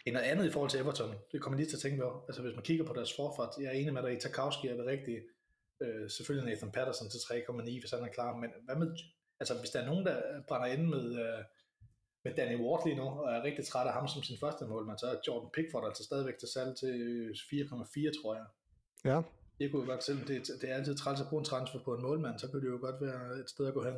En 0.06 0.14
noget 0.14 0.26
andet 0.26 0.46
i 0.46 0.52
forhold 0.52 0.72
til 0.72 0.80
Everton, 0.80 1.16
det 1.32 1.42
kommer 1.42 1.58
lige 1.58 1.70
til 1.70 1.76
at 1.76 1.82
tænke 1.82 2.02
på. 2.02 2.26
Altså 2.28 2.42
hvis 2.42 2.56
man 2.56 2.64
kigger 2.64 2.86
på 2.86 2.94
deres 2.94 3.16
forfart, 3.16 3.50
jeg 3.60 3.68
er 3.68 3.72
enig 3.72 3.94
med 3.94 4.04
dig 4.04 4.14
i, 4.14 4.20
Tarkowski 4.20 4.68
er 4.68 4.76
det 4.76 4.86
rigtige. 4.86 5.22
Øh, 5.82 6.10
selvfølgelig 6.10 6.50
Nathan 6.50 6.72
Patterson 6.72 7.10
til 7.10 7.18
3,9, 7.18 7.80
hvis 7.80 7.92
han 7.92 8.04
er 8.04 8.08
klar. 8.08 8.36
Men 8.36 8.50
hvad 8.66 8.76
med, 8.76 8.98
altså 9.40 9.54
hvis 9.60 9.70
der 9.70 9.80
er 9.82 9.86
nogen, 9.86 10.06
der 10.06 10.22
brænder 10.48 10.68
ind 10.68 10.86
med, 10.88 11.06
øh, 11.24 11.44
med 12.24 12.36
Danny 12.36 12.58
Ward 12.62 12.86
lige 12.86 12.98
nu, 12.98 13.04
og 13.04 13.34
er 13.34 13.44
rigtig 13.44 13.66
træt 13.66 13.88
af 13.88 13.94
ham 13.94 14.08
som 14.08 14.24
sin 14.24 14.38
første 14.40 14.66
mål, 14.66 14.96
så 14.98 15.08
er 15.08 15.16
Jordan 15.28 15.50
Pickford 15.54 15.86
altså 15.86 16.04
stadigvæk 16.04 16.38
til 16.38 16.48
salg 16.48 16.78
til 16.78 16.94
4,4, 17.34 18.22
tror 18.22 18.36
jeg. 18.36 18.46
Ja, 19.06 19.22
det 19.60 19.72
kunne 19.72 19.82
jo 19.82 19.92
godt, 19.92 20.04
selvom 20.04 20.24
det, 20.24 20.48
det 20.62 20.72
er 20.72 20.76
altid 20.76 20.96
træls 20.96 21.22
at 21.22 21.28
bruge 21.28 21.42
en 21.42 21.46
transfer 21.46 21.80
på 21.80 21.96
en 21.96 22.02
målmand, 22.02 22.40
så 22.40 22.48
kunne 22.48 22.62
det 22.62 22.68
jo 22.68 22.78
godt 22.82 22.96
være 23.02 23.40
et 23.40 23.50
sted 23.50 23.68
at 23.68 23.74
gå 23.74 23.84
hen. 23.84 23.94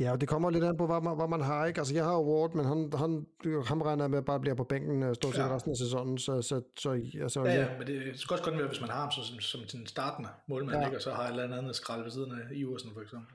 ja, 0.00 0.12
og 0.12 0.20
det 0.20 0.28
kommer 0.28 0.50
lidt 0.50 0.64
an 0.64 0.76
på, 0.76 0.86
hvad 0.86 1.00
man, 1.00 1.16
hvad 1.16 1.28
man 1.28 1.40
har, 1.40 1.66
ikke? 1.66 1.80
Altså, 1.80 1.94
jeg 1.94 2.04
har 2.04 2.20
Ward, 2.20 2.54
men 2.54 2.64
han, 2.64 2.92
han, 2.98 3.26
han 3.64 3.84
regner 3.84 4.08
med 4.08 4.18
at 4.18 4.24
bare 4.24 4.40
blive 4.40 4.56
på 4.56 4.64
bænken 4.64 5.02
øh, 5.02 5.14
stort 5.14 5.34
set 5.34 5.42
ja. 5.42 5.54
resten 5.54 5.70
af 5.70 5.76
sæsonen, 5.76 6.18
så, 6.18 6.42
så, 6.42 6.62
så 6.78 6.90
altså, 7.22 7.44
ja, 7.44 7.54
ja, 7.54 7.78
men 7.78 7.86
det 7.86 8.20
skal 8.20 8.34
også 8.34 8.44
godt 8.44 8.58
være, 8.58 8.68
hvis 8.68 8.80
man 8.80 8.90
har 8.90 9.00
ham 9.00 9.10
som, 9.10 9.24
som, 9.24 9.40
som 9.40 9.68
sin 9.68 9.86
startende 9.86 10.28
målmand, 10.48 10.78
ja. 10.78 10.86
ikke? 10.86 10.98
og 10.98 11.02
så 11.02 11.10
har 11.10 11.24
et 11.24 11.30
eller 11.30 11.58
andet 11.58 11.76
skrald 11.76 12.02
ved 12.02 12.10
siden 12.10 12.32
af 12.32 12.54
Iversen, 12.54 12.90
for 12.94 13.00
eksempel. 13.00 13.34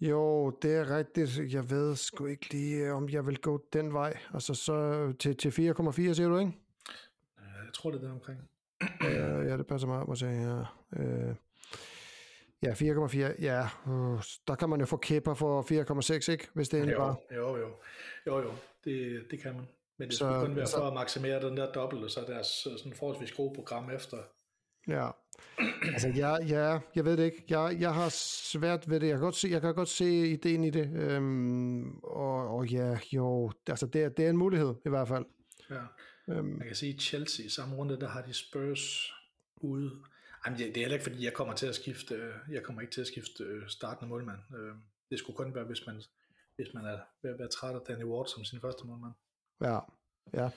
Jo, 0.00 0.50
det 0.62 0.74
er 0.74 0.96
rigtigt. 0.96 1.54
Jeg 1.54 1.70
ved 1.70 1.96
sgu 1.96 2.26
ikke 2.26 2.52
lige, 2.52 2.92
om 2.92 3.08
jeg 3.08 3.26
vil 3.26 3.38
gå 3.38 3.64
den 3.72 3.92
vej. 3.92 4.18
Altså 4.34 4.54
så 4.54 5.12
til, 5.18 5.36
til 5.36 5.48
4,4, 5.48 5.54
siger 6.14 6.28
du, 6.28 6.38
ikke? 6.38 6.52
Jeg 7.38 7.72
tror, 7.74 7.90
det 7.90 8.02
er 8.02 8.06
der 8.06 8.12
omkring 8.12 8.38
øh, 9.04 9.46
ja, 9.48 9.56
det 9.56 9.66
passer 9.66 9.88
meget, 9.88 10.06
må 10.06 10.12
jeg 10.12 10.18
sige. 10.18 10.30
Ja, 10.32 10.64
øh, 11.02 11.34
ja 12.62 12.72
4,4. 12.72 13.42
Ja, 13.42 13.68
uh, 13.86 14.22
der 14.48 14.54
kan 14.54 14.68
man 14.68 14.80
jo 14.80 14.86
få 14.86 14.96
kæpper 14.96 15.34
for 15.34 15.62
4,6, 16.22 16.32
ikke? 16.32 16.48
Hvis 16.54 16.68
det 16.68 16.80
er 16.80 16.92
jo, 16.92 16.98
bare. 16.98 17.16
Jo, 17.34 17.56
jo. 17.56 17.68
Jo, 18.26 18.40
jo. 18.40 18.50
Det, 18.84 19.22
det 19.30 19.42
kan 19.42 19.54
man. 19.54 19.66
Men 19.98 20.08
det 20.08 20.16
så, 20.18 20.24
skal 20.24 20.46
kun 20.46 20.56
være 20.56 20.66
så, 20.66 20.76
for 20.76 20.86
at 20.86 20.94
maksimere 20.94 21.48
den 21.48 21.56
der 21.56 21.72
dobbelt, 21.72 22.04
og 22.04 22.10
så 22.10 22.20
er 22.20 22.24
deres 22.24 22.46
sådan 22.46 22.92
forholdsvis 22.92 23.32
gode 23.32 23.54
program 23.54 23.90
efter. 23.90 24.16
Ja, 24.88 25.10
altså 25.82 26.08
ja, 26.08 26.36
ja, 26.44 26.78
jeg 26.94 27.04
ved 27.04 27.16
det 27.16 27.24
ikke. 27.24 27.44
Jeg, 27.48 27.76
jeg 27.80 27.94
har 27.94 28.08
svært 28.52 28.90
ved 28.90 29.00
det. 29.00 29.06
Jeg 29.06 29.14
kan 29.14 29.22
godt 29.22 29.34
se, 29.34 29.48
jeg 29.48 29.60
kan 29.60 29.74
godt 29.74 29.88
se 29.88 30.28
ideen 30.28 30.64
i 30.64 30.70
det. 30.70 30.90
Øhm, 30.94 31.98
og, 31.98 32.56
og 32.56 32.66
ja, 32.66 32.98
jo, 33.12 33.52
altså 33.66 33.86
det, 33.86 34.16
det 34.16 34.26
er 34.26 34.30
en 34.30 34.36
mulighed 34.36 34.74
i 34.86 34.88
hvert 34.88 35.08
fald. 35.08 35.24
Ja. 35.70 35.80
Øhm. 36.28 36.44
Man 36.44 36.66
kan 36.66 36.76
sige, 36.76 36.98
Chelsea 36.98 37.46
i 37.46 37.48
samme 37.48 37.76
runde, 37.76 38.00
der 38.00 38.08
har 38.08 38.22
de 38.22 38.34
Spurs 38.34 39.12
ude. 39.56 39.90
Jamen, 40.46 40.58
det, 40.58 40.66
det 40.66 40.76
er 40.76 40.80
heller 40.80 40.94
ikke, 40.94 41.10
fordi 41.10 41.24
jeg 41.24 41.32
kommer 41.32 41.54
til 41.54 41.66
at 41.66 41.74
skifte, 41.74 42.32
jeg 42.50 42.62
kommer 42.62 42.82
ikke 42.82 42.92
til 42.92 43.00
at 43.00 43.06
skifte 43.06 43.44
øh, 43.44 43.68
startende 43.68 44.08
målmand. 44.08 44.40
Øh, 44.56 44.74
det 45.10 45.18
skulle 45.18 45.36
kun 45.36 45.54
være, 45.54 45.64
hvis 45.64 45.86
man, 45.86 46.02
hvis 46.56 46.74
man 46.74 46.84
er 46.84 46.98
ved 47.22 47.30
at 47.30 47.38
være 47.38 47.48
træt 47.48 47.74
af 47.74 47.80
Danny 47.88 48.04
Ward 48.04 48.26
som 48.26 48.44
sin 48.44 48.60
første 48.60 48.86
målmand. 48.86 49.12
Ja, 49.60 49.78
ja. 50.34 50.50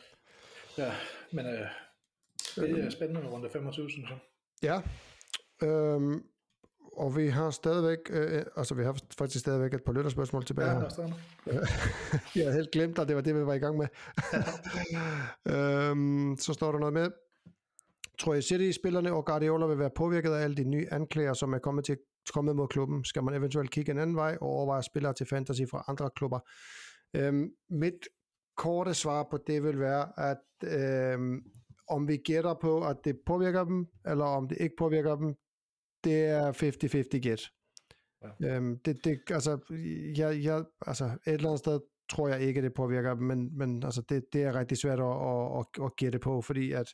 Ja, 0.77 0.95
men 1.31 1.45
øh, 1.45 1.67
det 2.55 2.85
er 2.85 2.89
spændende 2.89 3.29
runde 3.29 3.49
25, 3.49 3.89
synes 3.89 4.09
jeg. 4.09 4.19
Ja, 4.63 4.81
øhm, 5.67 6.29
og 6.97 7.17
vi 7.17 7.27
har 7.27 7.49
stadigvæk, 7.49 7.99
øh, 8.09 8.45
altså 8.55 8.75
vi 8.75 8.83
har 8.83 8.97
faktisk 9.17 9.39
stadigvæk 9.39 9.73
et 9.73 9.83
par 9.83 9.93
lytterspørgsmål 9.93 10.45
tilbage 10.45 10.71
ja, 10.71 10.79
her. 10.79 10.89
jeg 12.35 12.43
havde 12.43 12.53
helt 12.53 12.71
glemt 12.71 12.99
at 12.99 13.07
det 13.07 13.15
var 13.15 13.21
det, 13.21 13.35
vi 13.35 13.45
var 13.45 13.53
i 13.53 13.59
gang 13.59 13.77
med. 13.77 13.87
øhm, 15.53 16.37
så 16.37 16.53
står 16.53 16.71
der 16.71 16.79
noget 16.79 16.93
med, 16.93 17.11
tror 18.19 18.33
jeg 18.33 18.43
City-spillerne 18.43 19.13
og 19.13 19.25
Guardiola 19.25 19.65
vil 19.65 19.79
være 19.79 19.89
påvirket 19.95 20.31
af 20.31 20.43
alle 20.43 20.55
de 20.55 20.63
nye 20.63 20.87
anklager, 20.91 21.33
som 21.33 21.53
er 21.53 21.59
kommet, 21.59 21.85
til, 21.85 21.97
kommet 22.33 22.55
mod 22.55 22.67
klubben? 22.67 23.03
Skal 23.03 23.23
man 23.23 23.33
eventuelt 23.33 23.71
kigge 23.71 23.91
en 23.91 23.97
anden 23.97 24.15
vej 24.15 24.37
og 24.41 24.47
overveje 24.47 24.83
spillere 24.83 25.13
til 25.13 25.25
fantasy 25.25 25.61
fra 25.71 25.83
andre 25.87 26.09
klubber? 26.15 26.39
Øhm, 27.15 27.49
mit 27.69 28.07
korte 28.57 28.93
svar 28.93 29.27
på 29.31 29.37
det 29.47 29.63
vil 29.63 29.79
være, 29.79 30.19
at 30.19 30.37
øhm, 30.63 31.41
om 31.87 32.07
vi 32.07 32.17
gætter 32.17 32.53
på, 32.53 32.87
at 32.87 32.97
det 33.05 33.19
påvirker 33.25 33.63
dem, 33.63 33.87
eller 34.05 34.25
om 34.25 34.47
det 34.47 34.57
ikke 34.59 34.75
påvirker 34.77 35.15
dem, 35.15 35.35
det 36.05 36.25
er 36.25 36.51
50-50 37.15 37.19
gæt. 37.19 37.41
Ja. 38.41 38.55
Øhm, 38.55 38.79
det, 38.79 39.05
det, 39.05 39.19
altså, 39.29 39.59
jeg, 40.17 40.43
jeg, 40.43 40.63
altså, 40.87 41.05
et 41.05 41.33
eller 41.33 41.47
andet 41.47 41.59
sted 41.59 41.79
tror 42.09 42.27
jeg 42.27 42.41
ikke, 42.41 42.61
det 42.61 42.73
påvirker 42.73 43.15
men, 43.15 43.57
men 43.57 43.83
altså, 43.83 44.01
det, 44.01 44.25
det 44.33 44.43
er 44.43 44.55
rigtig 44.55 44.77
svært 44.77 44.99
at, 44.99 45.05
at, 45.05 45.59
at, 45.59 45.85
at 45.85 45.95
gætte 45.95 46.19
på, 46.19 46.41
fordi 46.41 46.71
at 46.71 46.93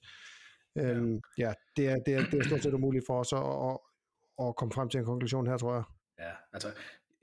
øhm, 0.78 1.22
ja. 1.38 1.48
ja, 1.48 1.54
det, 1.78 1.88
er, 1.90 1.96
det, 2.06 2.14
er, 2.14 2.30
det 2.32 2.40
er 2.40 2.44
stort 2.44 2.64
set 2.64 2.74
umuligt 2.74 3.06
for 3.08 3.20
os 3.20 3.34
at, 3.34 3.40
at, 3.40 3.78
at 4.48 4.56
komme 4.56 4.72
frem 4.72 4.90
til 4.90 5.00
en 5.00 5.06
konklusion 5.06 5.48
her, 5.48 5.58
tror 5.58 5.74
jeg. 5.74 5.84
Ja, 6.20 6.32
altså, 6.54 6.72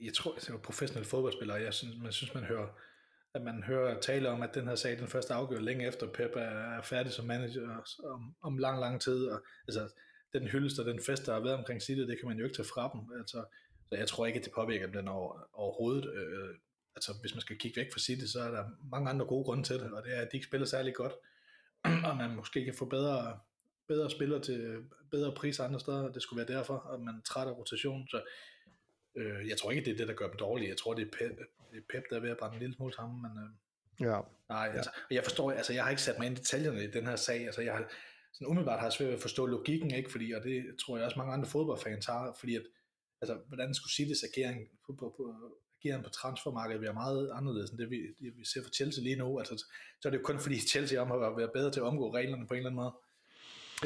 jeg 0.01 0.15
tror, 0.15 0.35
at 0.37 0.49
er 0.49 0.57
professionel 0.57 1.05
fodboldspiller, 1.05 1.57
jeg 1.57 1.75
synes, 1.75 1.97
man 2.03 2.13
synes, 2.13 2.35
man 2.35 2.45
hører, 2.45 2.69
at 3.35 3.43
man 3.43 3.63
hører 3.63 4.01
tale 4.01 4.29
om, 4.29 4.43
at 4.43 4.55
den 4.55 4.69
her 4.69 4.75
sag, 4.75 4.99
den 4.99 5.09
første 5.09 5.35
afgør 5.35 5.61
længe 5.61 5.87
efter 5.87 6.07
Pep 6.07 6.31
er 6.35 6.83
færdig 6.83 7.13
som 7.13 7.27
manager 7.27 7.83
om, 8.05 8.35
om 8.43 8.59
lang, 8.59 8.81
lang 8.81 9.01
tid. 9.01 9.27
Og, 9.27 9.41
altså, 9.69 9.89
den 10.33 10.47
hyldest 10.47 10.79
og 10.79 10.85
den 10.85 11.01
fest, 11.03 11.27
der 11.27 11.33
har 11.33 11.41
været 11.41 11.57
omkring 11.57 11.83
City, 11.83 12.01
det 12.01 12.19
kan 12.19 12.29
man 12.29 12.39
jo 12.39 12.45
ikke 12.45 12.57
tage 12.57 12.69
fra 12.75 12.91
dem. 12.95 13.19
Altså, 13.19 13.45
Så 13.91 13.97
jeg 13.97 14.09
tror 14.09 14.27
ikke, 14.27 14.39
at 14.39 14.45
det 14.45 14.53
påvirker 14.53 14.87
dem 14.87 14.93
den 14.93 15.09
over, 15.09 15.49
overhovedet. 15.53 16.15
Øh, 16.15 16.55
altså, 16.97 17.13
hvis 17.21 17.35
man 17.35 17.41
skal 17.41 17.59
kigge 17.59 17.81
væk 17.81 17.93
fra 17.93 18.01
City, 18.01 18.27
så 18.27 18.41
er 18.41 18.51
der 18.51 18.65
mange 18.91 19.11
andre 19.11 19.27
gode 19.27 19.45
grunde 19.45 19.63
til 19.63 19.77
det, 19.77 19.93
og 19.93 20.05
det 20.05 20.17
er, 20.17 20.21
at 20.21 20.29
de 20.33 20.37
ikke 20.37 20.47
spiller 20.47 20.67
særlig 20.67 20.95
godt, 20.95 21.13
og 22.09 22.17
man 22.17 22.37
måske 22.37 22.65
kan 22.65 22.75
få 22.75 22.85
bedre, 22.85 23.39
bedre 23.89 24.11
spillere 24.11 24.41
til 24.41 24.77
bedre 25.11 25.35
priser 25.35 25.65
andre 25.65 25.81
steder. 25.81 26.13
Det 26.13 26.23
skulle 26.23 26.47
være 26.47 26.59
derfor, 26.59 26.91
at 26.95 27.01
man 27.01 27.15
er 27.15 27.23
træt 27.23 27.49
af 27.49 27.57
rotation. 27.57 28.09
Så 28.09 28.23
øh, 29.17 29.49
jeg 29.49 29.59
tror 29.59 29.71
ikke, 29.71 29.85
det 29.85 29.93
er 29.93 29.97
det, 29.97 30.09
der 30.09 30.15
gør 30.15 30.29
dem 30.29 30.37
dårlige. 30.37 30.69
Jeg 30.69 30.77
tror, 30.77 30.95
det 30.95 31.03
er 31.03 31.11
Pep, 31.19 31.39
det 31.73 31.79
er 31.79 31.83
Pep 31.91 32.03
der 32.11 32.17
er 32.17 32.21
ved 32.21 32.31
at 32.31 32.37
brænde 32.39 32.55
en 32.55 32.61
lille 32.61 32.75
smule 32.75 32.93
sammen, 32.95 33.23
men... 33.23 33.31
Øh, 33.45 33.51
Ja. 34.01 34.21
Nej, 34.49 34.71
altså, 34.75 34.91
jeg 35.11 35.25
forstår, 35.25 35.53
altså 35.53 35.73
jeg 35.73 35.83
har 35.83 35.91
ikke 35.91 36.03
sat 36.03 36.19
mig 36.19 36.27
ind 36.27 36.39
i 36.39 36.41
detaljerne 36.41 36.85
i 36.85 36.91
den 36.91 37.07
her 37.07 37.17
sag, 37.17 37.47
altså 37.47 37.63
jeg 37.63 37.73
har, 37.73 37.91
sådan 38.39 38.51
umiddelbart 38.51 38.79
har 38.79 38.87
jeg 38.87 38.93
svært 38.93 39.09
ved 39.09 39.15
at 39.15 39.21
forstå 39.21 39.47
logikken, 39.47 39.95
ikke, 39.95 40.11
fordi, 40.11 40.33
og 40.33 40.43
det 40.43 40.65
tror 40.81 40.97
jeg 40.97 41.07
også 41.07 41.19
mange 41.19 41.33
andre 41.33 41.49
fodboldfans 41.49 42.07
har, 42.07 42.37
fordi 42.41 42.55
at, 42.57 42.63
altså, 43.23 43.39
hvordan 43.49 43.75
skulle 43.75 43.93
Citys 43.93 44.25
agering 44.29 44.59
på, 44.87 44.93
på, 44.99 45.15
på, 45.17 45.23
ageren 45.79 46.03
på 46.03 46.11
transfermarkedet 46.11 46.83
være 46.83 46.93
meget 46.93 47.31
anderledes 47.35 47.71
end 47.71 47.79
det, 47.79 47.91
vi, 47.91 47.97
det, 48.21 48.33
vi 48.39 48.45
ser 48.45 48.63
for 48.63 48.71
Chelsea 48.71 49.05
lige 49.05 49.17
nu, 49.17 49.39
altså, 49.39 49.57
så 50.01 50.09
er 50.09 50.11
det 50.11 50.19
jo 50.19 50.23
kun 50.25 50.39
fordi 50.39 50.59
Chelsea 50.59 51.01
om 51.01 51.11
har 51.11 51.37
været 51.37 51.51
bedre 51.55 51.71
til 51.71 51.81
at 51.81 51.87
omgå 51.87 52.15
reglerne 52.15 52.47
på 52.47 52.55
en 52.55 52.59
eller 52.59 52.71
anden 52.71 52.83
måde. 52.83 52.95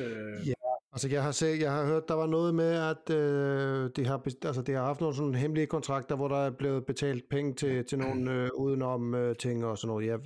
Øh, 0.00 0.48
Ja, 0.48 0.52
altså 0.92 1.08
jeg 1.08 1.22
har 1.22 1.32
set, 1.32 1.60
jeg 1.60 1.72
har 1.72 1.86
hørt, 1.86 2.08
der 2.08 2.14
var 2.14 2.26
noget 2.26 2.54
med, 2.54 2.72
at 2.92 3.10
øh, 3.16 3.90
de, 3.96 4.06
har, 4.06 4.46
altså, 4.46 4.62
de 4.62 4.72
har 4.72 4.84
haft 4.84 5.00
nogle 5.00 5.16
sådan 5.16 5.34
hemmelige 5.34 5.66
kontrakter, 5.66 6.16
hvor 6.16 6.28
der 6.28 6.46
er 6.46 6.50
blevet 6.50 6.86
betalt 6.86 7.28
penge 7.28 7.54
til, 7.54 7.84
til 7.84 7.98
nogle 7.98 8.30
øh, 8.34 8.50
udenom 8.54 9.14
øh, 9.14 9.36
ting 9.36 9.64
og 9.64 9.78
sådan 9.78 9.88
noget. 9.88 10.06
Ja. 10.06 10.16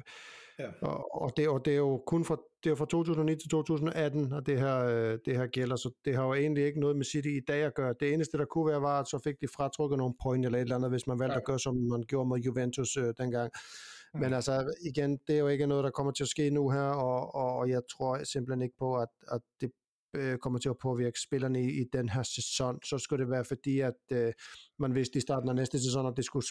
Ja. 0.58 0.70
Og, 0.82 1.22
og, 1.22 1.36
det, 1.36 1.48
og 1.48 1.64
det 1.64 1.72
er 1.72 1.76
jo 1.76 2.02
kun 2.06 2.24
fra, 2.24 2.36
det 2.64 2.70
er 2.70 2.74
fra 2.74 2.86
2009 2.86 3.36
til 3.36 3.48
2018, 3.50 4.32
og 4.32 4.46
det 4.46 4.60
her, 4.60 4.76
øh, 4.78 5.18
det 5.24 5.36
her 5.36 5.46
gælder, 5.46 5.76
så 5.76 5.90
det 6.04 6.16
har 6.16 6.24
jo 6.24 6.34
egentlig 6.34 6.64
ikke 6.64 6.80
noget 6.80 6.96
med 6.96 7.04
City 7.04 7.28
i 7.28 7.40
dag 7.48 7.62
at 7.62 7.74
gøre. 7.74 7.94
Det 8.00 8.12
eneste, 8.12 8.38
der 8.38 8.44
kunne 8.44 8.66
være, 8.66 8.82
var, 8.82 9.00
at 9.00 9.08
så 9.08 9.18
fik 9.24 9.34
de 9.40 9.48
fratrukket 9.56 9.98
nogle 9.98 10.14
point 10.22 10.44
eller 10.44 10.58
et 10.58 10.62
eller 10.62 10.76
andet, 10.76 10.90
hvis 10.90 11.06
man 11.06 11.18
valgte 11.18 11.32
Ja. 11.32 11.38
at 11.38 11.44
gøre, 11.44 11.58
som 11.58 11.76
man 11.76 12.02
gjorde 12.08 12.28
med 12.28 12.36
Juventus 12.36 12.96
øh, 12.96 13.14
dengang. 13.18 13.50
Men 14.14 14.32
altså, 14.32 14.74
igen, 14.90 15.18
det 15.26 15.34
er 15.34 15.38
jo 15.38 15.48
ikke 15.48 15.66
noget, 15.66 15.84
der 15.84 15.90
kommer 15.90 16.12
til 16.12 16.24
at 16.24 16.28
ske 16.28 16.50
nu 16.50 16.70
her, 16.70 16.88
og, 16.88 17.34
og, 17.34 17.56
og 17.56 17.68
jeg 17.70 17.82
tror 17.92 18.24
simpelthen 18.24 18.62
ikke 18.62 18.76
på, 18.78 18.96
at, 18.96 19.08
at 19.32 19.40
det 19.60 19.70
øh, 20.14 20.38
kommer 20.38 20.58
til 20.58 20.68
at 20.68 20.78
påvirke 20.78 21.20
spillerne 21.20 21.62
i, 21.62 21.80
i 21.80 21.84
den 21.92 22.08
her 22.08 22.22
sæson, 22.22 22.78
så 22.84 22.98
skulle 22.98 23.24
det 23.24 23.30
være 23.30 23.44
fordi, 23.44 23.80
at 23.80 23.94
øh, 24.12 24.32
man 24.78 24.94
vidste 24.94 25.18
i 25.18 25.20
starten 25.20 25.48
af 25.48 25.54
næste 25.54 25.82
sæson, 25.82 26.06
at 26.06 26.16
det 26.16 26.24
skulle 26.24 26.46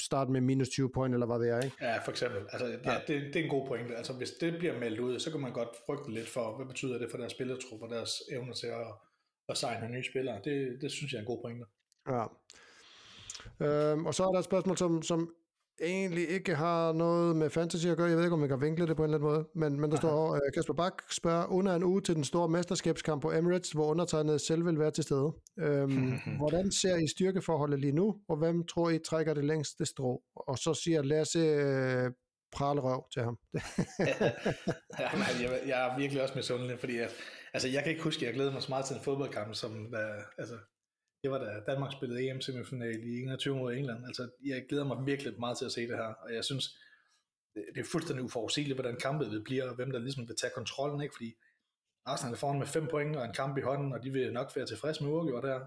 starte 0.00 0.30
med 0.32 0.40
minus 0.40 0.68
20 0.68 0.90
point, 0.94 1.14
eller 1.14 1.26
hvad 1.26 1.38
det 1.38 1.48
er, 1.48 1.60
ikke? 1.60 1.76
Ja, 1.80 1.98
for 1.98 2.10
eksempel. 2.10 2.40
Altså, 2.52 2.66
ja, 2.66 2.92
Ja. 2.92 2.98
det, 3.06 3.34
det 3.34 3.36
er 3.36 3.44
en 3.44 3.50
god 3.50 3.66
pointe. 3.66 3.96
Altså, 3.96 4.12
hvis 4.12 4.30
det 4.30 4.58
bliver 4.58 4.78
meldt 4.78 4.98
ud, 5.00 5.18
så 5.18 5.30
kan 5.30 5.40
man 5.40 5.52
godt 5.52 5.68
frygte 5.86 6.10
lidt 6.12 6.28
for, 6.28 6.56
hvad 6.56 6.66
betyder 6.66 6.98
det 6.98 7.10
for 7.10 7.18
deres 7.18 7.32
spillertrup 7.32 7.82
og 7.82 7.90
deres 7.90 8.10
evner 8.32 8.52
til 8.52 8.66
at, 8.66 8.86
at 9.48 9.56
signe 9.58 9.88
nye 9.90 10.04
spillere. 10.10 10.40
Det, 10.44 10.78
det 10.80 10.90
synes 10.90 11.12
jeg 11.12 11.18
er 11.18 11.22
en 11.22 11.26
god 11.26 11.42
pointe. 11.42 11.64
Ja. 12.08 12.24
Øhm, 13.60 14.06
og 14.06 14.14
så 14.14 14.24
er 14.24 14.32
der 14.32 14.38
et 14.38 14.44
spørgsmål, 14.44 14.78
som, 14.78 15.02
som 15.02 15.34
egentlig 15.82 16.28
ikke 16.28 16.54
har 16.54 16.92
noget 16.92 17.36
med 17.36 17.50
fantasy 17.50 17.86
at 17.86 17.96
gøre. 17.96 18.08
Jeg 18.08 18.16
ved 18.16 18.24
ikke, 18.24 18.34
om 18.34 18.40
man 18.40 18.48
kan 18.48 18.60
vinkle 18.60 18.86
det 18.86 18.96
på 18.96 19.04
en 19.04 19.14
eller 19.14 19.18
anden 19.18 19.30
måde. 19.30 19.48
Men, 19.54 19.80
men 19.80 19.90
der 19.90 19.96
står, 19.96 20.34
øh, 20.34 20.40
Kasper 20.54 20.74
Bak 20.74 20.92
spørger, 21.10 21.46
under 21.46 21.74
en 21.76 21.84
uge 21.84 22.00
til 22.00 22.14
den 22.14 22.24
store 22.24 22.48
mesterskabskamp 22.48 23.22
på 23.22 23.32
Emirates, 23.32 23.70
hvor 23.70 23.86
undertegnet 23.86 24.40
selv 24.40 24.66
vil 24.66 24.78
være 24.78 24.90
til 24.90 25.04
stede. 25.04 25.32
Øhm, 25.58 26.12
hvordan 26.40 26.72
ser 26.72 26.96
I 26.96 27.06
styrkeforholdet 27.06 27.80
lige 27.80 27.92
nu, 27.92 28.16
og 28.28 28.36
hvem 28.36 28.66
tror 28.66 28.90
I 28.90 28.98
trækker 28.98 29.34
det 29.34 29.44
længste 29.44 29.86
strå? 29.86 30.22
Og 30.36 30.58
så 30.58 30.74
siger 30.74 31.02
Lasse 31.02 31.38
øh, 31.38 32.10
pralerøv 32.52 33.04
til 33.12 33.22
ham. 33.22 33.38
ja, 35.00 35.10
men 35.12 35.42
jeg, 35.42 35.60
jeg 35.66 35.88
er 35.88 35.98
virkelig 35.98 36.22
også 36.22 36.34
misundelig, 36.36 36.78
fordi 36.80 36.98
at, 36.98 37.10
altså, 37.54 37.68
jeg 37.68 37.82
kan 37.82 37.90
ikke 37.90 38.04
huske, 38.04 38.20
at 38.20 38.26
jeg 38.26 38.34
glæder 38.34 38.52
mig 38.52 38.62
så 38.62 38.68
meget 38.68 38.84
til 38.84 38.96
en 38.96 39.02
fodboldkamp, 39.02 39.54
som 39.54 39.90
da, 39.92 39.98
altså, 40.38 40.54
det 41.22 41.30
var 41.30 41.38
da 41.38 41.60
Danmark 41.72 41.92
spillede 41.92 42.30
EM-semifinal 42.30 43.04
i 43.04 43.22
21 43.22 43.56
mod 43.56 43.74
England. 43.74 44.06
Altså, 44.06 44.30
jeg 44.44 44.66
glæder 44.68 44.84
mig 44.84 45.06
virkelig 45.06 45.40
meget 45.40 45.58
til 45.58 45.64
at 45.64 45.72
se 45.72 45.80
det 45.80 45.96
her, 45.96 46.14
og 46.24 46.34
jeg 46.34 46.44
synes, 46.44 46.78
det, 47.54 47.80
er 47.80 47.90
fuldstændig 47.92 48.24
uforudsigeligt, 48.24 48.76
hvordan 48.76 48.96
kampet 48.96 49.30
vil 49.30 49.44
blive, 49.44 49.64
og 49.64 49.74
hvem 49.74 49.90
der 49.90 49.98
ligesom 49.98 50.28
vil 50.28 50.36
tage 50.36 50.52
kontrollen, 50.54 51.00
ikke? 51.02 51.14
Fordi 51.16 51.34
Arsenal 52.06 52.32
er 52.34 52.38
foran 52.38 52.58
med 52.58 52.66
fem 52.66 52.86
point 52.90 53.16
og 53.16 53.24
en 53.24 53.32
kamp 53.32 53.58
i 53.58 53.60
hånden, 53.60 53.92
og 53.92 54.02
de 54.02 54.10
vil 54.10 54.32
nok 54.32 54.52
være 54.56 54.66
tilfreds 54.66 55.00
med 55.00 55.10
uafgjort 55.10 55.44
der, 55.44 55.60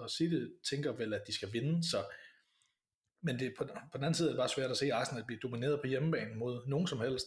og 0.00 0.10
City 0.10 0.44
tænker 0.70 0.92
vel, 0.92 1.14
at 1.14 1.22
de 1.26 1.34
skal 1.34 1.52
vinde, 1.52 1.90
så 1.90 2.04
men 3.22 3.38
det, 3.38 3.54
på, 3.58 3.64
på 3.64 3.98
den 3.98 4.04
anden 4.04 4.14
side 4.14 4.28
er 4.28 4.32
det 4.32 4.38
bare 4.38 4.48
svært 4.48 4.70
at 4.70 4.76
se 4.76 4.92
Arsenal 4.92 5.24
blive 5.24 5.40
domineret 5.42 5.80
på 5.80 5.86
hjemmebane 5.86 6.34
mod 6.34 6.66
nogen 6.66 6.86
som 6.86 7.00
helst. 7.00 7.26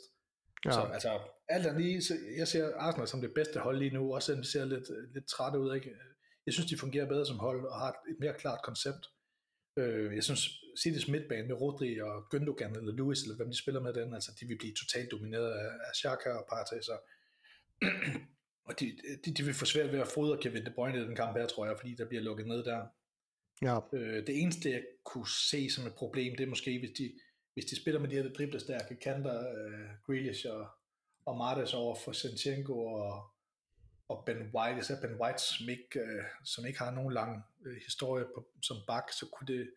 Ja. 0.65 0.71
Så 0.71 0.81
altså, 0.81 1.19
alt 1.49 1.65
andet 1.65 1.81
lige, 1.81 2.01
så 2.01 2.13
jeg 2.37 2.47
ser 2.47 2.75
Arsenal 2.75 3.07
som 3.07 3.21
det 3.21 3.33
bedste 3.33 3.59
hold 3.59 3.77
lige 3.77 3.93
nu, 3.93 4.15
også 4.15 4.25
selvom 4.25 4.41
de 4.41 4.51
ser 4.51 4.65
lidt, 4.65 5.13
lidt 5.13 5.27
trætte 5.27 5.59
ud. 5.59 5.75
Ikke? 5.75 5.89
Jeg 6.45 6.53
synes, 6.53 6.69
de 6.69 6.77
fungerer 6.77 7.07
bedre 7.07 7.25
som 7.25 7.39
hold 7.39 7.65
og 7.65 7.79
har 7.79 7.89
et, 7.89 8.19
mere 8.19 8.33
klart 8.33 8.59
koncept. 8.63 9.03
Øh, 9.77 10.15
jeg 10.15 10.23
synes, 10.23 10.41
City's 10.81 11.11
midtbane 11.11 11.47
med 11.47 11.55
Rodri 11.55 11.99
og 11.99 12.15
Gündogan 12.35 12.77
eller 12.77 12.93
Lewis, 12.93 13.21
eller 13.21 13.35
hvem 13.35 13.49
de 13.49 13.57
spiller 13.57 13.81
med 13.81 13.93
den, 13.93 14.13
altså 14.13 14.31
de 14.39 14.45
vil 14.45 14.57
blive 14.57 14.73
totalt 14.73 15.11
domineret 15.11 15.51
af, 15.51 15.69
af 15.87 15.95
Xhaka 15.95 16.29
og 16.29 16.45
Partey, 16.49 16.81
så 16.81 16.95
og 18.67 18.79
de, 18.79 18.97
de, 19.25 19.33
de 19.33 19.43
vil 19.43 19.53
få 19.53 19.65
svært 19.65 19.91
ved 19.91 19.99
at 19.99 20.07
fodre 20.07 20.37
Kevin 20.41 20.65
De 20.65 20.73
Bruyne 20.75 20.97
i 20.97 21.01
den 21.01 21.15
kamp 21.15 21.37
her, 21.37 21.47
tror 21.47 21.65
jeg, 21.65 21.75
fordi 21.77 21.95
der 21.95 22.07
bliver 22.07 22.23
lukket 22.23 22.47
ned 22.47 22.63
der. 22.63 22.87
Ja. 23.61 23.79
Øh, 23.93 24.27
det 24.27 24.41
eneste, 24.41 24.71
jeg 24.71 24.83
kunne 25.03 25.27
se 25.27 25.69
som 25.69 25.87
et 25.87 25.95
problem, 25.95 26.35
det 26.37 26.43
er 26.43 26.49
måske, 26.49 26.79
hvis 26.79 26.91
de, 26.97 27.13
hvis 27.53 27.65
de 27.65 27.75
spiller 27.75 27.99
med 27.99 28.09
de 28.09 28.15
her 28.15 28.29
driblestærke 28.29 28.95
kanter, 28.95 29.39
øh, 29.39 29.89
Grealish 30.05 30.45
og, 30.49 30.67
og 31.25 31.37
Martes 31.37 31.73
over 31.73 31.95
for 31.95 32.11
Sinchenko 32.11 32.85
og, 32.85 33.32
og 34.13 34.25
Ben 34.25 34.51
White, 34.55 34.79
især 34.79 35.01
Ben 35.01 35.19
White, 35.21 35.41
som 35.41 35.69
ikke, 35.69 35.99
øh, 35.99 36.23
som 36.43 36.65
ikke 36.65 36.79
har 36.79 36.91
nogen 36.91 37.13
lang 37.13 37.43
øh, 37.65 37.77
historie 37.85 38.25
på, 38.35 38.45
som 38.61 38.77
bak, 38.87 39.11
så 39.11 39.25
kunne 39.33 39.47
det, 39.47 39.71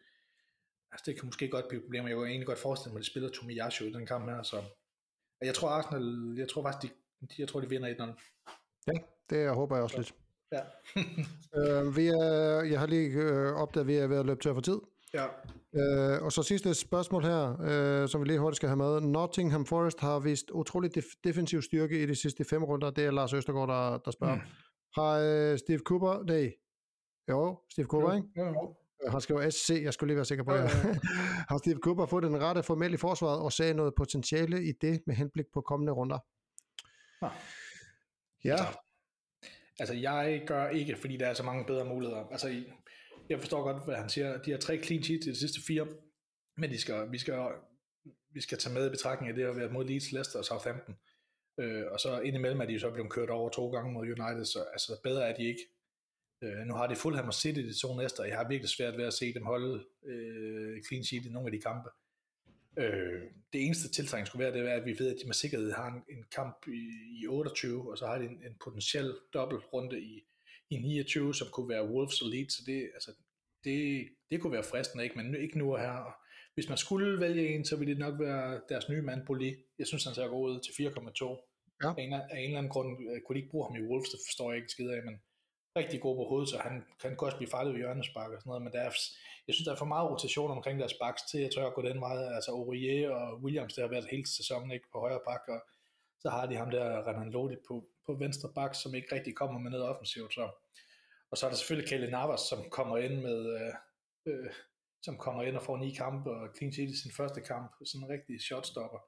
altså 0.93 1.05
det 1.07 1.17
kan 1.17 1.27
måske 1.27 1.49
godt 1.49 1.69
blive 1.69 1.79
et 1.79 1.85
problem, 1.85 2.07
jeg 2.07 2.17
kunne 2.17 2.29
egentlig 2.29 2.47
godt 2.47 2.59
forestille 2.59 2.93
mig, 2.93 2.99
at 2.99 3.05
de 3.05 3.11
spiller 3.11 3.31
Tomiyasu 3.31 3.85
i 3.85 3.93
den 3.93 4.07
kamp 4.07 4.31
her, 4.31 4.43
så 4.43 4.63
jeg 5.41 5.55
tror 5.55 5.69
Arsenal, 5.69 6.35
jeg 6.39 6.49
tror 6.49 6.63
faktisk, 6.63 6.93
de, 7.21 7.27
jeg 7.39 7.49
tror, 7.49 7.61
de 7.61 7.69
vinder 7.69 8.15
1-0. 8.15 8.53
Ja, 8.87 8.93
det 9.31 9.43
jeg 9.43 9.53
håber 9.53 9.77
jeg 9.77 9.83
også 9.83 9.97
lidt. 9.97 10.15
Ja. 10.53 10.63
øh, 11.59 11.97
vi 11.97 12.07
er, 12.09 12.63
jeg 12.63 12.81
har 12.81 12.87
lige 12.87 13.11
øh, 13.11 13.53
opdaget, 13.53 13.85
at 13.85 13.87
vi 13.87 13.95
er 13.97 14.07
ved 14.07 14.19
at 14.19 14.27
løbe 14.27 14.41
tør 14.41 14.55
for 14.55 14.61
tid. 14.61 14.79
ja. 15.15 15.27
Øh, 15.77 16.23
og 16.23 16.33
så 16.33 16.43
sidste 16.43 16.75
spørgsmål 16.75 17.23
her, 17.25 17.57
øh, 18.03 18.09
som 18.09 18.21
vi 18.21 18.27
lige 18.27 18.39
hurtigt 18.39 18.57
skal 18.57 18.69
have 18.69 18.77
med. 18.77 19.01
Nottingham 19.01 19.67
Forest 19.67 20.01
har 20.01 20.19
vist 20.19 20.51
utrolig 20.51 20.97
def- 20.99 21.21
defensiv 21.25 21.63
styrke 21.63 22.03
i 22.03 22.07
de 22.07 22.15
sidste 22.15 22.45
fem 22.45 22.65
runder. 22.65 22.91
Det 22.91 23.05
er 23.05 23.11
Lars 23.11 23.33
Østergaard, 23.33 23.69
der, 23.69 23.99
der 23.99 24.11
spørger. 24.11 24.35
Mm. 24.35 24.41
Har 24.95 25.13
øh, 25.53 25.59
Steve 25.59 25.79
Cooper, 25.79 26.23
nej, 26.25 26.53
jo, 27.31 27.59
Steve 27.73 27.87
Cooper, 27.87 28.15
ikke? 28.15 28.29
Jo, 28.37 28.45
jo. 28.47 28.75
Øh, 29.05 29.13
Han 29.13 29.21
skriver 29.21 29.51
SC, 29.51 29.81
jeg 29.83 29.93
skulle 29.95 30.09
lige 30.09 30.17
være 30.17 30.25
sikker 30.25 30.45
på 30.45 30.53
Ja, 30.55 30.63
det. 30.63 30.71
ja, 30.85 30.89
ja. 30.89 30.95
har 31.51 31.59
Steve 31.59 31.79
Cooper 31.83 32.07
fået 32.07 32.23
den 32.25 32.43
rette 32.43 32.63
formel 32.63 32.95
i 32.95 32.97
forsvaret 32.97 33.41
og 33.41 33.53
sagde 33.53 33.75
noget 33.75 33.95
potentiale 33.95 34.65
i 34.65 34.73
det 34.81 35.03
med 35.07 35.15
henblik 35.15 35.45
på 35.55 35.61
kommende 35.61 35.93
runder? 35.93 36.19
Ah. 37.23 37.31
Ja, 38.45 38.51
Altså, 38.53 38.79
Altså, 39.81 39.95
jeg 39.95 40.43
gør 40.47 40.69
ikke, 40.69 40.97
fordi 41.01 41.17
der 41.17 41.27
er 41.27 41.35
så 41.35 41.43
mange 41.43 41.65
bedre 41.65 41.85
muligheder. 41.85 42.25
Altså, 42.31 42.49
i- 42.49 42.73
jeg 43.29 43.39
forstår 43.41 43.73
godt, 43.73 43.85
hvad 43.85 43.97
han 43.97 44.09
siger. 44.09 44.43
De 44.43 44.51
har 44.51 44.59
tre 44.59 44.83
clean 44.83 45.03
sheets 45.03 45.27
i 45.27 45.31
de 45.31 45.37
sidste 45.37 45.61
fire, 45.67 45.87
men 46.57 46.71
de 46.71 46.79
skal, 46.81 47.13
vi, 47.13 47.19
skal, 47.19 47.35
vi 48.31 48.41
skal 48.41 48.59
tage 48.59 48.75
med 48.75 48.87
i 48.87 48.91
betragtning 48.91 49.29
af 49.31 49.37
det 49.37 49.45
at 49.45 49.57
være 49.57 49.73
mod 49.73 49.85
Leeds, 49.85 50.13
Leicester 50.13 50.39
og 50.39 50.45
Southampton. 50.45 50.97
Øh, 51.61 51.85
og 51.91 52.01
så 52.01 52.21
indimellem 52.21 52.61
er 52.61 52.65
de 52.67 52.81
så 52.81 52.91
blevet 52.91 53.11
kørt 53.11 53.31
over 53.31 53.49
to 53.51 53.71
gange 53.71 53.93
mod 53.93 54.03
United, 54.03 54.45
så 54.45 54.65
altså, 54.73 55.01
bedre 55.03 55.29
er 55.29 55.37
de 55.37 55.45
ikke. 55.45 55.61
Øh, 56.43 56.67
nu 56.67 56.75
har 56.75 56.87
de 56.87 56.97
Fulham 56.97 57.27
og 57.27 57.35
City 57.35 57.61
de 57.61 57.81
to 57.81 57.97
næste, 57.97 58.21
og 58.21 58.29
jeg 58.29 58.37
har 58.37 58.49
virkelig 58.49 58.71
svært 58.71 58.97
ved 58.97 59.05
at 59.05 59.15
se 59.15 59.35
dem 59.35 59.45
holde 59.45 59.85
øh, 60.07 60.83
clean 60.89 61.05
sheet 61.05 61.27
i 61.27 61.29
nogle 61.29 61.49
af 61.49 61.53
de 61.53 61.61
kampe. 61.61 61.89
Øh, 62.79 63.23
det 63.53 63.65
eneste 63.67 63.89
tiltrækning 63.89 64.27
skulle 64.27 64.45
være, 64.45 64.53
det 64.53 64.71
er, 64.71 64.75
at 64.75 64.87
vi 64.87 64.99
ved, 64.99 65.15
at 65.15 65.17
de 65.23 65.27
med 65.27 65.35
sikkerhed 65.35 65.73
har 65.73 65.87
en, 65.87 66.17
en 66.17 66.25
kamp 66.35 66.57
i, 66.69 66.91
i 67.23 67.27
28, 67.27 67.91
og 67.91 67.99
så 67.99 68.07
har 68.07 68.19
de 68.19 68.25
en, 68.25 68.43
en 68.47 68.57
potentiel 68.65 69.15
dobbeltrunde 69.35 70.01
i, 70.01 70.27
i 70.71 70.77
29, 70.77 71.35
som 71.35 71.49
kunne 71.53 71.69
være 71.69 71.89
Wolves 71.91 72.23
og 72.23 72.29
Leeds, 72.29 72.53
så 72.55 72.63
det, 72.67 72.91
altså, 72.95 73.11
det, 73.65 74.09
det 74.31 74.41
kunne 74.41 74.53
være 74.53 74.71
fristende, 74.71 75.05
ikke? 75.05 75.17
men 75.19 75.35
ikke 75.35 75.59
nu 75.59 75.73
og 75.73 75.81
her. 75.81 76.17
Hvis 76.55 76.69
man 76.69 76.79
skulle 76.79 77.21
vælge 77.21 77.55
en, 77.55 77.65
så 77.65 77.77
ville 77.77 77.93
det 77.95 77.99
nok 77.99 78.21
være 78.21 78.61
deres 78.69 78.89
nye 78.89 79.03
mand, 79.03 79.27
Boli. 79.27 79.55
Jeg 79.79 79.87
synes, 79.87 80.05
han 80.05 80.15
ser 80.15 80.29
god 80.29 80.51
ud 80.51 80.61
til 80.61 80.73
4,2. 80.73 81.53
Ja. 81.83 81.89
Af, 81.89 82.03
en, 82.03 82.13
af 82.13 82.39
en 82.39 82.45
eller 82.45 82.59
anden 82.59 82.73
grund 82.73 82.89
øh, 83.11 83.21
kunne 83.23 83.35
de 83.35 83.41
ikke 83.41 83.51
bruge 83.51 83.67
ham 83.67 83.77
i 83.77 83.87
Wolves, 83.89 84.11
det 84.11 84.21
forstår 84.27 84.51
jeg 84.51 84.57
ikke 84.59 84.73
skid 84.73 84.91
af, 84.91 85.03
men 85.09 85.15
rigtig 85.77 86.01
god 86.01 86.17
på 86.17 86.25
hovedet, 86.31 86.49
så 86.49 86.59
han 86.59 86.75
kan 87.01 87.17
også 87.21 87.37
blive 87.37 87.55
farlig 87.55 87.73
ved 87.73 87.81
hjørnespark 87.81 88.31
og 88.33 88.41
sådan 88.41 88.51
noget, 88.51 88.65
men 88.65 88.73
der 88.73 88.81
er, 88.81 88.93
jeg 89.47 89.55
synes, 89.55 89.67
der 89.67 89.73
er 89.73 89.83
for 89.83 89.93
meget 89.95 90.11
rotation 90.11 90.51
omkring 90.51 90.77
deres 90.81 90.99
backs 91.03 91.23
til, 91.31 91.41
jeg 91.41 91.51
tør 91.53 91.67
at 91.67 91.75
gå 91.75 91.83
den 91.83 92.01
vej, 92.01 92.17
altså 92.37 92.51
Aurier 92.51 93.11
og 93.11 93.43
Williams, 93.43 93.75
der 93.75 93.83
har 93.83 93.95
været 93.95 94.13
hele 94.13 94.27
sæsonen 94.39 94.71
ikke 94.71 94.89
på 94.93 94.99
højre 95.05 95.27
bak, 95.29 95.43
og 95.49 95.61
så 96.23 96.29
har 96.35 96.47
de 96.47 96.57
ham 96.57 96.71
der 96.71 97.09
Renan 97.09 97.31
Lodi 97.31 97.57
på, 97.69 97.75
på 98.07 98.15
venstre 98.15 98.49
bak, 98.55 98.75
som 98.75 98.95
ikke 98.95 99.15
rigtig 99.15 99.35
kommer 99.37 99.59
med 99.61 99.71
noget 99.71 99.87
offensivt, 99.87 100.35
så. 100.35 100.51
Og 101.31 101.39
så 101.39 101.47
er 101.47 101.51
der 101.51 101.57
selvfølgelig 101.57 101.89
Kelle 101.89 102.11
Navas, 102.11 102.41
som 102.41 102.71
kommer 102.71 102.97
ind 102.99 103.23
med, 103.23 103.61
øh, 103.61 103.75
øh, 104.27 104.51
som 105.03 105.19
kommer 105.19 105.43
ind 105.43 105.57
og 105.57 105.63
får 105.63 105.77
ni 105.77 105.95
kampe, 105.95 106.31
og 106.31 106.49
clean 106.57 106.73
sheet 106.73 106.91
i 106.91 107.03
sin 107.03 107.13
første 107.17 107.41
kamp, 107.41 107.73
sådan 107.85 108.05
en 108.05 108.11
rigtig 108.11 108.41
shotstopper. 108.41 108.99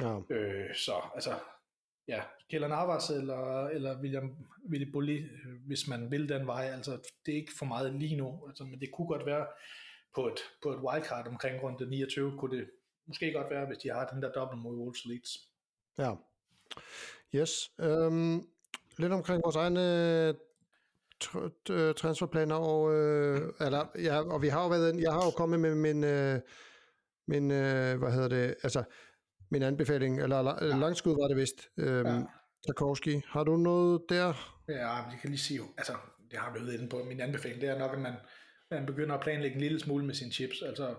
ja. 0.00 0.20
Øh, 0.30 0.74
så 0.74 0.92
altså, 1.14 1.34
ja, 2.08 2.22
Keller 2.50 2.68
Navas 2.68 3.10
eller, 3.10 3.66
eller 3.66 4.00
William 4.00 4.36
Willy 4.70 4.92
Bulli, 4.92 5.28
hvis 5.66 5.88
man 5.88 6.10
vil 6.10 6.28
den 6.28 6.46
vej. 6.46 6.64
Altså, 6.64 7.10
det 7.26 7.32
er 7.32 7.36
ikke 7.36 7.52
for 7.58 7.66
meget 7.66 7.94
lige 7.94 8.16
nu, 8.16 8.44
altså, 8.48 8.64
men 8.64 8.80
det 8.80 8.90
kunne 8.92 9.08
godt 9.08 9.26
være 9.26 9.46
på 10.14 10.26
et, 10.26 10.38
på 10.62 10.72
et 10.72 10.78
wildcard 10.78 11.28
omkring 11.28 11.62
rundt 11.62 11.90
29, 11.90 12.38
kunne 12.38 12.58
det 12.58 12.70
måske 13.06 13.32
godt 13.32 13.50
være, 13.50 13.66
hvis 13.66 13.78
de 13.78 13.88
har 13.88 14.06
den 14.06 14.22
der 14.22 14.32
dobbelt 14.32 14.62
mod 14.62 14.76
Wolves 14.76 15.04
Leeds. 15.04 15.48
Ja. 15.98 16.14
Yes. 17.34 17.50
Øhm, 17.80 18.46
lidt 18.98 19.12
omkring 19.12 19.42
vores 19.44 19.56
egne 19.56 20.34
tr- 21.24 21.92
transferplaner, 21.92 22.54
og, 22.56 22.94
øh, 22.94 23.52
eller, 23.60 23.86
ja, 24.02 24.20
og 24.20 24.42
vi 24.42 24.48
har 24.48 24.62
jo 24.62 24.68
været, 24.68 25.00
jeg 25.00 25.12
har 25.12 25.24
jo 25.24 25.30
kommet 25.30 25.60
med 25.60 25.74
min, 25.74 26.04
øh, 26.04 26.40
min 27.28 27.50
øh, 27.50 27.98
hvad 27.98 28.12
hedder 28.12 28.28
det, 28.28 28.54
altså, 28.62 28.84
min 29.50 29.62
anbefaling, 29.62 30.22
eller 30.22 30.64
ja. 30.64 30.76
langskud 30.76 31.12
var 31.22 31.28
det 31.28 31.36
vist, 31.36 31.68
øhm, 31.76 32.06
ja. 32.06 32.22
Tarkovski. 32.66 33.22
Har 33.26 33.44
du 33.44 33.56
noget 33.56 34.02
der? 34.08 34.54
Ja, 34.68 34.92
jeg 34.94 35.18
kan 35.20 35.30
lige 35.30 35.40
sige, 35.40 35.60
altså, 35.76 35.92
det 36.30 36.38
har 36.38 36.52
været 36.52 36.74
inde 36.74 36.88
på, 36.88 37.04
min 37.04 37.20
anbefaling, 37.20 37.60
det 37.60 37.68
er 37.68 37.78
nok, 37.78 37.92
at 37.92 38.00
man, 38.00 38.14
man 38.70 38.86
begynder 38.86 39.14
at 39.14 39.20
planlægge 39.20 39.54
en 39.54 39.60
lille 39.60 39.80
smule 39.80 40.06
med 40.06 40.14
sine 40.14 40.32
chips, 40.32 40.62
altså 40.62 40.94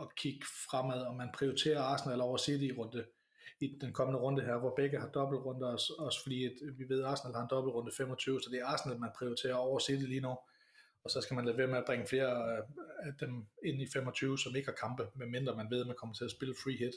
at 0.00 0.14
kigge 0.16 0.46
fremad, 0.70 1.00
og 1.00 1.16
man 1.16 1.28
prioriterer 1.34 1.82
Arsenal 1.82 2.20
over 2.20 2.36
City 2.36 2.64
i 2.64 2.72
runde, 2.78 3.04
i 3.60 3.78
den 3.80 3.92
kommende 3.92 4.20
runde 4.20 4.42
her, 4.42 4.56
hvor 4.58 4.74
begge 4.76 5.00
har 5.00 5.08
dobbeltrunde, 5.08 5.66
også, 5.66 5.92
også 5.98 6.22
fordi 6.22 6.44
at 6.44 6.52
vi 6.78 6.88
ved, 6.88 7.00
at 7.00 7.06
Arsenal 7.06 7.34
har 7.34 7.42
en 7.42 7.48
dobbeltrunde 7.50 7.92
25, 7.96 8.40
så 8.40 8.50
det 8.50 8.60
er 8.60 8.66
Arsenal, 8.66 8.98
man 8.98 9.10
prioriterer 9.18 9.54
over 9.54 9.78
City 9.78 10.04
lige 10.04 10.20
nu, 10.20 10.36
og 11.04 11.10
så 11.10 11.20
skal 11.20 11.34
man 11.34 11.44
lade 11.44 11.58
være 11.58 11.66
med 11.66 11.78
at 11.78 11.84
bringe 11.86 12.06
flere 12.06 12.56
af 13.06 13.12
dem 13.20 13.46
ind 13.64 13.82
i 13.82 13.86
25, 13.92 14.38
som 14.38 14.56
ikke 14.56 14.68
har 14.68 14.88
kampe, 14.88 15.08
medmindre 15.14 15.56
man 15.56 15.70
ved, 15.70 15.80
at 15.80 15.86
man 15.86 15.96
kommer 15.96 16.14
til 16.14 16.24
at 16.24 16.30
spille 16.30 16.54
free 16.64 16.76
hit. 16.76 16.94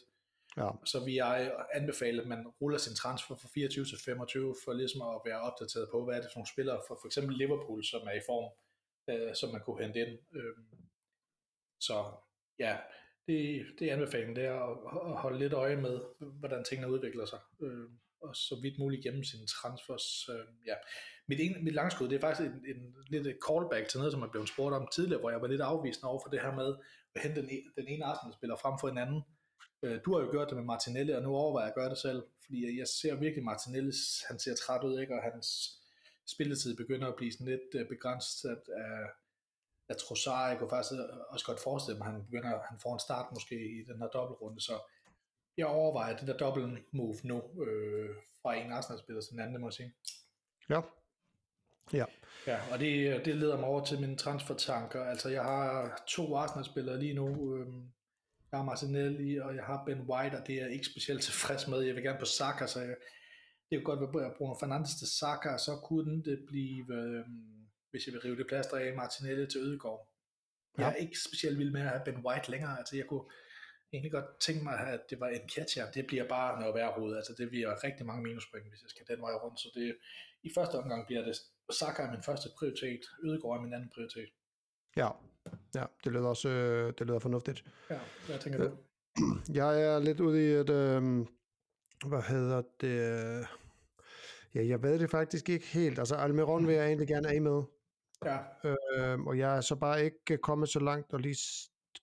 Ja. 0.58 0.70
Så 0.86 1.06
vi 1.06 1.18
har 1.18 1.66
anbefalet, 1.74 2.22
at 2.22 2.28
man 2.28 2.48
ruller 2.62 2.78
sin 2.78 2.96
transfer 2.96 3.36
fra 3.36 3.50
24 3.54 3.86
til 3.86 3.98
25, 4.06 4.56
for 4.64 4.74
ligesom 4.74 5.02
at 5.02 5.22
være 5.26 5.42
opdateret 5.42 5.90
på, 5.92 6.06
hvad 6.06 6.16
er 6.16 6.22
det 6.22 6.30
for 6.32 6.40
nogle 6.40 6.54
spillere, 6.54 6.82
for 6.88 6.98
for 7.02 7.08
eksempel 7.08 7.38
Liverpool, 7.38 7.84
som 7.84 8.02
er 8.02 8.12
i 8.12 8.26
form, 8.26 8.52
øh, 9.10 9.36
som 9.36 9.52
man 9.52 9.62
kunne 9.62 9.84
hente 9.84 10.00
ind. 10.00 10.20
Øh, 10.34 10.58
så 11.80 12.12
ja, 12.60 12.78
det, 13.28 13.66
det 13.80 13.88
er 13.88 13.94
anbefalingen, 13.94 14.36
det 14.36 14.46
er 14.46 14.54
at, 14.54 14.78
at 15.12 15.22
holde 15.22 15.40
lidt 15.40 15.54
øje 15.54 15.76
med, 15.76 16.00
hvordan 16.40 16.64
tingene 16.64 16.92
udvikler 16.92 17.26
sig, 17.26 17.40
øh, 17.62 17.90
og 18.22 18.36
så 18.36 18.60
vidt 18.62 18.80
muligt 18.80 19.04
gennem 19.04 19.24
sine 19.24 19.48
transfers. 19.48 20.30
Øh, 20.30 20.46
ja. 20.68 20.74
mit, 21.28 21.40
en, 21.40 21.64
mit 21.64 21.74
langskud, 21.74 22.10
det 22.10 22.16
er 22.16 22.20
faktisk 22.22 22.50
en, 22.50 22.76
en 22.76 22.96
lidt 23.10 23.28
et 23.28 23.38
callback 23.48 23.88
til 23.88 23.98
noget, 23.98 24.14
som 24.14 24.22
jeg 24.22 24.32
blev 24.32 24.48
spurgt 24.48 24.76
om 24.76 24.88
tidligere, 24.96 25.20
hvor 25.20 25.30
jeg 25.30 25.42
var 25.42 25.48
lidt 25.48 25.62
afvisende 25.62 26.10
over 26.10 26.22
for 26.24 26.30
det 26.30 26.42
her 26.42 26.56
med 26.56 26.76
at 27.16 27.22
hente 27.22 27.42
den, 27.42 27.50
e, 27.50 27.82
den 27.82 27.88
ene 27.88 28.06
Arsenal-spiller 28.06 28.56
frem 28.56 28.76
for 28.82 28.90
en 28.90 28.98
anden. 28.98 29.22
Øh, 29.84 30.00
du 30.06 30.14
har 30.14 30.22
jo 30.22 30.32
gjort 30.32 30.50
det 30.50 30.58
med 30.58 30.64
Martinelli, 30.64 31.12
og 31.14 31.22
nu 31.22 31.30
overvejer 31.36 31.66
jeg 31.66 31.72
at 31.72 31.80
gøre 31.80 31.90
det 31.90 31.98
selv, 31.98 32.24
fordi 32.46 32.80
jeg 32.80 32.88
ser 32.88 33.16
virkelig 33.16 33.44
Martinelli, 33.44 33.92
han 34.30 34.40
ser 34.40 34.56
træt 34.56 34.84
ud, 34.84 35.00
ikke? 35.00 35.16
og 35.16 35.24
hans 35.24 35.48
spilletid 36.34 36.78
begynder 36.78 37.08
at 37.08 37.16
blive 37.16 37.32
sådan 37.32 37.48
lidt 37.48 37.70
øh, 37.76 37.88
begrænset 37.88 38.50
af, 38.50 39.06
af 39.92 39.98
Trossard. 39.98 40.50
Jeg 40.50 40.58
kunne 40.60 40.70
faktisk 40.70 41.02
også 41.30 41.46
godt 41.46 41.60
forestille 41.60 41.98
mig, 41.98 42.08
at 42.08 42.14
han, 42.14 42.26
begynder, 42.26 42.50
han 42.70 42.80
får 42.84 42.94
en 42.94 43.00
start 43.08 43.28
måske 43.32 43.56
i 43.56 43.84
den 43.90 43.98
her 44.02 44.08
dobbeltrunde, 44.08 44.62
så 44.62 44.76
jeg 45.58 45.66
overvejer 45.66 46.18
det 46.18 46.28
der 46.28 46.38
dobbelt 46.38 46.94
move 46.94 47.16
nu, 47.24 47.38
øh, 47.66 48.10
fra 48.42 48.54
en 48.54 48.72
Arsenal-spiller 48.72 49.22
til 49.22 49.32
den 49.32 49.40
anden, 49.40 49.62
må 49.62 49.68
jeg 49.68 49.74
sige. 49.74 49.94
Ja. 50.70 50.82
Ja. 51.94 52.06
Ja, 52.48 52.60
og 52.74 52.80
det, 52.80 53.26
det 53.26 53.36
leder 53.36 53.58
mig 53.58 53.66
over 53.66 53.86
til 53.86 54.02
mine 54.02 54.18
transfertanker. 54.18 55.04
Altså, 55.04 55.30
jeg 55.30 55.44
har 55.44 56.04
to 56.08 56.36
Arsenal-spillere 56.36 57.00
lige 57.00 57.14
nu. 57.14 57.56
Øh, 57.56 57.68
jeg 58.52 58.60
har 58.60 58.66
Martinelli, 58.66 59.38
og 59.38 59.56
jeg 59.56 59.64
har 59.64 59.84
Ben 59.86 60.02
White, 60.02 60.36
og 60.36 60.48
det 60.48 60.56
er 60.56 60.64
jeg 60.64 60.74
ikke 60.74 60.86
specielt 60.86 61.24
tilfreds 61.28 61.68
med. 61.68 61.82
Jeg 61.82 61.96
vil 61.96 62.04
gerne 62.04 62.20
på 62.20 62.26
Saka, 62.26 62.68
så 62.68 62.80
jeg, 62.80 62.96
det 63.70 63.84
kunne 63.84 63.98
godt 63.98 64.16
være 64.16 64.34
Bruno 64.38 64.56
Fernandes 64.60 64.96
til 64.96 65.08
Saka, 65.08 65.58
så 65.58 65.80
kunne 65.84 66.24
det 66.24 66.46
blive, 66.48 66.86
øh, 66.94 67.26
hvis 67.92 68.06
jeg 68.06 68.14
vil 68.14 68.22
rive 68.22 68.38
det 68.38 68.48
plaster 68.48 68.78
af, 68.78 68.96
Martinelli 68.96 69.48
til 69.48 69.62
Ødegård. 69.62 70.08
Ja. 70.78 70.84
Jeg 70.84 70.92
er 70.92 70.96
ikke 70.96 71.18
specielt 71.28 71.58
vild 71.60 71.72
med 71.72 71.82
at 71.82 71.88
have 71.88 72.02
Ben 72.06 72.26
White 72.26 72.52
længere, 72.52 72.78
altså 72.80 72.96
jeg 72.96 73.06
kunne 73.06 73.26
egentlig 73.94 74.12
godt 74.12 74.40
tænke 74.40 74.64
mig, 74.64 74.80
at 74.80 75.02
det 75.10 75.20
var 75.20 75.28
en 75.28 75.50
catcher, 75.56 75.92
det 75.92 76.08
bliver 76.08 76.28
bare 76.28 76.60
noget 76.60 76.76
værre 76.76 76.94
hoved, 76.98 77.16
altså 77.16 77.34
det 77.38 77.50
bliver 77.50 77.84
rigtig 77.84 78.06
mange 78.06 78.24
minuspoint, 78.24 78.70
hvis 78.70 78.82
jeg 78.82 78.90
skal 78.90 79.08
den 79.08 79.22
vej 79.22 79.34
rundt, 79.34 79.60
så 79.60 79.70
det, 79.76 79.98
i 80.44 80.52
første 80.56 80.76
omgang 80.76 81.06
bliver 81.06 81.24
det, 81.24 81.36
Saka 81.72 82.02
er 82.04 82.12
min 82.12 82.24
første 82.24 82.50
prioritet, 82.58 83.02
Ødegård 83.24 83.58
er 83.58 83.62
min 83.62 83.74
anden 83.74 83.90
prioritet. 83.90 84.30
Ja, 84.96 85.10
ja 85.76 85.86
det 86.04 86.12
lyder 86.12 86.28
også 86.28 86.50
øh, 86.50 86.94
det 87.00 87.08
lyder 87.08 87.20
fornuftigt. 87.20 87.64
Ja, 87.90 88.00
hvad 88.28 88.40
tænker 88.40 88.60
du? 88.64 88.78
Jeg 89.60 89.84
er 89.84 90.00
lidt 90.00 90.20
ude 90.20 90.44
i 90.46 90.48
et, 90.48 90.70
øh, 90.70 91.02
hvad 92.06 92.22
hedder 92.22 92.62
det, 92.82 92.98
ja, 94.56 94.68
jeg 94.68 94.84
ved 94.84 95.00
det 95.00 95.10
faktisk 95.10 95.50
ikke 95.50 95.66
helt. 95.66 96.00
Altså 96.00 96.16
Almiron 96.16 96.68
vil 96.68 96.76
jeg 96.76 96.86
egentlig 96.86 97.08
gerne 97.08 97.30
af 97.30 97.42
med. 97.42 97.64
Ja. 98.26 98.38
Øh, 98.64 99.20
og 99.20 99.38
jeg 99.38 99.58
er 99.58 99.62
så 99.62 99.76
bare 99.76 100.06
ikke 100.06 100.38
kommet 100.38 100.70
så 100.70 100.80
langt 100.80 101.14
og 101.14 101.20
lige 101.20 101.38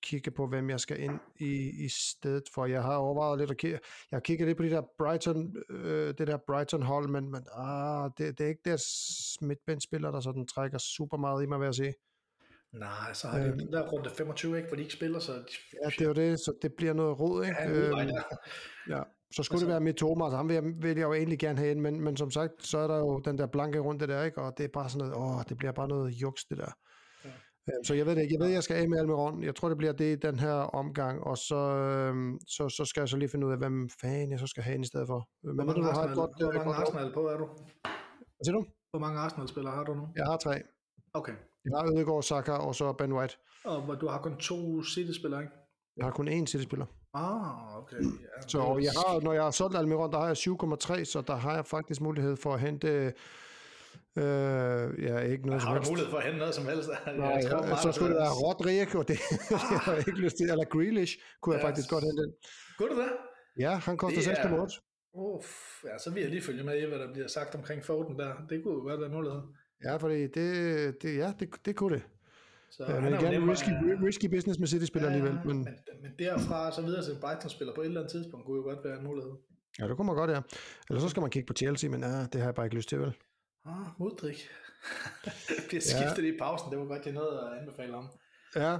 kigge 0.03 0.31
på, 0.31 0.47
hvem 0.47 0.71
jeg 0.71 0.81
skal 0.81 1.01
ind 1.01 1.19
i, 1.37 1.85
i 1.85 1.89
stedet 1.89 2.45
for. 2.55 2.67
Jeg 2.67 2.83
har 2.83 2.97
overvejet 2.97 3.39
lidt 3.39 3.51
at 3.51 3.57
kigge, 3.57 3.79
jeg 4.11 4.17
har 4.17 4.21
kigget 4.21 4.49
lidt 4.49 4.57
på 4.57 4.65
de 4.65 4.71
der 4.71 4.83
Brighton, 4.99 5.57
øh, 5.71 6.15
det 6.19 6.27
der 6.27 6.37
Brighton 6.47 6.83
hold, 6.83 7.09
men, 7.09 7.31
men 7.31 7.47
ah, 7.55 8.11
det, 8.19 8.39
det 8.39 8.45
er 8.45 8.49
ikke 8.49 8.63
deres 8.65 8.87
midtbandspiller, 9.41 10.11
der 10.11 10.21
sådan 10.21 10.47
trækker 10.47 10.79
super 10.79 11.17
meget 11.17 11.43
i 11.43 11.47
mig, 11.47 11.61
vil 11.61 11.67
jeg 11.67 11.75
sige. 11.75 11.95
Nej, 12.73 13.13
så 13.13 13.29
har 13.29 13.39
de 13.39 13.49
øhm, 13.49 13.59
den 13.59 13.73
der 13.73 13.89
runde 13.89 14.11
25, 14.11 14.57
ikke, 14.57 14.69
hvor 14.69 14.77
de 14.77 14.83
ikke 14.83 14.95
spiller, 14.95 15.19
så... 15.19 15.33
Ja, 15.33 15.89
det 15.89 16.01
er 16.01 16.05
jo 16.05 16.13
det, 16.13 16.39
så 16.39 16.53
det 16.63 16.73
bliver 16.75 16.93
noget 16.93 17.21
rod, 17.21 17.45
ikke? 17.45 17.57
Ja, 17.61 17.71
øhm, 17.71 18.11
ja. 18.89 19.03
Så 19.33 19.43
skulle 19.43 19.57
altså, 19.57 19.67
det 19.67 19.73
være 19.73 19.81
mit 19.81 19.97
Thomas, 19.97 20.33
ham 20.33 20.49
vil 20.49 20.55
jeg, 20.55 20.65
vil 20.65 20.97
jeg 20.97 21.07
jo 21.07 21.13
egentlig 21.13 21.39
gerne 21.39 21.59
have 21.59 21.71
ind, 21.71 21.81
men, 21.81 22.01
men 22.01 22.17
som 22.17 22.31
sagt, 22.31 22.53
så 22.67 22.79
er 22.79 22.87
der 22.87 22.99
jo 22.99 23.19
den 23.19 23.39
der 23.39 23.47
blanke 23.47 23.79
runde 23.79 24.07
der, 24.07 24.25
ikke? 24.25 24.43
Og 24.43 24.59
det 24.59 24.65
er 24.65 24.69
bare 24.69 24.89
sådan 24.91 25.09
noget, 25.09 25.37
åh, 25.37 25.43
det 25.49 25.57
bliver 25.59 25.73
bare 25.73 25.89
noget 25.89 26.11
juks, 26.11 26.45
det 26.45 26.59
der. 26.59 26.73
Ja. 27.25 27.31
Øhm, 27.69 27.85
så 27.85 27.95
jeg 27.95 28.07
ved 28.07 28.17
det 28.17 28.23
ikke. 28.23 28.35
Jeg 28.35 28.45
ved, 28.45 28.53
jeg 28.53 28.63
skal 28.63 28.77
af 28.77 28.89
med 28.89 28.99
Almiron. 28.99 29.43
Jeg 29.43 29.55
tror, 29.55 29.69
det 29.69 29.79
bliver 29.79 29.93
det 29.93 30.13
i 30.13 30.17
den 30.17 30.39
her 30.39 30.53
omgang, 30.53 31.23
og 31.23 31.39
så, 31.39 31.57
øhm, 31.57 32.39
så, 32.47 32.69
så 32.69 32.85
skal 32.85 33.01
jeg 33.01 33.09
så 33.09 33.17
lige 33.17 33.29
finde 33.29 33.47
ud 33.47 33.53
af, 33.53 33.59
hvem 33.59 33.89
fanden 34.01 34.31
jeg 34.31 34.39
så 34.39 34.47
skal 34.47 34.63
have 34.63 34.75
ind 34.75 34.85
i 34.85 34.89
stedet 34.89 35.07
for. 35.07 35.29
Men 35.43 35.55
hvor 35.55 35.65
mange, 35.65 35.83
du 35.83 35.83
har 35.83 36.05
et 36.09 36.15
godt, 36.15 36.31
hvor 36.41 36.53
mange 36.53 36.65
godt 36.65 36.77
Arsenal 36.77 37.13
på 37.13 37.27
er 37.27 37.37
du? 37.37 37.47
Hvad 38.37 38.45
siger 38.45 38.57
du? 38.59 38.65
Hvor 38.91 39.01
mange 39.01 39.19
Arsenal-spillere 39.19 39.75
har 39.75 39.85
du 39.85 39.95
nu? 39.95 40.09
Jeg 40.17 40.25
har 40.25 40.37
tre. 40.37 40.63
Okay. 41.15 41.33
Jeg 41.65 41.73
har 41.79 41.85
Ødegaard, 41.93 42.23
Saka 42.23 42.53
og 42.53 42.75
så 42.75 42.93
Ben 42.93 43.13
White. 43.13 43.37
Og 43.65 44.01
du 44.01 44.07
har 44.09 44.21
kun 44.23 44.37
to 44.37 44.83
City-spillere, 44.83 45.41
ikke? 45.43 45.53
Jeg 45.97 46.05
har 46.07 46.13
kun 46.13 46.29
én 46.29 46.47
City-spiller. 46.47 46.87
Ah, 47.15 47.79
okay. 47.79 47.97
Ja, 47.97 48.49
så 48.49 48.59
jeg 48.83 48.93
har, 48.93 49.21
når 49.21 49.33
jeg 49.33 49.43
har 49.43 49.51
solgt 49.51 49.77
Almiron, 49.77 50.13
der 50.13 50.19
har 50.19 50.27
jeg 50.27 50.37
7,3, 50.37 51.05
så 51.05 51.23
der 51.27 51.37
har 51.37 51.55
jeg 51.55 51.67
faktisk 51.67 52.01
mulighed 52.01 52.37
for 52.37 52.55
at 52.55 52.61
hente 52.61 53.13
Øh, 54.17 55.05
ja, 55.05 55.19
ikke 55.19 55.47
noget 55.47 55.63
Har 55.63 55.79
du 55.79 55.91
mulighed 55.91 56.11
for 56.11 56.19
at 56.19 56.25
hente 56.25 56.39
noget 56.39 56.55
som 56.55 56.67
helst? 56.67 56.89
Nej, 57.17 57.29
jeg 57.29 57.51
tror, 57.51 57.77
så 57.77 57.93
skulle 57.93 58.15
det 58.15 58.21
være 58.21 58.35
Rodrik, 58.45 58.95
og 58.95 59.09
det 59.09 59.19
jeg 59.51 59.59
har 59.59 59.97
ikke 59.97 60.21
lyst 60.25 60.37
til. 60.37 60.51
Eller 60.51 60.65
Grealish 60.65 61.19
kunne 61.41 61.55
jeg 61.55 61.63
faktisk 61.63 61.91
godt 61.91 62.05
hente. 62.05 62.25
Kunne 62.79 62.95
du 62.95 63.01
det? 63.01 63.11
Ja, 63.59 63.73
han 63.75 63.97
koster 63.97 64.21
6,8. 64.21 65.11
Uff, 65.15 65.49
ja, 65.85 65.99
så 65.99 66.11
vil 66.11 66.21
jeg 66.21 66.31
lige 66.31 66.43
følge 66.43 66.65
med 66.65 66.83
i, 66.83 66.85
hvad 66.89 66.99
der 66.99 67.13
bliver 67.13 67.29
sagt 67.29 67.55
omkring 67.55 67.85
Foden 67.85 68.19
der. 68.19 68.33
Det 68.49 68.63
kunne 68.63 68.75
jo 68.75 68.81
godt 68.81 69.01
være 69.01 69.11
mulighed. 69.11 69.41
Ja, 69.85 69.97
fordi 69.97 70.27
det, 70.27 71.03
det, 71.03 71.17
ja, 71.17 71.33
det, 71.41 71.49
det 71.65 71.77
kunne 71.77 71.95
det. 71.95 72.03
Så 72.71 72.85
ja, 72.89 73.01
men 73.01 73.13
igen, 73.15 73.51
risky, 73.51 73.71
risky 74.07 74.27
business 74.27 74.59
med 74.59 74.69
City-spiller 74.69 75.09
ja, 75.09 75.15
alligevel. 75.15 75.47
Men... 75.47 75.57
men, 75.57 75.75
men 76.03 76.13
derfra 76.19 76.73
så 76.73 76.83
videre 76.83 77.05
til 77.05 77.17
Brighton-spiller 77.21 77.75
på 77.75 77.81
et 77.81 77.87
eller 77.87 78.01
andet 78.01 78.13
tidspunkt, 78.13 78.47
kunne 78.47 78.57
jo 78.57 78.63
godt 78.63 78.85
være 78.85 78.99
en 78.99 79.05
mulighed. 79.05 79.33
Ja, 79.79 79.89
det 79.89 79.97
kunne 79.97 80.07
man 80.07 80.17
godt, 80.17 80.31
ja. 80.31 80.41
Eller 80.89 81.01
så 81.01 81.09
skal 81.09 81.21
man 81.21 81.31
kigge 81.31 81.47
på 81.47 81.53
Chelsea, 81.53 81.91
men 81.91 82.01
ja, 82.01 82.27
det 82.33 82.35
har 82.35 82.45
jeg 82.45 82.55
bare 82.55 82.67
ikke 82.67 82.77
lyst 82.77 82.89
til, 82.89 83.01
vel? 83.01 83.15
Ah, 83.67 83.87
Modrik. 83.99 84.49
bliver 85.69 85.81
skiftet 85.81 86.23
ja. 86.23 86.33
i 86.33 86.39
pausen, 86.39 86.71
det 86.71 86.79
var 86.79 86.85
godt, 86.85 87.07
jeg 87.07 87.15
noget 87.15 87.39
at 87.39 87.59
anbefale 87.61 87.95
om. 87.95 88.09
Ja, 88.57 88.79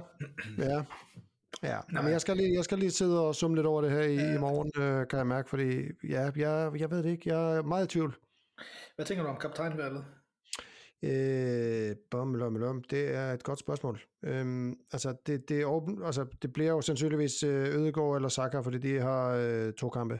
ja. 0.57 0.83
Ja, 1.63 1.79
Nej. 1.91 2.01
men 2.01 2.11
jeg 2.11 2.21
skal, 2.21 2.37
lige, 2.37 2.53
jeg 2.55 2.63
skal 2.63 2.79
lige 2.79 2.91
sidde 2.91 3.27
og 3.27 3.35
summe 3.35 3.55
lidt 3.55 3.67
over 3.67 3.81
det 3.81 3.91
her 3.91 4.01
i, 4.01 4.15
ja. 4.15 4.35
i 4.35 4.37
morgen, 4.37 4.71
øh, 4.83 5.07
kan 5.07 5.19
jeg 5.19 5.27
mærke, 5.27 5.49
fordi 5.49 5.81
ja, 6.09 6.31
jeg, 6.35 6.71
jeg 6.79 6.91
ved 6.91 7.03
det 7.03 7.09
ikke, 7.09 7.35
jeg 7.35 7.57
er 7.57 7.61
meget 7.61 7.85
i 7.85 7.87
tvivl. 7.87 8.15
Hvad 8.95 9.05
tænker 9.05 9.23
du 9.23 9.29
om 9.29 9.37
kaptajnvalget? 9.37 10.05
Øh, 11.03 11.95
bom, 12.11 12.35
lom, 12.35 12.55
lom. 12.55 12.83
Det 12.83 13.15
er 13.15 13.33
et 13.33 13.43
godt 13.43 13.59
spørgsmål. 13.59 14.01
Øhm, 14.23 14.73
altså, 14.91 15.15
det, 15.25 15.49
det, 15.49 15.61
er 15.61 15.65
åben, 15.65 16.03
altså, 16.03 16.25
det 16.41 16.53
bliver 16.53 16.69
jo 16.69 16.81
sandsynligvis 16.81 17.43
øh, 17.43 17.75
Ødegård 17.75 18.15
eller 18.15 18.29
Saka, 18.29 18.59
fordi 18.59 18.77
de 18.77 18.99
har 18.99 19.35
øh, 19.35 19.73
to 19.73 19.89
kampe. 19.89 20.19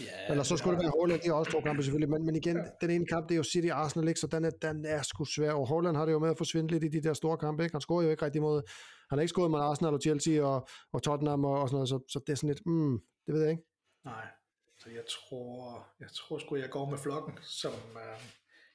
Ja, 0.00 0.30
Eller 0.30 0.42
så 0.42 0.56
skulle 0.56 0.76
det, 0.76 0.84
det 0.84 0.86
være 0.86 1.00
Holland, 1.00 1.20
de 1.20 1.28
har 1.28 1.34
også 1.34 1.52
to 1.52 1.60
kampe 1.60 1.82
selvfølgelig, 1.82 2.10
men, 2.10 2.26
men 2.26 2.36
igen, 2.36 2.56
ja. 2.56 2.62
den 2.80 2.90
ene 2.90 3.06
kamp, 3.06 3.28
det 3.28 3.34
er 3.34 3.36
jo 3.36 3.42
City 3.42 3.68
Arsenal, 3.68 4.08
ikke? 4.08 4.20
så 4.20 4.26
den 4.26 4.44
er, 4.44 4.50
den 4.50 4.84
er 4.84 5.02
sgu 5.02 5.24
svær, 5.24 5.52
og 5.52 5.66
Holland 5.66 5.96
har 5.96 6.04
det 6.04 6.12
jo 6.12 6.18
med 6.18 6.30
at 6.30 6.38
forsvinde 6.38 6.70
lidt 6.70 6.84
i 6.84 6.88
de 6.88 7.02
der 7.02 7.12
store 7.12 7.38
kampe, 7.38 7.62
ikke? 7.62 7.74
han 7.74 7.80
scorer 7.80 8.02
jo 8.02 8.10
ikke 8.10 8.24
rigtig 8.24 8.42
mod, 8.42 8.62
han 9.10 9.18
har 9.18 9.22
ikke 9.22 9.30
scoret 9.30 9.50
mod 9.50 9.60
Arsenal 9.60 9.94
og 9.94 10.00
Chelsea 10.00 10.44
og, 10.44 10.68
og 10.92 11.02
Tottenham 11.02 11.44
og, 11.44 11.60
og 11.60 11.68
sådan 11.68 11.76
noget, 11.76 11.88
så, 11.88 11.98
så 12.08 12.20
det 12.26 12.32
er 12.32 12.36
sådan 12.36 12.48
lidt, 12.48 12.66
mm, 12.66 12.98
det 13.26 13.34
ved 13.34 13.42
jeg 13.42 13.50
ikke. 13.50 13.62
Nej, 14.04 14.26
så 14.78 14.90
jeg 14.90 15.04
tror, 15.14 15.86
jeg 16.00 16.08
tror 16.08 16.38
sgu, 16.38 16.56
jeg 16.56 16.70
går 16.70 16.90
med 16.90 16.98
flokken, 16.98 17.34
som, 17.42 17.72
øh, 17.72 18.18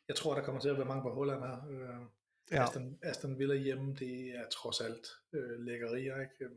jeg 0.08 0.16
tror, 0.16 0.36
der 0.36 0.44
kommer 0.44 0.62
til 0.62 0.70
at 0.70 0.78
være 0.78 0.86
mange 0.86 1.02
på 1.02 1.14
Holland 1.14 1.42
her. 1.42 1.68
Øh, 1.70 2.06
ja. 2.52 2.64
Aston, 2.64 3.00
Aston 3.04 3.40
Villa 3.40 3.56
hjemme, 3.56 3.96
det 3.96 4.30
er 4.30 4.50
trods 4.50 4.82
alt 4.82 5.08
øh, 5.34 5.60
lækkerier, 5.60 6.22
ikke? 6.22 6.56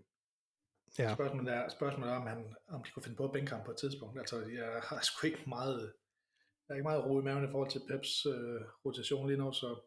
Ja. 0.98 1.14
Spørgsmålet 1.14 1.54
er, 1.54 1.68
spørgsmålet 1.68 2.12
er 2.12 2.16
om, 2.16 2.26
han, 2.26 2.54
om 2.68 2.84
de 2.84 2.90
kunne 2.90 3.02
finde 3.02 3.16
på 3.16 3.24
at 3.24 3.32
bænke 3.32 3.52
ham 3.52 3.64
på 3.64 3.70
et 3.70 3.76
tidspunkt. 3.76 4.18
Altså, 4.18 4.40
jeg 4.40 4.80
har 4.84 5.00
sgu 5.00 5.26
ikke 5.26 5.44
meget 5.46 5.92
der 6.70 6.74
er 6.74 6.78
ikke 6.78 6.90
meget 6.90 7.04
ro 7.04 7.20
i 7.20 7.22
maven 7.22 7.44
i 7.44 7.50
forhold 7.50 7.70
til 7.70 7.82
Peps 7.88 8.26
øh, 8.26 8.60
rotation 8.84 9.28
lige 9.28 9.38
nu, 9.38 9.52
så 9.52 9.80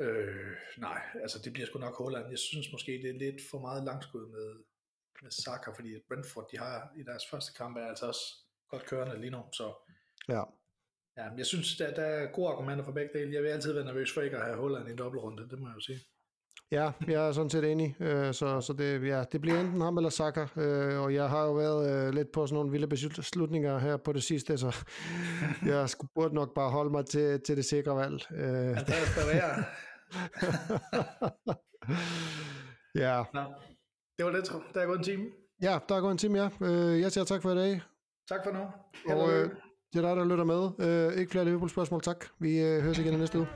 øh, 0.00 0.56
nej, 0.78 1.00
altså 1.22 1.38
det 1.44 1.52
bliver 1.52 1.66
sgu 1.66 1.78
nok 1.78 1.98
Holland. 1.98 2.30
Jeg 2.30 2.38
synes 2.38 2.72
måske, 2.72 2.92
det 2.92 3.10
er 3.10 3.18
lidt 3.18 3.40
for 3.50 3.58
meget 3.58 3.84
langskud 3.84 4.26
med, 4.26 4.64
med 5.22 5.30
Saka, 5.30 5.70
fordi 5.70 6.00
Brentford, 6.08 6.48
de 6.52 6.58
har 6.58 6.92
i 6.96 7.02
deres 7.02 7.22
første 7.30 7.52
kamp, 7.58 7.76
er 7.76 7.86
altså 7.86 8.06
også 8.06 8.24
godt 8.68 8.86
kørende 8.86 9.20
lige 9.20 9.30
nu, 9.30 9.42
så 9.52 9.74
Ja. 10.28 10.42
Ja, 11.18 11.24
jeg 11.36 11.46
synes, 11.46 11.76
der, 11.76 11.94
der 11.94 12.02
er 12.02 12.32
gode 12.32 12.48
argumenter 12.48 12.84
for 12.84 12.92
begge 12.92 13.18
dele. 13.18 13.34
Jeg 13.34 13.42
vil 13.42 13.48
altid 13.48 13.72
være 13.72 13.84
nervøs 13.84 14.14
for 14.14 14.20
ikke 14.20 14.36
at 14.36 14.44
have 14.44 14.56
Holland 14.56 14.88
i 14.88 14.90
en 14.90 14.98
dobbeltrunde, 14.98 15.48
det 15.50 15.58
må 15.58 15.66
jeg 15.66 15.74
jo 15.74 15.80
sige. 15.80 15.98
Ja, 16.72 16.90
jeg 17.06 17.28
er 17.28 17.32
sådan 17.32 17.50
set 17.50 17.64
enig. 17.64 17.96
Øh, 18.00 18.34
så 18.34 18.60
så 18.60 18.72
det, 18.72 19.06
ja, 19.06 19.24
det 19.32 19.40
bliver 19.40 19.60
enten 19.60 19.80
ham 19.80 19.96
eller 19.96 20.10
Saka. 20.10 20.46
Øh, 20.56 21.00
og 21.00 21.14
jeg 21.14 21.28
har 21.28 21.44
jo 21.44 21.52
været 21.52 22.06
øh, 22.06 22.14
lidt 22.14 22.32
på 22.32 22.46
sådan 22.46 22.54
nogle 22.54 22.70
vilde 22.70 22.86
beslutninger 22.86 23.78
her 23.78 23.96
på 23.96 24.12
det 24.12 24.22
sidste, 24.22 24.58
så 24.58 24.76
jeg 25.66 25.88
skulle 25.88 26.10
burde 26.14 26.34
nok 26.34 26.54
bare 26.54 26.70
holde 26.70 26.90
mig 26.90 27.06
til, 27.06 27.40
til 27.40 27.56
det 27.56 27.64
sikre 27.64 27.96
valg. 27.96 28.32
Øh, 28.32 28.68
Andreas 28.68 29.14
Barrera. 29.16 29.64
ja. 33.04 33.24
Nå, 33.34 33.54
det 34.18 34.26
var 34.26 34.32
det. 34.32 34.52
Der 34.74 34.80
er 34.80 34.86
gået 34.86 34.98
en 34.98 35.04
time. 35.04 35.24
ja, 35.62 35.78
der 35.88 35.94
er 35.94 36.00
gået 36.00 36.12
en 36.12 36.18
time, 36.18 36.38
ja. 36.38 36.48
Øh, 36.60 37.00
jeg 37.00 37.12
siger 37.12 37.24
tak 37.24 37.42
for 37.42 37.50
i 37.50 37.56
dag. 37.56 37.82
Tak 38.28 38.40
for 38.44 38.52
nu. 38.52 38.64
Og 39.14 39.32
øh, 39.32 39.50
det 39.92 40.04
er 40.04 40.08
dig, 40.08 40.16
der 40.16 40.24
lytter 40.24 40.44
med. 40.44 40.70
Øh, 40.78 41.20
ikke 41.20 41.30
flere 41.30 41.44
Liverpool-spørgsmål, 41.44 42.00
tak. 42.02 42.24
Vi 42.38 42.58
øh, 42.58 42.82
høres 42.82 42.98
igen 42.98 43.14
i 43.14 43.16
næste 43.16 43.38
uge. 43.38 43.48